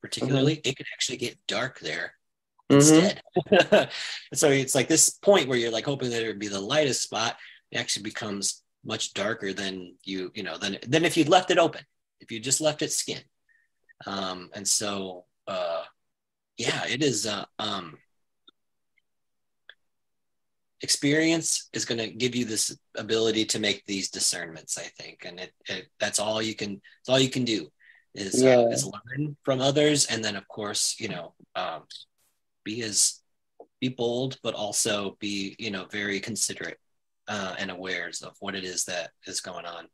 particularly 0.00 0.60
it 0.64 0.76
can 0.76 0.86
actually 0.92 1.18
get 1.18 1.38
dark 1.46 1.78
there 1.80 2.14
mhm. 2.72 3.16
instead 3.50 3.90
so 4.34 4.48
it's 4.50 4.74
like 4.74 4.88
this 4.88 5.10
point 5.10 5.48
where 5.48 5.58
you're 5.58 5.70
like 5.70 5.84
hoping 5.84 6.10
that 6.10 6.22
it 6.22 6.26
would 6.28 6.38
be 6.38 6.48
the 6.48 6.60
lightest 6.60 7.02
spot 7.02 7.36
it 7.70 7.78
actually 7.78 8.02
becomes 8.02 8.62
much 8.84 9.12
darker 9.14 9.52
than 9.52 9.94
you 10.04 10.30
you 10.34 10.42
know 10.42 10.56
than 10.58 10.76
than 10.88 11.04
if 11.04 11.16
you'd 11.16 11.28
left 11.28 11.50
it 11.50 11.58
open 11.58 11.82
if 12.20 12.32
you 12.32 12.40
just 12.40 12.60
left 12.60 12.82
it 12.82 12.92
skin 12.92 13.20
um 14.06 14.50
and 14.54 14.66
so 14.66 15.24
uh 15.46 15.82
yeah 16.56 16.82
it 16.88 17.02
is 17.02 17.26
uh 17.26 17.44
um 17.58 17.96
experience 20.82 21.68
is 21.72 21.84
going 21.84 21.98
to 21.98 22.10
give 22.10 22.34
you 22.34 22.44
this 22.44 22.76
ability 22.96 23.44
to 23.44 23.60
make 23.60 23.84
these 23.86 24.10
discernments 24.10 24.76
i 24.78 24.82
think 24.82 25.24
and 25.24 25.38
it, 25.38 25.52
it 25.68 25.86
that's 26.00 26.18
all 26.18 26.42
you 26.42 26.56
can 26.56 26.80
it's 27.00 27.08
all 27.08 27.20
you 27.20 27.30
can 27.30 27.44
do 27.44 27.68
is, 28.14 28.42
Yeah. 28.42 28.56
uh, 28.58 28.66
is 28.68 28.84
learn 28.84 29.36
from 29.44 29.60
others 29.60 30.06
and 30.06 30.24
then 30.24 30.34
of 30.36 30.46
course 30.48 30.96
you 30.98 31.08
know 31.08 31.34
um 31.54 31.82
be 32.64 32.82
as 32.82 33.20
be 33.80 33.88
bold 33.88 34.38
but 34.42 34.54
also 34.54 35.16
be 35.20 35.56
you 35.58 35.70
know 35.70 35.86
very 35.90 36.20
considerate 36.20 36.78
uh, 37.28 37.54
and 37.58 37.70
awares 37.70 38.22
of 38.22 38.36
what 38.40 38.54
it 38.54 38.64
is 38.64 38.84
that 38.84 39.10
is 39.26 39.40
going 39.40 39.66
on. 39.66 39.88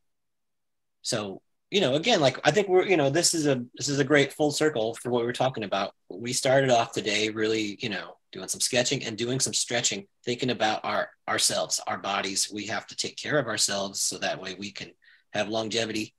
So 1.02 1.42
you 1.70 1.82
know 1.82 1.96
again 1.96 2.18
like 2.18 2.40
i 2.46 2.50
think 2.50 2.66
we're 2.66 2.86
you 2.86 2.96
know 2.96 3.10
this 3.10 3.34
is 3.34 3.46
a 3.46 3.62
this 3.74 3.90
is 3.90 3.98
a 3.98 4.04
great 4.04 4.32
full 4.32 4.50
circle 4.50 4.94
for 4.94 5.10
what 5.10 5.24
we're 5.24 5.32
talking 5.32 5.64
about. 5.64 5.94
We 6.08 6.32
started 6.32 6.70
off 6.70 6.92
today 6.92 7.28
really 7.30 7.78
you 7.80 7.88
know 7.88 8.16
doing 8.32 8.48
some 8.48 8.60
sketching 8.60 9.04
and 9.04 9.16
doing 9.16 9.40
some 9.40 9.54
stretching 9.54 10.06
thinking 10.24 10.50
about 10.50 10.84
our 10.84 11.10
ourselves 11.28 11.80
our 11.86 11.98
bodies. 11.98 12.50
We 12.52 12.66
have 12.66 12.86
to 12.88 12.96
take 12.96 13.16
care 13.16 13.38
of 13.38 13.46
ourselves 13.46 14.00
so 14.00 14.18
that 14.18 14.40
way 14.40 14.54
we 14.58 14.70
can 14.70 14.92
have 15.32 15.48
longevity 15.48 16.14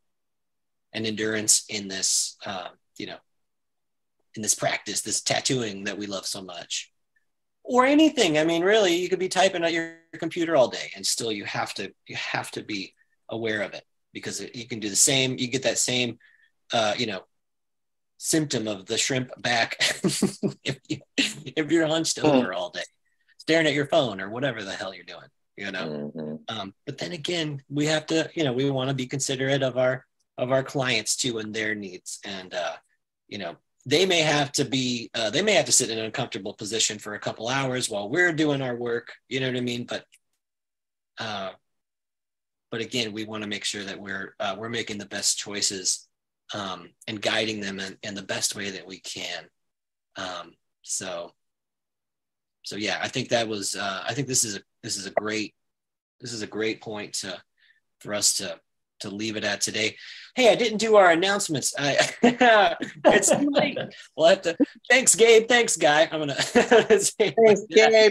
and 0.94 1.06
endurance 1.06 1.66
in 1.70 1.88
this 1.88 2.38
uh, 2.46 2.70
you 2.98 3.08
know 3.08 3.18
in 4.40 4.42
this 4.42 4.56
practice 4.56 5.02
this 5.02 5.20
tattooing 5.22 5.84
that 5.84 5.98
we 5.98 6.08
love 6.08 6.26
so 6.26 6.42
much. 6.42 6.94
Or 7.64 7.86
anything. 7.86 8.38
I 8.38 8.46
mean 8.46 8.64
really 8.64 8.96
you 8.96 9.10
could 9.10 9.20
be 9.20 9.28
typing 9.28 9.66
at 9.66 9.74
your 9.74 9.98
computer 10.18 10.56
all 10.56 10.70
day 10.70 10.92
and 10.96 11.06
still 11.06 11.32
you 11.32 11.44
have 11.44 11.74
to 11.74 11.92
you 12.08 12.16
have 12.16 12.50
to 12.52 12.64
be 12.64 12.94
aware 13.28 13.62
of 13.62 13.74
it 13.74 13.84
because 14.14 14.42
you 14.56 14.66
can 14.66 14.80
do 14.80 14.90
the 14.90 14.96
same 14.96 15.38
you 15.38 15.48
get 15.48 15.64
that 15.64 15.78
same 15.78 16.18
uh, 16.74 16.94
you 16.98 17.06
know 17.06 17.22
symptom 18.18 18.68
of 18.68 18.86
the 18.86 18.98
shrimp 18.98 19.30
back 19.42 19.76
if, 20.64 20.80
you, 20.88 20.98
if 21.18 21.72
you're 21.72 21.86
hunched 21.86 22.18
over 22.20 22.54
all 22.54 22.70
day 22.70 22.84
staring 23.38 23.68
at 23.68 23.74
your 23.74 23.86
phone 23.86 24.20
or 24.20 24.30
whatever 24.30 24.64
the 24.64 24.74
hell 24.74 24.94
you're 24.94 25.04
doing 25.04 25.30
you 25.56 25.72
know? 25.72 26.12
Mhm. 26.16 26.40
um, 26.48 26.74
but 26.86 26.98
then 26.98 27.12
again 27.12 27.62
we 27.70 27.86
have 27.86 28.06
to 28.08 28.30
you 28.34 28.44
know 28.46 28.54
we 28.54 28.70
want 28.72 28.90
to 28.90 28.96
be 28.96 29.06
considerate 29.06 29.64
of 29.64 29.78
our 29.78 30.06
of 30.38 30.52
our 30.52 30.64
clients 30.64 31.16
too 31.16 31.38
and 31.38 31.54
their 31.54 31.76
needs 31.76 32.20
and 32.24 32.54
uh, 32.54 32.76
you 33.28 33.38
know 33.38 33.56
they 33.90 34.06
may 34.06 34.20
have 34.20 34.52
to 34.52 34.66
be 34.66 35.10
uh, 35.16 35.30
they 35.30 35.42
may 35.42 35.54
have 35.54 35.66
to 35.66 35.72
sit 35.72 35.90
in 35.90 35.98
an 35.98 36.06
uncomfortable 36.06 36.54
position 36.54 37.00
for 37.00 37.14
a 37.14 37.20
couple 37.20 37.48
hours 37.48 37.90
while 37.90 38.10
we're 38.10 38.34
doing 38.34 38.62
our 38.62 38.76
work 38.76 39.14
you 39.28 39.40
know 39.40 39.48
what 39.48 39.58
i 39.58 39.62
mean 39.62 39.86
but 39.86 40.06
uh, 41.20 41.52
but 42.72 42.82
again, 42.82 43.12
we 43.14 43.26
want 43.26 43.44
to 43.44 43.50
make 43.50 43.64
sure 43.64 43.84
that 43.84 44.00
we're 44.00 44.36
uh, 44.40 44.56
we're 44.58 44.70
making 44.70 44.98
the 44.98 45.06
best 45.06 45.38
choices 45.38 46.08
um, 46.54 46.90
and 47.08 47.22
guiding 47.22 47.60
them 47.60 47.80
in, 47.80 47.98
in 48.04 48.16
the 48.16 48.22
best 48.22 48.56
way 48.56 48.70
that 48.72 48.86
we 48.86 49.00
can. 49.00 49.46
Um, 50.16 50.54
so, 50.84 51.32
so 52.64 52.76
yeah, 52.76 53.00
I 53.02 53.08
think 53.08 53.30
that 53.30 53.48
was 53.48 53.76
uh, 53.76 54.04
I 54.08 54.14
think 54.14 54.28
this 54.28 54.44
is 54.44 54.58
a 54.58 54.62
this 54.84 54.98
is 54.98 55.06
a 55.08 55.12
great 55.12 55.56
this 56.22 56.34
is 56.34 56.42
a 56.42 56.48
great 56.48 56.82
point 56.82 57.14
to 57.16 57.42
for 58.02 58.14
us 58.14 58.38
to 58.38 58.60
to 59.00 59.10
leave 59.10 59.36
it 59.36 59.44
at 59.44 59.62
today. 59.62 59.96
Hey, 60.36 60.52
I 60.52 60.56
didn't 60.56 60.78
do 60.78 60.96
our 60.96 61.12
announcements. 61.12 61.74
I, 61.78 61.98
it's 63.06 63.30
too 63.30 63.50
late. 63.50 63.78
We'll 64.16 64.28
have 64.28 64.42
to. 64.44 64.58
Thanks, 64.90 65.16
Gabe. 65.16 65.48
Thanks, 65.48 65.76
guy. 65.76 66.08
I'm 66.12 66.20
gonna. 66.20 66.36
Thanks, 66.36 67.12
Gabe. 67.12 67.34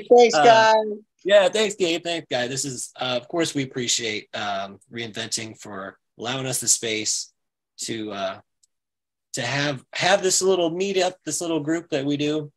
Thanks, 0.09 0.35
Uh, 0.35 0.45
guys. 0.45 0.99
Yeah, 1.25 1.49
thanks, 1.49 1.75
Gabe. 1.75 2.03
Thanks, 2.05 2.27
guy. 2.31 2.47
This 2.47 2.65
is, 2.65 2.91
uh, 3.01 3.19
of 3.21 3.29
course, 3.29 3.55
we 3.55 3.65
appreciate 3.65 4.29
um, 4.35 4.79
reinventing 4.93 5.61
for 5.61 5.99
allowing 6.19 6.47
us 6.47 6.61
the 6.61 6.69
space 6.69 7.33
to 7.83 8.13
uh, 8.13 8.41
to 9.35 9.43
have 9.43 9.85
have 9.93 10.23
this 10.23 10.43
little 10.43 10.71
meetup, 10.71 11.15
this 11.25 11.41
little 11.41 11.61
group 11.61 11.89
that 11.91 12.05
we 12.05 12.17
do. 12.17 12.53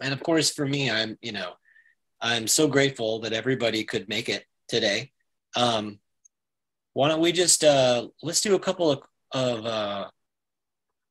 And 0.00 0.12
of 0.12 0.22
course, 0.22 0.50
for 0.50 0.66
me, 0.66 0.90
I'm 0.90 1.18
you 1.20 1.32
know, 1.32 1.52
I'm 2.20 2.46
so 2.48 2.68
grateful 2.68 3.20
that 3.20 3.32
everybody 3.32 3.84
could 3.84 4.08
make 4.08 4.28
it 4.28 4.44
today. 4.68 5.12
Um, 5.56 5.98
why 6.94 7.08
don't 7.08 7.20
we 7.20 7.32
just 7.32 7.62
uh, 7.62 8.08
let's 8.22 8.40
do 8.40 8.54
a 8.54 8.58
couple 8.58 8.90
of 8.90 9.02
of 9.32 9.66
uh, 9.66 10.08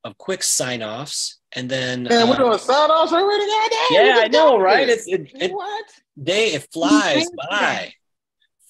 of 0.04 0.18
quick 0.18 0.42
sign 0.42 0.82
offs, 0.82 1.40
and 1.52 1.70
then 1.70 2.04
Man, 2.04 2.28
we're 2.28 2.36
uh, 2.36 2.38
doing 2.38 2.58
sign 2.58 2.90
offs 2.90 3.14
already, 3.14 3.46
goddamn. 3.46 3.80
we 3.92 4.08
yeah, 4.08 4.22
I 4.24 4.28
know, 4.28 4.60
right? 4.60 4.90
It's 4.90 5.08
it, 5.08 5.30
it 5.36 5.52
what? 5.52 5.86
day 6.22 6.54
it 6.54 6.68
flies 6.72 7.30
by, 7.38 7.94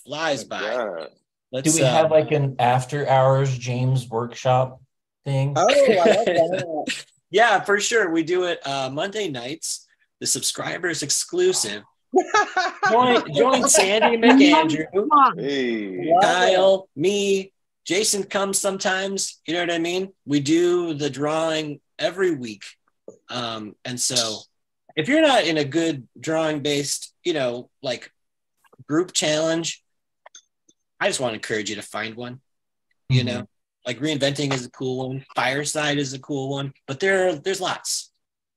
flies 0.05 0.43
Oh 0.43 0.47
by. 0.47 1.07
Let's, 1.51 1.71
Do 1.71 1.79
we 1.79 1.85
uh, 1.87 1.91
have 1.91 2.09
like 2.09 2.31
an 2.31 2.55
after 2.57 3.07
hours 3.07 3.55
James 3.55 4.09
workshop 4.09 4.81
thing? 5.23 5.53
Oh, 5.55 5.67
I 5.69 5.95
love 5.95 6.25
that. 6.25 7.05
Yeah, 7.33 7.61
for 7.61 7.79
sure. 7.79 8.11
We 8.11 8.21
do 8.21 8.43
it 8.43 8.59
uh, 8.65 8.91
Monday 8.93 9.27
nights. 9.27 9.87
The 10.19 10.27
subscribers 10.27 11.01
exclusive. 11.01 11.81
Join, 12.89 13.33
join 13.33 13.69
Sandy 13.69 14.17
McAndrew, 14.17 15.07
Hey. 15.37 16.13
Kyle, 16.21 16.89
me, 16.95 17.51
Jason 17.85 18.23
comes 18.23 18.59
sometimes. 18.59 19.41
You 19.45 19.53
know 19.53 19.61
what 19.61 19.71
I 19.71 19.79
mean? 19.79 20.13
We 20.25 20.39
do 20.39 20.93
the 20.93 21.09
drawing 21.09 21.79
every 21.99 22.35
week. 22.35 22.63
Um, 23.29 23.75
and 23.83 23.99
so 23.99 24.39
if 24.95 25.07
you're 25.07 25.21
not 25.21 25.45
in 25.45 25.57
a 25.57 25.65
good 25.65 26.07
drawing 26.19 26.61
based, 26.61 27.13
you 27.23 27.33
know, 27.33 27.69
like 27.81 28.11
group 28.87 29.13
challenge, 29.13 29.83
I 30.99 31.07
just 31.07 31.19
want 31.19 31.31
to 31.31 31.35
encourage 31.35 31.69
you 31.69 31.75
to 31.77 31.81
find 31.81 32.15
one. 32.15 32.39
You 33.09 33.23
know, 33.23 33.47
like 33.85 33.99
reinventing 33.99 34.53
is 34.53 34.65
a 34.65 34.71
cool 34.71 35.09
one, 35.09 35.25
fireside 35.35 35.97
is 35.97 36.13
a 36.13 36.19
cool 36.19 36.49
one, 36.49 36.73
but 36.87 36.99
there 36.99 37.35
there's 37.35 37.61
lots. 37.61 38.11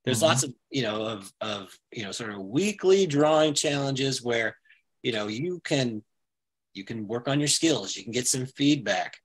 There's 0.07 0.21
Mhm. 0.21 0.29
lots 0.29 0.43
of, 0.45 0.55
you 0.71 0.83
know, 0.83 1.05
of 1.05 1.33
of 1.41 1.79
you 1.93 2.05
know, 2.05 2.13
sort 2.13 2.31
of 2.33 2.39
weekly 2.41 3.07
drawing 3.07 3.53
challenges 3.55 4.23
where, 4.23 4.57
you 5.03 5.13
know, 5.13 5.27
you 5.27 5.61
can 5.61 6.03
you 6.73 6.85
can 6.85 7.09
work 7.09 7.27
on 7.29 7.41
your 7.41 7.49
skills, 7.49 7.97
you 7.97 8.03
can 8.05 8.13
get 8.13 8.29
some 8.29 8.47
feedback. 8.47 9.19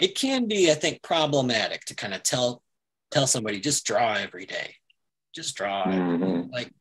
It 0.00 0.14
can 0.16 0.46
be, 0.48 0.70
I 0.70 0.74
think, 0.74 1.02
problematic 1.02 1.84
to 1.86 1.94
kind 1.94 2.12
of 2.14 2.22
tell 2.22 2.62
tell 3.10 3.26
somebody 3.28 3.60
just 3.60 3.86
draw 3.86 4.14
every 4.14 4.44
day. 4.44 4.74
Just 5.32 5.54
draw. 5.54 5.84
Mhm. 5.86 6.50
Like 6.52 6.72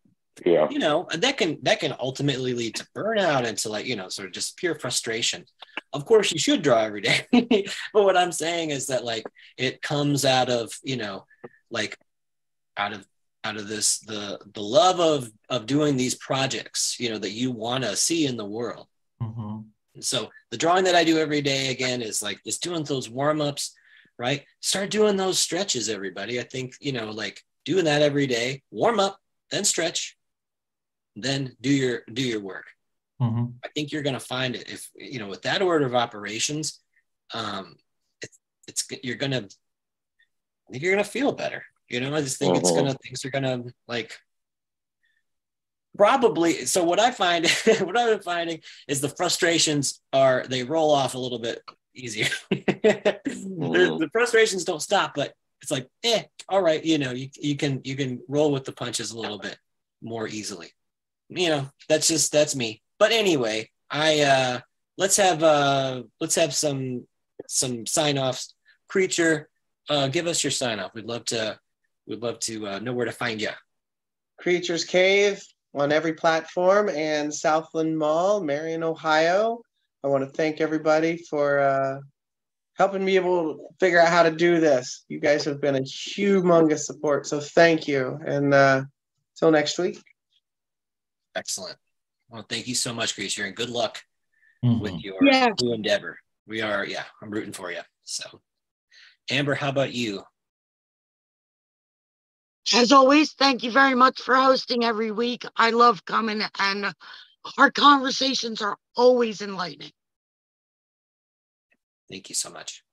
Yeah. 0.44 0.68
you 0.72 0.80
know 0.80 1.08
that 1.12 1.38
can 1.38 1.60
that 1.62 1.80
can 1.80 1.94
ultimately 2.00 2.54
lead 2.56 2.74
to 2.76 2.88
burnout 2.96 3.46
and 3.46 3.56
to 3.60 3.70
like 3.70 3.86
you 3.86 3.96
know 3.96 4.10
sort 4.10 4.26
of 4.28 4.34
just 4.34 4.58
pure 4.58 4.74
frustration 4.74 5.46
of 5.94 6.06
course 6.06 6.32
you 6.32 6.40
should 6.40 6.64
draw 6.64 6.80
every 6.82 7.02
day 7.02 7.28
but 7.94 8.04
what 8.04 8.18
i'm 8.18 8.32
saying 8.32 8.72
is 8.72 8.88
that 8.88 9.04
like 9.06 9.24
it 9.58 9.80
comes 9.84 10.26
out 10.26 10.50
of 10.50 10.74
you 10.84 10.98
know 10.98 11.28
like 11.70 11.96
out 12.78 12.94
of 12.94 13.06
out 13.44 13.58
of 13.58 13.68
this 13.68 14.00
the 14.00 14.40
the 14.54 14.62
love 14.62 15.00
of 15.00 15.32
of 15.50 15.66
doing 15.66 15.98
these 15.98 16.16
projects 16.16 16.98
you 17.00 17.10
know 17.10 17.18
that 17.18 17.32
you 17.32 17.52
want 17.52 17.84
to 17.84 17.96
see 17.96 18.26
in 18.26 18.38
the 18.38 18.46
world 18.46 18.88
Mhm. 19.22 19.66
so 20.02 20.32
the 20.52 20.58
drawing 20.58 20.84
that 20.86 20.96
I 20.96 21.04
do 21.04 21.18
every 21.18 21.42
day 21.42 21.70
again 21.72 22.02
is 22.02 22.22
like 22.24 22.40
just 22.44 22.62
doing 22.64 22.84
those 22.84 23.10
warm 23.10 23.42
ups, 23.42 23.74
right? 24.18 24.44
Start 24.60 24.90
doing 24.90 25.16
those 25.18 25.40
stretches, 25.40 25.88
everybody. 25.88 26.40
I 26.40 26.44
think, 26.44 26.76
you 26.82 26.92
know, 26.92 27.10
like 27.12 27.42
doing 27.66 27.86
that 27.86 28.02
every 28.02 28.28
day, 28.28 28.64
warm 28.72 29.00
up, 29.00 29.20
then 29.52 29.64
stretch, 29.64 30.18
then 31.16 31.56
do 31.62 31.70
your 31.72 32.04
do 32.12 32.22
your 32.22 32.42
work. 32.42 32.66
Mhm. 33.22 33.54
I 33.64 33.68
think 33.70 33.92
you're 33.92 34.02
going 34.04 34.20
to 34.20 34.20
find 34.36 34.56
it 34.56 34.68
if 34.70 34.90
you 34.96 35.20
know 35.20 35.28
with 35.28 35.44
that 35.44 35.62
order 35.62 35.86
of 35.86 35.96
operations, 35.96 36.82
um, 37.34 37.78
it's 38.22 38.38
it's 38.68 38.88
you're 39.04 39.16
going 39.24 39.32
to 39.32 39.44
I 40.68 40.72
think 40.72 40.84
you're 40.84 40.94
going 40.96 41.04
to 41.06 41.10
feel 41.18 41.32
better. 41.34 41.64
You 41.94 42.02
know, 42.02 42.14
I 42.16 42.22
just 42.22 42.38
think 42.40 42.56
it's 42.58 42.72
Mhm. 42.72 42.76
going 42.76 42.88
to 42.92 42.98
things 42.98 43.24
are 43.24 43.30
going 43.30 43.44
to 43.44 43.74
like 43.88 44.12
probably 45.96 46.66
so 46.66 46.84
what 46.84 47.00
i 47.00 47.12
find 47.12 47.48
what 47.82 47.96
i've 47.96 48.10
been 48.10 48.20
finding 48.20 48.60
is 48.88 49.00
the 49.00 49.10
frustrations 49.10 50.02
are 50.12 50.44
they 50.50 50.64
roll 50.64 50.90
off 50.92 51.14
a 51.14 51.20
little 51.20 51.38
bit 51.40 51.62
easier. 51.96 52.28
The, 53.26 53.98
the 54.00 54.10
frustrations 54.12 54.66
don't 54.66 54.82
stop 54.82 55.14
but 55.16 55.34
it's 55.62 55.70
like 55.72 55.88
eh 56.04 56.24
all 56.50 56.62
right 56.62 56.84
you 56.84 56.98
know 56.98 57.12
you, 57.12 57.30
you 57.40 57.56
can 57.56 57.80
you 57.84 57.96
can 57.96 58.20
roll 58.28 58.52
with 58.52 58.66
the 58.66 58.72
punches 58.72 59.12
a 59.12 59.20
little 59.20 59.38
bit 59.40 59.58
more 60.02 60.28
easily. 60.28 60.72
You 61.30 61.50
know 61.50 61.70
that's 61.88 62.08
just 62.08 62.32
that's 62.32 62.56
me. 62.56 62.82
But 63.00 63.12
anyway 63.12 63.70
i 63.92 64.22
uh 64.22 64.60
let's 64.98 65.18
have 65.18 65.44
uh 65.44 66.04
let's 66.20 66.36
have 66.36 66.54
some 66.56 67.06
some 67.48 67.86
sign 67.86 68.18
offs 68.18 68.56
creature 68.90 69.50
uh 69.90 70.08
give 70.08 70.26
us 70.28 70.44
your 70.44 70.52
sign 70.52 70.80
off 70.80 70.94
we'd 70.96 71.06
love 71.06 71.26
to 71.26 71.58
we'd 72.08 72.22
love 72.22 72.40
to 72.40 72.68
uh, 72.68 72.80
know 72.80 72.94
where 72.94 73.06
to 73.06 73.12
find 73.12 73.42
you 73.42 73.50
Creatures 74.40 74.84
Cave 74.84 75.42
on 75.74 75.92
every 75.92 76.14
platform 76.14 76.90
and 76.90 77.34
Southland 77.34 77.98
Mall, 77.98 78.44
Marion, 78.44 78.84
Ohio. 78.84 79.62
I 80.04 80.08
want 80.08 80.24
to 80.24 80.30
thank 80.30 80.60
everybody 80.60 81.18
for 81.30 81.60
uh, 81.60 82.00
helping 82.78 83.06
me 83.06 83.16
able 83.16 83.54
to 83.54 83.60
figure 83.80 84.00
out 84.00 84.10
how 84.10 84.24
to 84.24 84.32
do 84.32 84.60
this. 84.60 85.06
You 85.08 85.20
guys 85.20 85.46
have 85.46 85.62
been 85.62 85.76
a 85.76 85.82
humongous 85.82 86.80
support, 86.80 87.26
so 87.26 87.40
thank 87.40 87.88
you. 87.88 88.20
And 88.26 88.54
uh, 88.54 88.84
till 89.38 89.52
next 89.52 89.78
week. 89.80 90.02
Excellent. 91.36 91.78
Well, 92.30 92.46
thank 92.50 92.68
you 92.68 92.76
so 92.76 92.94
much, 92.94 93.16
Creature, 93.16 93.46
and 93.46 93.56
good 93.56 93.70
luck 93.70 94.02
Mhm. 94.64 94.82
with 94.82 95.04
your 95.04 95.24
Yeah. 95.24 95.50
new 95.62 95.74
endeavor. 95.74 96.20
We 96.48 96.62
are, 96.62 96.86
yeah, 96.86 97.06
I'm 97.22 97.30
rooting 97.30 97.54
for 97.54 97.72
you. 97.72 97.82
So, 98.04 98.42
Amber, 99.30 99.56
how 99.56 99.70
about 99.70 99.94
you? 99.94 100.24
As 102.74 102.92
always, 102.92 103.34
thank 103.34 103.64
you 103.64 103.72
very 103.72 103.96
much 103.96 104.22
for 104.22 104.36
hosting 104.36 104.86
every 104.86 105.12
week. 105.12 105.44
I 105.58 105.72
love 105.72 106.06
coming 106.06 106.42
and 106.60 106.94
our 107.58 107.72
conversations 107.72 108.62
are 108.62 108.78
always 108.96 109.42
enlightening. 109.42 109.92
Thank 112.10 112.30
you 112.30 112.36
so 112.36 112.50
much. 112.50 112.84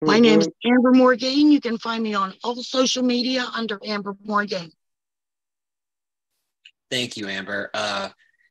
My 0.00 0.20
name 0.20 0.40
is 0.40 0.48
Amber 0.64 0.92
Morgan. 0.92 1.50
You 1.50 1.60
can 1.60 1.76
find 1.78 2.02
me 2.02 2.14
on 2.14 2.32
all 2.44 2.62
social 2.62 3.02
media 3.02 3.46
under 3.54 3.78
Amber 3.84 4.16
Morgan. 4.24 4.70
Thank 6.90 7.16
you, 7.16 7.28
Amber. 7.28 7.70
Uh, 7.74 8.08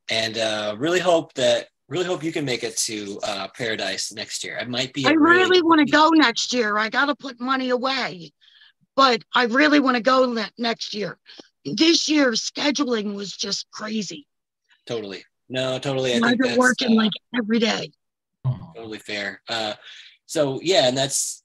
and 0.10 0.38
uh, 0.38 0.76
really 0.78 1.00
hope 1.00 1.34
that 1.34 1.68
really 1.90 2.06
hope 2.06 2.24
you 2.24 2.32
can 2.32 2.46
make 2.46 2.64
it 2.64 2.78
to 2.78 3.20
uh, 3.24 3.48
Paradise 3.56 4.12
next 4.12 4.44
year. 4.44 4.58
I 4.60 4.66
might 4.66 4.94
be. 4.94 5.06
a 5.06 5.10
I 5.10 5.14
really 5.14 5.62
want 5.62 5.80
to 5.80 5.92
go 5.92 6.10
next 6.10 6.54
year. 6.54 6.78
I 6.78 6.90
got 6.90 7.06
to 7.06 7.16
put 7.16 7.40
money 7.40 7.70
away, 7.70 8.32
but 8.98 9.22
I 9.34 9.44
really 9.44 9.80
want 9.80 9.96
to 9.96 10.02
go 10.02 10.26
ne- 10.26 10.50
next 10.58 10.94
year. 10.94 11.18
This 11.64 12.10
year, 12.10 12.32
scheduling 12.32 13.14
was 13.14 13.32
just 13.32 13.68
crazy. 13.72 14.28
Totally. 14.88 15.24
No, 15.48 15.78
totally. 15.80 16.16
I 16.16 16.20
I've 16.24 16.38
been 16.38 16.58
working 16.58 16.94
uh, 17.00 17.04
like 17.04 17.12
every 17.38 17.60
day. 17.60 17.92
Mhm. 18.46 18.76
totally 18.76 18.98
fair. 18.98 19.42
Uh, 19.48 19.74
so 20.26 20.60
yeah, 20.62 20.88
and 20.88 20.98
that's 20.98 21.44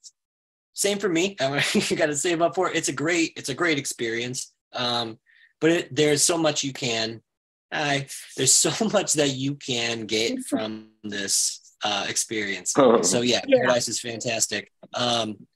same 0.73 0.97
for 0.97 1.07
me. 1.07 1.37
you 1.73 1.95
got 1.95 2.07
to 2.07 2.15
save 2.15 2.41
up 2.41 2.55
for 2.55 2.69
it. 2.69 2.75
It's 2.75 2.89
a 2.89 2.93
great, 2.93 3.33
it's 3.37 3.49
a 3.49 3.53
great 3.53 3.77
experience. 3.77 4.51
Um, 4.73 5.19
but 5.61 5.69
it, 5.69 5.95
there's 5.95 6.23
so 6.23 6.37
much 6.37 6.63
you 6.63 6.73
can. 6.73 7.21
I 7.71 8.07
there's 8.35 8.53
so 8.53 8.71
much 8.93 9.13
that 9.13 9.29
you 9.35 9.55
can 9.55 10.05
get 10.05 10.39
from 10.45 10.89
this 11.03 11.75
uh, 11.83 12.05
experience. 12.09 12.71
So 12.71 13.21
yeah, 13.21 13.41
Yeah. 13.47 13.57
Paradise 13.57 13.87
is 13.87 13.99
fantastic. 13.99 14.71
Um, 14.95 15.47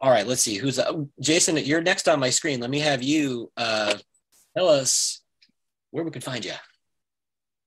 all 0.00 0.10
right, 0.10 0.26
let's 0.26 0.42
see 0.42 0.56
who's 0.56 0.78
uh, 0.78 0.92
Jason. 1.20 1.56
You're 1.56 1.80
next 1.80 2.08
on 2.08 2.20
my 2.20 2.30
screen. 2.30 2.60
Let 2.60 2.70
me 2.70 2.80
have 2.80 3.02
you 3.02 3.50
uh, 3.56 3.94
tell 4.56 4.68
us 4.68 5.20
where 5.90 6.04
we 6.04 6.10
can 6.10 6.22
find 6.22 6.44
you. 6.44 6.52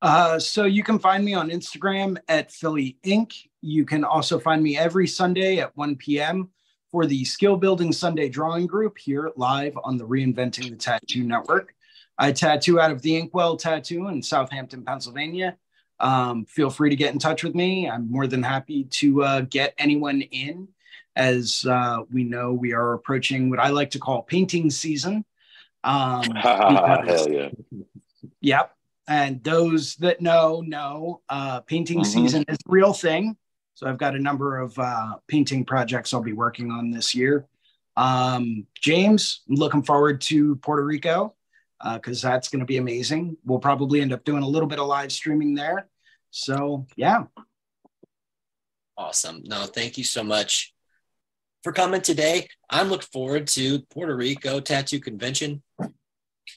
Uh, 0.02 0.40
so 0.40 0.66
you 0.66 0.84
can 0.84 1.00
find 1.00 1.26
me 1.26 1.34
on 1.34 1.50
Instagram 1.50 2.18
at 2.28 2.52
Philly 2.52 2.98
Inc. 3.04 3.34
You 3.62 3.84
can 3.84 4.04
also 4.04 4.40
find 4.40 4.64
me 4.64 4.78
every 4.78 5.08
Sunday 5.08 5.60
at 5.60 5.76
1 5.76 5.96
p.m. 5.98 6.50
for 6.92 7.06
the 7.06 7.26
Skill 7.26 7.58
Building 7.58 7.92
Sunday 7.92 8.30
Drawing 8.30 8.66
Group 8.68 8.98
here 8.98 9.32
live 9.36 9.78
on 9.84 9.98
the 9.98 10.08
Reinventing 10.08 10.70
the 10.70 10.78
Tattoo 10.78 11.24
Network. 11.24 11.74
I 12.18 12.32
tattoo 12.32 12.80
out 12.80 12.92
of 12.92 13.02
the 13.02 13.16
Inkwell 13.18 13.58
Tattoo 13.58 14.08
in 14.08 14.22
Southampton, 14.22 14.84
Pennsylvania. 14.86 15.58
um, 16.00 16.46
feel 16.46 16.70
free 16.70 16.90
to 16.90 16.96
get 16.96 17.14
in 17.14 17.20
touch 17.20 17.44
with 17.44 17.56
me. 17.56 17.90
I'm 17.90 18.10
more 18.10 18.28
than 18.28 18.44
happy 18.44 18.86
to 18.86 19.24
uh, 19.24 19.42
get 19.42 19.74
anyone 19.78 20.22
in 20.22 20.68
as 21.16 21.66
uh, 21.70 22.00
we 22.12 22.24
know 22.24 22.54
we 22.54 22.74
are 22.74 22.94
approaching 22.94 23.50
what 23.50 23.60
I 23.60 23.70
like 23.70 23.92
to 23.92 24.00
call 24.00 24.24
painting 24.24 24.70
season. 24.70 25.26
Um, 25.84 26.22
because- 26.34 27.26
Hell 27.26 27.32
yeah. 27.32 27.50
Yep. 28.42 28.76
And 29.08 29.44
those 29.44 29.96
that 29.98 30.22
know, 30.22 30.62
know 30.62 31.22
uh, 31.30 31.62
painting 31.62 32.02
Mhm. 32.02 32.06
season 32.06 32.46
is 32.48 32.58
a 32.58 32.72
real 32.72 32.94
thing. 32.94 33.36
So 33.74 33.88
I've 33.88 33.98
got 33.98 34.16
a 34.16 34.20
number 34.20 34.60
of 34.60 34.78
uh, 34.78 35.16
painting 35.28 35.66
projects 35.66 36.14
I'll 36.14 36.22
be 36.22 36.34
working 36.34 36.70
on 36.70 36.92
this 36.92 37.16
year. 37.16 37.48
Um, 37.98 38.68
James, 38.80 39.42
I'm 39.50 39.56
looking 39.56 39.84
forward 39.84 40.22
to 40.22 40.58
Puerto 40.58 40.86
Rico 40.86 41.34
because 41.94 42.22
that's 42.22 42.50
going 42.50 42.60
to 42.60 42.66
be 42.66 42.78
amazing. 42.78 43.38
We'll 43.46 43.60
probably 43.60 44.02
end 44.02 44.12
up 44.14 44.24
doing 44.26 44.44
a 44.44 44.48
little 44.48 44.68
bit 44.68 44.80
of 44.80 44.88
live 44.88 45.12
streaming 45.12 45.56
there. 45.56 45.88
So 46.30 46.86
yeah, 46.96 47.24
Awesome. 48.98 49.42
No, 49.46 49.64
thank 49.66 49.98
you 49.98 50.04
so 50.04 50.24
much 50.24 50.74
for 51.64 51.72
coming 51.72 52.02
today. 52.02 52.48
I'm 52.70 52.90
looking 52.90 53.08
forward 53.12 53.48
to 53.48 53.80
Puerto 53.92 54.16
Rico 54.16 54.60
Tattoo 54.60 55.00
Convention. 55.00 55.62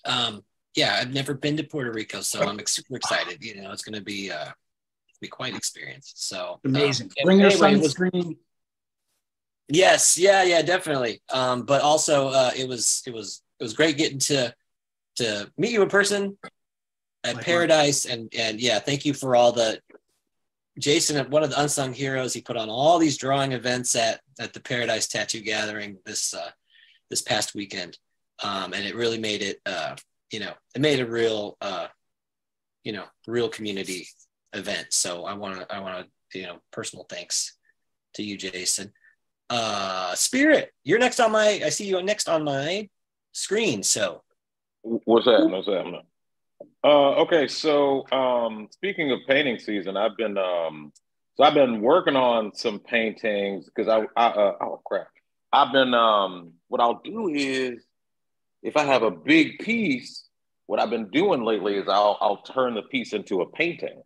Um, 0.04 0.42
yeah, 0.74 0.96
I've 1.00 1.12
never 1.12 1.34
been 1.34 1.56
to 1.58 1.64
Puerto 1.64 1.92
Rico, 1.92 2.20
so 2.20 2.42
I'm 2.42 2.58
super 2.66 2.96
excited. 2.96 3.42
You 3.44 3.60
know, 3.60 3.72
it's 3.72 3.82
going 3.82 3.94
to 3.98 4.04
be 4.04 4.30
uh, 4.30 4.50
be 5.20 5.28
quite 5.28 5.52
an 5.52 5.56
experience. 5.58 6.12
So 6.16 6.60
um, 6.64 6.74
amazing. 6.74 7.10
and 7.18 7.26
Bring 7.26 7.40
your 7.40 7.50
anyway, 7.50 7.74
it 7.74 7.80
was- 7.80 7.94
sunscreen. 7.94 8.36
Yes, 9.68 10.18
yeah, 10.18 10.42
yeah, 10.42 10.60
definitely. 10.62 11.22
Um, 11.32 11.62
but 11.62 11.80
also, 11.82 12.28
uh, 12.28 12.50
it 12.56 12.68
was 12.68 13.02
it 13.06 13.14
was 13.14 13.42
it 13.58 13.62
was 13.62 13.72
great 13.74 13.96
getting 13.96 14.18
to 14.18 14.54
to 15.16 15.50
meet 15.56 15.70
you 15.70 15.82
in 15.82 15.88
person 15.88 16.36
at 17.24 17.36
Likewise. 17.36 17.44
Paradise, 17.44 18.04
and 18.04 18.32
and 18.36 18.60
yeah, 18.60 18.80
thank 18.80 19.04
you 19.06 19.14
for 19.14 19.34
all 19.36 19.52
the 19.52 19.80
Jason, 20.78 21.30
one 21.30 21.42
of 21.42 21.50
the 21.50 21.60
unsung 21.60 21.92
heroes. 21.92 22.32
He 22.32 22.40
put 22.40 22.56
on 22.56 22.70
all 22.70 22.98
these 22.98 23.18
drawing 23.18 23.52
events 23.52 23.94
at 23.94 24.20
at 24.40 24.52
the 24.52 24.60
Paradise 24.60 25.08
Tattoo 25.08 25.40
Gathering 25.40 25.98
this 26.04 26.34
uh, 26.34 26.50
this 27.10 27.22
past 27.22 27.54
weekend, 27.54 27.98
um, 28.42 28.72
and 28.72 28.84
it 28.84 28.94
really 28.94 29.18
made 29.18 29.42
it 29.42 29.60
uh, 29.66 29.96
you 30.30 30.40
know 30.40 30.52
it 30.74 30.80
made 30.80 31.00
a 31.00 31.06
real 31.06 31.56
uh, 31.60 31.88
you 32.84 32.92
know 32.92 33.04
real 33.26 33.48
community 33.48 34.06
event. 34.52 34.86
So 34.90 35.24
I 35.24 35.34
want 35.34 35.60
to 35.60 35.74
I 35.74 35.80
want 35.80 36.06
to 36.32 36.38
you 36.38 36.46
know 36.46 36.58
personal 36.70 37.06
thanks 37.08 37.56
to 38.14 38.22
you, 38.22 38.36
Jason. 38.36 38.92
Uh, 39.50 40.14
Spirit, 40.14 40.72
you're 40.84 40.98
next 40.98 41.20
on 41.20 41.32
my. 41.32 41.60
I 41.64 41.68
see 41.68 41.86
you 41.86 42.02
next 42.02 42.28
on 42.28 42.44
my 42.44 42.88
screen. 43.32 43.82
So 43.82 44.22
What's 44.82 45.26
happening? 45.26 45.52
What's 45.52 45.66
that? 45.66 46.02
Uh, 46.84 47.22
okay, 47.22 47.46
so 47.46 48.06
um, 48.10 48.68
speaking 48.70 49.10
of 49.12 49.20
painting 49.26 49.58
season, 49.58 49.96
I've 49.96 50.16
been 50.16 50.36
um, 50.38 50.92
so 51.36 51.44
I've 51.44 51.54
been 51.54 51.80
working 51.80 52.16
on 52.16 52.54
some 52.54 52.78
paintings 52.78 53.66
because 53.66 53.88
I, 53.88 54.06
I 54.20 54.26
uh, 54.28 54.56
oh 54.60 54.82
crap, 54.84 55.08
I've 55.52 55.72
been 55.72 55.94
um, 55.94 56.52
what 56.68 56.80
I'll 56.80 57.00
do 57.04 57.28
is 57.28 57.84
if 58.62 58.76
I 58.76 58.84
have 58.84 59.02
a 59.02 59.10
big 59.10 59.58
piece, 59.58 60.24
what 60.66 60.80
I've 60.80 60.90
been 60.90 61.10
doing 61.10 61.44
lately 61.44 61.76
is 61.76 61.88
I'll 61.88 62.18
I'll 62.20 62.42
turn 62.42 62.74
the 62.74 62.82
piece 62.82 63.12
into 63.12 63.40
a 63.40 63.50
painting 63.50 64.02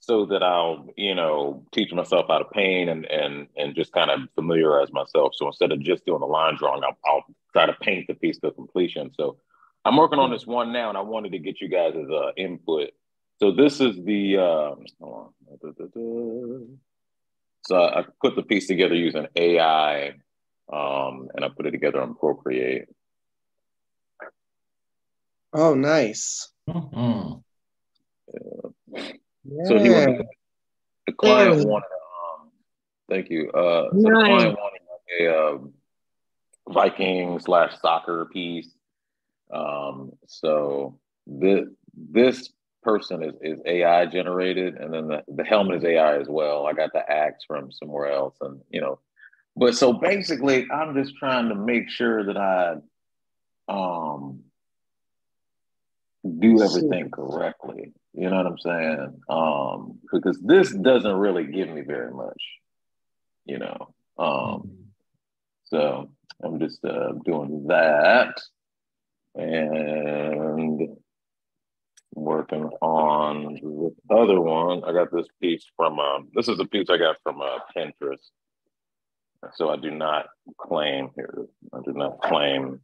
so 0.00 0.26
that 0.26 0.42
I'll 0.42 0.88
you 0.96 1.14
know 1.14 1.64
teach 1.72 1.92
myself 1.92 2.26
how 2.28 2.38
to 2.38 2.44
paint 2.44 2.88
and 2.90 3.04
and 3.06 3.48
and 3.56 3.74
just 3.74 3.92
kind 3.92 4.10
of 4.10 4.20
familiarize 4.34 4.92
myself. 4.92 5.34
So 5.34 5.46
instead 5.46 5.72
of 5.72 5.80
just 5.80 6.06
doing 6.06 6.22
a 6.22 6.26
line 6.26 6.56
drawing, 6.56 6.84
I'll, 6.84 6.98
I'll 7.04 7.24
try 7.52 7.66
to 7.66 7.74
paint 7.80 8.06
the 8.06 8.14
piece 8.14 8.38
to 8.38 8.50
completion. 8.52 9.12
So 9.14 9.36
I'm 9.86 9.96
working 9.96 10.18
on 10.18 10.32
this 10.32 10.44
one 10.44 10.72
now, 10.72 10.88
and 10.88 10.98
I 10.98 11.00
wanted 11.00 11.30
to 11.30 11.38
get 11.38 11.60
you 11.60 11.68
guys' 11.68 11.94
as 11.94 12.10
uh, 12.10 12.32
input. 12.36 12.90
So 13.38 13.52
this 13.52 13.80
is 13.80 13.94
the 14.04 14.38
um, 14.38 14.84
hold 15.00 15.32
on. 15.48 15.58
Da, 15.62 15.70
da, 15.78 15.84
da. 15.94 16.64
so 17.60 17.76
I 17.76 18.04
put 18.20 18.34
the 18.34 18.42
piece 18.42 18.66
together 18.66 18.96
using 18.96 19.28
AI, 19.36 20.08
um, 20.72 21.28
and 21.34 21.44
I 21.44 21.48
put 21.56 21.66
it 21.66 21.70
together 21.70 22.02
on 22.02 22.16
Procreate. 22.16 22.86
Oh, 25.52 25.74
nice. 25.74 26.50
Mhm. 26.68 27.44
So 29.66 29.78
he 29.78 29.90
wanted, 29.90 30.26
the 31.06 31.12
client 31.12 31.58
Yeah. 31.58 31.64
wanted, 31.64 31.86
um, 31.86 32.50
thank 33.08 33.30
you. 33.30 33.50
Uh, 33.52 33.90
so 33.90 33.96
the 34.00 34.10
Nice. 34.10 34.26
client 34.26 34.58
wanted 34.58 34.80
a 35.20 35.48
um, 35.48 35.72
Viking 36.68 37.38
slash 37.38 37.78
soccer 37.80 38.24
piece. 38.32 38.74
Um, 39.52 40.12
so 40.26 40.98
this 41.26 41.68
this 41.94 42.50
person 42.82 43.22
is, 43.22 43.34
is 43.42 43.60
AI 43.66 44.06
generated, 44.06 44.76
and 44.76 44.92
then 44.92 45.08
the, 45.08 45.24
the 45.28 45.44
helmet 45.44 45.78
is 45.78 45.84
AI 45.84 46.18
as 46.18 46.28
well. 46.28 46.66
I 46.66 46.72
got 46.72 46.92
the 46.92 47.08
axe 47.10 47.44
from 47.46 47.72
somewhere 47.72 48.10
else, 48.12 48.36
and 48.40 48.60
you 48.70 48.80
know, 48.80 49.00
but 49.56 49.74
so 49.74 49.92
basically, 49.92 50.66
I'm 50.70 50.94
just 50.94 51.16
trying 51.16 51.48
to 51.48 51.54
make 51.54 51.90
sure 51.90 52.24
that 52.24 52.36
I 52.36 52.76
um 53.68 54.40
do 56.38 56.62
everything 56.62 57.10
correctly. 57.10 57.92
You 58.12 58.30
know 58.30 58.36
what 58.36 58.46
I'm 58.46 58.58
saying? 58.58 59.20
Um, 59.28 59.98
because 60.12 60.40
this 60.40 60.72
doesn't 60.72 61.16
really 61.16 61.44
give 61.44 61.68
me 61.68 61.82
very 61.82 62.12
much, 62.12 62.42
you 63.44 63.58
know. 63.58 63.94
Um, 64.18 64.70
so 65.64 66.10
I'm 66.42 66.58
just 66.58 66.84
uh, 66.84 67.12
doing 67.24 67.66
that 67.68 68.40
and 69.36 70.96
working 72.14 72.64
on 72.80 73.54
the 73.54 74.14
other 74.14 74.40
one. 74.40 74.82
I 74.84 74.92
got 74.92 75.12
this 75.12 75.26
piece 75.40 75.64
from 75.76 75.98
um, 75.98 76.28
this 76.34 76.48
is 76.48 76.58
a 76.58 76.64
piece 76.64 76.88
I 76.90 76.96
got 76.96 77.16
from 77.22 77.40
uh, 77.40 77.58
Pinterest. 77.76 78.30
So 79.54 79.68
I 79.68 79.76
do 79.76 79.90
not 79.90 80.26
claim 80.58 81.10
here. 81.14 81.46
I 81.72 81.78
do 81.84 81.92
not 81.92 82.20
claim 82.20 82.80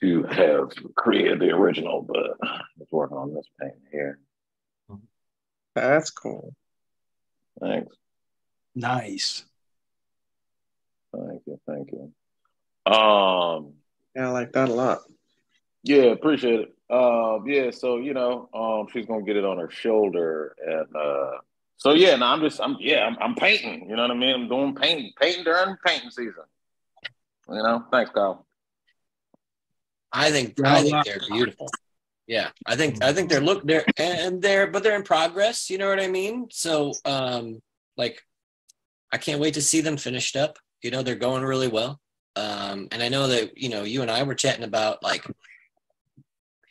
to 0.00 0.22
have 0.24 0.70
created 0.96 1.40
the 1.40 1.50
original, 1.50 2.02
but 2.02 2.36
let's 2.78 2.92
work 2.92 3.12
on 3.12 3.34
this 3.34 3.46
paint 3.60 3.74
here. 3.92 4.18
That's 5.74 6.10
cool. 6.10 6.54
Thanks. 7.60 7.94
Nice. 8.74 9.44
Thank 11.14 11.42
you. 11.46 11.60
Thank 11.66 11.90
you. 11.92 12.92
Um, 12.92 13.74
Yeah, 14.16 14.28
I 14.28 14.32
like 14.32 14.52
that 14.52 14.70
a 14.70 14.72
lot. 14.72 15.00
yeah, 15.82 16.04
appreciate 16.04 16.60
it. 16.60 16.74
Um, 16.88 17.46
yeah, 17.46 17.70
so 17.70 17.98
you 17.98 18.14
know, 18.14 18.48
um, 18.54 18.86
she's 18.90 19.04
gonna 19.04 19.22
get 19.22 19.36
it 19.36 19.44
on 19.44 19.58
her 19.58 19.68
shoulder, 19.70 20.56
and 20.64 20.96
uh, 20.96 21.38
so 21.76 21.92
yeah, 21.92 22.16
no, 22.16 22.26
I'm 22.26 22.40
just, 22.40 22.60
I'm, 22.60 22.76
yeah, 22.80 23.04
I'm, 23.04 23.16
I'm 23.20 23.34
painting. 23.34 23.90
You 23.90 23.96
know 23.96 24.02
what 24.02 24.10
I 24.10 24.14
mean? 24.14 24.34
I'm 24.34 24.48
doing 24.48 24.74
painting, 24.74 25.12
painting 25.20 25.44
during 25.44 25.76
painting 25.84 26.10
season. 26.10 26.44
You 27.48 27.62
know, 27.62 27.84
thanks, 27.92 28.10
Kyle. 28.10 28.46
I 30.12 30.30
think 30.30 30.58
I 30.64 30.82
think 30.82 31.04
they're 31.04 31.20
beautiful. 31.28 31.68
Yeah, 32.26 32.48
I 32.64 32.74
think 32.74 33.04
I 33.04 33.12
think 33.12 33.28
they're 33.28 33.40
look 33.40 33.66
they're 33.66 33.84
and 33.98 34.40
they're 34.40 34.66
but 34.68 34.82
they're 34.82 34.96
in 34.96 35.02
progress. 35.02 35.68
You 35.68 35.76
know 35.78 35.88
what 35.88 36.00
I 36.00 36.08
mean? 36.08 36.46
So 36.50 36.94
um, 37.04 37.60
like, 37.98 38.22
I 39.12 39.18
can't 39.18 39.40
wait 39.40 39.54
to 39.54 39.62
see 39.62 39.82
them 39.82 39.98
finished 39.98 40.36
up. 40.36 40.58
You 40.82 40.90
know, 40.90 41.02
they're 41.02 41.14
going 41.16 41.44
really 41.44 41.68
well. 41.68 42.00
Um, 42.36 42.88
and 42.92 43.02
I 43.02 43.08
know 43.08 43.26
that 43.28 43.56
you 43.56 43.68
know 43.68 43.82
you 43.82 44.02
and 44.02 44.10
I 44.10 44.22
were 44.22 44.34
chatting 44.34 44.64
about 44.64 45.02
like 45.02 45.24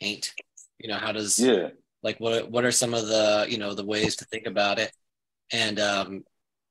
paint. 0.00 0.32
You 0.78 0.88
know, 0.88 0.96
how 0.96 1.12
does 1.12 1.38
Yeah, 1.38 1.70
like 2.02 2.18
what 2.18 2.50
what 2.50 2.64
are 2.64 2.70
some 2.70 2.94
of 2.94 3.06
the 3.08 3.46
you 3.48 3.58
know 3.58 3.74
the 3.74 3.84
ways 3.84 4.16
to 4.16 4.24
think 4.26 4.46
about 4.46 4.78
it? 4.78 4.92
And 5.52 5.78
um 5.78 6.24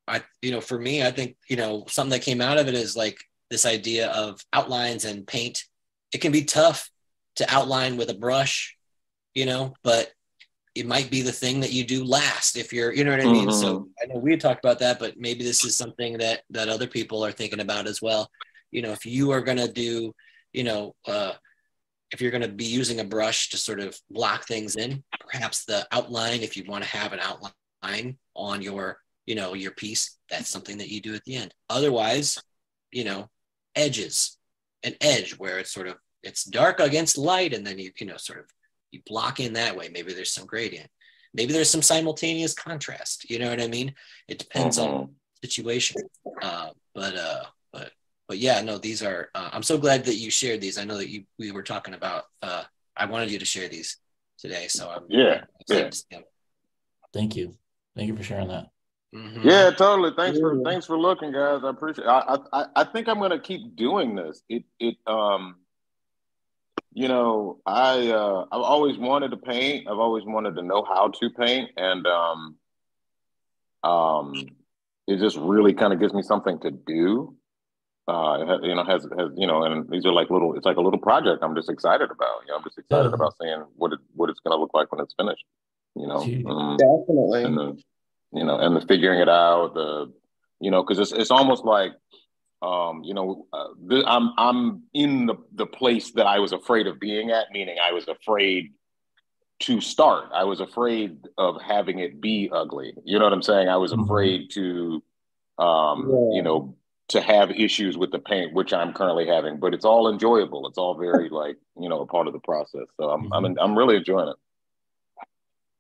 i 0.08 0.22
you 0.42 0.52
know 0.52 0.62
for 0.62 0.78
me 0.78 1.02
i 1.02 1.10
think 1.10 1.36
you 1.50 1.56
know 1.56 1.84
something 1.88 2.12
that 2.12 2.22
came 2.24 2.40
out 2.40 2.60
of 2.60 2.68
it 2.68 2.76
is 2.76 2.96
like 2.96 3.18
this 3.50 3.66
idea 3.66 4.10
of 4.12 4.40
outlines 4.54 5.06
and 5.06 5.26
paint. 5.28 5.66
It 6.14 6.20
can 6.20 6.32
be 6.32 6.46
tough 6.46 6.90
to 7.38 7.54
outline 7.54 7.98
with 7.98 8.10
a 8.10 8.14
brush 8.14 8.78
you 9.34 9.46
know 9.46 9.74
but 9.84 10.12
it 10.76 10.86
might 10.86 11.10
be 11.10 11.22
the 11.22 11.32
thing 11.32 11.62
that 11.62 11.72
you 11.72 11.86
do 11.86 12.04
last 12.04 12.58
if 12.58 12.72
you're 12.72 12.94
you 12.94 13.04
know 13.04 13.12
what 13.12 13.22
i 13.22 13.26
mean? 13.26 13.52
So 13.52 13.88
i 14.02 14.06
know 14.06 14.20
we 14.20 14.38
talked 14.38 14.64
about 14.64 14.80
that 14.80 15.00
but 15.00 15.18
maybe 15.18 15.44
this 15.44 15.66
is 15.66 15.76
something 15.76 16.18
that 16.20 16.44
that 16.52 16.70
other 16.70 16.88
people 16.88 17.26
are 17.26 17.32
thinking 17.32 17.60
about 17.60 17.88
as 17.88 18.02
well 18.02 18.30
you 18.72 18.82
know 18.82 18.92
if 18.92 19.06
you 19.06 19.32
are 19.32 19.42
going 19.42 19.58
to 19.58 19.72
do 19.72 20.14
you 20.54 20.64
know 20.64 20.96
uh 21.08 21.34
if 22.12 22.22
you're 22.22 22.32
going 22.32 22.44
to 22.44 22.48
be 22.48 22.66
using 22.66 23.00
a 23.00 23.04
brush 23.04 23.50
to 23.50 23.58
sort 23.58 23.80
of 23.80 24.00
block 24.12 24.46
things 24.46 24.76
in, 24.76 25.04
perhaps 25.20 25.66
the 25.66 25.86
outline, 25.92 26.42
if 26.42 26.56
you 26.56 26.64
want 26.68 26.84
to 26.84 26.90
have 26.90 27.12
an 27.14 27.20
outline 27.20 28.18
on 28.36 28.62
your, 28.62 29.00
you 29.26 29.34
know, 29.36 29.54
your 29.54 29.72
piece, 29.72 30.18
that's 30.30 30.48
something 30.50 30.78
that 30.78 30.88
you 30.90 31.02
do 31.02 31.16
at 31.16 31.24
the 31.26 31.36
end. 31.36 31.54
Otherwise, 31.70 32.42
you 32.92 33.04
know, 33.04 33.28
edges, 33.76 34.38
an 34.84 34.94
edge 35.02 35.32
where 35.40 35.58
it's 35.60 35.74
sort 35.74 35.88
of 35.88 35.98
it's 36.24 36.44
dark 36.46 36.80
against 36.80 37.18
light, 37.18 37.54
and 37.54 37.66
then 37.66 37.80
you, 37.80 37.92
you 38.00 38.06
know, 38.06 38.18
sort 38.18 38.40
of 38.40 38.46
you 38.92 39.02
block 39.08 39.40
in 39.40 39.54
that 39.54 39.76
way. 39.76 39.90
Maybe 39.92 40.14
there's 40.14 40.32
some 40.32 40.46
gradient. 40.46 40.90
Maybe 41.34 41.54
there's 41.54 41.70
some 41.72 41.82
simultaneous 41.82 42.54
contrast. 42.54 43.30
You 43.30 43.40
know 43.40 43.50
what 43.50 43.62
I 43.62 43.68
mean? 43.68 43.94
It 44.28 44.38
depends 44.40 44.78
on 44.78 44.90
Mhm. 44.90 45.10
situation. 45.44 46.02
Uh, 46.42 46.70
but 46.94 47.16
uh, 47.18 47.44
but 48.28 48.34
but 48.34 48.38
yeah, 48.40 48.62
no, 48.62 48.78
these 48.78 49.04
are. 49.04 49.30
Uh, 49.36 49.50
I'm 49.52 49.64
so 49.64 49.78
glad 49.78 50.06
that 50.06 50.16
you 50.16 50.32
shared 50.32 50.62
these. 50.62 50.78
I 50.78 50.84
know 50.84 50.98
that 50.98 51.10
you 51.10 51.26
we 51.38 51.52
were 51.52 51.64
talking 51.64 51.94
about. 51.94 52.26
Uh, 52.42 52.64
I 52.98 53.06
wanted 53.06 53.32
you 53.32 53.40
to 53.40 53.46
share 53.46 53.68
these 53.68 53.98
today. 54.40 54.68
So 54.68 54.90
I'm 54.90 55.04
Yeah, 55.10 55.44
excited 55.60 55.92
to 55.92 55.98
see 55.98 56.06
him. 56.10 56.24
Thank 57.14 57.36
you. 57.36 57.56
Thank 57.96 58.08
you 58.08 58.16
for 58.16 58.24
sharing 58.24 58.48
that. 58.50 58.68
Mhm. 59.14 59.44
Yeah, 59.46 59.72
totally. 59.72 60.12
Thanks 60.16 60.40
for 60.40 60.56
Yeah. 60.56 60.64
thanks 60.64 60.86
for 60.86 60.98
looking, 60.98 61.32
guys. 61.32 61.64
I 61.64 61.70
appreciate. 61.70 62.08
I 62.08 62.40
I 62.52 62.66
I 62.76 62.84
think 62.84 63.08
I'm 63.08 63.20
gonna 63.20 63.40
keep 63.40 63.76
doing 63.76 64.16
this. 64.16 64.42
It 64.50 64.64
it 64.80 64.98
um, 65.08 65.58
you 66.94 67.08
know, 67.08 67.60
I 67.66 68.10
uh, 68.10 68.46
I've 68.52 68.62
always 68.62 68.98
wanted 68.98 69.32
to 69.32 69.38
paint. 69.38 69.88
I've 69.88 70.00
always 70.00 70.24
wanted 70.26 70.56
to 70.56 70.62
know 70.62 70.84
how 70.84 71.10
to 71.10 71.30
paint, 71.30 71.72
and 71.78 72.08
um, 72.08 72.56
um, 73.84 74.34
it 75.08 75.18
just 75.20 75.38
really 75.38 75.74
kind 75.74 75.94
of 75.94 76.00
gives 76.00 76.14
me 76.14 76.22
something 76.24 76.60
to 76.62 76.72
do. 76.72 77.36
Uh, 78.08 78.38
it 78.42 78.48
ha- 78.48 78.60
you 78.62 78.76
know, 78.76 78.84
has 78.84 79.04
has 79.18 79.30
you 79.36 79.48
know, 79.48 79.64
and 79.64 79.90
these 79.90 80.06
are 80.06 80.14
like 80.14 80.30
little. 80.30 80.56
It's 80.56 80.66
like 80.66 80.78
a 80.78 80.82
little 80.82 81.00
project. 81.00 81.44
I'm 81.44 81.56
just 81.56 81.70
excited 81.70 82.12
about. 82.12 82.42
You 82.46 82.50
know, 82.52 82.58
I'm 82.58 82.64
just 82.64 82.78
excited 82.78 83.10
Yeah. 83.10 83.16
about 83.16 83.34
seeing 83.42 83.64
what 83.78 83.94
it 83.94 84.00
what 84.16 84.30
it's 84.30 84.40
gonna 84.42 84.58
look 84.62 84.74
like 84.76 84.92
when 84.92 85.02
it's 85.02 85.16
finished. 85.18 85.46
You 85.96 86.08
know, 86.08 86.24
Gee. 86.24 86.46
um, 86.48 86.78
Definitely. 86.78 87.44
and 87.44 87.58
the 87.58 87.84
you 88.32 88.44
know 88.44 88.58
and 88.60 88.76
the 88.76 88.82
figuring 88.82 89.20
it 89.20 89.30
out 89.30 89.74
the 89.74 90.12
you 90.60 90.70
know 90.70 90.84
because 90.84 91.00
it's 91.00 91.12
it's 91.14 91.32
almost 91.32 91.64
like 91.66 91.94
um 92.62 93.02
you 93.04 93.14
know 93.14 93.46
uh, 93.54 93.68
the, 93.88 94.04
i'm 94.08 94.32
i'm 94.38 94.84
in 94.94 95.26
the 95.26 95.36
the 95.54 95.66
place 95.66 96.12
that 96.12 96.26
i 96.26 96.40
was 96.40 96.52
afraid 96.52 96.88
of 96.88 97.00
being 97.00 97.30
at 97.32 97.46
meaning 97.52 97.78
i 97.82 97.92
was 97.92 98.08
afraid 98.08 98.74
to 99.60 99.80
start 99.80 100.30
i 100.34 100.44
was 100.44 100.60
afraid 100.60 101.18
of 101.38 101.62
having 101.62 102.00
it 102.00 102.20
be 102.20 102.50
ugly 102.52 102.94
you 103.06 103.18
know 103.20 103.26
what 103.26 103.34
i'm 103.34 103.42
saying 103.44 103.70
i 103.70 103.78
was 103.78 103.94
Mhm. 103.94 104.04
afraid 104.06 104.50
to 104.52 105.04
um 105.60 106.10
Yeah. 106.10 106.36
you 106.38 106.42
know 106.42 106.76
to 107.08 107.22
have 107.22 107.52
issues 107.52 107.98
with 107.98 108.12
the 108.12 108.20
paint 108.20 108.54
which 108.54 108.74
i'm 108.74 108.94
currently 108.94 109.28
having 109.28 109.58
but 109.58 109.74
it's 109.74 109.86
all 109.86 110.12
enjoyable 110.12 110.68
it's 110.68 110.78
all 110.78 110.96
very 110.98 111.30
like 111.42 111.58
you 111.80 111.90
know 111.90 112.02
a 112.02 112.06
part 112.06 112.28
of 112.28 112.34
the 112.34 112.40
process 112.40 112.88
so 112.98 113.10
i'm 113.10 113.32
i'm 113.34 113.58
i'm 113.60 113.78
really 113.78 113.96
enjoying 113.96 114.28
it 114.28 114.36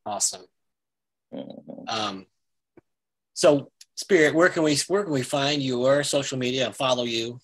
Awesome. 0.05 0.45
Mhm. 1.33 1.89
Um, 1.89 2.25
so 3.33 3.71
Spirit, 3.95 4.35
where 4.35 4.49
can 4.49 4.63
we 4.63 4.77
where 4.87 5.03
can 5.03 5.13
we 5.13 5.23
find 5.23 5.61
your 5.63 6.03
social 6.03 6.37
media 6.37 6.67
and 6.67 6.75
follow 6.75 7.03
you? 7.03 7.39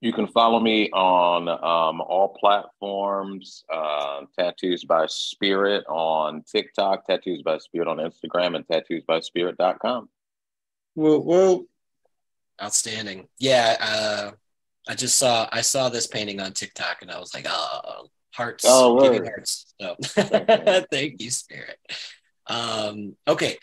You 0.00 0.12
can 0.12 0.26
follow 0.28 0.60
me 0.60 0.90
on 0.90 1.48
um, 1.48 2.00
all 2.02 2.36
platforms. 2.38 3.64
Uh, 3.72 4.22
Tattoos 4.38 4.84
by 4.84 5.06
Spirit 5.06 5.84
on 5.88 6.42
TikTok, 6.42 7.06
Tattoos 7.06 7.42
by 7.42 7.58
Spirit 7.58 7.88
on 7.88 7.96
Instagram, 7.96 8.54
and 8.54 8.68
tattoos 8.68 9.02
by 9.06 9.20
tattoosbyspirit.com. 9.20 10.08
Woo 10.94 11.18
woo. 11.20 11.68
Outstanding. 12.62 13.28
Yeah, 13.38 13.76
uh, 13.80 14.30
I 14.88 14.94
just 14.94 15.16
saw 15.18 15.48
I 15.50 15.60
saw 15.62 15.88
this 15.88 16.06
painting 16.06 16.40
on 16.40 16.52
TikTok 16.52 16.98
and 17.02 17.10
I 17.10 17.18
was 17.18 17.34
like, 17.34 17.46
oh, 17.48 18.08
hearts, 18.32 18.64
Oh, 18.66 19.00
giving 19.00 19.22
word. 19.22 19.28
hearts. 19.28 19.74
So 19.80 19.96
thank 20.90 21.20
you, 21.20 21.30
Spirit. 21.30 21.78
Um, 22.46 23.16
okay, 23.26 23.56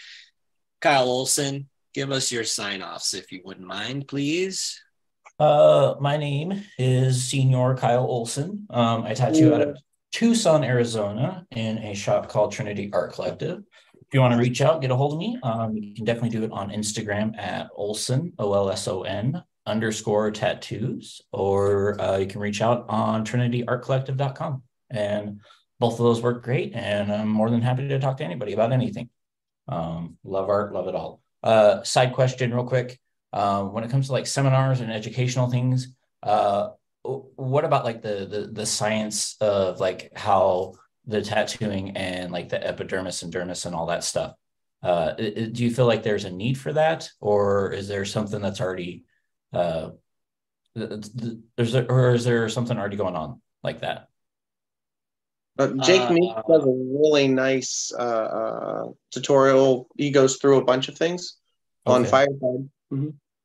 Kyle 0.82 1.08
Olson, 1.08 1.70
give 1.94 2.12
us 2.12 2.32
your 2.32 2.44
sign 2.44 2.82
offs 2.82 3.14
if 3.14 3.32
you 3.32 3.42
wouldn't 3.46 3.68
mind, 3.68 4.08
please. 4.08 4.82
Uh, 5.40 5.96
my 6.00 6.18
name 6.18 6.64
is 6.78 7.24
Senior 7.24 7.76
Kyle 7.76 8.06
Olson. 8.06 8.68
Um, 8.70 9.04
I 9.04 9.14
tattoo 9.14 9.54
out 9.56 9.62
of 9.62 9.78
Tucson, 10.12 10.64
Arizona, 10.64 11.46
in 11.52 11.78
a 11.80 11.94
shop 11.96 12.30
called 12.30 12.52
Trinity 12.52 12.90
Art 12.94 13.14
Collective. 13.14 13.64
If 14.12 14.16
you 14.16 14.20
want 14.20 14.34
to 14.34 14.40
reach 14.42 14.60
out, 14.60 14.82
get 14.82 14.92
a 14.92 14.96
hold 14.98 15.14
of 15.14 15.20
me. 15.20 15.40
Um, 15.42 15.74
you 15.78 15.96
can 15.96 16.04
definitely 16.04 16.32
do 16.32 16.44
it 16.44 16.52
on 16.52 16.70
Instagram 16.70 17.38
at 17.38 17.70
Olson 17.74 18.34
O 18.40 18.54
L 18.54 18.70
S 18.70 18.86
O 18.90 19.04
N 19.04 19.42
underscore 19.66 20.32
tattoos, 20.32 21.22
or 21.32 22.00
uh, 22.02 22.18
you 22.18 22.26
can 22.26 22.42
reach 22.42 22.62
out 22.62 22.86
on 22.90 23.24
TrinityArtCollective.com. 23.24 24.64
And 24.90 25.40
both 25.80 25.94
of 25.94 26.00
those 26.00 26.22
work 26.22 26.44
great, 26.44 26.74
and 26.76 27.10
I'm 27.10 27.30
more 27.30 27.50
than 27.50 27.62
happy 27.62 27.88
to 27.88 28.00
talk 28.00 28.18
to 28.18 28.26
anybody 28.26 28.52
about 28.52 28.74
anything. 28.74 29.08
Um, 29.70 30.18
love 30.26 30.50
art, 30.50 30.74
love 30.74 30.90
it 30.90 30.96
all. 30.96 31.22
Uh, 31.42 31.82
side 31.84 32.12
question, 32.12 32.54
real 32.54 32.66
quick. 32.66 33.00
Um, 33.32 33.72
when 33.72 33.86
it 33.86 33.92
comes 33.92 34.08
to 34.08 34.12
like 34.12 34.28
seminars 34.28 34.82
and 34.82 34.92
educational 34.92 35.50
things, 35.50 35.88
uh, 36.22 36.72
what 37.04 37.64
about 37.64 37.86
like 37.86 38.02
the, 38.02 38.28
the 38.30 38.50
the 38.52 38.66
science 38.66 39.38
of 39.40 39.80
like 39.80 40.12
how 40.18 40.74
the 41.06 41.22
tattooing 41.22 41.98
and 41.98 42.32
like 42.32 42.50
the 42.50 42.66
epidermis 42.66 43.24
and 43.24 43.34
dermis 43.34 43.66
and 43.66 43.76
all 43.76 43.88
that 43.88 44.04
stuff? 44.04 44.34
Uh, 44.84 45.14
i- 45.18 45.34
i- 45.38 45.50
do 45.52 45.64
you 45.64 45.72
feel 45.72 45.86
like 45.86 46.04
there's 46.04 46.26
a 46.26 46.32
need 46.32 46.58
for 46.58 46.74
that, 46.74 47.10
or 47.20 47.72
is 47.72 47.88
there 47.88 48.06
something 48.06 48.42
that's 48.42 48.62
already 48.62 49.04
uh, 49.54 49.90
th- 50.76 50.90
th- 50.90 51.14
th- 51.20 51.38
there's 51.58 51.76
or 51.76 52.14
is 52.14 52.24
there 52.24 52.48
something 52.50 52.78
already 52.78 52.98
going 52.98 53.16
on 53.16 53.42
like 53.64 53.82
that? 53.82 54.08
But 55.58 55.78
Jake 55.80 56.02
Uh, 56.10 56.14
Meek 56.14 56.34
does 56.48 56.64
a 56.64 56.70
really 57.00 57.28
nice 57.28 57.92
uh, 57.94 58.02
uh, 58.02 58.86
tutorial. 59.12 59.88
He 59.98 60.10
goes 60.10 60.38
through 60.38 60.58
a 60.58 60.64
bunch 60.64 60.88
of 60.88 60.98
things 60.98 61.38
on 61.86 62.02
Okay. 62.02 62.10
Fireside. 62.10 62.70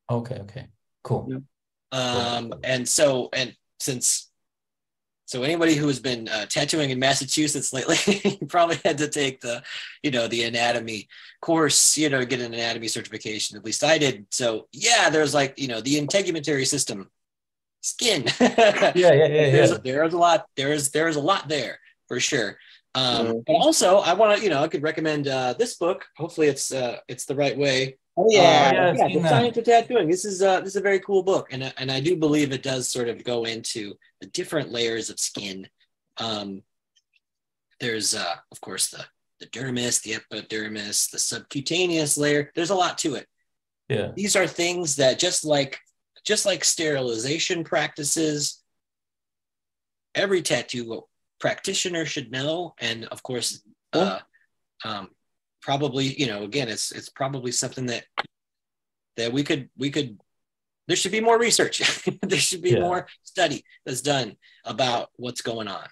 Okay, 0.09 0.39
okay, 0.41 0.69
cool. 1.03 1.29
Yeah. 1.29 1.39
Um, 1.93 2.55
and 2.63 2.89
so, 2.89 3.29
and 3.33 3.55
since, 3.81 4.26
so 5.27 5.43
anybody 5.43 5.75
who 5.75 5.89
has 5.89 6.01
been 6.01 6.29
uh, 6.29 6.47
tattooing 6.47 6.91
in 6.91 6.99
Massachusetts 6.99 7.73
lately 7.73 8.39
probably 8.49 8.79
had 8.85 8.99
to 8.99 9.09
take 9.09 9.41
the, 9.41 9.63
you 10.03 10.11
know, 10.11 10.29
the 10.29 10.45
anatomy 10.45 11.09
course, 11.41 11.99
you 11.99 12.09
know, 12.09 12.25
get 12.25 12.41
an 12.41 12.55
anatomy 12.55 12.89
certification. 12.89 13.57
At 13.57 13.65
least 13.65 13.85
I 13.85 13.99
did. 13.99 14.27
So 14.31 14.69
yeah, 14.73 15.11
there's 15.11 15.35
like, 15.35 15.59
you 15.59 15.69
know, 15.69 15.81
the 15.81 16.01
integumentary 16.01 16.67
system, 16.67 17.11
skin. 17.83 18.25
Yeah, 18.41 18.93
yeah, 18.95 19.13
yeah, 19.15 19.51
there's, 19.51 19.71
yeah. 19.71 19.79
there's 19.85 20.15
a 20.15 20.19
lot. 20.19 20.47
There's 20.57 20.91
there's 20.91 21.17
a 21.17 21.21
lot 21.21 21.49
there 21.49 21.79
for 22.09 22.21
sure. 22.21 22.57
Um, 22.95 23.27
Mhm. 23.27 23.45
But 23.47 23.53
also, 23.55 23.99
I 23.99 24.15
want 24.15 24.39
to, 24.39 24.45
you 24.45 24.51
know, 24.51 24.63
I 24.63 24.69
could 24.69 24.83
recommend 24.83 25.29
uh, 25.29 25.53
this 25.55 25.77
book. 25.77 26.07
Hopefully, 26.17 26.49
it's 26.49 26.73
uh, 26.73 26.99
it's 27.09 27.27
the 27.27 27.35
right 27.35 27.57
way. 27.57 27.99
Oh 28.19 28.25
Uh, 28.25 28.29
yeah. 28.31 28.73
yeah. 28.73 28.89
I've 28.89 28.97
yeah, 29.11 29.19
that. 29.23 29.29
science 29.29 29.57
of 29.59 29.65
tattooing. 29.65 30.09
This 30.09 30.25
is 30.25 30.43
uh, 30.43 30.61
this 30.61 30.71
is 30.71 30.77
a 30.77 30.81
very 30.81 31.01
cool 31.01 31.23
book, 31.23 31.49
and 31.53 31.63
I- 31.65 31.73
and 31.77 31.91
I 31.93 32.01
do 32.01 32.17
believe 32.17 32.53
it 32.53 32.63
does 32.63 32.89
sort 32.89 33.09
of 33.09 33.23
go 33.25 33.45
into 33.45 33.95
the 34.21 34.27
different 34.29 34.71
layers 34.73 35.11
of 35.11 35.19
skin. 35.21 35.69
Um, 36.19 36.63
there's 37.81 38.15
uh, 38.15 38.37
of 38.51 38.61
course 38.61 38.89
the 38.89 39.05
the 39.41 39.47
dermis, 39.47 40.03
the 40.03 40.15
epidermis, 40.15 41.09
the 41.09 41.19
subcutaneous 41.19 42.17
layer. 42.17 42.51
There's 42.55 42.71
a 42.71 42.75
lot 42.75 42.97
to 42.99 43.17
it. 43.17 43.27
Yeah. 43.91 44.13
These 44.17 44.35
are 44.35 44.47
things 44.47 44.97
that 44.97 45.19
just 45.19 45.45
like 45.45 45.79
just 46.25 46.47
like 46.47 46.65
sterilization 46.65 47.65
practices, 47.65 48.63
every 50.15 50.41
tattoo 50.43 51.05
practitioner 51.39 52.07
should 52.07 52.33
know, 52.33 52.75
and 52.81 53.05
of 53.05 53.23
course, 53.23 53.63
uh, 53.93 54.21
um, 54.87 55.11
probably 55.67 56.07
you 56.21 56.29
know 56.29 56.45
again 56.45 56.69
it's 56.69 56.93
it's 56.93 57.09
probably 57.09 57.51
something 57.51 57.87
that 57.87 58.05
that 59.17 59.33
we 59.33 59.43
could 59.43 59.69
we 59.77 59.91
could 59.91 60.17
there 60.87 60.97
should 60.97 61.11
be 61.11 61.21
more 61.21 61.39
research 61.41 61.77
there 62.23 62.39
should 62.39 62.63
be 62.63 62.71
Yeah. 62.71 62.81
more 62.87 63.09
study 63.25 63.65
that's 63.85 64.01
done 64.01 64.37
about 64.65 65.11
what's 65.17 65.43
going 65.43 65.67
on 65.69 65.87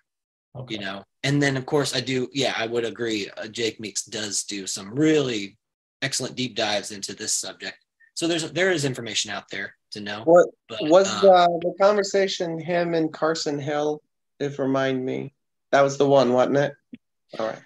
Okay. 0.57 0.75
you 0.77 0.81
know 0.81 1.03
and 1.25 1.43
then 1.43 1.57
of 1.57 1.67
course 1.67 1.97
i 1.97 2.01
do 2.01 2.29
yeah 2.33 2.55
i 2.57 2.67
would 2.69 2.85
agree 2.85 3.29
uh, 3.37 3.49
jake 3.49 3.81
meeks 3.81 4.05
does 4.05 4.45
do 4.45 4.69
some 4.69 4.95
really 4.95 5.59
excellent 6.01 6.37
deep 6.37 6.55
dives 6.55 6.93
into 6.93 7.13
this 7.13 7.33
subject 7.33 7.79
so 8.15 8.29
there's 8.29 8.49
there 8.53 8.71
is 8.71 8.85
information 8.85 9.33
out 9.33 9.51
there 9.51 9.75
to 9.91 10.01
know 10.01 10.23
What 10.25 10.47
but 10.69 10.79
was 10.83 11.09
uh, 11.09 11.21
the, 11.23 11.61
the 11.65 11.85
conversation 11.85 12.61
him 12.61 12.95
and 12.95 13.13
Carson 13.13 13.59
Hill? 13.59 14.01
If 14.39 14.59
remind 14.61 15.05
me, 15.05 15.35
that 15.73 15.83
was 15.83 15.97
the 15.99 16.07
one, 16.09 16.33
wasn't 16.33 16.59
it? 16.59 16.73
All 17.39 17.47
right. 17.47 17.63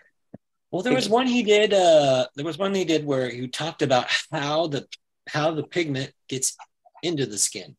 Well, 0.71 0.83
there 0.83 0.95
was 0.95 1.09
one 1.09 1.27
he 1.27 1.43
did. 1.43 1.73
Uh, 1.73 2.27
there 2.37 2.45
was 2.45 2.59
one 2.59 2.75
he 2.75 2.85
did 2.85 3.05
where 3.05 3.31
he 3.31 3.49
talked 3.49 3.83
about 3.83 4.07
how 4.31 4.67
the 4.67 4.87
how 5.29 5.53
the 5.53 5.63
pigment 5.63 6.13
gets 6.29 6.57
into 7.03 7.27
the 7.27 7.39
skin. 7.39 7.77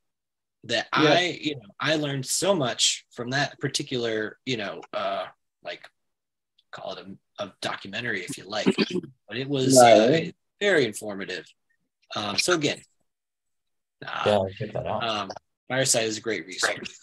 That 0.66 0.88
Yeah. 0.94 1.14
I, 1.14 1.40
you 1.40 1.56
know, 1.56 1.70
I 1.80 1.96
learned 1.96 2.26
so 2.26 2.54
much 2.54 3.06
from 3.12 3.30
that 3.32 3.60
particular, 3.60 4.38
you 4.46 4.58
know, 4.58 4.82
uh, 4.94 5.26
like 5.64 5.82
call 6.72 6.94
it 6.94 7.06
a, 7.40 7.44
a 7.44 7.54
documentary 7.62 8.24
if 8.24 8.38
you 8.38 8.44
like, 8.46 8.76
but 9.28 9.38
it 9.38 9.48
was 9.48 9.78
uh, 9.78 10.30
very 10.60 10.86
informative. 10.86 11.46
Um, 12.16 12.38
so 12.38 12.54
again, 12.54 12.82
uh, 14.06 14.24
Yeah, 14.26 14.32
I'll 14.34 14.50
that 14.60 14.86
out. 14.86 15.04
um, 15.04 15.30
Fireside 15.68 16.06
is 16.06 16.18
a 16.18 16.22
great 16.22 16.46
resource. 16.46 17.00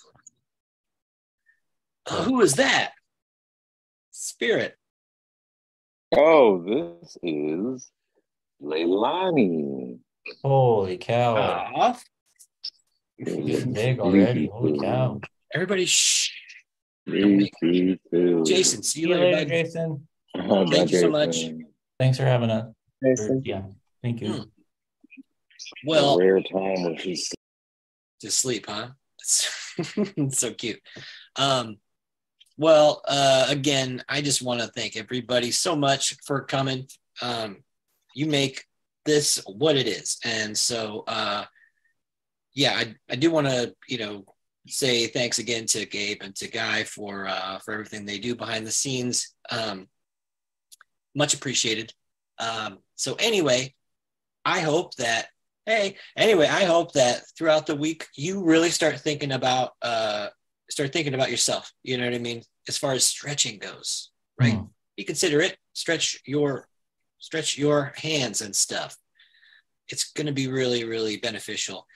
Uh, 2.07 2.23
who 2.25 2.41
is 2.41 2.55
that? 2.55 2.93
Spirit. 4.11 4.77
Oh, 6.19 6.63
this 6.63 7.19
is 7.23 7.91
Leilani. 8.63 9.99
Holy 10.43 10.97
cow. 10.97 11.37
Aw. 11.37 11.99
Big 13.19 14.01
already. 14.01 14.47
Holy 14.53 14.79
cow. 14.79 15.21
Everybody, 15.55 15.85
shh. 15.85 16.31
Me 17.07 17.51
too, 17.63 17.99
too. 18.11 18.45
Jason, 18.45 18.83
see 18.83 19.01
See 19.01 19.01
you 19.03 19.09
you 19.09 19.15
later. 19.15 19.37
later. 19.37 19.51
Jason. 19.51 20.09
Bye, 20.35 20.65
Thank 20.71 20.91
you 20.91 21.01
so 21.01 21.11
much. 21.11 21.37
Thanks 22.01 22.19
for 22.19 22.25
having 22.25 22.51
us. 22.51 22.73
Jason. 23.05 23.43
Yeah. 23.45 23.63
Thank 24.03 24.23
you. 24.23 24.33
Hmm. 24.33 24.43
Well, 25.87 26.15
a 26.15 26.25
rare 26.25 26.41
time 26.43 26.83
when 26.83 26.97
she's 26.99 27.33
to 28.21 28.31
sleep, 28.31 28.67
huh? 28.69 28.89
It's 29.79 30.39
so 30.39 30.55
cute. 30.55 30.81
Um, 31.37 31.77
Well, 32.59 33.03
uh, 33.07 33.47
again, 33.49 34.03
I 34.09 34.23
just 34.23 34.41
want 34.41 34.61
to 34.61 34.69
thank 34.69 34.97
everybody 34.97 35.51
so 35.51 35.77
much 35.77 36.17
for 36.25 36.43
coming. 36.43 36.87
Um, 37.21 37.59
you 38.15 38.27
make 38.27 38.65
this 39.05 39.43
what 39.47 39.77
it 39.77 39.87
is, 39.87 40.19
and 40.25 40.57
so 40.57 41.05
uh, 41.07 41.45
yeah, 42.55 42.73
I, 42.73 42.95
I 43.11 43.17
do 43.17 43.31
want 43.31 43.47
to 43.47 43.75
you 43.89 43.99
know 43.99 44.25
say 44.67 45.07
thanks 45.07 45.39
again 45.39 45.67
to 45.67 45.85
Gabe 45.85 46.23
and 46.23 46.35
to 46.37 46.49
Guy 46.49 46.85
for 46.85 47.27
uh, 47.27 47.59
for 47.59 47.75
everything 47.75 48.07
they 48.07 48.19
do 48.19 48.35
behind 48.35 48.67
the 48.67 48.73
scenes. 48.73 49.35
Um, 49.51 49.89
much 51.15 51.35
appreciated. 51.35 51.93
Um, 52.39 52.79
so 52.95 53.17
anyway, 53.19 53.75
I 54.47 54.61
hope 54.61 54.95
that 54.97 55.27
hey, 55.67 55.97
anyway, 56.17 56.47
I 56.47 56.65
hope 56.65 56.93
that 56.93 57.23
throughout 57.37 57.67
the 57.67 57.77
week 57.77 58.07
you 58.15 58.45
really 58.45 58.71
start 58.71 58.99
thinking 59.01 59.33
about 59.33 59.73
uh, 59.83 60.29
start 60.71 60.93
thinking 60.93 61.15
about 61.15 61.31
yourself. 61.31 61.73
You 61.83 61.99
know 61.99 62.05
what 62.05 62.15
I 62.15 62.19
mean? 62.19 62.43
As 62.69 62.79
far 62.79 62.93
as 62.93 63.05
stretching 63.05 63.59
goes, 63.59 64.11
right? 64.41 64.55
Mm. 64.55 64.69
Be 64.97 65.05
considerate. 65.05 65.57
Stretch 65.73 66.21
your 66.25 66.69
stretch 67.19 67.57
your 67.59 67.93
hands 67.97 68.41
and 68.41 68.55
stuff. 68.55 68.97
It's 69.89 70.13
going 70.13 70.27
to 70.27 70.33
be 70.33 70.49
really, 70.49 70.85
really 70.85 71.17
beneficial. 71.17 71.87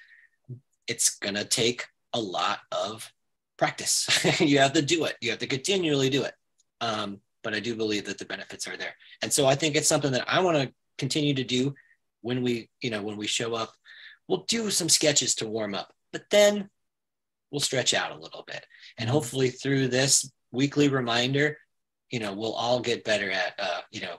It's 0.86 1.18
going 1.18 1.34
to 1.34 1.44
take 1.44 1.86
a 2.12 2.20
lot 2.20 2.60
of 2.72 3.10
practice. 3.59 4.09
you 4.40 4.59
have 4.59 4.72
to 4.72 4.82
do 4.82 5.05
it. 5.05 5.16
You 5.20 5.30
have 5.30 5.38
to 5.40 5.47
continually 5.47 6.10
do 6.10 6.24
it. 6.24 6.34
Um, 6.80 7.20
but 7.42 7.55
I 7.55 7.60
do 7.60 7.74
believe 7.74 8.06
that 8.06 8.18
the 8.18 8.24
benefits 8.24 8.66
are 8.68 8.76
there, 8.76 8.94
and 9.22 9.32
so 9.32 9.47
I 9.47 9.55
think 9.55 9.74
it's 9.74 9.88
something 9.88 10.12
that 10.12 10.24
I 10.28 10.40
want 10.40 10.59
to 10.59 10.72
continue 10.98 11.32
to 11.34 11.44
do 11.44 11.74
when 12.20 12.42
we, 12.42 12.68
you 12.82 12.90
know, 12.90 13.02
when 13.02 13.16
we 13.16 13.26
show 13.26 13.55
up. 13.55 13.72
We'll 14.28 14.44
do 14.47 14.70
some 14.70 14.88
sketches 14.88 15.34
to 15.36 15.47
warm 15.47 15.74
up, 15.74 15.92
but 16.12 16.24
then 16.30 16.68
we'll 17.51 17.60
stretch 17.60 17.94
out 17.94 18.12
a 18.12 18.18
little 18.18 18.44
bit, 18.47 18.64
and 18.98 19.06
mm-hmm. 19.06 19.14
hopefully 19.14 19.51
through 19.51 19.89
this 19.89 20.31
weekly 20.52 20.89
reminder, 20.89 21.56
you 22.10 22.18
know, 22.18 22.32
we'll 22.32 22.55
all 22.55 22.81
get 22.81 23.05
better 23.05 23.31
at, 23.31 23.55
uh, 23.59 23.81
you 23.93 24.01
know, 24.01 24.16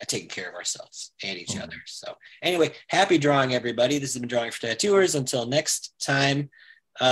at 0.00 0.08
taking 0.08 0.28
care 0.28 0.48
of 0.48 0.54
ourselves 0.54 1.12
and 1.22 1.38
each 1.38 1.48
mm-hmm. 1.48 1.62
other. 1.62 1.76
So 1.86 2.14
anyway, 2.42 2.72
happy 2.88 3.18
drawing, 3.18 3.54
everybody. 3.54 3.98
This 3.98 4.14
has 4.14 4.20
been 4.20 4.28
drawing 4.28 4.50
for 4.50 4.60
tattooers. 4.60 5.14
Until 5.14 5.46
next 5.46 5.94
time. 6.00 6.50
Uh, 7.00 7.06